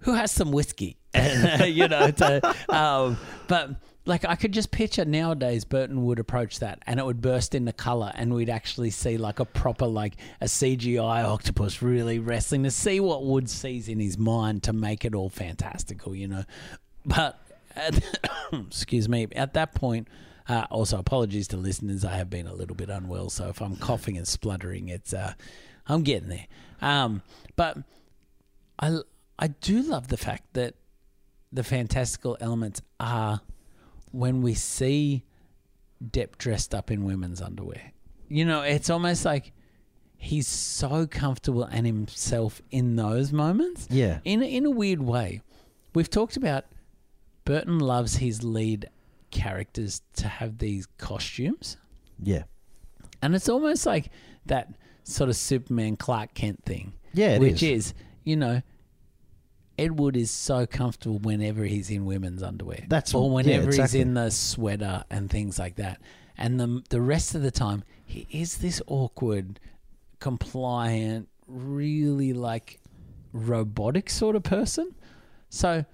Who 0.01 0.13
has 0.15 0.31
some 0.31 0.53
whiskey?" 0.53 0.97
And 1.15 1.75
you 1.75 1.89
know, 1.89 2.11
to, 2.11 2.55
um, 2.69 3.19
but. 3.49 3.71
Like 4.07 4.25
I 4.25 4.37
could 4.37 4.53
just 4.53 4.71
picture 4.71 5.05
nowadays 5.05 5.65
Burton 5.65 6.05
would 6.05 6.19
approach 6.19 6.59
that 6.59 6.83
and 6.87 7.01
it 7.01 7.07
would 7.07 7.23
burst 7.23 7.55
into 7.55 7.73
color 7.73 8.13
and 8.15 8.35
we'd 8.35 8.51
actually 8.51 8.91
see 8.91 9.17
like 9.17 9.41
a 9.41 9.47
proper 9.47 9.87
like 9.87 10.17
a 10.43 10.45
CGI 10.45 11.25
octopus 11.25 11.81
really 11.81 12.19
wrestling 12.19 12.65
to 12.65 12.71
see 12.71 13.01
what 13.01 13.25
Wood 13.25 13.49
sees 13.49 13.89
in 13.89 14.01
his 14.01 14.19
mind 14.19 14.63
to 14.65 14.75
make 14.75 15.07
it 15.07 15.15
all 15.15 15.31
fantastical, 15.31 16.15
you 16.15 16.29
know. 16.29 16.45
But 17.07 17.41
excuse 18.53 19.09
me, 19.09 19.27
at 19.35 19.55
that 19.55 19.75
point, 19.75 20.09
uh, 20.49 20.67
also 20.71 20.99
apologies 20.99 21.49
to 21.49 21.57
listeners, 21.57 22.05
I 22.05 22.17
have 22.17 22.29
been 22.29 22.47
a 22.47 22.55
little 22.55 22.77
bit 22.77 22.91
unwell, 22.91 23.31
so 23.31 23.49
if 23.49 23.63
I'm 23.63 23.77
coughing 23.77 24.19
and 24.19 24.29
spluttering, 24.29 24.89
it's 24.89 25.15
uh, 25.15 25.33
I'm 25.87 26.03
getting 26.03 26.29
there. 26.29 26.47
Um, 26.83 27.23
but 27.57 27.79
I 28.79 28.99
I 29.39 29.49
do 29.49 29.83
love 29.83 30.09
the 30.09 30.17
fact 30.17 30.53
that 30.53 30.75
the 31.53 31.65
fantastical 31.65 32.37
elements 32.41 32.83
are 33.01 33.41
when 34.15 34.43
we 34.43 34.55
see 34.55 35.25
Depp 36.05 36.39
dressed 36.39 36.75
up 36.75 36.91
in 36.91 37.05
women's 37.05 37.43
underwear. 37.43 37.93
You 38.29 38.45
know, 38.45 38.63
it's 38.63 38.89
almost 38.89 39.25
like 39.25 39.53
he's 40.17 40.47
so 40.47 41.07
comfortable 41.07 41.65
and 41.65 41.87
himself 41.87 42.63
in 42.71 42.97
those 42.97 43.33
moments. 43.33 43.87
Yeah. 43.91 44.21
In 44.25 44.43
in 44.43 44.65
a 44.65 44.71
weird 44.71 45.03
way. 45.03 45.41
We've 45.95 46.11
talked 46.11 46.37
about 46.37 46.65
Burton 47.45 47.79
loves 47.79 48.17
his 48.17 48.43
lead 48.43 48.89
characters 49.31 50.03
to 50.15 50.29
have 50.29 50.59
these 50.59 50.87
costumes. 50.99 51.77
Yeah. 52.23 52.45
And 53.21 53.35
it's 53.35 53.49
almost 53.49 53.87
like 53.87 54.11
that 54.47 54.75
sort 55.03 55.29
of 55.31 55.37
Superman 55.37 55.97
Clark 55.97 56.35
Kent 56.35 56.65
thing. 56.65 56.95
Yeah, 57.13 57.39
which 57.39 57.63
is. 57.63 57.89
is, 57.89 57.95
you 58.25 58.37
know, 58.37 58.63
Ed 59.79 59.99
Wood 59.99 60.17
is 60.17 60.31
so 60.31 60.67
comfortable 60.67 61.19
whenever 61.19 61.65
he's 61.65 61.91
in 61.91 62.05
women's 62.05 62.43
underwear. 62.43 62.85
That's- 62.89 63.15
or 63.15 63.29
yeah, 63.29 63.35
whenever 63.35 63.67
exactly. 63.67 63.99
he's 63.99 64.07
in 64.07 64.15
the 64.15 64.31
sweater 64.31 65.05
and 65.11 65.29
things 65.31 65.59
like 65.59 65.77
that. 65.77 66.01
And 66.37 66.59
the 66.59 66.83
the 66.89 67.01
rest 67.01 67.35
of 67.35 67.43
the 67.43 67.51
time, 67.51 67.85
he 68.05 68.27
is 68.31 68.59
this 68.59 68.83
awkward, 68.87 69.61
compliant, 70.19 71.29
really 71.47 72.33
like 72.33 72.81
robotic 73.33 74.11
sort 74.11 74.37
of 74.37 74.43
person. 74.43 74.95
So 75.49 75.85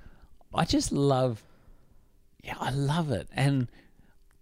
I 0.55 0.65
just 0.65 0.93
love, 0.93 1.43
yeah, 2.43 2.57
I 2.59 2.71
love 2.71 3.11
it, 3.11 3.29
and 3.33 3.69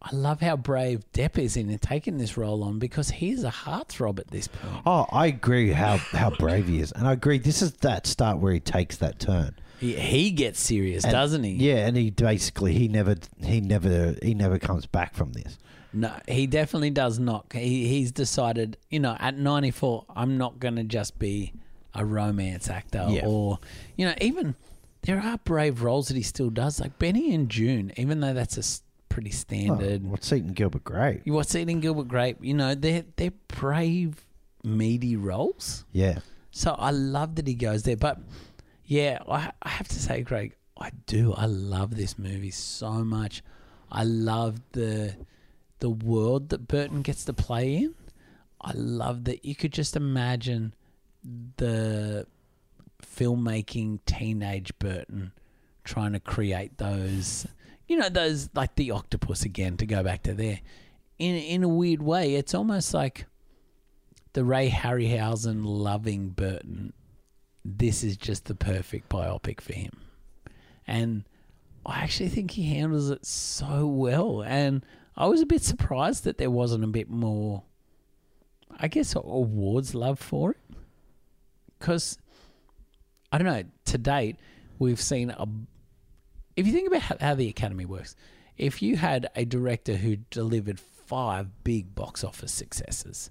I 0.00 0.14
love 0.14 0.40
how 0.40 0.56
brave 0.56 1.04
Depp 1.12 1.38
is 1.38 1.56
in 1.56 1.76
taking 1.78 2.18
this 2.18 2.36
role 2.36 2.62
on 2.62 2.78
because 2.78 3.10
he's 3.10 3.42
a 3.42 3.50
heartthrob 3.50 4.18
at 4.20 4.28
this 4.28 4.46
point. 4.46 4.82
Oh, 4.86 5.06
I 5.10 5.26
agree 5.26 5.72
how 5.72 5.96
how 5.96 6.30
brave 6.30 6.68
he 6.68 6.80
is, 6.80 6.92
and 6.92 7.06
I 7.08 7.12
agree. 7.12 7.38
This 7.38 7.62
is 7.62 7.72
that 7.74 8.06
start 8.06 8.38
where 8.38 8.52
he 8.52 8.60
takes 8.60 8.96
that 8.98 9.18
turn, 9.18 9.56
He, 9.80 9.94
he 9.94 10.30
gets 10.30 10.60
serious, 10.60 11.02
And- 11.04 11.12
doesn't 11.12 11.42
he? 11.42 11.52
Yeah, 11.54 11.86
and 11.86 11.96
he 11.96 12.10
basically 12.10 12.74
he 12.74 12.86
never 12.86 13.16
he 13.42 13.60
never 13.60 14.14
he 14.22 14.34
never 14.34 14.58
comes 14.58 14.86
back 14.86 15.14
from 15.14 15.32
this. 15.32 15.58
No, 15.92 16.12
he 16.28 16.46
definitely 16.46 16.90
does 16.90 17.18
not. 17.18 17.46
He, 17.52 17.88
he's 17.88 18.12
decided, 18.12 18.76
you 18.90 19.00
know, 19.00 19.16
at 19.18 19.38
94, 19.38 20.04
I'm 20.14 20.36
not 20.36 20.60
going 20.60 20.76
to 20.76 20.84
just 20.84 21.18
be 21.18 21.54
a 21.94 22.04
romance 22.04 22.68
actor 22.68 23.06
Yeah. 23.08 23.24
or, 23.26 23.58
you 23.96 24.04
know, 24.04 24.14
even 24.20 24.54
there 25.02 25.18
are 25.18 25.38
brave 25.38 25.82
roles 25.82 26.08
that 26.08 26.16
he 26.18 26.22
still 26.22 26.50
does, 26.50 26.78
like 26.78 26.98
Benny 26.98 27.34
and 27.34 27.48
Joon, 27.48 27.90
even 27.96 28.20
though 28.20 28.34
that's 28.34 28.56
a 28.58 28.60
s- 28.60 28.82
pretty 29.08 29.30
standard. 29.30 30.02
Oh, 30.04 30.10
what's 30.10 30.32
Eating 30.32 30.52
Gilbert 30.52 30.84
Grape? 30.84 31.22
You 31.24 31.32
what's 31.32 31.54
eating 31.54 31.80
Gilbert 31.80 32.08
Grape? 32.08 32.38
You 32.40 32.54
know, 32.54 32.74
they're 32.74 33.04
they're 33.16 33.32
brave, 33.48 34.24
meaty 34.64 35.16
roles. 35.16 35.84
Yeah, 35.92 36.20
So 36.50 36.72
I 36.78 36.90
love 36.90 37.36
that 37.36 37.46
he 37.46 37.54
goes 37.54 37.82
there. 37.84 37.96
But 37.96 38.20
yeah, 38.84 39.18
I, 39.28 39.52
I 39.62 39.68
have 39.68 39.88
to 39.88 39.98
say, 40.00 40.22
Greg, 40.22 40.54
I 40.78 40.90
do. 41.06 41.32
I 41.34 41.46
love 41.46 41.96
this 41.96 42.18
movie 42.18 42.50
so 42.50 43.04
much. 43.04 43.42
I 43.90 44.04
love 44.04 44.60
the 44.72 45.14
the 45.80 45.90
world 45.90 46.48
that 46.50 46.68
Burton 46.68 47.02
gets 47.02 47.24
to 47.26 47.32
play 47.32 47.76
in. 47.76 47.94
I 48.60 48.72
love 48.74 49.24
that 49.24 49.44
you 49.44 49.54
could 49.54 49.72
just 49.72 49.94
imagine 49.96 50.74
the 51.56 52.26
filmmaking 53.02 54.00
teenage 54.06 54.76
Burton 54.78 55.32
trying 55.84 56.12
to 56.12 56.20
create 56.20 56.78
those, 56.78 57.46
you 57.88 57.96
know, 57.96 58.10
those 58.10 58.50
like 58.54 58.76
the 58.76 58.90
octopus 58.92 59.42
again. 59.42 59.76
To 59.78 59.86
go 59.86 60.02
back 60.02 60.22
to 60.24 60.34
there, 60.34 60.60
in 61.18 61.34
in 61.34 61.64
a 61.64 61.68
weird 61.68 62.02
way, 62.02 62.34
it's 62.34 62.54
almost 62.54 62.94
like 62.94 63.26
the 64.34 64.44
Ray 64.44 64.68
Harryhausen 64.68 65.62
loving 65.64 66.28
Burton. 66.28 66.92
This 67.64 68.04
is 68.04 68.16
just 68.16 68.44
the 68.44 68.54
perfect 68.54 69.08
biopic 69.08 69.60
for 69.60 69.72
him, 69.72 69.92
and 70.86 71.24
I 71.84 72.00
actually 72.00 72.28
think 72.28 72.52
he 72.52 72.74
handles 72.74 73.10
it 73.10 73.24
so 73.26 73.86
well. 73.86 74.42
And 74.42 74.84
I 75.16 75.26
was 75.26 75.40
a 75.40 75.46
bit 75.46 75.62
surprised 75.62 76.24
that 76.24 76.38
there 76.38 76.50
wasn't 76.50 76.84
a 76.84 76.88
bit 76.88 77.10
more, 77.10 77.62
I 78.78 78.88
guess, 78.88 79.14
awards 79.14 79.94
love 79.94 80.18
for 80.18 80.52
it, 80.52 80.60
because 81.78 82.18
I 83.32 83.38
don't 83.38 83.46
know. 83.46 83.64
To 83.86 83.98
date, 83.98 84.36
we've 84.78 85.00
seen 85.00 85.30
a. 85.30 85.48
If 86.58 86.66
you 86.66 86.72
think 86.72 86.88
about 86.88 87.20
how, 87.22 87.34
the 87.34 87.48
Academy 87.48 87.84
works, 87.84 88.16
if 88.56 88.82
you 88.82 88.96
had 88.96 89.28
a 89.36 89.44
director 89.44 89.94
who 89.96 90.16
delivered 90.30 90.80
five 90.80 91.46
big 91.62 91.94
box 91.94 92.24
office 92.24 92.50
successes, 92.52 93.30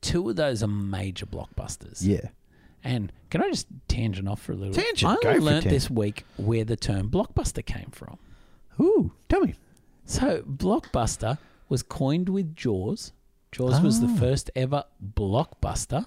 two 0.00 0.28
of 0.30 0.36
those 0.36 0.62
are 0.62 0.68
major 0.68 1.26
blockbusters. 1.26 1.98
yeah. 2.00 2.28
And 2.82 3.12
can 3.30 3.42
I 3.42 3.48
just 3.48 3.66
tangent 3.88 4.28
off 4.28 4.40
for 4.40 4.52
a 4.52 4.54
little? 4.54 4.72
Tangent, 4.74 5.10
I 5.10 5.16
go 5.22 5.28
only 5.30 5.40
for 5.40 5.50
tangent. 5.50 5.70
this 5.74 5.90
week 5.90 6.24
where 6.36 6.64
the 6.64 6.76
term 6.76 7.10
blockbuster 7.10 7.64
came 7.66 7.90
from. 7.90 8.16
Ooh, 8.80 9.12
tell 9.28 9.40
me. 9.40 9.54
So 10.04 10.42
blockbuster 10.42 11.36
was 11.68 11.82
coined 11.82 12.28
with 12.28 12.54
Jaws. 12.54 13.12
Jaws 13.52 13.80
was 13.80 14.00
the 14.00 14.06
Ah. 14.06 14.16
first 14.16 14.50
ever 14.54 14.84
blockbuster, 15.04 16.06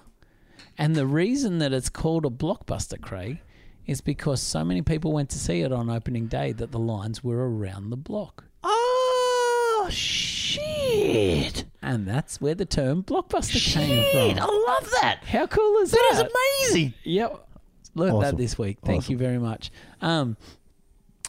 and 0.78 0.96
the 0.96 1.06
reason 1.06 1.58
that 1.58 1.72
it's 1.72 1.88
called 1.90 2.24
a 2.24 2.30
blockbuster, 2.30 3.00
Craig, 3.00 3.40
is 3.86 4.00
because 4.00 4.40
so 4.42 4.64
many 4.64 4.82
people 4.82 5.12
went 5.12 5.30
to 5.30 5.38
see 5.38 5.60
it 5.62 5.72
on 5.72 5.90
opening 5.90 6.26
day 6.26 6.52
that 6.52 6.70
the 6.72 6.78
lines 6.78 7.24
were 7.24 7.48
around 7.50 7.90
the 7.90 7.96
block, 7.96 8.44
Oh 8.62 9.88
shit! 9.90 11.64
and 11.82 12.06
that's 12.06 12.40
where 12.40 12.54
the 12.54 12.64
term 12.66 13.02
blockbuster 13.02 13.72
came 13.74 14.36
from. 14.36 14.42
I 14.42 14.46
love 14.68 14.90
that. 15.00 15.20
How 15.24 15.46
cool 15.46 15.78
is 15.78 15.90
That 15.92 16.08
that? 16.12 16.26
is 16.26 16.32
amazing. 16.74 16.94
Yep. 17.04 17.46
Learned 17.94 18.22
that 18.22 18.36
this 18.36 18.56
week. 18.58 18.78
Thank 18.84 19.10
you 19.10 19.16
very 19.16 19.38
much. 19.38 19.70
Um, 20.00 20.36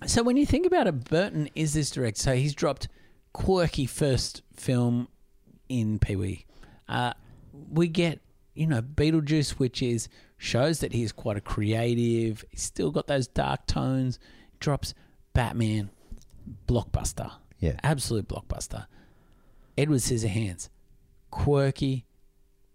so 0.05 0.21
when 0.23 0.37
you 0.37 0.45
think 0.45 0.65
about 0.65 0.87
it, 0.87 1.05
Burton 1.05 1.49
is 1.55 1.73
this 1.73 1.89
director. 1.91 2.21
So 2.21 2.35
he's 2.35 2.53
dropped 2.53 2.87
quirky 3.33 3.85
first 3.85 4.41
film 4.55 5.07
in 5.69 5.97
Pee 5.99 6.15
Wee. 6.15 6.45
Uh, 6.87 7.13
we 7.71 7.87
get, 7.87 8.19
you 8.53 8.67
know, 8.67 8.81
Beetlejuice, 8.81 9.51
which 9.51 9.81
is 9.81 10.07
shows 10.41 10.79
that 10.79 10.91
he's 10.91 11.11
quite 11.11 11.37
a 11.37 11.41
creative. 11.41 12.43
He's 12.49 12.63
still 12.63 12.89
got 12.89 13.05
those 13.05 13.27
dark 13.27 13.67
tones. 13.67 14.17
Drops 14.59 14.95
Batman, 15.33 15.91
blockbuster. 16.67 17.31
Yeah. 17.59 17.73
Absolute 17.83 18.27
blockbuster. 18.27 18.87
Edward 19.77 19.99
Scissorhands, 19.99 20.69
quirky, 21.29 22.05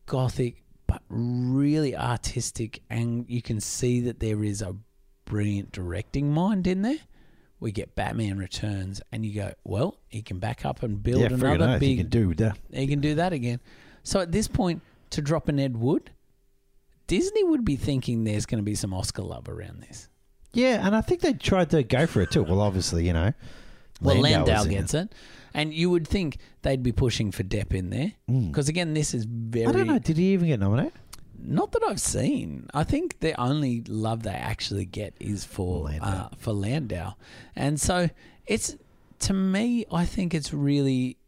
gothic, 0.06 0.62
but 0.86 1.02
really 1.08 1.96
artistic, 1.96 2.82
and 2.88 3.26
you 3.28 3.42
can 3.42 3.60
see 3.60 4.00
that 4.02 4.20
there 4.20 4.44
is 4.44 4.62
a 4.62 4.76
brilliant 5.24 5.72
directing 5.72 6.32
mind 6.32 6.66
in 6.68 6.82
there. 6.82 6.98
We 7.58 7.72
get 7.72 7.96
Batman 7.96 8.38
Returns, 8.38 9.00
and 9.10 9.26
you 9.26 9.34
go, 9.34 9.52
well, 9.64 9.98
he 10.08 10.22
can 10.22 10.38
back 10.38 10.64
up 10.64 10.82
and 10.84 11.02
build 11.02 11.22
Yeah, 11.22 11.28
another 11.32 11.78
big. 11.80 11.90
you 11.90 11.96
can 12.04 12.08
do 12.08 12.34
that. 12.34 12.58
he 12.72 12.86
can 12.86 13.00
do 13.00 13.16
that 13.16 13.32
again. 13.32 13.60
So 14.04 14.20
at 14.20 14.30
this 14.30 14.46
point, 14.46 14.82
to 15.10 15.20
drop 15.20 15.48
an 15.48 15.58
Ed 15.58 15.76
Wood, 15.76 16.10
Disney 17.06 17.44
would 17.44 17.64
be 17.64 17.76
thinking 17.76 18.24
there's 18.24 18.46
going 18.46 18.58
to 18.58 18.64
be 18.64 18.74
some 18.74 18.92
Oscar 18.92 19.22
love 19.22 19.48
around 19.48 19.82
this. 19.82 20.08
Yeah, 20.52 20.86
and 20.86 20.96
I 20.96 21.00
think 21.00 21.20
they 21.20 21.34
tried 21.34 21.70
to 21.70 21.82
go 21.82 22.06
for 22.06 22.22
it 22.22 22.30
too. 22.30 22.42
Well, 22.42 22.60
obviously, 22.60 23.06
you 23.06 23.12
know. 23.12 23.32
Well, 24.00 24.20
Landau 24.20 24.54
Landau 24.54 24.70
gets 24.70 24.94
it. 24.94 25.14
And 25.54 25.72
you 25.72 25.88
would 25.90 26.06
think 26.06 26.38
they'd 26.62 26.82
be 26.82 26.92
pushing 26.92 27.30
for 27.32 27.42
Depp 27.42 27.72
in 27.72 27.88
there 27.88 28.12
because 28.26 28.68
again, 28.68 28.92
this 28.92 29.14
is 29.14 29.24
very 29.24 29.66
I 29.66 29.72
don't 29.72 29.86
know. 29.86 29.98
Did 29.98 30.18
he 30.18 30.34
even 30.34 30.48
get 30.48 30.60
nominated? 30.60 30.92
not 31.38 31.72
that 31.72 31.82
I've 31.82 32.00
seen. 32.00 32.68
I 32.74 32.84
think 32.84 33.20
the 33.20 33.38
only 33.40 33.82
love 33.82 34.22
they 34.22 34.30
actually 34.30 34.84
get 34.84 35.14
is 35.20 35.44
for 35.44 35.84
Landau. 35.84 36.06
Uh, 36.06 36.28
for 36.36 36.52
Landau, 36.52 37.14
and 37.54 37.80
so 37.80 38.10
it's 38.46 38.76
to 39.20 39.32
me. 39.32 39.86
I 39.92 40.04
think 40.04 40.34
it's 40.34 40.52
really. 40.52 41.18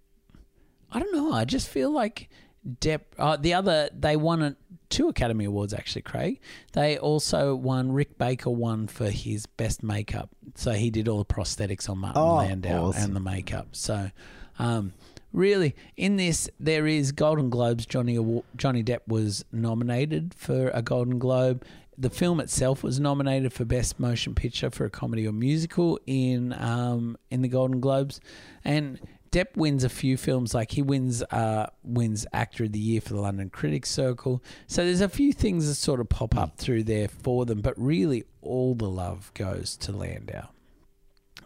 I 0.90 1.00
don't 1.00 1.12
know. 1.12 1.32
I 1.32 1.44
just 1.44 1.68
feel 1.68 1.90
like 1.90 2.28
Depp. 2.66 3.00
Uh, 3.18 3.36
the 3.36 3.54
other 3.54 3.90
they 3.96 4.16
won 4.16 4.42
a, 4.42 4.56
two 4.90 5.08
Academy 5.08 5.44
Awards 5.44 5.72
actually. 5.74 6.02
Craig. 6.02 6.40
They 6.72 6.98
also 6.98 7.54
won. 7.54 7.92
Rick 7.92 8.18
Baker 8.18 8.50
won 8.50 8.86
for 8.86 9.10
his 9.10 9.46
best 9.46 9.82
makeup. 9.82 10.30
So 10.54 10.72
he 10.72 10.90
did 10.90 11.08
all 11.08 11.18
the 11.18 11.24
prosthetics 11.34 11.88
on 11.88 11.98
Martin 11.98 12.22
Oh, 12.22 12.34
Landau 12.36 12.86
awesome. 12.88 13.04
and 13.04 13.16
the 13.16 13.20
makeup. 13.20 13.68
So. 13.72 14.10
Um, 14.58 14.92
Really, 15.30 15.76
in 15.94 16.16
this, 16.16 16.48
there 16.58 16.86
is 16.86 17.12
Golden 17.12 17.50
Globes. 17.50 17.84
Johnny 17.84 18.14
Johnny 18.56 18.82
Depp 18.82 19.00
was 19.06 19.44
nominated 19.52 20.32
for 20.34 20.70
a 20.70 20.80
Golden 20.80 21.18
Globe. 21.18 21.66
The 21.98 22.08
film 22.08 22.40
itself 22.40 22.82
was 22.82 22.98
nominated 22.98 23.52
for 23.52 23.66
Best 23.66 24.00
Motion 24.00 24.34
Picture 24.34 24.70
for 24.70 24.86
a 24.86 24.90
comedy 24.90 25.28
or 25.28 25.32
musical 25.32 26.00
in 26.06 26.54
um, 26.54 27.18
in 27.30 27.42
the 27.42 27.48
Golden 27.48 27.78
Globes, 27.78 28.20
and 28.64 28.98
Depp 29.30 29.56
wins 29.56 29.84
a 29.84 29.88
few 29.88 30.16
films. 30.16 30.54
Like 30.54 30.72
he 30.72 30.82
wins 30.82 31.22
uh, 31.22 31.68
wins 31.82 32.26
Actor 32.32 32.64
of 32.64 32.72
the 32.72 32.78
Year 32.78 33.00
for 33.00 33.14
the 33.14 33.20
London 33.20 33.50
Critics 33.50 33.90
Circle. 33.90 34.42
So 34.66 34.84
there's 34.84 35.00
a 35.00 35.08
few 35.08 35.32
things 35.32 35.68
that 35.68 35.74
sort 35.74 36.00
of 36.00 36.08
pop 36.08 36.36
up 36.36 36.56
through 36.56 36.84
there 36.84 37.08
for 37.08 37.44
them, 37.46 37.60
but 37.60 37.74
really 37.76 38.24
all 38.42 38.74
the 38.74 38.88
love 38.88 39.32
goes 39.34 39.76
to 39.78 39.92
Landau, 39.92 40.48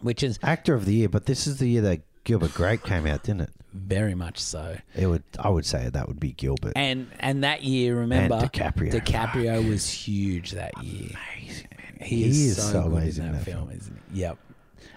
which 0.01 0.23
is 0.23 0.39
Actor 0.43 0.73
of 0.73 0.85
the 0.85 0.93
year, 0.93 1.09
but 1.09 1.25
this 1.25 1.47
is 1.47 1.57
the 1.57 1.67
year 1.67 1.81
that 1.81 2.01
Gilbert 2.23 2.53
Grape 2.53 2.83
came 2.83 3.05
out, 3.05 3.23
didn't 3.23 3.41
it? 3.41 3.49
very 3.73 4.15
much 4.15 4.39
so. 4.39 4.77
It 4.95 5.07
would. 5.07 5.23
I 5.39 5.49
would 5.49 5.65
say 5.65 5.89
that 5.89 6.07
would 6.07 6.19
be 6.19 6.31
Gilbert. 6.31 6.73
And 6.75 7.09
and 7.19 7.43
that 7.43 7.63
year, 7.63 7.97
remember, 7.97 8.39
DiCaprio. 8.39 8.91
DiCaprio 8.91 9.67
was 9.67 9.89
huge 9.89 10.51
that 10.51 10.81
year. 10.83 11.11
Amazing, 11.37 11.67
man. 11.77 12.07
He, 12.07 12.25
is, 12.25 12.71
so, 12.71 12.89
good 12.89 13.17
in 13.17 13.31
that, 13.31 13.43
film, 13.43 13.71
isn't 13.71 13.99
he? 14.11 14.21
Yep. 14.21 14.37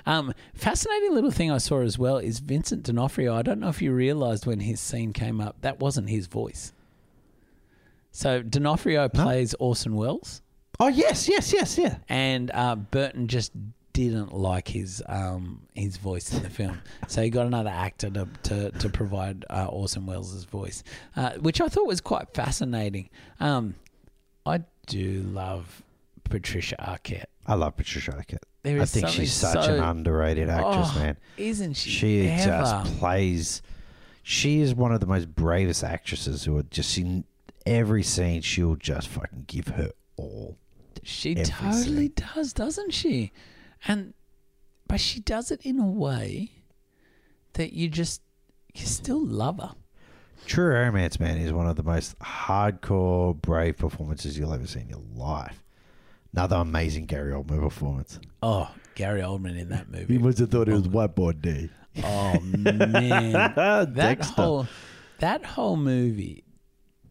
Um, 0.06 0.32
fascinating 0.54 1.14
little 1.14 1.30
thing 1.30 1.50
I 1.50 1.58
saw 1.58 1.80
as 1.80 1.98
well 1.98 2.18
is 2.18 2.38
Vincent 2.40 2.84
D'Onofrio. 2.84 3.34
I 3.34 3.42
don't 3.42 3.60
know 3.60 3.68
if 3.68 3.82
you 3.82 3.92
realised 3.92 4.46
when 4.46 4.60
his 4.60 4.80
scene 4.80 5.12
came 5.12 5.40
up, 5.40 5.56
that 5.62 5.80
wasn't 5.80 6.08
his 6.08 6.26
voice. 6.26 6.72
So 8.12 8.42
D'Onofrio 8.42 9.08
plays 9.08 9.54
Orson 9.54 9.94
Welles, 9.94 10.42
Oh 10.78 10.88
yes, 10.88 11.28
yes, 11.28 11.52
yes, 11.52 11.78
yeah. 11.78 11.96
and 12.08 12.50
uh, 12.52 12.76
Burton 12.76 13.28
just 13.28 13.52
didn't 13.94 14.34
like 14.34 14.68
his 14.68 15.02
um, 15.06 15.62
his 15.74 15.96
voice 15.96 16.32
in 16.34 16.42
the 16.42 16.50
film, 16.50 16.82
so 17.08 17.22
he 17.22 17.30
got 17.30 17.46
another 17.46 17.70
actor 17.70 18.10
to 18.10 18.28
to, 18.44 18.70
to 18.72 18.88
provide 18.90 19.44
uh, 19.48 19.66
Orson 19.66 20.04
Welles' 20.04 20.44
voice, 20.44 20.82
uh, 21.16 21.32
which 21.40 21.60
I 21.62 21.68
thought 21.68 21.86
was 21.86 22.02
quite 22.02 22.28
fascinating. 22.34 23.08
Um, 23.40 23.74
I 24.44 24.64
do 24.86 25.22
love 25.32 25.82
Patricia 26.24 26.76
Arquette. 26.78 27.24
I 27.46 27.54
love 27.54 27.76
Patricia 27.76 28.12
Arquette. 28.12 28.44
There 28.66 28.80
I 28.80 28.82
is 28.82 28.92
think 28.92 29.08
she's 29.08 29.32
such 29.32 29.68
an 29.68 29.80
underrated 29.80 30.48
actress, 30.50 30.88
Oh, 30.94 30.98
man. 30.98 31.16
Isn't 31.36 31.74
she? 31.74 31.90
She 31.90 32.28
ever? 32.28 32.44
just 32.44 32.98
plays. 32.98 33.62
She 34.24 34.60
is 34.60 34.74
one 34.74 34.92
of 34.92 34.98
the 35.00 35.06
most 35.06 35.34
bravest 35.34 35.84
actresses 35.84 36.42
who 36.44 36.58
are 36.58 36.64
just 36.64 36.98
in 36.98 37.24
every 37.64 38.02
scene. 38.02 38.40
She'll 38.42 38.74
just 38.74 39.06
fucking 39.06 39.44
give 39.46 39.68
her 39.68 39.92
all. 40.16 40.58
She 41.04 41.32
every 41.36 41.44
totally 41.44 42.06
scene. 42.06 42.12
does, 42.34 42.52
doesn't 42.52 42.92
she? 42.92 43.30
And 43.86 44.14
but 44.88 45.00
she 45.00 45.20
does 45.20 45.52
it 45.52 45.60
in 45.64 45.78
a 45.78 45.86
way 45.86 46.50
that 47.52 47.72
you 47.72 47.88
just 47.88 48.20
you 48.74 48.84
still 48.84 49.24
love 49.24 49.58
her. 49.60 49.74
True 50.46 50.72
Romance, 50.74 51.18
man, 51.20 51.38
is 51.38 51.52
one 51.52 51.68
of 51.68 51.76
the 51.76 51.82
most 51.84 52.18
hardcore, 52.18 53.40
brave 53.40 53.76
performances 53.76 54.36
you'll 54.38 54.52
ever 54.52 54.66
see 54.66 54.80
in 54.80 54.88
your 54.88 55.02
life. 55.14 55.62
Another 56.36 56.56
amazing 56.56 57.06
Gary 57.06 57.32
Oldman 57.32 57.60
performance. 57.60 58.20
Oh, 58.42 58.70
Gary 58.94 59.22
Oldman 59.22 59.58
in 59.58 59.70
that 59.70 59.90
movie. 59.90 60.12
You 60.14 60.20
must 60.20 60.38
have 60.38 60.50
thought 60.50 60.68
it 60.68 60.72
was 60.72 60.86
Whiteboard 60.88 61.40
Day. 61.40 61.70
Oh 62.04 62.38
man, 62.40 63.32
that 63.32 63.94
Drexl. 63.94 64.24
whole 64.34 64.66
that 65.20 65.44
whole 65.44 65.76
movie 65.78 66.44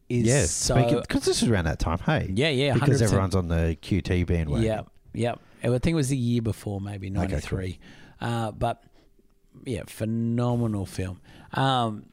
is 0.10 0.28
Yeah, 0.28 0.44
so 0.46 1.02
because 1.02 1.26
this 1.26 1.42
is 1.42 1.50
around 1.50 1.66
that 1.66 1.80
time. 1.80 1.98
Hey, 1.98 2.30
yeah 2.34 2.50
yeah 2.50 2.74
because 2.76 3.02
100%. 3.02 3.06
everyone's 3.06 3.36
on 3.36 3.48
the 3.48 3.76
QT 3.82 4.28
bandwagon. 4.28 4.64
Yeah, 4.64 4.82
yeah. 5.14 5.36
I 5.64 5.70
think 5.70 5.88
it 5.88 5.96
was 5.96 6.10
the 6.10 6.18
year 6.18 6.44
before, 6.44 6.80
maybe 6.80 7.10
cool. 7.10 7.22
ninety 7.22 7.40
three. 7.40 7.80
uh, 8.22 8.52
but 8.52 8.84
yeah, 9.66 9.82
phenomenal 9.88 10.86
film. 10.86 11.20
Um, 11.54 12.06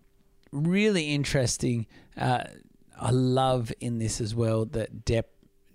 really 0.51 1.13
interesting. 1.13 1.87
Uh, 2.17 2.45
I 2.99 3.11
love 3.11 3.71
in 3.81 3.99
this 3.99 4.19
as 4.21 4.35
well 4.35 4.65
that 4.67 5.05
Depp 5.05 5.25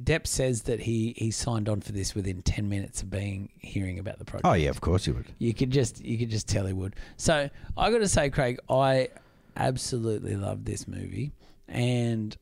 Depp 0.04 0.28
says 0.28 0.64
that 0.64 0.82
he 0.82 1.14
he 1.18 1.32
signed 1.32 1.68
on 1.68 1.82
for 1.82 1.92
this 1.92 2.14
within 2.14 2.42
ten 2.44 2.70
minutes 2.70 3.02
of 3.02 3.10
being 3.10 3.50
hearing 3.60 3.98
about 4.00 4.20
the 4.20 4.26
project. 4.26 4.46
Oh 4.46 4.54
yeah, 4.54 4.70
of 4.70 4.80
course 4.82 5.06
he 5.06 5.12
would. 5.12 5.26
You 5.40 5.54
could 5.54 5.72
just 5.72 6.04
you 6.04 6.18
could 6.18 6.30
just 6.30 6.48
tell 6.48 6.66
he 6.68 6.74
would. 6.74 6.96
So 7.18 7.50
I 7.78 7.92
got 7.92 8.00
to 8.00 8.08
say, 8.08 8.30
Craig, 8.30 8.60
I 8.70 9.10
absolutely 9.56 10.36
love 10.36 10.66
this 10.66 10.88
movie, 10.88 11.32
and 11.68 12.36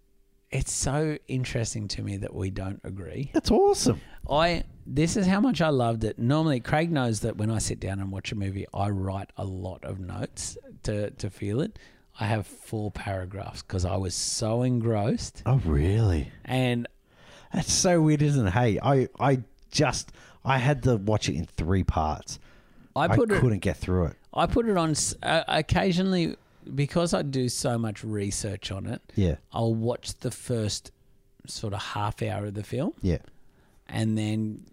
it's 0.51 0.71
so 0.71 1.17
interesting 1.27 1.87
to 1.89 2.01
me 2.01 2.17
that 2.17 2.33
we 2.33 2.49
don't 2.49 2.79
agree. 2.83 3.31
That's 3.33 3.51
awesome. 3.51 4.01
I 4.29 4.63
this 4.85 5.15
is 5.17 5.25
how 5.25 5.39
much 5.39 5.61
I 5.61 5.69
loved 5.69 6.03
it. 6.03 6.19
Normally, 6.19 6.59
Craig 6.59 6.91
knows 6.91 7.21
that 7.21 7.37
when 7.37 7.49
I 7.49 7.57
sit 7.59 7.79
down 7.79 7.99
and 7.99 8.11
watch 8.11 8.31
a 8.31 8.35
movie, 8.35 8.65
I 8.73 8.89
write 8.89 9.31
a 9.37 9.45
lot 9.45 9.83
of 9.85 9.99
notes 9.99 10.57
to 10.83 11.09
to 11.11 11.29
feel 11.29 11.61
it. 11.61 11.79
I 12.19 12.25
have 12.25 12.47
four 12.47 12.91
paragraphs 12.91 13.61
because 13.61 13.83
I 13.85 13.97
was 13.97 14.15
so 14.15 14.61
engrossed, 14.63 15.41
Oh 15.45 15.61
really? 15.65 16.31
and 16.45 16.87
That's 17.53 17.71
so 17.71 18.01
weird, 18.01 18.21
isn't 18.21 18.47
it? 18.47 18.51
Hey, 18.51 18.79
I 18.81 19.07
I 19.19 19.39
just 19.71 20.11
I 20.43 20.57
had 20.57 20.83
to 20.83 20.97
watch 20.97 21.29
it 21.29 21.35
in 21.35 21.45
three 21.45 21.83
parts. 21.83 22.39
I 22.95 23.05
I, 23.05 23.15
put 23.15 23.31
it 23.31 23.39
couldn't 23.39 23.59
get 23.59 23.77
through 23.77 24.05
it. 24.05 24.15
I 24.33 24.45
put 24.45 24.67
it 24.67 24.77
on 24.77 24.95
uh, 25.23 25.43
occasionally 25.47 26.35
because 26.73 27.13
I 27.13 27.21
do 27.21 27.47
so 27.49 27.77
much 27.77 28.03
research 28.03 28.71
on 28.71 28.85
it. 28.85 29.01
Yeah, 29.15 29.35
I'll 29.51 29.75
watch 29.75 30.13
the 30.19 30.31
first 30.31 30.91
sort 31.47 31.73
of 31.73 31.81
half 31.81 32.21
hour 32.23 32.47
of 32.47 32.55
the 32.55 32.63
film 32.63 32.91
yeah, 33.03 33.19
and 33.87 34.17
then 34.17 34.65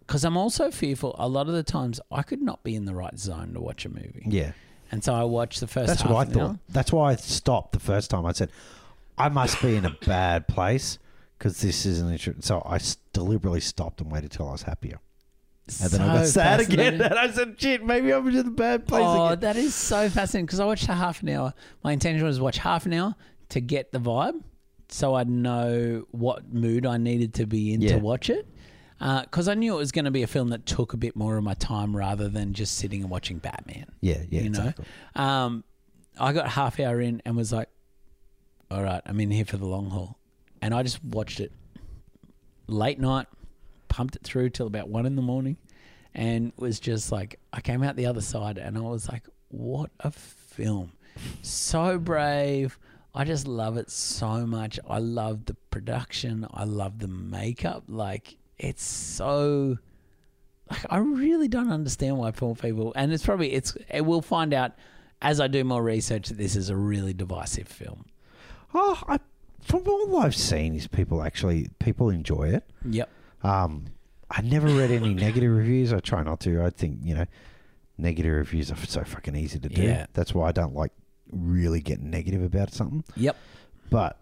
because 0.00 0.24
I'm 0.24 0.36
also 0.36 0.72
fearful 0.72 1.14
a 1.18 1.28
lot 1.28 1.46
of 1.46 1.54
the 1.54 1.62
times 1.62 2.00
I 2.10 2.22
could 2.22 2.42
not 2.42 2.64
be 2.64 2.74
in 2.74 2.84
the 2.84 2.94
right 2.94 3.16
zone 3.16 3.52
to 3.54 3.60
watch 3.60 3.84
a 3.84 3.88
movie. 3.88 4.24
yeah. 4.26 4.52
And 4.92 5.04
so 5.04 5.14
I 5.14 5.22
watch 5.22 5.60
the 5.60 5.68
first 5.68 5.86
That's 5.86 6.02
half 6.02 6.10
what 6.10 6.28
I 6.28 6.32
thought. 6.32 6.42
hour. 6.42 6.58
That's 6.68 6.90
why 6.92 7.12
I 7.12 7.14
stopped 7.14 7.70
the 7.70 7.78
first 7.78 8.10
time. 8.10 8.26
I 8.26 8.32
said, 8.32 8.50
I 9.16 9.28
must 9.28 9.62
be 9.62 9.76
in 9.76 9.84
a 9.84 9.96
bad 10.04 10.48
place 10.48 10.98
because 11.40 11.60
this 11.62 11.86
isn't. 11.86 12.12
Inter-. 12.12 12.34
So 12.40 12.60
I 12.66 12.76
s- 12.76 12.98
deliberately 13.14 13.60
stopped 13.60 14.00
and 14.02 14.12
waited 14.12 14.30
till 14.30 14.46
I 14.48 14.52
was 14.52 14.62
happier. 14.62 15.00
And 15.82 15.90
then 15.90 16.00
I 16.02 16.14
got 16.16 16.26
So 16.26 16.32
sad 16.32 16.60
again. 16.60 16.98
fascinating. 16.98 17.00
And 17.02 17.14
I 17.18 17.30
said, 17.30 17.54
shit, 17.60 17.84
maybe 17.84 18.12
I'm 18.12 18.26
in 18.28 18.34
the 18.36 18.44
bad 18.50 18.86
place 18.86 19.04
Oh, 19.06 19.26
again. 19.28 19.40
that 19.40 19.56
is 19.56 19.74
so 19.74 20.08
fascinating 20.10 20.46
because 20.46 20.60
I 20.60 20.64
watched 20.66 20.88
a 20.88 20.94
half 20.94 21.22
an 21.22 21.28
hour. 21.30 21.54
My 21.82 21.92
intention 21.92 22.24
was 22.26 22.36
to 22.38 22.42
watch 22.42 22.58
half 22.58 22.86
an 22.86 22.92
hour 22.92 23.14
to 23.50 23.60
get 23.60 23.90
the 23.92 23.98
vibe 24.00 24.42
so 24.88 25.14
I'd 25.14 25.30
know 25.30 26.04
what 26.10 26.52
mood 26.52 26.84
I 26.86 26.96
needed 26.98 27.34
to 27.34 27.46
be 27.46 27.72
in 27.72 27.80
Yeah. 27.80 27.92
to 27.92 27.98
watch 27.98 28.28
it. 28.30 28.46
Because 28.98 29.48
I 29.48 29.54
knew 29.54 29.72
it 29.74 29.78
was 29.78 29.92
going 29.92 30.04
to 30.04 30.10
be 30.10 30.22
a 30.22 30.26
film 30.26 30.48
that 30.48 30.66
took 30.66 30.92
a 30.92 30.96
bit 30.98 31.16
more 31.16 31.36
of 31.38 31.44
my 31.44 31.54
time 31.54 31.96
rather 31.96 32.28
than 32.28 32.52
just 32.52 32.76
sitting 32.76 33.00
and 33.02 33.10
watching 33.10 33.38
Batman. 33.38 33.86
Yeah, 34.02 34.22
yeah, 34.28 34.42
you 34.42 34.50
know? 34.50 34.58
exactly. 34.58 34.84
Um, 35.14 35.64
I 36.18 36.32
got 36.34 36.48
half 36.50 36.78
hour 36.80 37.00
in 37.00 37.22
and 37.24 37.34
was 37.36 37.50
like, 37.52 37.68
all 38.70 38.82
right, 38.82 39.00
I'm 39.06 39.18
in 39.20 39.30
here 39.30 39.44
for 39.46 39.56
the 39.56 39.64
long 39.66 39.88
haul. 39.88 40.18
And 40.62 40.74
I 40.74 40.82
just 40.82 41.02
watched 41.04 41.40
it 41.40 41.52
late 42.66 42.98
night, 42.98 43.26
pumped 43.88 44.16
it 44.16 44.22
through 44.22 44.50
till 44.50 44.66
about 44.66 44.88
one 44.88 45.06
in 45.06 45.16
the 45.16 45.22
morning, 45.22 45.56
and 46.14 46.52
was 46.56 46.80
just 46.80 47.10
like, 47.12 47.38
I 47.52 47.60
came 47.60 47.82
out 47.82 47.96
the 47.96 48.06
other 48.06 48.20
side 48.20 48.58
and 48.58 48.76
I 48.76 48.80
was 48.80 49.08
like, 49.08 49.26
what 49.48 49.90
a 50.00 50.10
film. 50.10 50.92
So 51.42 51.98
brave. 51.98 52.78
I 53.12 53.24
just 53.24 53.48
love 53.48 53.76
it 53.76 53.90
so 53.90 54.46
much. 54.46 54.78
I 54.88 54.98
love 54.98 55.46
the 55.46 55.54
production. 55.70 56.46
I 56.52 56.64
love 56.64 57.00
the 57.00 57.08
makeup. 57.08 57.84
Like, 57.88 58.36
it's 58.56 58.84
so 58.84 59.78
like 60.70 60.86
I 60.88 60.98
really 60.98 61.48
don't 61.48 61.72
understand 61.72 62.18
why 62.18 62.30
poor 62.30 62.54
people 62.54 62.92
and 62.94 63.12
it's 63.12 63.24
probably 63.24 63.52
it's 63.52 63.76
it 63.90 64.04
we'll 64.04 64.20
find 64.22 64.54
out 64.54 64.72
as 65.22 65.40
I 65.40 65.48
do 65.48 65.64
more 65.64 65.82
research 65.82 66.28
that 66.28 66.38
this 66.38 66.56
is 66.56 66.70
a 66.70 66.76
really 66.76 67.12
divisive 67.12 67.68
film. 67.68 68.06
Oh, 68.72 69.02
I, 69.08 69.18
from 69.62 69.82
all 69.86 70.18
I've 70.18 70.34
seen, 70.34 70.74
is 70.74 70.86
people 70.86 71.22
actually 71.22 71.68
people 71.78 72.10
enjoy 72.10 72.48
it. 72.48 72.64
Yep. 72.88 73.08
Um, 73.42 73.86
I 74.30 74.42
never 74.42 74.68
read 74.68 74.90
any 74.90 75.14
negative 75.14 75.50
reviews. 75.50 75.92
I 75.92 76.00
try 76.00 76.22
not 76.22 76.40
to. 76.40 76.62
I 76.62 76.70
think 76.70 76.98
you 77.02 77.14
know, 77.14 77.26
negative 77.98 78.32
reviews 78.32 78.70
are 78.70 78.76
so 78.76 79.02
fucking 79.04 79.36
easy 79.36 79.58
to 79.58 79.68
do. 79.68 79.82
Yeah. 79.82 80.06
That's 80.12 80.34
why 80.34 80.48
I 80.48 80.52
don't 80.52 80.74
like 80.74 80.92
really 81.32 81.80
getting 81.80 82.10
negative 82.10 82.42
about 82.42 82.72
something. 82.72 83.04
Yep. 83.16 83.36
But 83.90 84.18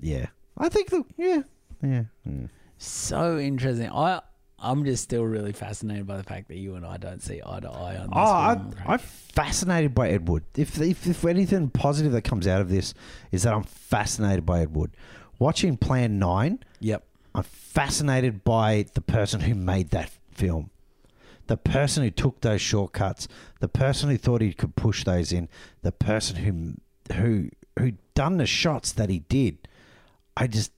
yeah, 0.00 0.26
I 0.56 0.68
think 0.68 0.90
the 0.90 1.04
yeah 1.16 1.42
yeah. 1.82 2.04
mm. 2.26 2.48
So 2.78 3.38
interesting. 3.38 3.90
I 3.90 4.20
I'm 4.60 4.84
just 4.84 5.04
still 5.04 5.24
really 5.24 5.52
fascinated 5.52 6.06
by 6.06 6.16
the 6.16 6.24
fact 6.24 6.48
that 6.48 6.56
you 6.56 6.74
and 6.74 6.84
I 6.84 6.96
don't 6.96 7.22
see 7.22 7.40
eye 7.44 7.60
to 7.60 7.70
eye 7.70 7.96
on 7.96 8.06
this. 8.08 8.12
Oh, 8.12 8.20
I, 8.20 8.54
film, 8.56 8.72
Craig. 8.72 8.84
I'm 8.88 8.98
fascinated 8.98 9.94
by 9.94 10.08
Ed 10.08 10.28
Wood. 10.28 10.44
If, 10.56 10.80
if 10.80 11.06
if 11.06 11.24
anything 11.24 11.70
positive 11.70 12.12
that 12.12 12.22
comes 12.22 12.46
out 12.46 12.60
of 12.60 12.68
this 12.68 12.92
is 13.30 13.44
that 13.44 13.54
I'm 13.54 13.62
fascinated 13.62 14.44
by 14.44 14.60
Ed 14.60 14.74
Wood. 14.74 14.96
Watching 15.38 15.76
Plan 15.76 16.18
Nine, 16.18 16.58
yep. 16.80 17.04
I'm 17.34 17.44
fascinated 17.44 18.42
by 18.42 18.86
the 18.94 19.00
person 19.00 19.42
who 19.42 19.54
made 19.54 19.90
that 19.90 20.10
film. 20.32 20.70
The 21.46 21.56
person 21.56 22.02
who 22.02 22.10
took 22.10 22.40
those 22.40 22.60
shortcuts, 22.60 23.28
the 23.60 23.68
person 23.68 24.10
who 24.10 24.18
thought 24.18 24.40
he 24.40 24.52
could 24.52 24.74
push 24.74 25.04
those 25.04 25.32
in, 25.32 25.48
the 25.82 25.92
person 25.92 26.36
who 26.36 27.14
who 27.14 27.50
who 27.78 27.92
done 28.14 28.38
the 28.38 28.46
shots 28.46 28.90
that 28.92 29.08
he 29.08 29.20
did. 29.20 29.68
I 30.36 30.48
just 30.48 30.72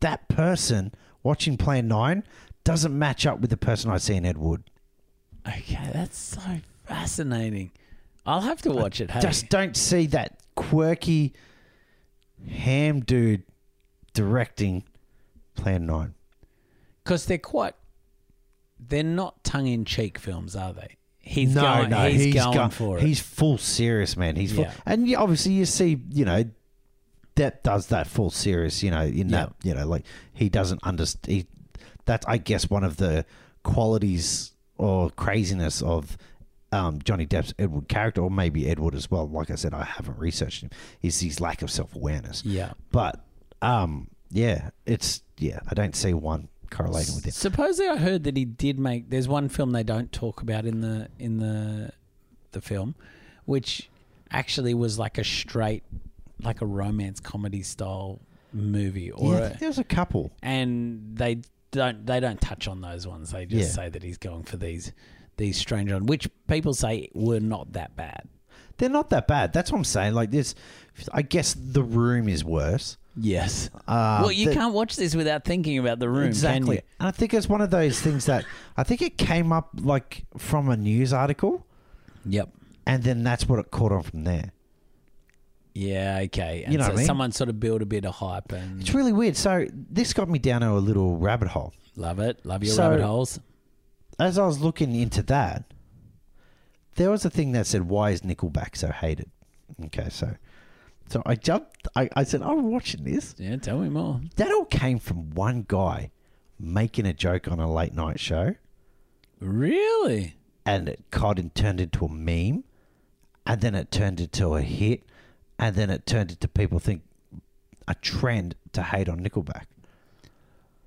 that 0.00 0.28
person 0.28 0.92
watching 1.26 1.56
Plan 1.56 1.88
9 1.88 2.22
doesn't 2.62 2.96
match 2.96 3.26
up 3.26 3.40
with 3.40 3.50
the 3.50 3.56
person 3.56 3.90
I 3.90 3.98
see 3.98 4.14
in 4.14 4.24
Ed 4.24 4.38
Wood. 4.38 4.62
Okay, 5.46 5.90
that's 5.92 6.16
so 6.16 6.40
fascinating. 6.84 7.72
I'll 8.24 8.40
have 8.40 8.62
to 8.62 8.70
watch 8.70 9.00
it. 9.00 9.10
Hey, 9.10 9.20
Just 9.20 9.48
don't 9.48 9.76
see 9.76 10.06
that 10.06 10.38
quirky 10.54 11.32
ham 12.48 13.00
dude 13.00 13.42
directing 14.14 14.84
Plan 15.56 15.86
9. 15.86 16.14
because 17.04 17.26
they're 17.26 17.38
quite. 17.38 17.74
They're 18.78 19.02
not 19.02 19.42
tongue 19.42 19.66
in 19.66 19.84
cheek 19.84 20.18
films, 20.18 20.54
are 20.54 20.72
they? 20.72 20.96
He's 21.18 21.54
no, 21.54 21.62
going. 21.62 21.90
no, 21.90 22.08
he's, 22.08 22.34
going 22.34 22.56
go- 22.56 22.68
for 22.68 22.98
it. 22.98 23.02
He's 23.02 23.18
full 23.20 23.58
serious, 23.58 24.16
man. 24.16 24.36
He's 24.36 24.52
full, 24.52 24.64
Yeah. 24.64 24.72
and 24.84 25.12
obviously 25.16 25.52
you 25.52 25.64
see, 25.64 26.00
you 26.10 26.24
know, 26.24 26.44
that 27.36 27.62
does 27.62 27.86
that 27.88 28.06
full 28.06 28.30
serious, 28.30 28.82
you 28.82 28.90
know, 28.90 29.02
in 29.02 29.28
Yeah. 29.28 29.46
that, 29.46 29.52
you 29.62 29.74
know, 29.74 29.86
like 29.86 30.04
he 30.34 30.48
doesn't 30.48 30.82
understand. 30.82 31.46
That's, 32.04 32.26
I 32.26 32.38
guess, 32.38 32.68
one 32.70 32.84
of 32.84 32.96
the 32.98 33.24
qualities 33.62 34.52
or 34.78 35.10
craziness 35.10 35.82
of 35.82 36.16
um, 36.72 37.00
Johnny 37.02 37.26
Depp's 37.26 37.54
Edward 37.58 37.88
character, 37.88 38.20
or 38.20 38.30
maybe 38.30 38.68
Edward 38.68 38.94
as 38.94 39.10
well. 39.10 39.28
Like 39.28 39.50
I 39.50 39.54
said, 39.54 39.72
I 39.74 39.84
haven't 39.84 40.18
researched 40.18 40.62
him. 40.62 40.70
Is 41.02 41.20
his 41.20 41.40
lack 41.40 41.62
of 41.62 41.70
self 41.70 41.94
awareness. 41.94 42.44
yeah. 42.44 42.72
But 42.92 43.24
um, 43.62 44.08
yeah, 44.30 44.70
it's 44.84 45.22
yeah, 45.38 45.60
I 45.68 45.74
don't 45.74 45.94
see 45.96 46.12
one 46.14 46.48
correlating 46.70 47.14
with 47.14 47.26
it. 47.26 47.34
Supposedly, 47.34 47.88
I 47.90 47.96
heard 47.96 48.24
that 48.24 48.36
he 48.36 48.44
did 48.44 48.78
make. 48.78 49.10
There's 49.10 49.28
one 49.28 49.48
film 49.48 49.72
they 49.72 49.82
don't 49.84 50.10
talk 50.12 50.42
about 50.42 50.64
in 50.66 50.80
the 50.80 51.08
in 51.18 51.38
the 51.38 51.92
the 52.52 52.60
film, 52.60 52.94
which 53.44 53.88
actually 54.30 54.74
was 54.74 54.98
like 54.98 55.18
a 55.18 55.24
straight, 55.24 55.84
like 56.42 56.60
a 56.60 56.66
romance 56.66 57.20
comedy 57.20 57.62
style 57.62 58.20
movie, 58.52 59.10
or 59.10 59.34
yeah, 59.34 59.40
a, 59.54 59.58
there's 59.58 59.78
a 59.78 59.84
couple. 59.84 60.32
and 60.42 61.16
they 61.16 61.38
don't 61.72 62.06
they 62.06 62.20
don't 62.20 62.40
touch 62.40 62.68
on 62.68 62.80
those 62.80 63.06
ones. 63.06 63.30
They 63.32 63.46
just 63.46 63.70
Yeah. 63.70 63.84
say 63.84 63.88
that 63.90 64.02
he's 64.02 64.18
going 64.18 64.44
for 64.44 64.56
these 64.56 64.92
these 65.36 65.56
strange 65.58 65.92
ones, 65.92 66.06
which 66.06 66.28
people 66.48 66.72
say 66.74 67.10
were 67.14 67.40
not 67.40 67.72
that 67.74 67.96
bad. 67.96 68.28
They're 68.78 68.88
not 68.90 69.10
that 69.10 69.26
bad. 69.26 69.52
That's 69.52 69.72
what 69.72 69.78
I'm 69.78 69.84
saying. 69.84 70.14
Like 70.14 70.30
this, 70.30 70.54
I 71.12 71.22
guess 71.22 71.54
the 71.54 71.82
room 71.82 72.28
is 72.28 72.44
worse. 72.44 72.96
Yes. 73.18 73.70
Uh, 73.88 74.18
well, 74.22 74.32
you 74.32 74.48
the- 74.50 74.54
can't 74.54 74.74
watch 74.74 74.96
this 74.96 75.14
without 75.14 75.44
thinking 75.46 75.78
about 75.78 75.98
the 75.98 76.08
room, 76.10 76.26
exactly. 76.26 76.82
And 77.00 77.08
I 77.08 77.10
think 77.10 77.32
it's 77.32 77.48
one 77.48 77.62
of 77.62 77.70
those 77.70 77.98
things 78.00 78.26
that 78.26 78.44
I 78.76 78.82
think 78.82 79.00
it 79.00 79.16
came 79.16 79.52
up 79.52 79.70
like 79.80 80.24
from 80.36 80.68
a 80.68 80.76
news 80.76 81.12
article. 81.14 81.66
Yep. 82.26 82.50
and 82.86 83.02
then 83.02 83.22
that's 83.22 83.48
what 83.48 83.58
it 83.58 83.70
caught 83.70 83.92
on 83.92 84.02
from 84.02 84.24
there. 84.24 84.52
Yeah. 85.76 86.20
Okay. 86.24 86.62
And 86.64 86.72
You 86.72 86.78
know 86.78 86.84
so 86.84 86.90
what 86.90 86.94
I 86.96 86.98
mean? 86.98 87.06
someone 87.06 87.32
sort 87.32 87.50
of 87.50 87.60
built 87.60 87.82
a 87.82 87.86
bit 87.86 88.04
of 88.04 88.14
hype 88.14 88.52
and 88.52 88.80
It's 88.80 88.94
really 88.94 89.12
weird. 89.12 89.36
So 89.36 89.66
this 89.72 90.12
got 90.12 90.28
me 90.28 90.38
down 90.38 90.62
to 90.62 90.70
a 90.72 90.78
little 90.80 91.16
rabbit 91.16 91.48
hole. 91.48 91.72
love 91.96 92.18
it. 92.18 92.44
Love 92.44 92.62
your 92.64 92.74
So- 92.74 92.90
rabbit 92.90 93.04
holes. 93.04 93.38
As 94.18 94.38
I 94.38 94.46
was 94.46 94.60
looking 94.60 94.94
into 94.94 95.22
that, 95.24 95.64
there 96.94 97.10
was 97.10 97.24
a 97.26 97.30
thing 97.30 97.52
that 97.52 97.66
said, 97.66 97.82
"Why 97.88 98.10
is 98.10 98.22
Nickelback 98.22 98.74
so 98.76 98.88
hated?" 98.90 99.30
Okay, 99.86 100.08
so 100.08 100.36
so 101.08 101.22
I 101.26 101.34
jumped. 101.34 101.86
I, 101.94 102.08
I 102.16 102.24
said, 102.24 102.40
"I'm 102.40 102.70
watching 102.70 103.04
this." 103.04 103.34
Yeah. 103.36 103.56
Tell 103.56 103.78
me 103.78 103.90
more. 103.90 104.22
That 104.36 104.50
all 104.50 104.64
came 104.64 104.98
from 104.98 105.30
one 105.30 105.66
guy 105.68 106.10
making 106.58 107.04
a 107.06 107.12
joke 107.12 107.46
on 107.48 107.60
a 107.60 107.70
late 107.70 107.92
night 107.94 108.18
show. 108.18 108.54
Really? 109.40 110.36
and 110.64 110.88
it 110.88 111.04
caught 111.12 111.38
and 111.38 111.54
turned 111.54 111.80
into 111.80 112.04
a 112.06 112.08
meme, 112.08 112.64
and 113.46 113.60
then 113.60 113.74
it 113.76 113.90
turned 113.92 114.18
into 114.20 114.54
a 114.56 114.62
hit, 114.62 115.04
and 115.58 115.74
then 115.74 115.90
it 115.90 116.06
turned 116.06 116.30
into 116.30 116.48
people 116.48 116.78
think 116.78 117.02
a 117.88 117.94
trend 117.96 118.54
to 118.72 118.82
hate 118.82 119.08
on 119.08 119.20
Nickelback. 119.20 119.64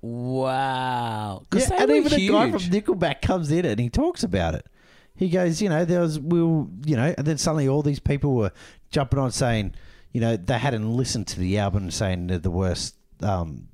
Wow. 0.02 1.42
they 1.50 1.64
and 1.76 1.90
were 1.90 1.96
even 1.96 2.12
a 2.12 2.28
guy 2.28 2.50
from 2.50 2.60
Nickelback 2.60 3.20
comes 3.20 3.50
in 3.50 3.64
and 3.64 3.78
he 3.78 3.90
talks 3.90 4.22
about 4.22 4.54
it. 4.54 4.66
He 5.14 5.28
goes, 5.28 5.60
you 5.60 5.68
know, 5.68 5.84
there 5.84 6.00
was 6.00 6.18
we'll, 6.18 6.70
you 6.86 6.96
know, 6.96 7.14
and 7.16 7.26
then 7.26 7.36
suddenly 7.36 7.68
all 7.68 7.82
these 7.82 8.00
people 8.00 8.34
were 8.34 8.52
jumping 8.90 9.18
on 9.18 9.30
saying, 9.32 9.74
you 10.12 10.20
know, 10.20 10.36
they 10.36 10.58
hadn't 10.58 10.90
listened 10.96 11.26
to 11.28 11.40
the 11.40 11.58
album 11.58 11.90
saying 11.90 12.28
they're 12.28 12.38
the 12.38 12.50
worst. 12.50 12.96
Um, 13.22 13.68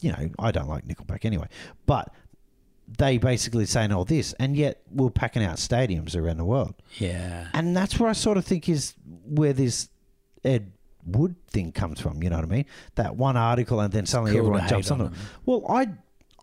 you 0.00 0.10
know, 0.12 0.30
I 0.38 0.50
don't 0.50 0.68
like 0.68 0.86
Nickelback 0.86 1.24
anyway, 1.24 1.48
but 1.86 2.12
they 2.98 3.18
basically 3.18 3.66
saying 3.66 3.92
all 3.92 4.04
this, 4.04 4.32
and 4.34 4.56
yet 4.56 4.82
we're 4.90 5.10
packing 5.10 5.42
out 5.42 5.56
stadiums 5.56 6.16
around 6.16 6.38
the 6.38 6.44
world. 6.44 6.74
Yeah. 6.96 7.48
And 7.52 7.76
that's 7.76 7.98
where 7.98 8.08
I 8.08 8.12
sort 8.12 8.36
of 8.36 8.44
think 8.44 8.68
is 8.68 8.94
where 9.26 9.52
this 9.52 9.88
Ed 10.44 10.72
Wood 11.06 11.36
thing 11.48 11.72
comes 11.72 12.00
from. 12.00 12.22
You 12.22 12.30
know 12.30 12.36
what 12.36 12.44
I 12.44 12.48
mean? 12.48 12.64
That 12.94 13.16
one 13.16 13.36
article, 13.36 13.80
and 13.80 13.92
then 13.92 14.06
suddenly 14.06 14.32
cool 14.32 14.40
everyone 14.40 14.68
jumps 14.68 14.90
on 14.90 15.00
on 15.00 15.06
it. 15.08 15.10
them. 15.10 15.20
Well, 15.46 15.64
I, 15.68 15.88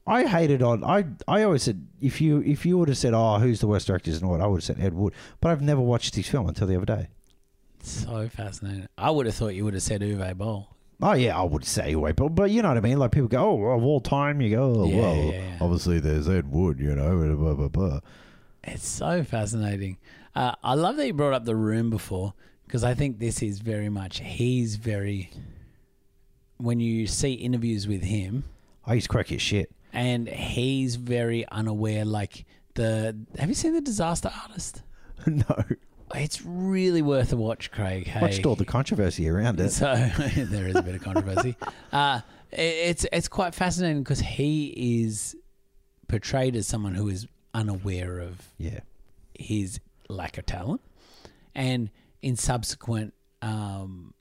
I 0.06 0.26
hated 0.26 0.62
on. 0.62 0.84
I, 0.84 1.06
I 1.28 1.44
always 1.44 1.64
said 1.64 1.88
if 2.02 2.22
you 2.22 2.42
if 2.42 2.66
you 2.66 2.78
would 2.78 2.88
have 2.90 2.98
said, 2.98 3.14
oh, 3.14 3.38
who's 3.40 3.60
the 3.60 3.68
worst 3.68 3.88
directors 3.88 4.22
and 4.22 4.30
what, 4.30 4.42
I 4.42 4.48
would 4.48 4.58
have 4.58 4.64
said 4.64 4.80
Ed 4.80 4.94
Wood. 4.94 5.14
But 5.40 5.52
I've 5.52 5.62
never 5.62 5.82
watched 5.82 6.16
his 6.16 6.28
film 6.28 6.48
until 6.48 6.68
the 6.68 6.76
other 6.76 6.86
day. 6.86 7.08
So 7.84 8.30
fascinating. 8.30 8.88
I 8.98 9.10
would 9.10 9.26
have 9.26 9.36
thought 9.36 9.50
you 9.56 9.64
would 9.66 9.74
have 9.74 9.84
said 9.84 10.02
Uwe 10.02 10.38
Boll. 10.38 10.68
Oh 11.04 11.14
yeah, 11.14 11.36
I 11.40 11.42
would 11.44 11.66
say 11.66 11.86
anyway, 11.86 12.12
but 12.12 12.30
but 12.30 12.52
you 12.52 12.62
know 12.62 12.68
what 12.68 12.78
I 12.78 12.82
mean. 12.82 13.00
Like 13.00 13.12
people 13.12 13.28
go, 13.28 13.40
oh, 13.44 13.66
of 13.76 13.84
all 13.84 14.00
time, 14.00 14.40
you 14.40 14.52
go, 14.52 14.74
oh, 14.78 14.86
Yeah, 14.86 14.98
well, 14.98 15.16
yeah, 15.16 15.32
yeah. 15.32 15.58
obviously 15.60 16.00
there's 16.00 16.30
Ed 16.30 16.52
Wood, 16.52 16.80
you 16.80 16.94
know, 16.94 17.36
blah 17.36 17.56
blah 17.56 17.68
blah. 17.70 18.00
It's 18.64 18.88
so 18.88 19.24
fascinating. 19.24 19.98
Uh, 20.36 20.54
I 20.64 20.76
love 20.76 20.98
that 20.98 21.08
you 21.08 21.14
brought 21.14 21.34
up 21.34 21.46
the 21.46 21.56
room 21.56 21.90
before 21.90 22.36
because 22.72 22.86
I 22.86 22.94
think 22.94 23.20
this 23.20 23.44
is 23.44 23.60
very 23.60 23.90
much 23.90 24.22
he's 24.22 24.78
very. 24.78 25.30
When 26.56 26.80
you 26.80 27.06
see 27.06 27.34
interviews 27.34 27.86
with 27.86 28.02
him, 28.04 28.46
I 28.86 28.94
used 28.94 29.08
to 29.08 29.10
crack 29.12 29.28
his 29.28 29.42
shit. 29.42 29.72
and 29.92 30.30
he's 30.30 30.96
very 30.96 31.46
unaware. 31.50 32.06
Like 32.06 32.46
the, 32.76 33.18
have 33.38 33.50
you 33.50 33.56
seen 33.56 33.74
the 33.74 33.82
Disaster 33.82 34.32
Artist? 34.44 34.84
no, 35.26 35.64
It's 36.16 36.42
really 36.46 37.02
worth 37.02 37.34
a 37.34 37.36
watch, 37.36 37.72
Craig. 37.72 38.08
Hey, 38.08 38.22
watched 38.22 38.46
all 38.46 38.56
the 38.56 38.64
controversy 38.64 39.28
around 39.28 39.60
it. 39.60 39.72
So 39.72 39.86
there 40.38 40.68
is 40.68 40.76
a 40.76 40.82
bit 40.82 40.96
of 40.96 41.02
controversy. 41.04 41.58
uh, 41.92 42.22
it- 42.52 42.58
it's 42.58 43.06
it's 43.12 43.28
quite 43.28 43.54
fascinating 43.54 44.02
because 44.04 44.20
he 44.22 45.02
is 45.04 45.36
portrayed 46.08 46.56
as 46.56 46.68
someone 46.68 46.96
who 46.96 47.10
is 47.10 47.28
unaware 47.54 48.20
of 48.20 48.48
Yeah, 48.58 48.80
his 49.38 49.80
lack 50.10 50.38
of 50.38 50.46
talent, 50.46 50.80
and 51.56 51.90
in 52.22 52.36
subsequent 52.36 53.14
um, 53.42 54.14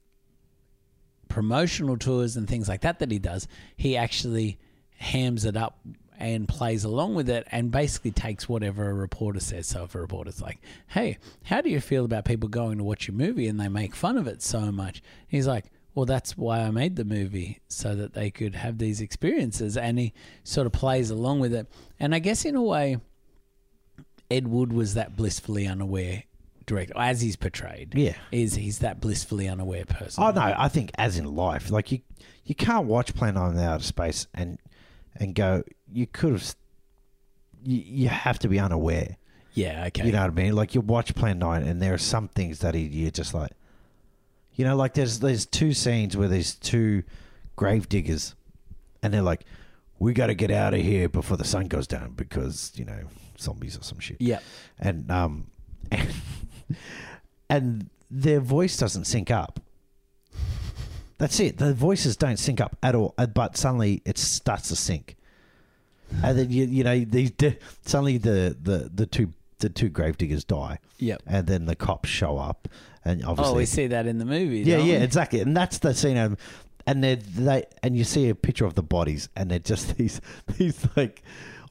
promotional 1.29 1.97
tours 1.97 2.37
and 2.37 2.49
things 2.49 2.69
like 2.69 2.83
that 2.83 2.99
that 2.99 3.11
he 3.11 3.19
does, 3.19 3.49
he 3.77 3.97
actually 3.97 4.59
hams 4.97 5.45
it 5.45 5.57
up 5.57 5.81
and 6.19 6.47
plays 6.47 6.85
along 6.85 7.15
with 7.15 7.31
it 7.31 7.47
and 7.51 7.71
basically 7.71 8.11
takes 8.11 8.47
whatever 8.47 8.91
a 8.91 8.95
reporter 8.95 9.41
says. 9.41 9.67
So 9.67 9.85
if 9.85 9.95
a 9.95 10.01
reporter's 10.01 10.43
like, 10.43 10.59
"Hey, 10.89 11.19
how 11.45 11.63
do 11.63 11.71
you 11.71 11.81
feel 11.81 12.05
about 12.05 12.27
people 12.27 12.49
going 12.49 12.77
to 12.77 12.85
watch 12.85 13.09
your 13.09 13.17
movie 13.17 13.49
and 13.49 13.59
they 13.59 13.69
make 13.69 13.95
fun 13.95 14.19
of 14.19 14.27
it 14.27 14.43
so 14.43 14.71
much?" 14.71 15.03
He's 15.27 15.47
like. 15.47 15.67
Well, 15.93 16.07
that's 16.07 16.39
why 16.39 16.61
I 16.61 16.71
made 16.71 16.95
the 16.95 17.05
movie 17.05 17.59
so 17.67 17.97
that 17.97 18.15
they 18.15 18.31
could 18.31 18.55
have 18.55 18.79
these 18.79 19.01
experiences, 19.01 19.77
and 19.77 19.99
he 19.99 20.13
sort 20.45 20.69
of 20.69 20.73
plays 20.73 21.11
along 21.11 21.41
with 21.41 21.53
it. 21.53 21.67
And 21.99 22.15
I 22.15 22.21
guess 22.21 22.45
in 22.45 22.55
a 22.55 22.63
way, 22.63 22.99
Ed 24.31 24.47
Wood 24.47 24.73
was 24.73 24.95
that 24.95 25.17
blissfully 25.17 25.67
unaware 25.67 26.23
director, 26.71 26.95
as 26.97 27.21
he's 27.21 27.37
portrayed. 27.37 27.95
Yeah. 27.95 28.15
is 28.33 28.55
he's 28.55 28.79
that 28.79 29.01
blissfully 29.01 29.49
unaware 29.49 29.85
person? 29.85 30.23
Oh 30.23 30.31
no, 30.31 30.41
I 30.41 30.69
think 30.69 30.91
as 30.97 31.19
in 31.19 31.25
life, 31.25 31.71
like 31.71 31.93
you, 31.93 32.01
you 32.45 32.55
can't 32.55 32.87
watch 32.87 33.15
Planet 33.15 33.37
Nine 33.37 33.53
in 33.53 33.59
Outer 33.59 33.85
Space 33.85 34.27
and 34.35 34.59
and 35.17 35.35
go. 35.35 35.63
You 35.93 36.07
could 36.07 36.33
have. 36.33 36.55
You, 37.63 37.83
you 37.85 38.09
have 38.09 38.39
to 38.39 38.49
be 38.49 38.59
unaware. 38.59 39.17
yeah, 39.53 39.85
okay. 39.89 40.07
You 40.07 40.13
know 40.13 40.23
what 40.23 40.31
I 40.31 40.35
mean? 40.35 40.55
Like 40.55 40.75
you 40.75 40.81
watch 40.81 41.15
Planet 41.15 41.39
Nine, 41.39 41.63
and 41.65 41.83
there 41.83 41.93
are 41.93 41.99
some 41.99 42.29
things 42.29 42.61
that 42.61 42.75
he, 42.75 42.83
you're 42.83 43.11
just 43.11 43.35
like, 43.35 43.51
you 44.55 44.65
know, 44.65 44.77
like 44.77 44.95
there's 44.95 45.21
there's 45.21 45.45
two 45.47 45.75
scenes 45.75 46.17
where 46.17 46.29
there's 46.29 46.55
two 46.55 47.03
grave 47.57 47.89
diggers, 47.89 48.35
and 49.03 49.13
they're 49.13 49.23
like, 49.23 49.45
we 49.99 50.15
got 50.15 50.29
to 50.29 50.35
get 50.35 50.51
out 50.51 50.75
of 50.75 50.81
here 50.81 51.09
before 51.09 51.37
the 51.37 51.45
sun 51.45 51.67
goes 51.67 51.87
down 51.87 52.13
because 52.17 52.73
you 52.75 52.85
know 52.85 53.03
zombies 53.39 53.79
or 53.79 53.83
some 53.83 53.99
shit 54.01 54.17
yeah, 54.21 54.41
and 54.79 55.11
um 55.11 55.47
and, 55.93 56.09
and 57.49 57.89
their 58.11 58.41
voice 58.41 58.77
doesn't 58.77 59.05
sync 59.05 59.31
up. 59.31 59.61
That's 61.19 61.39
it. 61.41 61.59
The 61.59 61.75
voices 61.75 62.17
don't 62.17 62.39
sync 62.39 62.61
up 62.61 62.77
at 62.83 62.95
all. 62.95 63.15
uh, 63.19 63.27
But 63.27 63.57
suddenly 63.57 64.01
it 64.07 64.17
starts 64.19 64.69
to 64.69 64.77
sync. 64.77 65.17
and 66.25 66.37
then 66.39 66.51
you 66.51 66.65
you 66.65 66.83
know 66.83 66.99
these 67.05 67.31
suddenly 67.85 68.19
the 68.19 68.57
the 68.61 68.91
the 68.93 69.07
two 69.07 69.33
the 69.59 69.69
two 69.69 69.89
gravediggers 69.91 70.45
die, 70.45 70.79
Yep. 70.99 71.23
and 71.27 71.47
then 71.47 71.67
the 71.67 71.77
cops 71.77 72.09
show 72.09 72.39
up, 72.39 72.67
and 73.05 73.23
obviously 73.25 73.53
Oh, 73.55 73.57
we 73.59 73.67
see 73.67 73.87
that 73.89 74.07
in 74.07 74.19
the 74.19 74.25
movie. 74.25 74.61
yeah 74.61 74.79
yeah 74.79 74.99
we? 74.99 75.05
exactly, 75.05 75.41
and 75.41 75.55
that's 75.57 75.79
the 75.79 75.93
scene. 75.95 76.17
Of, 76.17 76.37
and 76.87 77.05
they 77.05 77.17
they 77.17 77.65
and 77.83 77.97
you 77.97 78.03
see 78.05 78.29
a 78.31 78.35
picture 78.35 78.65
of 78.65 78.75
the 78.75 78.83
bodies, 78.83 79.29
and 79.37 79.51
they're 79.51 79.59
just 79.61 79.97
these 79.99 80.21
these 80.57 80.85
like 80.97 81.23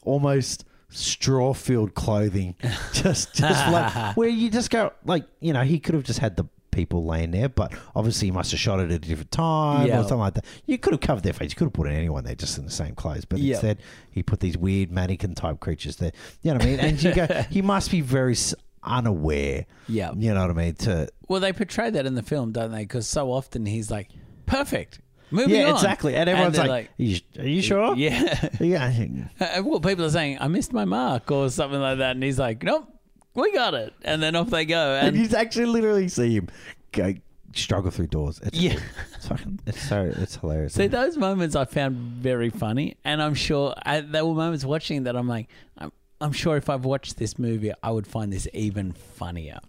almost 0.04 0.64
straw 0.90 1.54
filled 1.54 1.94
clothing, 1.96 2.56
just 2.94 3.34
just 3.34 3.72
like 3.72 4.16
where 4.18 4.30
you 4.30 4.50
just 4.50 4.70
go 4.70 4.92
like 5.06 5.26
you 5.40 5.54
know 5.54 5.64
he 5.64 5.80
could 5.80 5.96
have 5.96 6.04
just 6.04 6.20
had 6.20 6.36
the 6.36 6.46
people 6.72 7.04
laying 7.06 7.32
there, 7.32 7.50
but 7.50 7.74
obviously 7.96 8.28
he 8.28 8.32
must 8.32 8.52
have 8.52 8.60
shot 8.60 8.80
it 8.80 8.86
at 8.86 8.92
a 8.92 9.00
different 9.00 9.32
time 9.32 9.88
Yeah. 9.88 10.00
or 10.00 10.04
something 10.04 10.20
like 10.20 10.36
that. 10.36 10.46
You 10.68 10.78
could 10.78 10.94
have 10.94 11.02
covered 11.02 11.24
their 11.24 11.34
face. 11.34 11.50
You 11.52 11.56
could 11.56 11.66
have 11.66 11.74
put 11.74 11.88
anyone 11.88 12.24
there 12.24 12.36
just 12.36 12.58
in 12.60 12.66
the 12.66 12.72
same 12.72 12.94
clothes, 12.94 13.26
but 13.26 13.40
Yeah. 13.40 13.56
instead 13.56 13.80
he 14.12 14.22
put 14.22 14.40
these 14.40 14.56
weird 14.56 14.92
mannequin 14.92 15.34
type 15.34 15.60
creatures 15.60 15.96
there. 15.98 16.12
You 16.44 16.52
know 16.52 16.58
what 16.58 16.64
I 16.64 16.66
mean? 16.68 16.80
And 16.80 17.04
you 17.04 17.14
go, 17.14 17.26
he 17.50 17.64
must 17.64 17.90
be 17.90 18.02
very 18.02 18.34
s- 18.34 18.54
unaware. 18.84 19.66
Yeah. 19.88 20.12
You 20.16 20.34
know 20.34 20.42
what 20.42 20.52
I 20.52 20.54
mean? 20.54 20.76
To 20.76 21.10
Well, 21.28 21.40
they 21.40 21.54
portray 21.54 21.90
that 21.90 22.06
in 22.06 22.14
the 22.16 22.24
film, 22.24 22.52
don't 22.52 22.72
they? 22.72 22.84
Because 22.84 23.08
so 23.08 23.32
often 23.32 23.66
he's 23.66 23.90
like, 23.90 24.10
perfect. 24.46 25.00
Moving 25.32 25.56
yeah, 25.56 25.68
on. 25.70 25.76
exactly. 25.76 26.16
And 26.16 26.30
everyone's 26.30 26.56
they're 26.56 26.68
like, 26.68 26.88
are, 26.88 27.04
you, 27.04 27.20
are 27.38 27.48
you 27.48 27.62
sure? 27.62 27.96
Yeah. 27.98 28.50
Yeah. 28.60 28.90
Uh, 29.40 29.62
well, 29.64 29.80
people 29.80 30.06
are 30.06 30.10
saying, 30.10 30.38
I 30.42 30.48
missed 30.48 30.74
my 30.74 30.86
mark 30.86 31.32
or 31.32 31.50
something 31.50 31.80
like 31.80 32.00
that. 32.00 32.12
And 32.12 32.24
he's 32.24 32.40
like, 32.40 32.64
nope, 32.64 32.88
we 33.34 33.52
got 33.54 33.74
it. 33.74 33.94
And 34.04 34.22
then 34.22 34.36
off 34.36 34.50
they 34.50 34.66
go. 34.66 34.96
And 34.96 35.16
And 35.16 35.32
you 35.32 35.38
actually 35.38 35.66
literally 35.68 36.08
see 36.08 36.36
him 36.36 36.50
go 36.92 37.14
struggle 37.54 37.92
through 37.92 38.08
doors. 38.08 38.40
It's, 38.44 38.58
yeah. 38.58 38.80
it's 39.16 39.28
fucking, 39.28 39.60
it's 39.66 39.82
so, 39.82 40.12
it's 40.18 40.36
hilarious. 40.36 40.74
See, 40.74 40.88
those 40.88 41.18
moments 41.18 41.56
I 41.56 41.66
found 41.66 41.96
very 41.96 42.50
funny. 42.50 42.98
And 43.04 43.22
I'm 43.22 43.36
sure 43.36 43.74
I, 43.86 44.02
there 44.02 44.26
were 44.26 44.34
moments 44.36 44.66
watching 44.66 45.04
that 45.04 45.16
I'm 45.16 45.28
like, 45.28 45.48
I'm, 45.78 45.92
I'm 46.22 46.32
sure 46.34 46.58
if 46.58 46.70
I've 46.70 46.86
watched 46.86 47.18
this 47.18 47.40
movie, 47.40 47.72
I 47.82 47.92
would 47.92 48.08
find 48.08 48.32
this 48.34 48.48
even 48.54 48.92
funnier. 48.92 49.60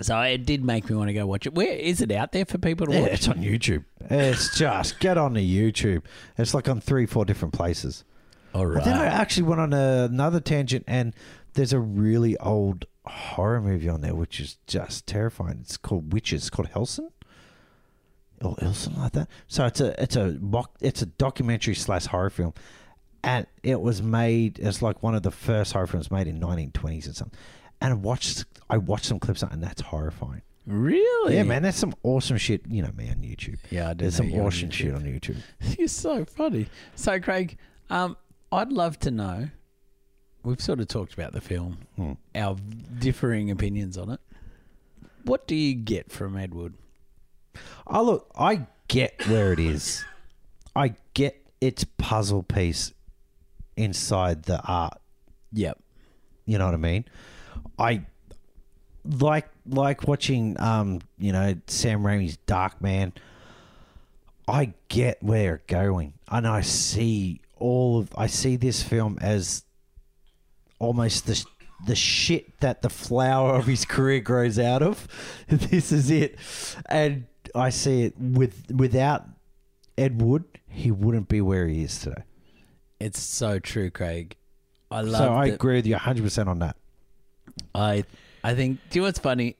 So 0.00 0.20
it 0.20 0.46
did 0.46 0.64
make 0.64 0.88
me 0.88 0.96
want 0.96 1.08
to 1.08 1.14
go 1.14 1.26
watch 1.26 1.46
it. 1.46 1.54
Where 1.54 1.72
is 1.72 2.00
it 2.00 2.10
out 2.12 2.32
there 2.32 2.44
for 2.44 2.58
people 2.58 2.86
to 2.86 2.92
Yeah, 2.92 3.00
watch? 3.02 3.10
it's 3.12 3.28
on 3.28 3.36
YouTube. 3.38 3.84
It's 4.10 4.56
just 4.56 5.00
get 5.00 5.18
on 5.18 5.34
the 5.34 5.72
YouTube. 5.72 6.02
It's 6.36 6.54
like 6.54 6.68
on 6.68 6.80
three, 6.80 7.04
four 7.06 7.24
different 7.24 7.52
places. 7.54 8.04
All 8.54 8.66
But 8.72 8.84
then 8.84 8.96
I 8.96 9.06
actually 9.06 9.42
went 9.44 9.60
on 9.60 9.72
another 9.72 10.40
tangent, 10.40 10.84
and 10.86 11.14
there's 11.54 11.72
a 11.72 11.80
really 11.80 12.36
old 12.38 12.86
horror 13.06 13.60
movie 13.60 13.88
on 13.88 14.00
there, 14.00 14.14
which 14.14 14.40
is 14.40 14.56
just 14.66 15.06
terrifying. 15.06 15.58
It's 15.62 15.76
called 15.76 16.12
Witches. 16.12 16.42
It's 16.42 16.50
called 16.50 16.68
Helson, 16.70 17.10
or 18.40 18.56
Ilson 18.56 18.96
like 18.98 19.12
that. 19.12 19.28
So 19.48 19.66
it's 19.66 19.80
a 19.80 20.00
it's 20.02 20.16
a 20.16 20.32
mock, 20.40 20.70
it's 20.80 21.02
a 21.02 21.06
documentary 21.06 21.74
slash 21.74 22.06
horror 22.06 22.30
film, 22.30 22.54
and 23.22 23.46
it 23.62 23.80
was 23.80 24.00
made. 24.00 24.58
It's 24.60 24.80
like 24.80 25.02
one 25.02 25.14
of 25.14 25.22
the 25.22 25.30
first 25.30 25.72
horror 25.72 25.86
films 25.86 26.10
made 26.10 26.26
in 26.26 26.40
1920s 26.40 27.10
or 27.10 27.12
something. 27.14 27.38
And 27.80 27.92
I 27.92 27.96
watched 27.96 28.44
I 28.70 28.76
watched 28.78 29.06
some 29.06 29.18
clips 29.20 29.42
and 29.42 29.62
that's 29.62 29.80
horrifying. 29.82 30.42
Really? 30.66 31.34
Yeah, 31.36 31.44
man, 31.44 31.62
that's 31.62 31.78
some 31.78 31.94
awesome 32.02 32.36
shit. 32.36 32.62
You 32.68 32.82
know 32.82 32.90
me 32.94 33.08
on 33.08 33.16
YouTube. 33.16 33.58
Yeah, 33.70 33.90
I 33.90 33.94
do 33.94 34.02
There's 34.04 34.14
know 34.20 34.24
some 34.26 34.30
you 34.30 34.40
on 34.40 34.46
awesome 34.48 34.68
YouTube. 34.68 34.72
shit 34.72 34.94
on 34.94 35.02
YouTube. 35.04 35.36
You're 35.78 35.88
so 35.88 36.24
funny. 36.26 36.66
So, 36.94 37.18
Craig, 37.20 37.56
um, 37.88 38.16
I'd 38.52 38.70
love 38.72 38.98
to 39.00 39.10
know. 39.10 39.48
We've 40.44 40.60
sort 40.60 40.80
of 40.80 40.88
talked 40.88 41.14
about 41.14 41.32
the 41.32 41.40
film, 41.40 41.78
Hmm. 41.96 42.12
our 42.34 42.56
differing 42.98 43.50
opinions 43.50 43.96
on 43.98 44.10
it. 44.10 44.20
What 45.24 45.46
do 45.46 45.54
you 45.54 45.74
get 45.74 46.10
from 46.12 46.36
Ed 46.36 46.54
Wood? 46.54 46.74
Oh 47.86 48.02
look, 48.02 48.30
I 48.38 48.66
get 48.88 49.26
where 49.26 49.52
it 49.52 49.58
is. 49.60 50.04
I 50.76 50.94
get 51.14 51.44
its 51.60 51.84
puzzle 51.96 52.42
piece 52.42 52.92
inside 53.76 54.44
the 54.44 54.60
art. 54.62 54.98
Yep. 55.52 55.78
You 56.46 56.58
know 56.58 56.66
what 56.66 56.74
I 56.74 56.78
mean? 56.78 57.04
I 57.78 58.02
like 59.04 59.48
like 59.66 60.06
watching 60.06 60.58
um, 60.60 61.00
you 61.18 61.32
know, 61.32 61.54
Sam 61.66 62.02
Raimi's 62.02 62.38
Darkman. 62.46 63.12
I 64.46 64.72
get 64.88 65.22
where 65.22 65.42
they're 65.42 65.62
going. 65.66 66.14
And 66.30 66.46
I 66.46 66.62
see 66.62 67.40
all 67.56 67.98
of 67.98 68.10
I 68.16 68.26
see 68.26 68.56
this 68.56 68.82
film 68.82 69.18
as 69.20 69.64
almost 70.78 71.26
the 71.26 71.44
the 71.86 71.94
shit 71.94 72.58
that 72.60 72.82
the 72.82 72.88
flower 72.90 73.54
of 73.54 73.66
his 73.66 73.84
career 73.84 74.20
grows 74.20 74.58
out 74.58 74.82
of. 74.82 75.06
This 75.48 75.92
is 75.92 76.10
it. 76.10 76.38
And 76.86 77.26
I 77.54 77.70
see 77.70 78.02
it 78.04 78.18
with 78.18 78.70
without 78.70 79.24
Ed 79.96 80.20
Wood, 80.22 80.44
he 80.68 80.90
wouldn't 80.90 81.28
be 81.28 81.40
where 81.40 81.66
he 81.66 81.82
is 81.82 81.98
today. 82.00 82.22
It's 83.00 83.20
so 83.20 83.58
true, 83.58 83.90
Craig. 83.90 84.36
I 84.90 85.02
love 85.02 85.16
so 85.18 85.32
I 85.32 85.48
that- 85.48 85.54
agree 85.54 85.76
with 85.76 85.86
you 85.86 85.96
100% 85.96 86.46
on 86.48 86.58
that. 86.60 86.76
I 87.74 88.04
I 88.44 88.54
think 88.54 88.80
do 88.90 88.98
you 88.98 89.02
know 89.02 89.08
what's 89.08 89.18
funny 89.18 89.56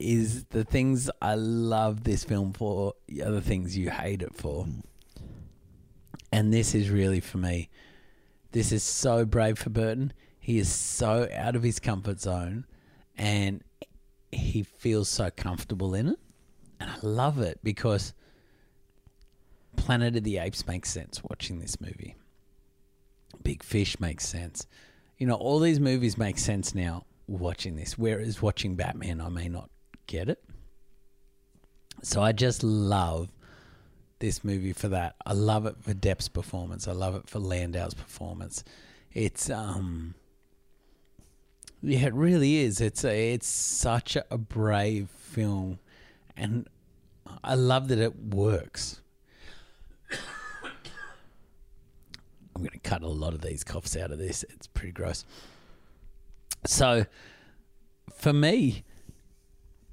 is 0.00 0.44
the 0.44 0.64
things 0.64 1.10
I 1.20 1.34
love 1.34 2.04
this 2.04 2.24
film 2.24 2.52
for 2.52 2.94
the 3.08 3.42
things 3.42 3.76
you 3.76 3.90
hate 3.90 4.22
it 4.22 4.34
for. 4.34 4.64
Mm. 4.64 4.82
And 6.32 6.52
this 6.54 6.74
is 6.74 6.90
really 6.90 7.20
for 7.20 7.38
me. 7.38 7.68
This 8.52 8.72
is 8.72 8.82
so 8.82 9.24
brave 9.24 9.58
for 9.58 9.70
Burton. 9.70 10.12
He 10.38 10.58
is 10.58 10.68
so 10.68 11.28
out 11.34 11.54
of 11.54 11.62
his 11.62 11.78
comfort 11.78 12.20
zone 12.20 12.64
and 13.16 13.62
he 14.32 14.62
feels 14.62 15.08
so 15.08 15.30
comfortable 15.30 15.94
in 15.94 16.08
it. 16.08 16.18
And 16.80 16.90
I 16.90 16.96
love 17.02 17.38
it 17.40 17.60
because 17.62 18.14
Planet 19.76 20.16
of 20.16 20.24
the 20.24 20.38
Apes 20.38 20.66
makes 20.66 20.90
sense 20.90 21.22
watching 21.22 21.58
this 21.58 21.80
movie. 21.80 22.16
Big 23.42 23.62
Fish 23.62 24.00
makes 24.00 24.26
sense. 24.26 24.66
You 25.20 25.26
know, 25.26 25.34
all 25.34 25.60
these 25.60 25.78
movies 25.78 26.18
make 26.18 26.38
sense 26.38 26.74
now 26.74 27.04
watching 27.28 27.76
this, 27.76 27.96
whereas 27.96 28.42
watching 28.42 28.74
Batman, 28.74 29.20
I 29.20 29.28
may 29.28 29.48
not 29.48 29.70
get 30.06 30.28
it. 30.28 30.42
So 32.02 32.22
I 32.22 32.32
just 32.32 32.62
love 32.64 33.28
this 34.18 34.42
movie 34.42 34.72
for 34.72 34.88
that. 34.88 35.16
I 35.24 35.34
love 35.34 35.66
it 35.66 35.76
for 35.80 35.92
Depp's 35.92 36.28
performance. 36.28 36.88
I 36.88 36.92
love 36.92 37.14
it 37.14 37.28
for 37.28 37.38
Landau's 37.38 37.94
performance. 37.94 38.64
It's 39.12 39.50
um 39.50 40.14
yeah, 41.82 42.06
it 42.06 42.14
really 42.14 42.56
is. 42.56 42.80
It's 42.80 43.04
a, 43.04 43.32
it's 43.32 43.48
such 43.48 44.16
a 44.16 44.38
brave 44.38 45.08
film 45.10 45.78
and 46.36 46.66
I 47.44 47.54
love 47.54 47.88
that 47.88 47.98
it 47.98 48.16
works. 48.16 49.00
I'm 52.54 52.62
going 52.62 52.70
to 52.70 52.78
cut 52.78 53.02
a 53.02 53.08
lot 53.08 53.34
of 53.34 53.40
these 53.40 53.64
coughs 53.64 53.96
out 53.96 54.10
of 54.10 54.18
this. 54.18 54.44
It's 54.48 54.66
pretty 54.66 54.92
gross. 54.92 55.24
So, 56.66 57.06
for 58.14 58.32
me, 58.32 58.84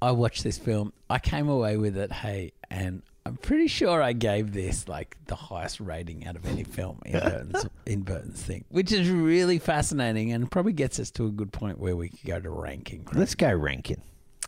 I 0.02 0.10
watched 0.12 0.44
this 0.44 0.58
film. 0.58 0.92
I 1.08 1.18
came 1.18 1.48
away 1.48 1.76
with 1.76 1.96
it, 1.96 2.12
hey, 2.12 2.52
and 2.70 3.02
I'm 3.28 3.36
pretty 3.36 3.66
sure 3.66 4.02
I 4.02 4.12
gave 4.12 4.52
this 4.52 4.88
like 4.88 5.16
the 5.26 5.34
highest 5.34 5.80
rating 5.80 6.26
out 6.26 6.36
of 6.36 6.46
any 6.46 6.64
film 6.64 7.00
in 7.04 7.12
Burton's, 7.12 7.66
in 7.84 8.02
Burton's 8.02 8.42
thing, 8.42 8.64
which 8.70 8.92
is 8.92 9.10
really 9.10 9.58
fascinating 9.58 10.32
and 10.32 10.50
probably 10.50 10.72
gets 10.72 10.98
us 10.98 11.10
to 11.12 11.26
a 11.26 11.30
good 11.30 11.52
point 11.52 11.78
where 11.78 11.96
we 11.96 12.08
could 12.08 12.24
go 12.24 12.40
to 12.40 12.50
ranking. 12.50 13.06
Let's 13.12 13.34
go 13.34 13.52
ranking. 13.52 14.02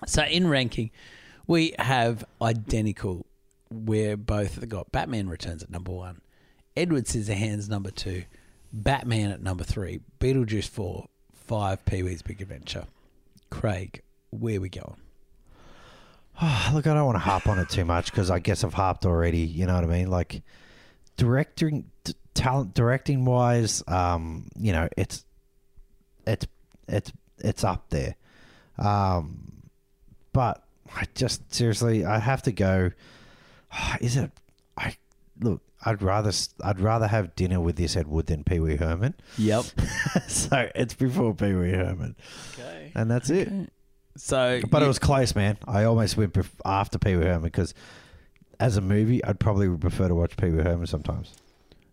So 0.07 0.23
in 0.23 0.49
ranking, 0.49 0.91
we 1.47 1.75
have 1.79 2.25
identical. 2.41 3.27
We're 3.71 4.17
both 4.17 4.67
got 4.69 4.91
Batman 4.93 5.29
Returns 5.29 5.63
at 5.63 5.71
number 5.71 5.93
one, 5.93 6.23
Edward 6.81 7.05
Scissorhands 7.05 7.69
number 7.69 7.91
two, 7.91 8.25
Batman 8.73 9.31
at 9.31 9.43
number 9.43 9.65
three, 9.65 10.01
Beetlejuice 10.19 10.67
four, 10.67 11.09
five, 11.35 11.85
Pee 11.85 12.03
Wee's 12.03 12.23
Big 12.23 12.41
Adventure. 12.41 12.87
Craig, 13.51 14.01
where 14.31 14.63
we 14.63 14.71
going? 14.71 14.97
Oh, 16.41 16.71
Look, 16.75 16.87
I 16.87 16.95
don't 16.95 17.05
want 17.05 17.17
to 17.17 17.21
harp 17.21 17.47
on 17.49 17.59
it 17.59 17.69
too 17.69 17.85
much 17.85 18.11
because 18.11 18.31
I 18.31 18.39
guess 18.39 18.65
I've 18.65 18.73
harped 18.73 19.05
already. 19.05 19.41
You 19.41 19.67
know 19.67 19.75
what 19.75 19.85
I 19.85 19.89
mean? 19.89 20.11
Like 20.11 20.43
directing, 21.19 21.85
talent, 22.33 22.73
directing 22.73 23.27
wise, 23.27 23.83
um, 23.87 24.49
you 24.57 24.73
know, 24.73 24.89
it's 24.97 25.27
it's 26.27 26.47
it's 26.89 27.13
it's 27.41 27.63
up 27.63 27.91
there. 27.91 28.15
Um, 28.79 29.65
but 30.33 30.65
I 30.97 31.05
just 31.15 31.53
seriously, 31.53 32.07
I 32.07 32.19
have 32.21 32.41
to 32.45 32.53
go. 32.53 32.93
Is 34.01 34.17
it? 34.17 34.31
I 34.79 34.97
look. 35.41 35.61
I'd 35.85 36.03
rather 36.03 36.29
s- 36.29 36.51
I'd 36.63 36.81
rather 36.81 37.07
have 37.07 37.35
dinner 37.37 37.61
with 37.61 37.77
this 37.77 37.97
Ed 37.97 38.07
Wood 38.07 38.27
than 38.27 38.45
Pee 38.45 38.61
Wee 38.61 38.77
Herman. 38.77 39.15
Yep. 39.39 39.65
so 40.29 40.71
it's 40.75 40.95
before 40.95 41.35
Pee 41.35 41.55
Wee 41.55 41.71
Herman, 41.73 42.17
Okay. 42.55 42.93
and 42.95 43.11
that's 43.11 43.31
it. 43.31 43.49
So, 44.17 44.61
But 44.71 44.79
you- 44.81 44.85
it 44.85 44.89
was 44.89 44.99
close, 44.99 45.35
man. 45.35 45.57
I 45.67 45.85
almost 45.85 46.17
went 46.17 46.35
bef- 46.35 46.51
after 46.65 46.99
Pee 46.99 47.17
Wee 47.17 47.25
Herman 47.25 47.43
because 47.43 47.73
as 48.59 48.77
a 48.77 48.81
movie, 48.83 49.25
I'd 49.25 49.41
probably 49.41 49.69
prefer 49.77 50.09
to 50.09 50.15
watch 50.15 50.37
Pee 50.37 50.51
Wee 50.51 50.63
Herman 50.63 50.87
sometimes. 50.87 51.33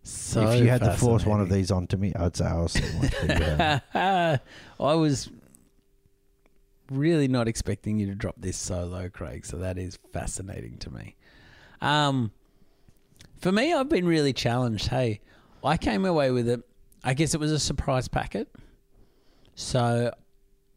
so 0.03 0.49
if 0.49 0.61
you 0.61 0.69
had 0.69 0.81
to 0.81 0.93
force 0.93 1.25
one 1.25 1.39
of 1.41 1.49
these 1.49 1.71
onto 1.71 1.95
me, 1.97 2.13
I'd 2.15 2.35
say 2.35 2.45
I'll 2.45 2.67
still 2.67 2.99
watch 2.99 3.11
Pee 3.21 3.27
Wee 3.27 3.33
Herman. 3.35 3.81
I 4.79 4.93
was 4.93 5.29
really 6.89 7.27
not 7.27 7.47
expecting 7.47 7.99
you 7.99 8.07
to 8.07 8.15
drop 8.15 8.35
this 8.37 8.57
so 8.57 8.85
low, 8.85 9.09
Craig. 9.09 9.45
So 9.45 9.57
that 9.57 9.77
is 9.77 9.97
fascinating 10.13 10.77
to 10.79 10.89
me. 10.89 11.15
Um, 11.81 12.31
for 13.39 13.51
me, 13.51 13.73
I've 13.73 13.89
been 13.89 14.05
really 14.05 14.33
challenged. 14.33 14.87
Hey, 14.87 15.21
I 15.63 15.77
came 15.77 16.05
away 16.05 16.31
with 16.31 16.47
it. 16.47 16.61
I 17.03 17.13
guess 17.13 17.33
it 17.33 17.39
was 17.39 17.51
a 17.51 17.59
surprise 17.59 18.07
packet. 18.07 18.49
So 19.55 20.11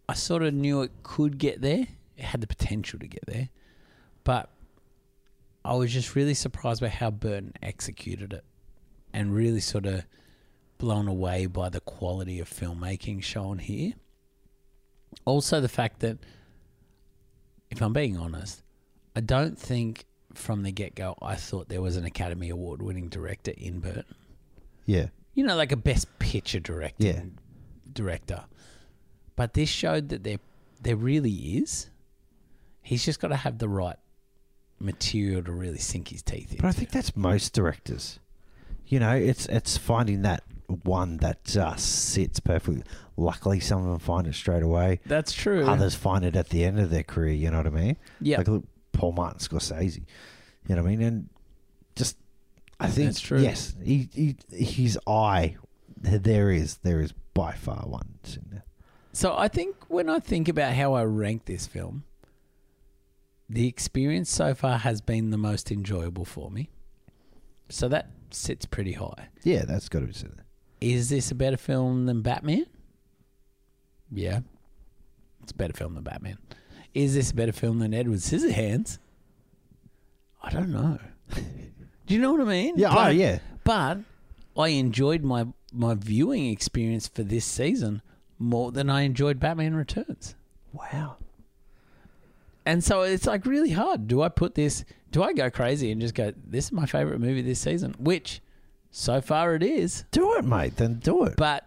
I 0.09 0.15
sort 0.15 0.43
of 0.43 0.55
knew 0.55 0.83
it 0.83 0.93
could 1.03 1.39
get 1.39 1.61
there. 1.61 1.87
It 2.17 2.25
had 2.25 2.41
the 2.41 2.47
potential 2.47 2.99
to 2.99 3.07
get 3.07 3.25
there. 3.27 3.49
But 4.25 4.51
I 5.65 5.75
was 5.75 5.93
just 5.93 6.15
really 6.15 6.35
surprised 6.35 6.81
by 6.81 6.89
how 6.89 7.11
Burton 7.11 7.53
executed 7.63 8.33
it 8.33 8.45
and 9.13 9.35
really 9.35 9.61
sort 9.61 9.87
of 9.87 10.05
blown 10.79 11.09
away 11.09 11.47
by 11.47 11.69
the 11.69 11.81
quality 11.81 12.41
of 12.41 12.49
filmmaking 12.49 13.23
shown 13.23 13.59
here. 13.59 13.93
Also, 15.25 15.61
the 15.61 15.69
fact 15.69 16.01
that, 16.01 16.19
if 17.71 17.83
I'm 17.83 17.93
being 17.93 18.17
honest, 18.17 18.63
I 19.15 19.21
don't 19.21 19.59
think 19.59 20.07
from 20.35 20.63
the 20.63 20.71
get 20.73 20.95
go 20.95 21.17
I 21.21 21.35
thought 21.35 21.69
there 21.69 21.83
was 21.83 21.97
an 21.97 22.05
Academy 22.05 22.49
Award 22.51 22.83
winning 22.83 23.09
director 23.09 23.53
in 23.57 23.81
Burton. 23.81 24.05
Yeah. 24.87 25.07
You 25.35 25.45
know, 25.45 25.57
like 25.57 25.73
a 25.73 25.77
best 25.77 26.07
picture 26.19 26.61
director. 26.61 27.05
Yeah. 27.05 27.23
Director. 27.93 28.45
But 29.37 29.55
this 29.55 29.69
showed 29.69 30.09
that 30.11 30.25
there 30.25 30.39
there 30.83 30.97
really 30.97 31.33
is. 31.33 31.89
He's 32.83 33.05
just 33.05 33.21
got 33.21 33.29
to 33.29 33.37
have 33.37 33.59
the 33.59 33.69
right 33.69 33.97
material 34.79 35.43
to 35.45 35.53
really 35.53 35.79
sink 35.79 36.09
his 36.09 36.23
teeth 36.23 36.53
in. 36.53 36.59
But 36.59 36.67
I 36.69 36.73
think 36.73 36.91
that's 36.91 37.15
most 37.17 37.53
directors. 37.53 38.19
You 38.87 38.99
know, 39.01 39.15
it's 39.15 39.47
it's 39.47 39.77
finding 39.77 40.23
that 40.23 40.43
one 40.85 41.19
that 41.19 41.45
just 41.45 42.11
sits 42.11 42.41
perfectly. 42.41 42.83
Luckily, 43.17 43.61
some 43.61 43.81
of 43.83 43.87
them 43.87 43.99
find 43.99 44.27
it 44.27 44.35
straight 44.35 44.63
away. 44.63 45.01
that's 45.07 45.33
true. 45.33 45.65
Others 45.67 45.95
find 45.95 46.25
it 46.25 46.37
at 46.37 46.49
the 46.49 46.65
end 46.65 46.79
of 46.81 46.91
their 46.91 47.03
career. 47.03 47.33
You 47.35 47.51
know 47.51 47.59
what 47.59 47.67
I 47.67 47.71
mean? 47.71 47.97
yeah. 48.21 48.39
Like 48.39 48.49
look, 48.49 48.65
Paul 49.01 49.13
Martin 49.13 49.39
Scorsese. 49.39 50.05
You 50.69 50.75
know 50.75 50.83
what 50.83 50.89
I 50.89 50.97
mean? 50.97 51.03
And 51.03 51.31
just, 51.97 52.19
I 52.79 52.89
think 52.89 53.09
That's 53.09 53.21
true. 53.21 53.41
Yes, 53.41 53.75
he, 53.83 54.11
he 54.13 54.37
his 54.53 54.99
eye. 55.07 55.57
There 56.03 56.51
is 56.51 56.77
there 56.79 57.01
is 57.01 57.13
by 57.33 57.53
far 57.53 57.85
one. 57.87 58.19
in 58.25 58.47
there. 58.51 58.65
So 59.15 59.35
I 59.35 59.49
think 59.49 59.75
when 59.89 60.11
I 60.11 60.19
think 60.19 60.49
about 60.49 60.75
how 60.75 60.93
I 60.93 61.05
rank 61.05 61.47
this 61.47 61.67
film, 61.67 62.05
the 63.49 63.67
experience 63.67 64.31
so 64.31 64.55
far 64.55 64.77
has 64.77 65.01
been 65.01 65.31
the 65.31 65.39
most 65.39 65.73
enjoyable 65.73 66.27
for 66.27 66.51
me. 66.51 66.69
So 67.71 67.89
that 67.89 68.11
sits 68.31 68.67
pretty 68.67 68.93
high. 68.93 69.29
Yeah, 69.45 69.65
that's 69.65 69.89
got 69.89 70.01
to 70.01 70.07
be 70.07 70.13
said. 70.13 70.43
Is 70.83 71.09
this 71.09 71.31
a 71.31 71.35
better 71.35 71.57
film 71.57 72.05
than 72.05 72.21
Batman? 72.21 72.67
Yeah. 74.13 74.41
It's 75.43 75.53
a 75.53 75.55
better 75.55 75.73
film 75.73 75.95
than 75.95 76.05
Batman. 76.05 76.37
Is 76.95 77.15
this 77.15 77.31
a 77.31 77.35
better 77.35 77.53
film 77.53 77.79
than 77.79 77.95
Edward 77.95 78.19
Scissorhands? 78.19 78.99
I 80.43 80.51
don't 80.51 80.71
know. 80.71 80.99
Do 81.35 82.15
you 82.15 82.21
know 82.21 82.33
what 82.33 82.41
I 82.41 82.45
mean? 82.45 82.75
Yeah, 82.77 82.91
oh 82.91 82.95
But- 82.95 83.15
yeah. 83.17 83.39
But 83.65 83.99
I 84.57 84.69
enjoyed 84.69 85.23
my 85.23 85.47
my 85.73 85.95
viewing 85.95 86.47
experience 86.47 87.07
for 87.07 87.23
this 87.23 87.45
season 87.45 88.03
more 88.39 88.73
than 88.73 88.91
I 88.91 89.03
enjoyed 89.03 89.39
Batman 89.39 89.75
Returns. 89.77 90.35
Wow. 90.73 91.17
And 92.67 92.83
so 92.83 93.03
it's 93.03 93.27
like 93.27 93.47
really 93.47 93.71
hard. 93.71 94.09
Do 94.09 94.23
I 94.23 94.29
put 94.29 94.55
this? 94.55 94.85
Do 95.13 95.23
I 95.23 95.33
go 95.33 95.51
crazy 95.51 95.91
and 95.93 96.01
just 96.01 96.15
go? 96.15 96.33
This 96.45 96.67
is 96.67 96.73
my 96.73 96.87
favorite 96.87 97.21
movie 97.21 97.43
this 97.43 97.61
season, 97.61 97.95
which 97.99 98.41
so 98.91 99.21
far 99.21 99.55
it 99.55 99.63
is. 99.63 100.05
Do 100.11 100.35
it, 100.37 100.45
mate. 100.45 100.77
Then 100.77 100.95
do 100.95 101.25
it. 101.25 101.37
But 101.37 101.65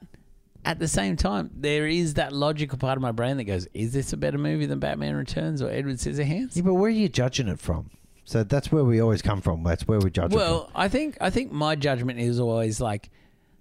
at 0.65 0.80
the 0.80 0.88
same 0.88 1.15
time, 1.15 1.49
there 1.53 1.88
is 1.88 2.14
that 2.15 2.31
logical 2.34 2.77
part 2.77 2.98
of 2.98 3.02
my 3.02 3.11
brain 3.11 3.38
that 3.38 3.44
goes, 3.44 3.68
"Is 3.73 3.94
this 3.94 4.14
a 4.14 4.18
better 4.18 4.38
movie 4.38 4.65
than 4.65 4.80
Batman 4.80 5.15
Returns 5.15 5.61
or 5.61 5.69
Edward 5.69 5.98
Scissorhands?" 5.98 6.56
yeah, 6.56 6.61
but 6.64 6.73
where 6.76 6.88
are 6.88 6.90
you 6.90 7.10
judging 7.10 7.48
it 7.48 7.60
from? 7.60 7.90
So 8.26 8.44
that's 8.44 8.72
where 8.72 8.84
we 8.85 9.02
always 9.02 9.22
come 9.22 9.41
from. 9.41 9.64
That's 9.64 9.85
where 9.88 9.99
we 9.99 10.10
judge 10.10 10.31
it 10.31 10.35
Well, 10.38 10.72
I 10.73 10.88
think 10.88 11.18
I 11.19 11.30
think 11.30 11.52
my 11.52 11.76
judgment 11.76 12.19
is 12.19 12.40
always 12.40 12.80
like. 12.80 13.10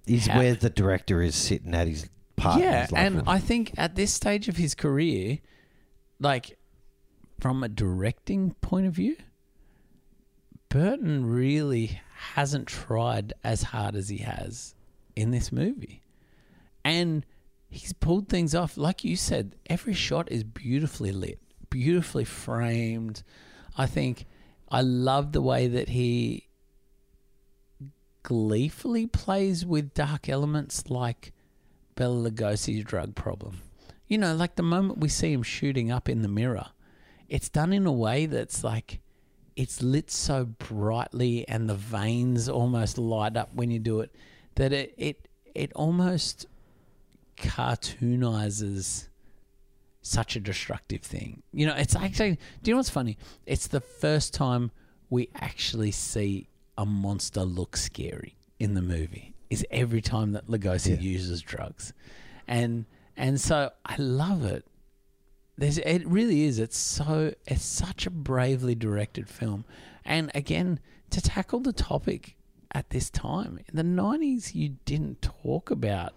Is 0.07 0.27
how- 0.27 0.39
where 0.39 0.55
the 0.55 0.71
director 0.71 1.21
is 1.23 1.35
sitting 1.35 1.75
at 1.75 1.87
his 1.89 2.09
part. 2.37 2.57
in 2.59 2.63
yeah, 2.65 2.83
his 2.83 2.93
life. 2.93 3.01
and 3.07 3.23
I 3.29 3.39
think 3.39 3.73
at 3.77 3.95
this 3.95 4.13
stage 4.13 4.49
of 4.49 4.57
his 4.57 4.75
career, 4.75 5.39
like 6.21 6.59
from 7.41 7.63
a 7.65 7.69
directing 7.69 8.53
point 8.61 8.87
of 8.87 8.95
view, 8.95 9.17
Burton 10.69 11.27
really 11.27 12.01
hasn't 12.35 12.67
tried 12.67 13.33
as 13.45 13.63
hard 13.65 13.95
as 13.95 14.09
he 14.09 14.19
has 14.19 14.75
in 15.15 15.31
this 15.31 15.53
movie. 15.53 16.02
And 16.85 17.25
he's 17.69 17.93
pulled 17.93 18.29
things 18.29 18.55
off. 18.55 18.77
Like 18.77 19.05
you 19.05 19.17
said, 19.17 19.57
every 19.67 19.95
shot 19.95 20.31
is 20.31 20.45
beautifully 20.45 21.13
lit, 21.13 21.39
beautifully 21.71 22.25
framed. 22.25 23.23
I 23.77 23.87
think 23.87 24.27
I 24.71 24.83
love 24.83 25.33
the 25.33 25.43
way 25.43 25.69
that 25.69 25.91
he 25.91 26.49
gleefully 28.23 29.07
plays 29.07 29.67
with 29.67 29.95
dark 29.95 30.29
elements 30.29 30.89
like 30.89 31.33
Bela 31.95 32.31
Lugosi's 32.31 32.85
drug 32.85 33.15
problem. 33.15 33.61
You 34.07 34.19
know, 34.19 34.35
like 34.35 34.57
the 34.57 34.63
moment 34.63 34.99
we 34.99 35.09
see 35.09 35.33
him 35.33 35.43
shooting 35.43 35.91
up 35.91 36.09
in 36.09 36.23
the 36.23 36.29
mirror, 36.29 36.67
it's 37.29 37.49
done 37.49 37.73
in 37.73 37.87
a 37.87 37.93
way 37.93 38.27
that's 38.27 38.63
like 38.63 39.01
it's 39.57 39.83
lit 39.83 40.11
so 40.11 40.45
brightly 40.45 41.47
and 41.49 41.69
the 41.69 41.75
veins 41.75 42.49
almost 42.49 42.99
light 42.99 43.37
up 43.37 43.55
when 43.55 43.71
you 43.71 43.79
do 43.79 44.01
it 44.01 44.15
that 44.55 44.73
it 44.73 44.95
it, 44.97 45.29
it 45.55 45.73
almost 45.75 46.47
cartoonizes 47.37 49.09
such 50.03 50.35
a 50.37 50.41
destructive 50.41 51.03
thing. 51.03 51.43
You 51.53 51.67
know, 51.67 51.75
it's 51.77 51.95
actually 51.95 52.39
do 52.63 52.71
you 52.71 52.75
know 52.75 52.79
what's 52.79 52.91
funny? 52.91 53.19
It's 53.47 53.67
the 53.69 53.81
first 53.81 54.35
time 54.35 54.71
we 55.11 55.29
actually 55.35 55.91
see 55.93 56.49
a 56.77 56.85
monster 56.87 57.43
look 57.43 57.77
scary 57.77 58.37
in 58.59 58.75
the 58.75 58.83
movie. 58.83 59.35
Is 59.51 59.65
every 59.71 60.01
time 60.01 60.33
that 60.33 60.47
Lugosi 60.49 60.91
Yeah. 60.97 61.01
uses 61.01 61.43
drugs. 61.43 61.93
And 62.49 62.87
and 63.17 63.41
so 63.41 63.71
I 63.85 63.97
love 63.97 64.45
it. 64.45 64.65
There's 65.59 65.79
it 65.79 66.07
really 66.07 66.45
is. 66.45 66.59
It's 66.59 66.79
so 66.79 67.35
it's 67.47 67.65
such 67.65 68.07
a 68.07 68.11
bravely 68.11 68.75
directed 68.75 69.29
film. 69.29 69.65
And 70.05 70.31
again, 70.35 70.81
to 71.11 71.21
tackle 71.21 71.61
the 71.61 71.73
topic 71.75 72.37
at 72.75 72.89
this 72.91 73.11
time. 73.11 73.59
In 73.69 73.77
the 73.77 73.83
nineties 73.85 74.55
you 74.55 74.77
didn't 74.87 75.21
talk 75.23 75.71
about, 75.71 76.15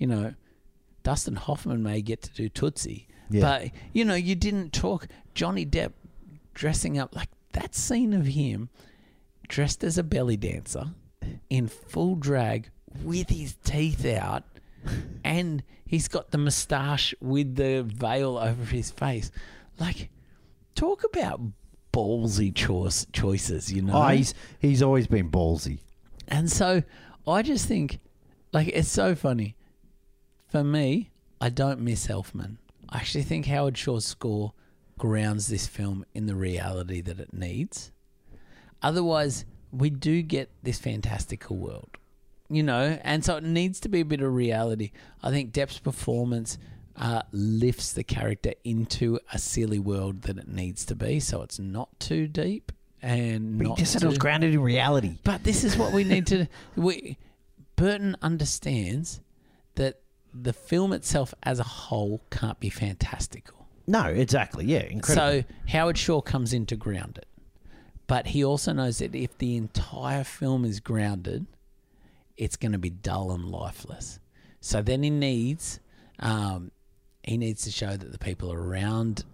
you 0.00 0.08
know, 0.08 0.34
Dustin 1.04 1.36
Hoffman 1.36 1.84
may 1.84 2.02
get 2.02 2.22
to 2.22 2.30
do 2.32 2.48
Tootsie. 2.48 3.06
Yeah. 3.30 3.42
But 3.42 3.70
you 3.92 4.04
know, 4.04 4.16
you 4.16 4.34
didn't 4.34 4.72
talk 4.72 5.06
Johnny 5.34 5.64
Depp 5.64 5.92
dressing 6.54 6.98
up 6.98 7.14
like 7.14 7.28
that 7.52 7.76
scene 7.76 8.12
of 8.12 8.26
him 8.26 8.70
dressed 9.46 9.84
as 9.84 9.98
a 9.98 10.02
belly 10.02 10.36
dancer 10.36 10.90
in 11.48 11.68
full 11.68 12.16
drag 12.16 12.70
with 13.04 13.28
his 13.28 13.54
teeth 13.62 14.04
out 14.04 14.44
and 15.24 15.62
he's 15.86 16.08
got 16.08 16.30
the 16.30 16.38
moustache 16.38 17.14
with 17.20 17.54
the 17.54 17.82
veil 17.82 18.36
over 18.38 18.64
his 18.64 18.90
face. 18.90 19.30
Like 19.78 20.10
talk 20.74 21.04
about 21.04 21.40
ballsy 21.92 22.54
choice 22.54 23.06
choices, 23.12 23.72
you 23.72 23.82
know. 23.82 23.92
Oh, 23.94 24.08
he's 24.08 24.34
he's 24.58 24.82
always 24.82 25.06
been 25.06 25.30
ballsy. 25.30 25.78
And 26.26 26.50
so 26.50 26.82
I 27.26 27.42
just 27.42 27.66
think, 27.66 27.98
like, 28.52 28.68
it's 28.68 28.88
so 28.88 29.14
funny. 29.14 29.56
For 30.50 30.64
me, 30.64 31.10
I 31.40 31.48
don't 31.48 31.80
miss 31.80 32.06
Elfman. 32.08 32.56
I 32.88 32.98
actually 32.98 33.22
think 33.22 33.46
Howard 33.46 33.78
Shore's 33.78 34.04
score 34.04 34.52
grounds 34.98 35.48
this 35.48 35.66
film 35.66 36.04
in 36.12 36.26
the 36.26 36.34
reality 36.34 37.00
that 37.02 37.20
it 37.20 37.32
needs. 37.32 37.92
Otherwise, 38.82 39.44
we 39.72 39.90
do 39.90 40.22
get 40.22 40.50
this 40.62 40.78
fantastical 40.78 41.56
world, 41.56 41.90
you 42.48 42.62
know, 42.62 42.98
and 43.04 43.24
so 43.24 43.36
it 43.36 43.44
needs 43.44 43.78
to 43.80 43.88
be 43.88 44.00
a 44.00 44.04
bit 44.04 44.20
of 44.22 44.34
reality. 44.34 44.90
I 45.22 45.30
think 45.30 45.52
Depp's 45.52 45.78
performance 45.78 46.58
uh, 46.96 47.22
lifts 47.30 47.92
the 47.92 48.02
character 48.02 48.52
into 48.64 49.20
a 49.32 49.38
silly 49.38 49.78
world 49.78 50.22
that 50.22 50.36
it 50.38 50.48
needs 50.48 50.84
to 50.86 50.96
be, 50.96 51.20
so 51.20 51.42
it's 51.42 51.58
not 51.60 51.88
too 52.00 52.26
deep 52.26 52.72
and 53.00 53.56
But 53.58 53.68
not 53.68 53.78
he 53.78 53.82
just 53.82 53.92
said 53.92 54.02
it 54.02 54.08
was 54.08 54.18
grounded 54.18 54.52
in 54.52 54.60
reality. 54.60 55.18
but 55.24 55.44
this 55.44 55.62
is 55.62 55.76
what 55.76 55.92
we 55.92 56.04
need 56.04 56.26
to. 56.26 56.48
We 56.76 57.16
Burton 57.76 58.16
understands 58.20 59.20
that 59.76 60.00
the 60.32 60.52
film 60.52 60.92
itself 60.92 61.34
as 61.42 61.58
a 61.58 61.64
whole 61.64 62.20
can't 62.30 62.60
be 62.60 62.70
fantastical. 62.70 63.66
No, 63.86 64.04
exactly. 64.04 64.64
Yeah, 64.64 64.84
incredible. 64.84 65.42
So 65.42 65.54
Howard 65.68 65.98
Shore 65.98 66.22
comes 66.22 66.52
in 66.52 66.66
to 66.66 66.76
ground 66.76 67.18
it, 67.18 67.26
but 68.06 68.28
he 68.28 68.44
also 68.44 68.72
knows 68.72 68.98
that 68.98 69.14
if 69.14 69.36
the 69.38 69.56
entire 69.56 70.24
film 70.24 70.64
is 70.64 70.80
grounded, 70.80 71.46
it's 72.36 72.56
going 72.56 72.72
to 72.72 72.78
be 72.78 72.90
dull 72.90 73.32
and 73.32 73.44
lifeless. 73.46 74.20
So 74.60 74.82
then 74.82 75.02
he 75.02 75.10
needs, 75.10 75.80
um, 76.20 76.70
he 77.22 77.36
needs 77.36 77.64
to 77.64 77.70
show 77.70 77.96
that 77.96 78.12
the 78.12 78.18
people 78.18 78.52
around 78.52 79.24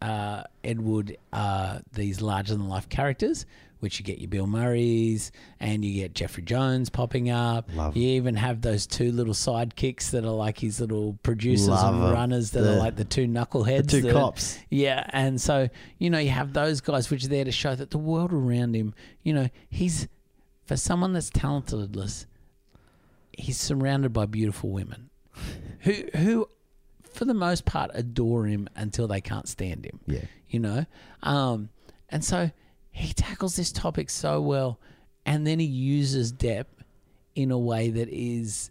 uh, 0.00 0.44
Ed 0.64 0.80
Wood 0.80 1.16
are 1.32 1.80
these 1.92 2.20
larger 2.20 2.54
than 2.54 2.68
life 2.68 2.88
characters, 2.88 3.46
which 3.82 3.98
you 3.98 4.04
get 4.04 4.18
your 4.18 4.28
Bill 4.28 4.46
Murrays 4.46 5.32
and 5.58 5.84
you 5.84 5.94
get 6.02 6.14
Jeffrey 6.14 6.42
Jones 6.44 6.88
popping 6.88 7.30
up. 7.30 7.68
Love 7.74 7.96
you 7.96 8.10
even 8.10 8.36
have 8.36 8.60
those 8.62 8.86
two 8.86 9.10
little 9.10 9.34
sidekicks 9.34 10.10
that 10.10 10.24
are 10.24 10.30
like 10.30 10.58
his 10.58 10.80
little 10.80 11.18
producers 11.24 11.68
Love 11.68 11.94
and 12.02 12.12
runners 12.12 12.52
that 12.52 12.60
The- 12.62 12.74
are 12.74 12.78
like 12.78 12.94
the 12.96 13.04
two 13.04 13.26
knuckleheads. 13.26 13.88
two 13.90 14.02
that- 14.02 14.12
cops. 14.12 14.58
Yeah, 14.70 15.04
and 15.12 15.40
so 15.40 15.68
you 15.98 16.10
know 16.10 16.18
you 16.18 16.30
have 16.30 16.52
those 16.52 16.80
guys 16.80 17.10
which 17.10 17.24
are 17.24 17.28
there 17.28 17.44
to 17.44 17.52
show 17.52 17.74
that 17.74 17.90
the 17.90 17.98
world 17.98 18.32
around 18.32 18.74
him, 18.76 18.94
you 19.24 19.34
know, 19.34 19.48
he's 19.68 20.06
for 20.64 20.76
someone 20.76 21.12
that's 21.12 21.28
talentless, 21.30 22.26
he's 23.36 23.58
surrounded 23.58 24.12
by 24.12 24.26
beautiful 24.26 24.70
women 24.70 25.10
who 25.80 25.94
who 26.16 26.48
for 27.02 27.24
the 27.24 27.34
most 27.34 27.64
part 27.64 27.90
adore 27.94 28.46
him 28.46 28.68
until 28.76 29.08
they 29.08 29.20
can't 29.20 29.48
stand 29.48 29.84
him 29.84 30.00
Yeah. 30.06 30.24
you 30.48 30.60
know 30.60 30.86
um 31.22 31.68
and 32.08 32.24
so 32.24 32.50
he 32.92 33.12
tackles 33.12 33.56
this 33.56 33.72
topic 33.72 34.08
so 34.08 34.40
well 34.40 34.78
and 35.26 35.46
then 35.46 35.58
he 35.58 35.66
uses 35.66 36.32
Depp 36.32 36.66
in 37.34 37.50
a 37.50 37.58
way 37.58 37.90
that 37.90 38.08
is 38.10 38.70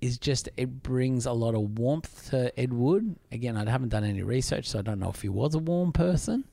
is 0.00 0.18
just 0.18 0.48
it 0.56 0.82
brings 0.82 1.24
a 1.24 1.32
lot 1.32 1.54
of 1.54 1.78
warmth 1.78 2.28
to 2.30 2.58
Ed 2.60 2.72
Wood. 2.72 3.16
Again, 3.32 3.56
I 3.56 3.68
haven't 3.68 3.88
done 3.88 4.04
any 4.04 4.22
research, 4.22 4.68
so 4.68 4.78
I 4.78 4.82
don't 4.82 5.00
know 5.00 5.08
if 5.10 5.22
he 5.22 5.28
was 5.28 5.54
a 5.54 5.58
warm 5.58 5.92
person, 5.92 6.44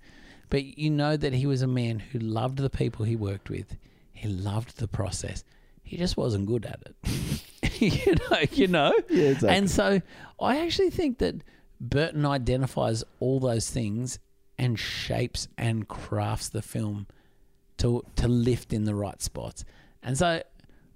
but 0.50 0.78
you 0.78 0.90
know 0.90 1.18
that 1.18 1.34
he 1.34 1.46
was 1.46 1.62
a 1.62 1.68
man 1.68 2.00
who 2.00 2.20
loved 2.20 2.58
the 2.58 2.70
people 2.70 3.06
he 3.06 3.18
worked 3.18 3.50
with. 3.50 3.76
He 4.14 4.30
loved 4.30 4.78
the 4.78 4.88
process. 4.88 5.44
He 5.84 5.98
just 5.98 6.16
wasn't 6.16 6.46
good 6.46 6.66
at 6.66 6.80
it. 6.86 7.82
you 8.06 8.16
know, 8.16 8.40
you 8.52 8.68
know. 8.68 8.94
Yeah, 9.10 9.30
exactly. 9.32 9.50
And 9.50 9.70
so 9.70 10.02
I 10.40 10.60
actually 10.66 10.92
think 10.92 11.18
that 11.18 11.36
Burton 11.82 12.26
identifies 12.26 13.04
all 13.20 13.42
those 13.42 13.70
things 13.70 14.20
and 14.64 14.80
shapes 14.80 15.48
and 15.58 15.88
crafts 15.88 16.48
the 16.50 16.62
film 16.62 17.08
to 17.78 18.04
to 18.16 18.28
lift 18.28 18.72
in 18.72 18.86
the 18.86 18.96
right 18.96 19.22
spots. 19.22 19.66
And 20.02 20.18
so 20.18 20.42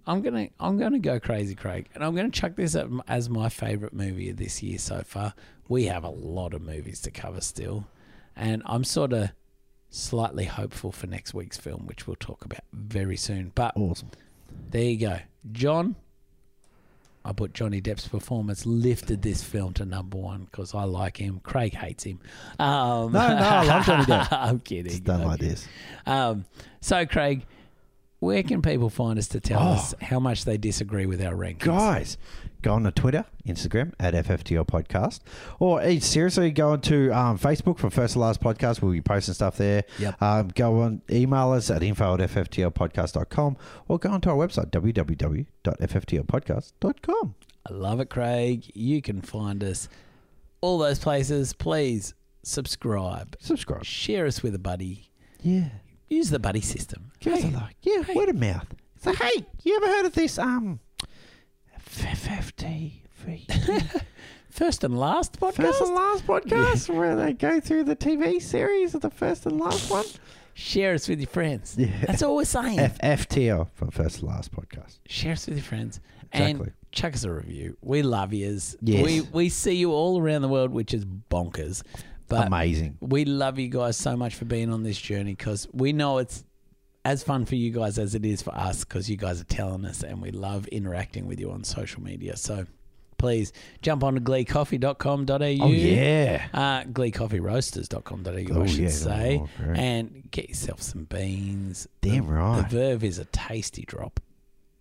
I'm 0.05 0.21
gonna 0.21 0.47
I'm 0.59 0.77
gonna 0.77 0.99
go 0.99 1.19
crazy, 1.19 1.53
Craig, 1.53 1.89
and 1.93 2.03
I'm 2.03 2.15
gonna 2.15 2.29
chuck 2.29 2.55
this 2.55 2.75
up 2.75 2.89
as 3.07 3.29
my 3.29 3.49
favorite 3.49 3.93
movie 3.93 4.29
of 4.29 4.37
this 4.37 4.63
year 4.63 4.77
so 4.77 5.01
far. 5.01 5.33
We 5.67 5.85
have 5.85 6.05
a 6.05 6.09
lot 6.09 6.53
of 6.53 6.61
movies 6.61 7.01
to 7.01 7.11
cover 7.11 7.41
still, 7.41 7.85
and 8.35 8.61
I'm 8.65 8.85
sort 8.85 9.11
of 9.11 9.31
slightly 9.89 10.45
hopeful 10.45 10.91
for 10.93 11.07
next 11.07 11.33
week's 11.33 11.57
film, 11.57 11.85
which 11.87 12.07
we'll 12.07 12.15
talk 12.15 12.45
about 12.45 12.61
very 12.73 13.17
soon. 13.17 13.51
But 13.53 13.75
Awesome. 13.75 14.11
there 14.69 14.83
you 14.83 14.97
go, 14.97 15.19
John. 15.51 15.95
I 17.27 17.33
put 17.33 17.53
Johnny 17.53 17.81
Depp's 17.81 18.07
performance 18.07 18.65
lifted 18.65 19.21
this 19.21 19.43
film 19.43 19.73
to 19.73 19.85
number 19.85 20.17
one 20.17 20.45
because 20.45 20.73
I 20.73 20.85
like 20.85 21.17
him. 21.17 21.41
Craig 21.43 21.73
hates 21.73 22.05
him. 22.05 22.19
Um, 22.57 23.11
No, 23.11 23.27
no, 23.27 23.37
I 23.43 23.63
love 23.65 23.85
Johnny 23.85 24.05
Depp. 24.05 24.27
I'm 24.31 24.59
kidding. 24.61 24.85
It's 24.85 25.01
done 25.01 25.21
I'm 25.21 25.27
like 25.27 25.39
kidding. 25.41 25.55
this. 25.55 25.67
Um, 26.05 26.45
so, 26.79 27.05
Craig, 27.05 27.45
where 28.27 28.43
can 28.43 28.61
people 28.61 28.89
find 28.89 29.17
us 29.17 29.27
to 29.29 29.39
tell 29.39 29.61
Oh. 29.61 29.71
us 29.73 29.93
how 30.01 30.19
much 30.19 30.43
they 30.45 30.57
disagree 30.57 31.05
with 31.05 31.21
our 31.21 31.33
rankings? 31.33 31.59
Guys, 31.65 32.17
go 32.61 32.73
on 32.73 32.83
to 32.83 32.91
Twitter, 32.91 33.25
Instagram 33.47 33.93
at 33.99 34.13
FFTL 34.13 34.65
Podcast. 34.65 35.19
Or 35.59 35.81
eh, 35.81 35.99
seriously, 35.99 36.51
go 36.51 36.71
on 36.71 36.81
to 36.81 37.09
um, 37.11 37.37
Facebook 37.39 37.77
for 37.79 37.89
First 37.89 38.13
to 38.13 38.19
Last 38.19 38.41
Podcast. 38.41 38.81
We'll 38.81 38.91
be 38.91 39.01
posting 39.01 39.33
stuff 39.33 39.57
there. 39.57 39.83
Yep. 39.99 40.21
Um, 40.21 40.49
go 40.53 40.81
on, 40.81 41.01
email 41.09 41.51
us 41.51 41.69
at 41.71 41.81
info 41.83 42.13
at 42.15 42.19
FFTLpodcast.com 42.29 43.57
or 43.87 43.97
go 43.99 44.09
on 44.11 44.19
to 44.21 44.29
our 44.31 44.35
website, 44.35 44.69
www.fftlpodcast.com. 44.71 47.35
I 47.69 47.73
love 47.73 47.99
it, 47.99 48.09
Craig. 48.09 48.71
You 48.73 49.01
can 49.01 49.21
find 49.21 49.61
us 49.63 49.89
all 50.61 50.77
those 50.77 50.99
places. 50.99 51.51
Please 51.53 52.13
subscribe, 52.43 53.35
Subscribe. 53.39 53.83
share 53.83 54.25
us 54.25 54.41
with 54.43 54.55
a 54.55 54.59
buddy. 54.59 55.09
Yeah. 55.41 55.69
Use 56.09 56.29
the 56.29 56.39
buddy 56.39 56.61
system. 56.61 57.11
Give 57.19 57.33
us 57.33 57.43
a 57.43 57.47
like. 57.47 57.75
Yeah, 57.81 58.03
hey. 58.03 58.13
word 58.13 58.29
of 58.29 58.35
mouth. 58.37 58.67
So, 59.01 59.13
hey, 59.13 59.45
you 59.63 59.75
ever 59.75 59.87
heard 59.87 60.05
of 60.05 60.13
this? 60.13 60.39
Um, 60.39 60.79
FFT. 61.97 63.01
First 64.49 64.83
and 64.83 64.97
last 64.97 65.39
podcast. 65.39 65.55
First 65.55 65.81
and 65.81 65.95
last 65.95 66.25
podcast 66.25 66.95
where 66.95 67.15
they 67.15 67.33
go 67.33 67.59
through 67.59 67.83
the 67.83 67.95
TV 67.95 68.41
series 68.41 68.95
of 68.95 69.01
the 69.01 69.09
first 69.09 69.45
and 69.45 69.59
last 69.59 69.91
one. 69.91 70.05
Share 70.55 70.95
us 70.95 71.07
with 71.07 71.19
your 71.19 71.27
friends. 71.27 71.75
Yeah. 71.77 71.91
That's 72.07 72.23
all 72.23 72.35
we're 72.35 72.45
saying. 72.45 72.79
FFTL 72.79 73.69
from 73.75 73.91
first 73.91 74.19
and 74.19 74.29
last 74.29 74.51
podcast. 74.51 74.97
Share 75.07 75.33
us 75.33 75.45
with 75.45 75.57
your 75.57 75.63
friends. 75.63 75.99
Exactly. 76.33 76.65
And 76.65 76.73
chuck 76.91 77.13
us 77.13 77.23
a 77.23 77.31
review. 77.31 77.77
We 77.81 78.01
love 78.01 78.33
yous. 78.33 78.75
Yes. 78.81 79.03
We, 79.03 79.21
we 79.21 79.49
see 79.49 79.75
you 79.75 79.91
all 79.91 80.19
around 80.19 80.41
the 80.41 80.47
world, 80.47 80.71
which 80.71 80.93
is 80.93 81.05
bonkers. 81.05 81.83
But 82.29 82.47
Amazing. 82.47 82.97
we 83.01 83.25
love 83.25 83.57
you 83.57 83.69
guys 83.69 83.95
so 83.97 84.17
much 84.17 84.35
for 84.35 84.45
being 84.45 84.69
on 84.71 84.83
this 84.83 84.97
journey 84.99 85.33
because 85.33 85.67
we 85.73 85.93
know 85.93 86.17
it's 86.17 86.43
as 87.05 87.23
fun 87.23 87.45
for 87.45 87.55
you 87.55 87.71
guys 87.71 87.97
as 87.97 88.15
it 88.15 88.25
is 88.25 88.41
for 88.41 88.53
us 88.53 88.83
because 88.83 89.09
you 89.09 89.15
guys 89.15 89.39
are 89.39 89.45
telling 89.45 89.85
us 89.85 90.03
and 90.03 90.21
we 90.21 90.31
love 90.31 90.67
interacting 90.67 91.25
with 91.25 91.39
you 91.39 91.49
on 91.51 91.63
social 91.63 92.01
media. 92.01 92.35
So 92.35 92.65
please 93.17 93.53
jump 93.81 94.03
on 94.03 94.15
to 94.15 94.19
gleecoffee.com.au. 94.19 95.65
Oh, 95.65 95.71
yeah. 95.71 96.47
Uh, 96.53 96.83
gleecoffeeroasters.com.au, 96.91 98.57
Oh, 98.59 98.63
I 98.63 98.65
should 98.67 98.79
yeah. 98.79 98.89
say. 98.89 99.41
Oh, 99.41 99.71
and 99.73 100.29
get 100.31 100.49
yourself 100.49 100.81
some 100.81 101.05
beans. 101.05 101.87
Damn 102.01 102.27
the, 102.27 102.33
right. 102.33 102.69
The 102.69 102.77
Verve 102.77 103.03
is 103.03 103.19
a 103.19 103.25
tasty 103.25 103.83
drop. 103.83 104.19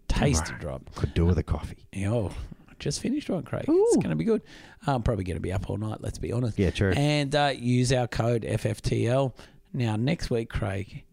Tasty 0.09 0.53
right. 0.53 0.61
drop. 0.61 0.95
Could 0.97 1.15
do 1.15 1.27
with 1.27 1.39
a 1.39 1.43
coffee. 1.43 1.87
Oh, 2.07 2.33
just 2.79 3.01
finished 3.01 3.29
one, 3.31 3.43
Craig. 3.43 3.69
Ooh. 3.69 3.85
It's 3.89 3.97
going 3.97 4.11
to 4.11 4.17
be 4.17 4.25
good. 4.25 4.43
I'm 4.87 5.03
probably 5.03 5.25
going 5.25 5.37
to 5.37 5.41
be 5.43 5.53
up 5.53 5.69
all 5.71 5.77
night, 5.77 5.99
let's 6.01 6.19
be 6.19 6.33
honest. 6.33 6.59
Yeah, 6.59 6.71
true. 6.71 6.93
And 6.97 7.35
uh, 7.35 7.53
use 7.57 7.93
our 7.93 8.07
code 8.07 8.43
FFTL. 8.43 9.33
Now, 9.73 9.97
next 9.97 10.31
week, 10.31 10.49
Craig, 10.49 11.05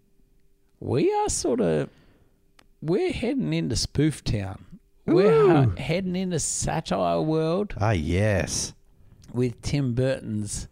we 0.79 1.13
are 1.13 1.29
sort 1.29 1.61
of 1.61 1.89
we're 2.81 3.11
heading 3.13 3.53
into 3.53 3.75
Spoof 3.75 4.23
Town. 4.23 4.65
We're 5.05 5.51
uh, 5.51 5.75
heading 5.75 6.15
into 6.15 6.39
Satire 6.39 7.21
World 7.21 7.73
Ah, 7.77 7.91
yes. 7.91 8.73
with 9.33 9.61
Tim 9.61 9.93
Burton's 9.93 10.67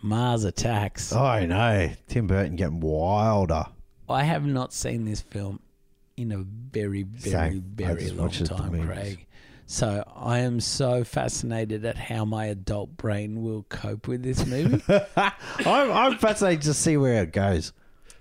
Mars 0.00 0.44
Attacks. 0.44 1.12
Oh, 1.12 1.24
I 1.24 1.44
know. 1.46 1.90
Tim 2.06 2.26
Burton 2.28 2.54
getting 2.56 2.78
wilder. 2.80 3.64
I 4.08 4.22
have 4.24 4.46
not 4.46 4.72
seen 4.72 5.04
this 5.04 5.20
film 5.20 5.60
in 6.16 6.30
a 6.32 6.38
very, 6.38 7.02
very, 7.02 7.32
Same. 7.32 7.62
Very 7.74 8.08
long 8.10 8.26
watched 8.26 8.40
it 8.42 8.48
the 8.48 8.54
time. 8.56 8.86
Craig. 8.86 9.26
So 9.70 10.02
I 10.16 10.38
am 10.38 10.60
so 10.60 11.04
fascinated 11.04 11.84
at 11.84 11.98
how 11.98 12.24
my 12.24 12.46
adult 12.46 12.96
brain 12.96 13.42
will 13.42 13.64
cope 13.68 14.08
with 14.08 14.22
this 14.22 14.46
movie. 14.46 14.82
I'm, 15.16 15.92
I'm 15.92 16.16
fascinated 16.16 16.62
to 16.62 16.74
see 16.74 16.96
where 16.96 17.22
it 17.22 17.32
goes. 17.32 17.74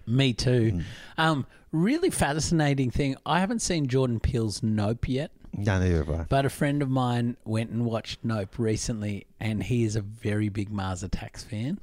Me 0.06 0.34
too. 0.34 0.74
Mm. 0.74 0.84
Um, 1.18 1.48
really 1.72 2.10
fascinating 2.10 2.92
thing. 2.92 3.16
I 3.26 3.40
haven't 3.40 3.62
seen 3.62 3.88
Jordan 3.88 4.20
Peele's 4.20 4.62
Nope 4.62 5.08
yet, 5.08 5.32
No, 5.58 5.80
neither 5.80 5.98
have 6.04 6.10
I. 6.10 6.24
but 6.30 6.46
a 6.46 6.50
friend 6.50 6.82
of 6.82 6.90
mine 6.90 7.36
went 7.44 7.72
and 7.72 7.84
watched 7.86 8.20
Nope 8.24 8.60
recently, 8.60 9.26
and 9.40 9.64
he 9.64 9.84
is 9.84 9.96
a 9.96 10.02
very 10.02 10.50
big 10.50 10.70
Mars 10.70 11.02
Attacks 11.04 11.44
fan. 11.44 11.80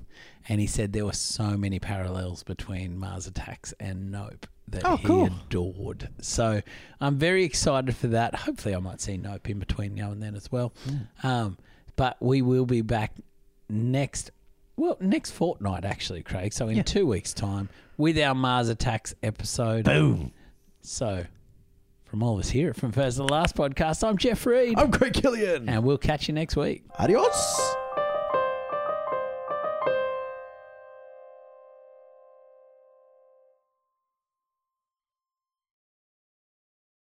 And 0.48 0.60
he 0.60 0.66
said 0.66 0.92
there 0.92 1.06
were 1.06 1.12
so 1.12 1.56
many 1.56 1.78
parallels 1.78 2.42
between 2.42 2.98
Mars 2.98 3.26
Attacks 3.26 3.72
and 3.80 4.12
Nope 4.12 4.46
that 4.68 4.82
Oh, 4.84 4.96
he 4.96 5.06
cool. 5.06 5.26
adored. 5.26 6.08
So 6.20 6.60
I'm 7.00 7.18
very 7.18 7.44
excited 7.44 7.96
for 7.96 8.06
that. 8.08 8.34
Hopefully, 8.34 8.74
I 8.74 8.78
might 8.78 9.00
see 9.00 9.16
Nope 9.16 9.48
in 9.50 9.58
between 9.58 9.94
now 9.94 10.10
and 10.12 10.22
then 10.22 10.34
as 10.36 10.52
well. 10.52 10.72
Hmm. 10.88 11.26
Um, 11.26 11.58
but 11.96 12.16
we 12.20 12.42
will 12.42 12.66
be 12.66 12.80
back 12.82 13.12
next, 13.68 14.30
well, 14.76 14.96
next 15.00 15.30
fortnight 15.32 15.84
actually, 15.84 16.22
Craig. 16.22 16.52
So 16.52 16.68
in 16.68 16.76
Yeah. 16.76 16.82
two 16.82 17.06
weeks' 17.06 17.32
time 17.32 17.68
with 17.96 18.18
our 18.18 18.34
Mars 18.34 18.68
Attacks 18.68 19.14
episode. 19.22 19.84
Boom. 19.86 20.30
So 20.82 21.24
from 22.14 22.22
all 22.22 22.34
of 22.34 22.38
us 22.44 22.50
here 22.50 22.72
from 22.72 22.92
First 22.92 23.16
to 23.16 23.24
the 23.24 23.28
Last 23.28 23.56
podcast, 23.56 24.06
I'm 24.06 24.16
Jeff 24.16 24.46
Reed. 24.46 24.78
I'm 24.78 24.92
Craig 24.92 25.14
Killian. 25.14 25.68
and 25.68 25.82
we'll 25.82 25.98
catch 25.98 26.28
you 26.28 26.34
next 26.34 26.54
week. 26.54 26.84
Adios. 26.96 27.74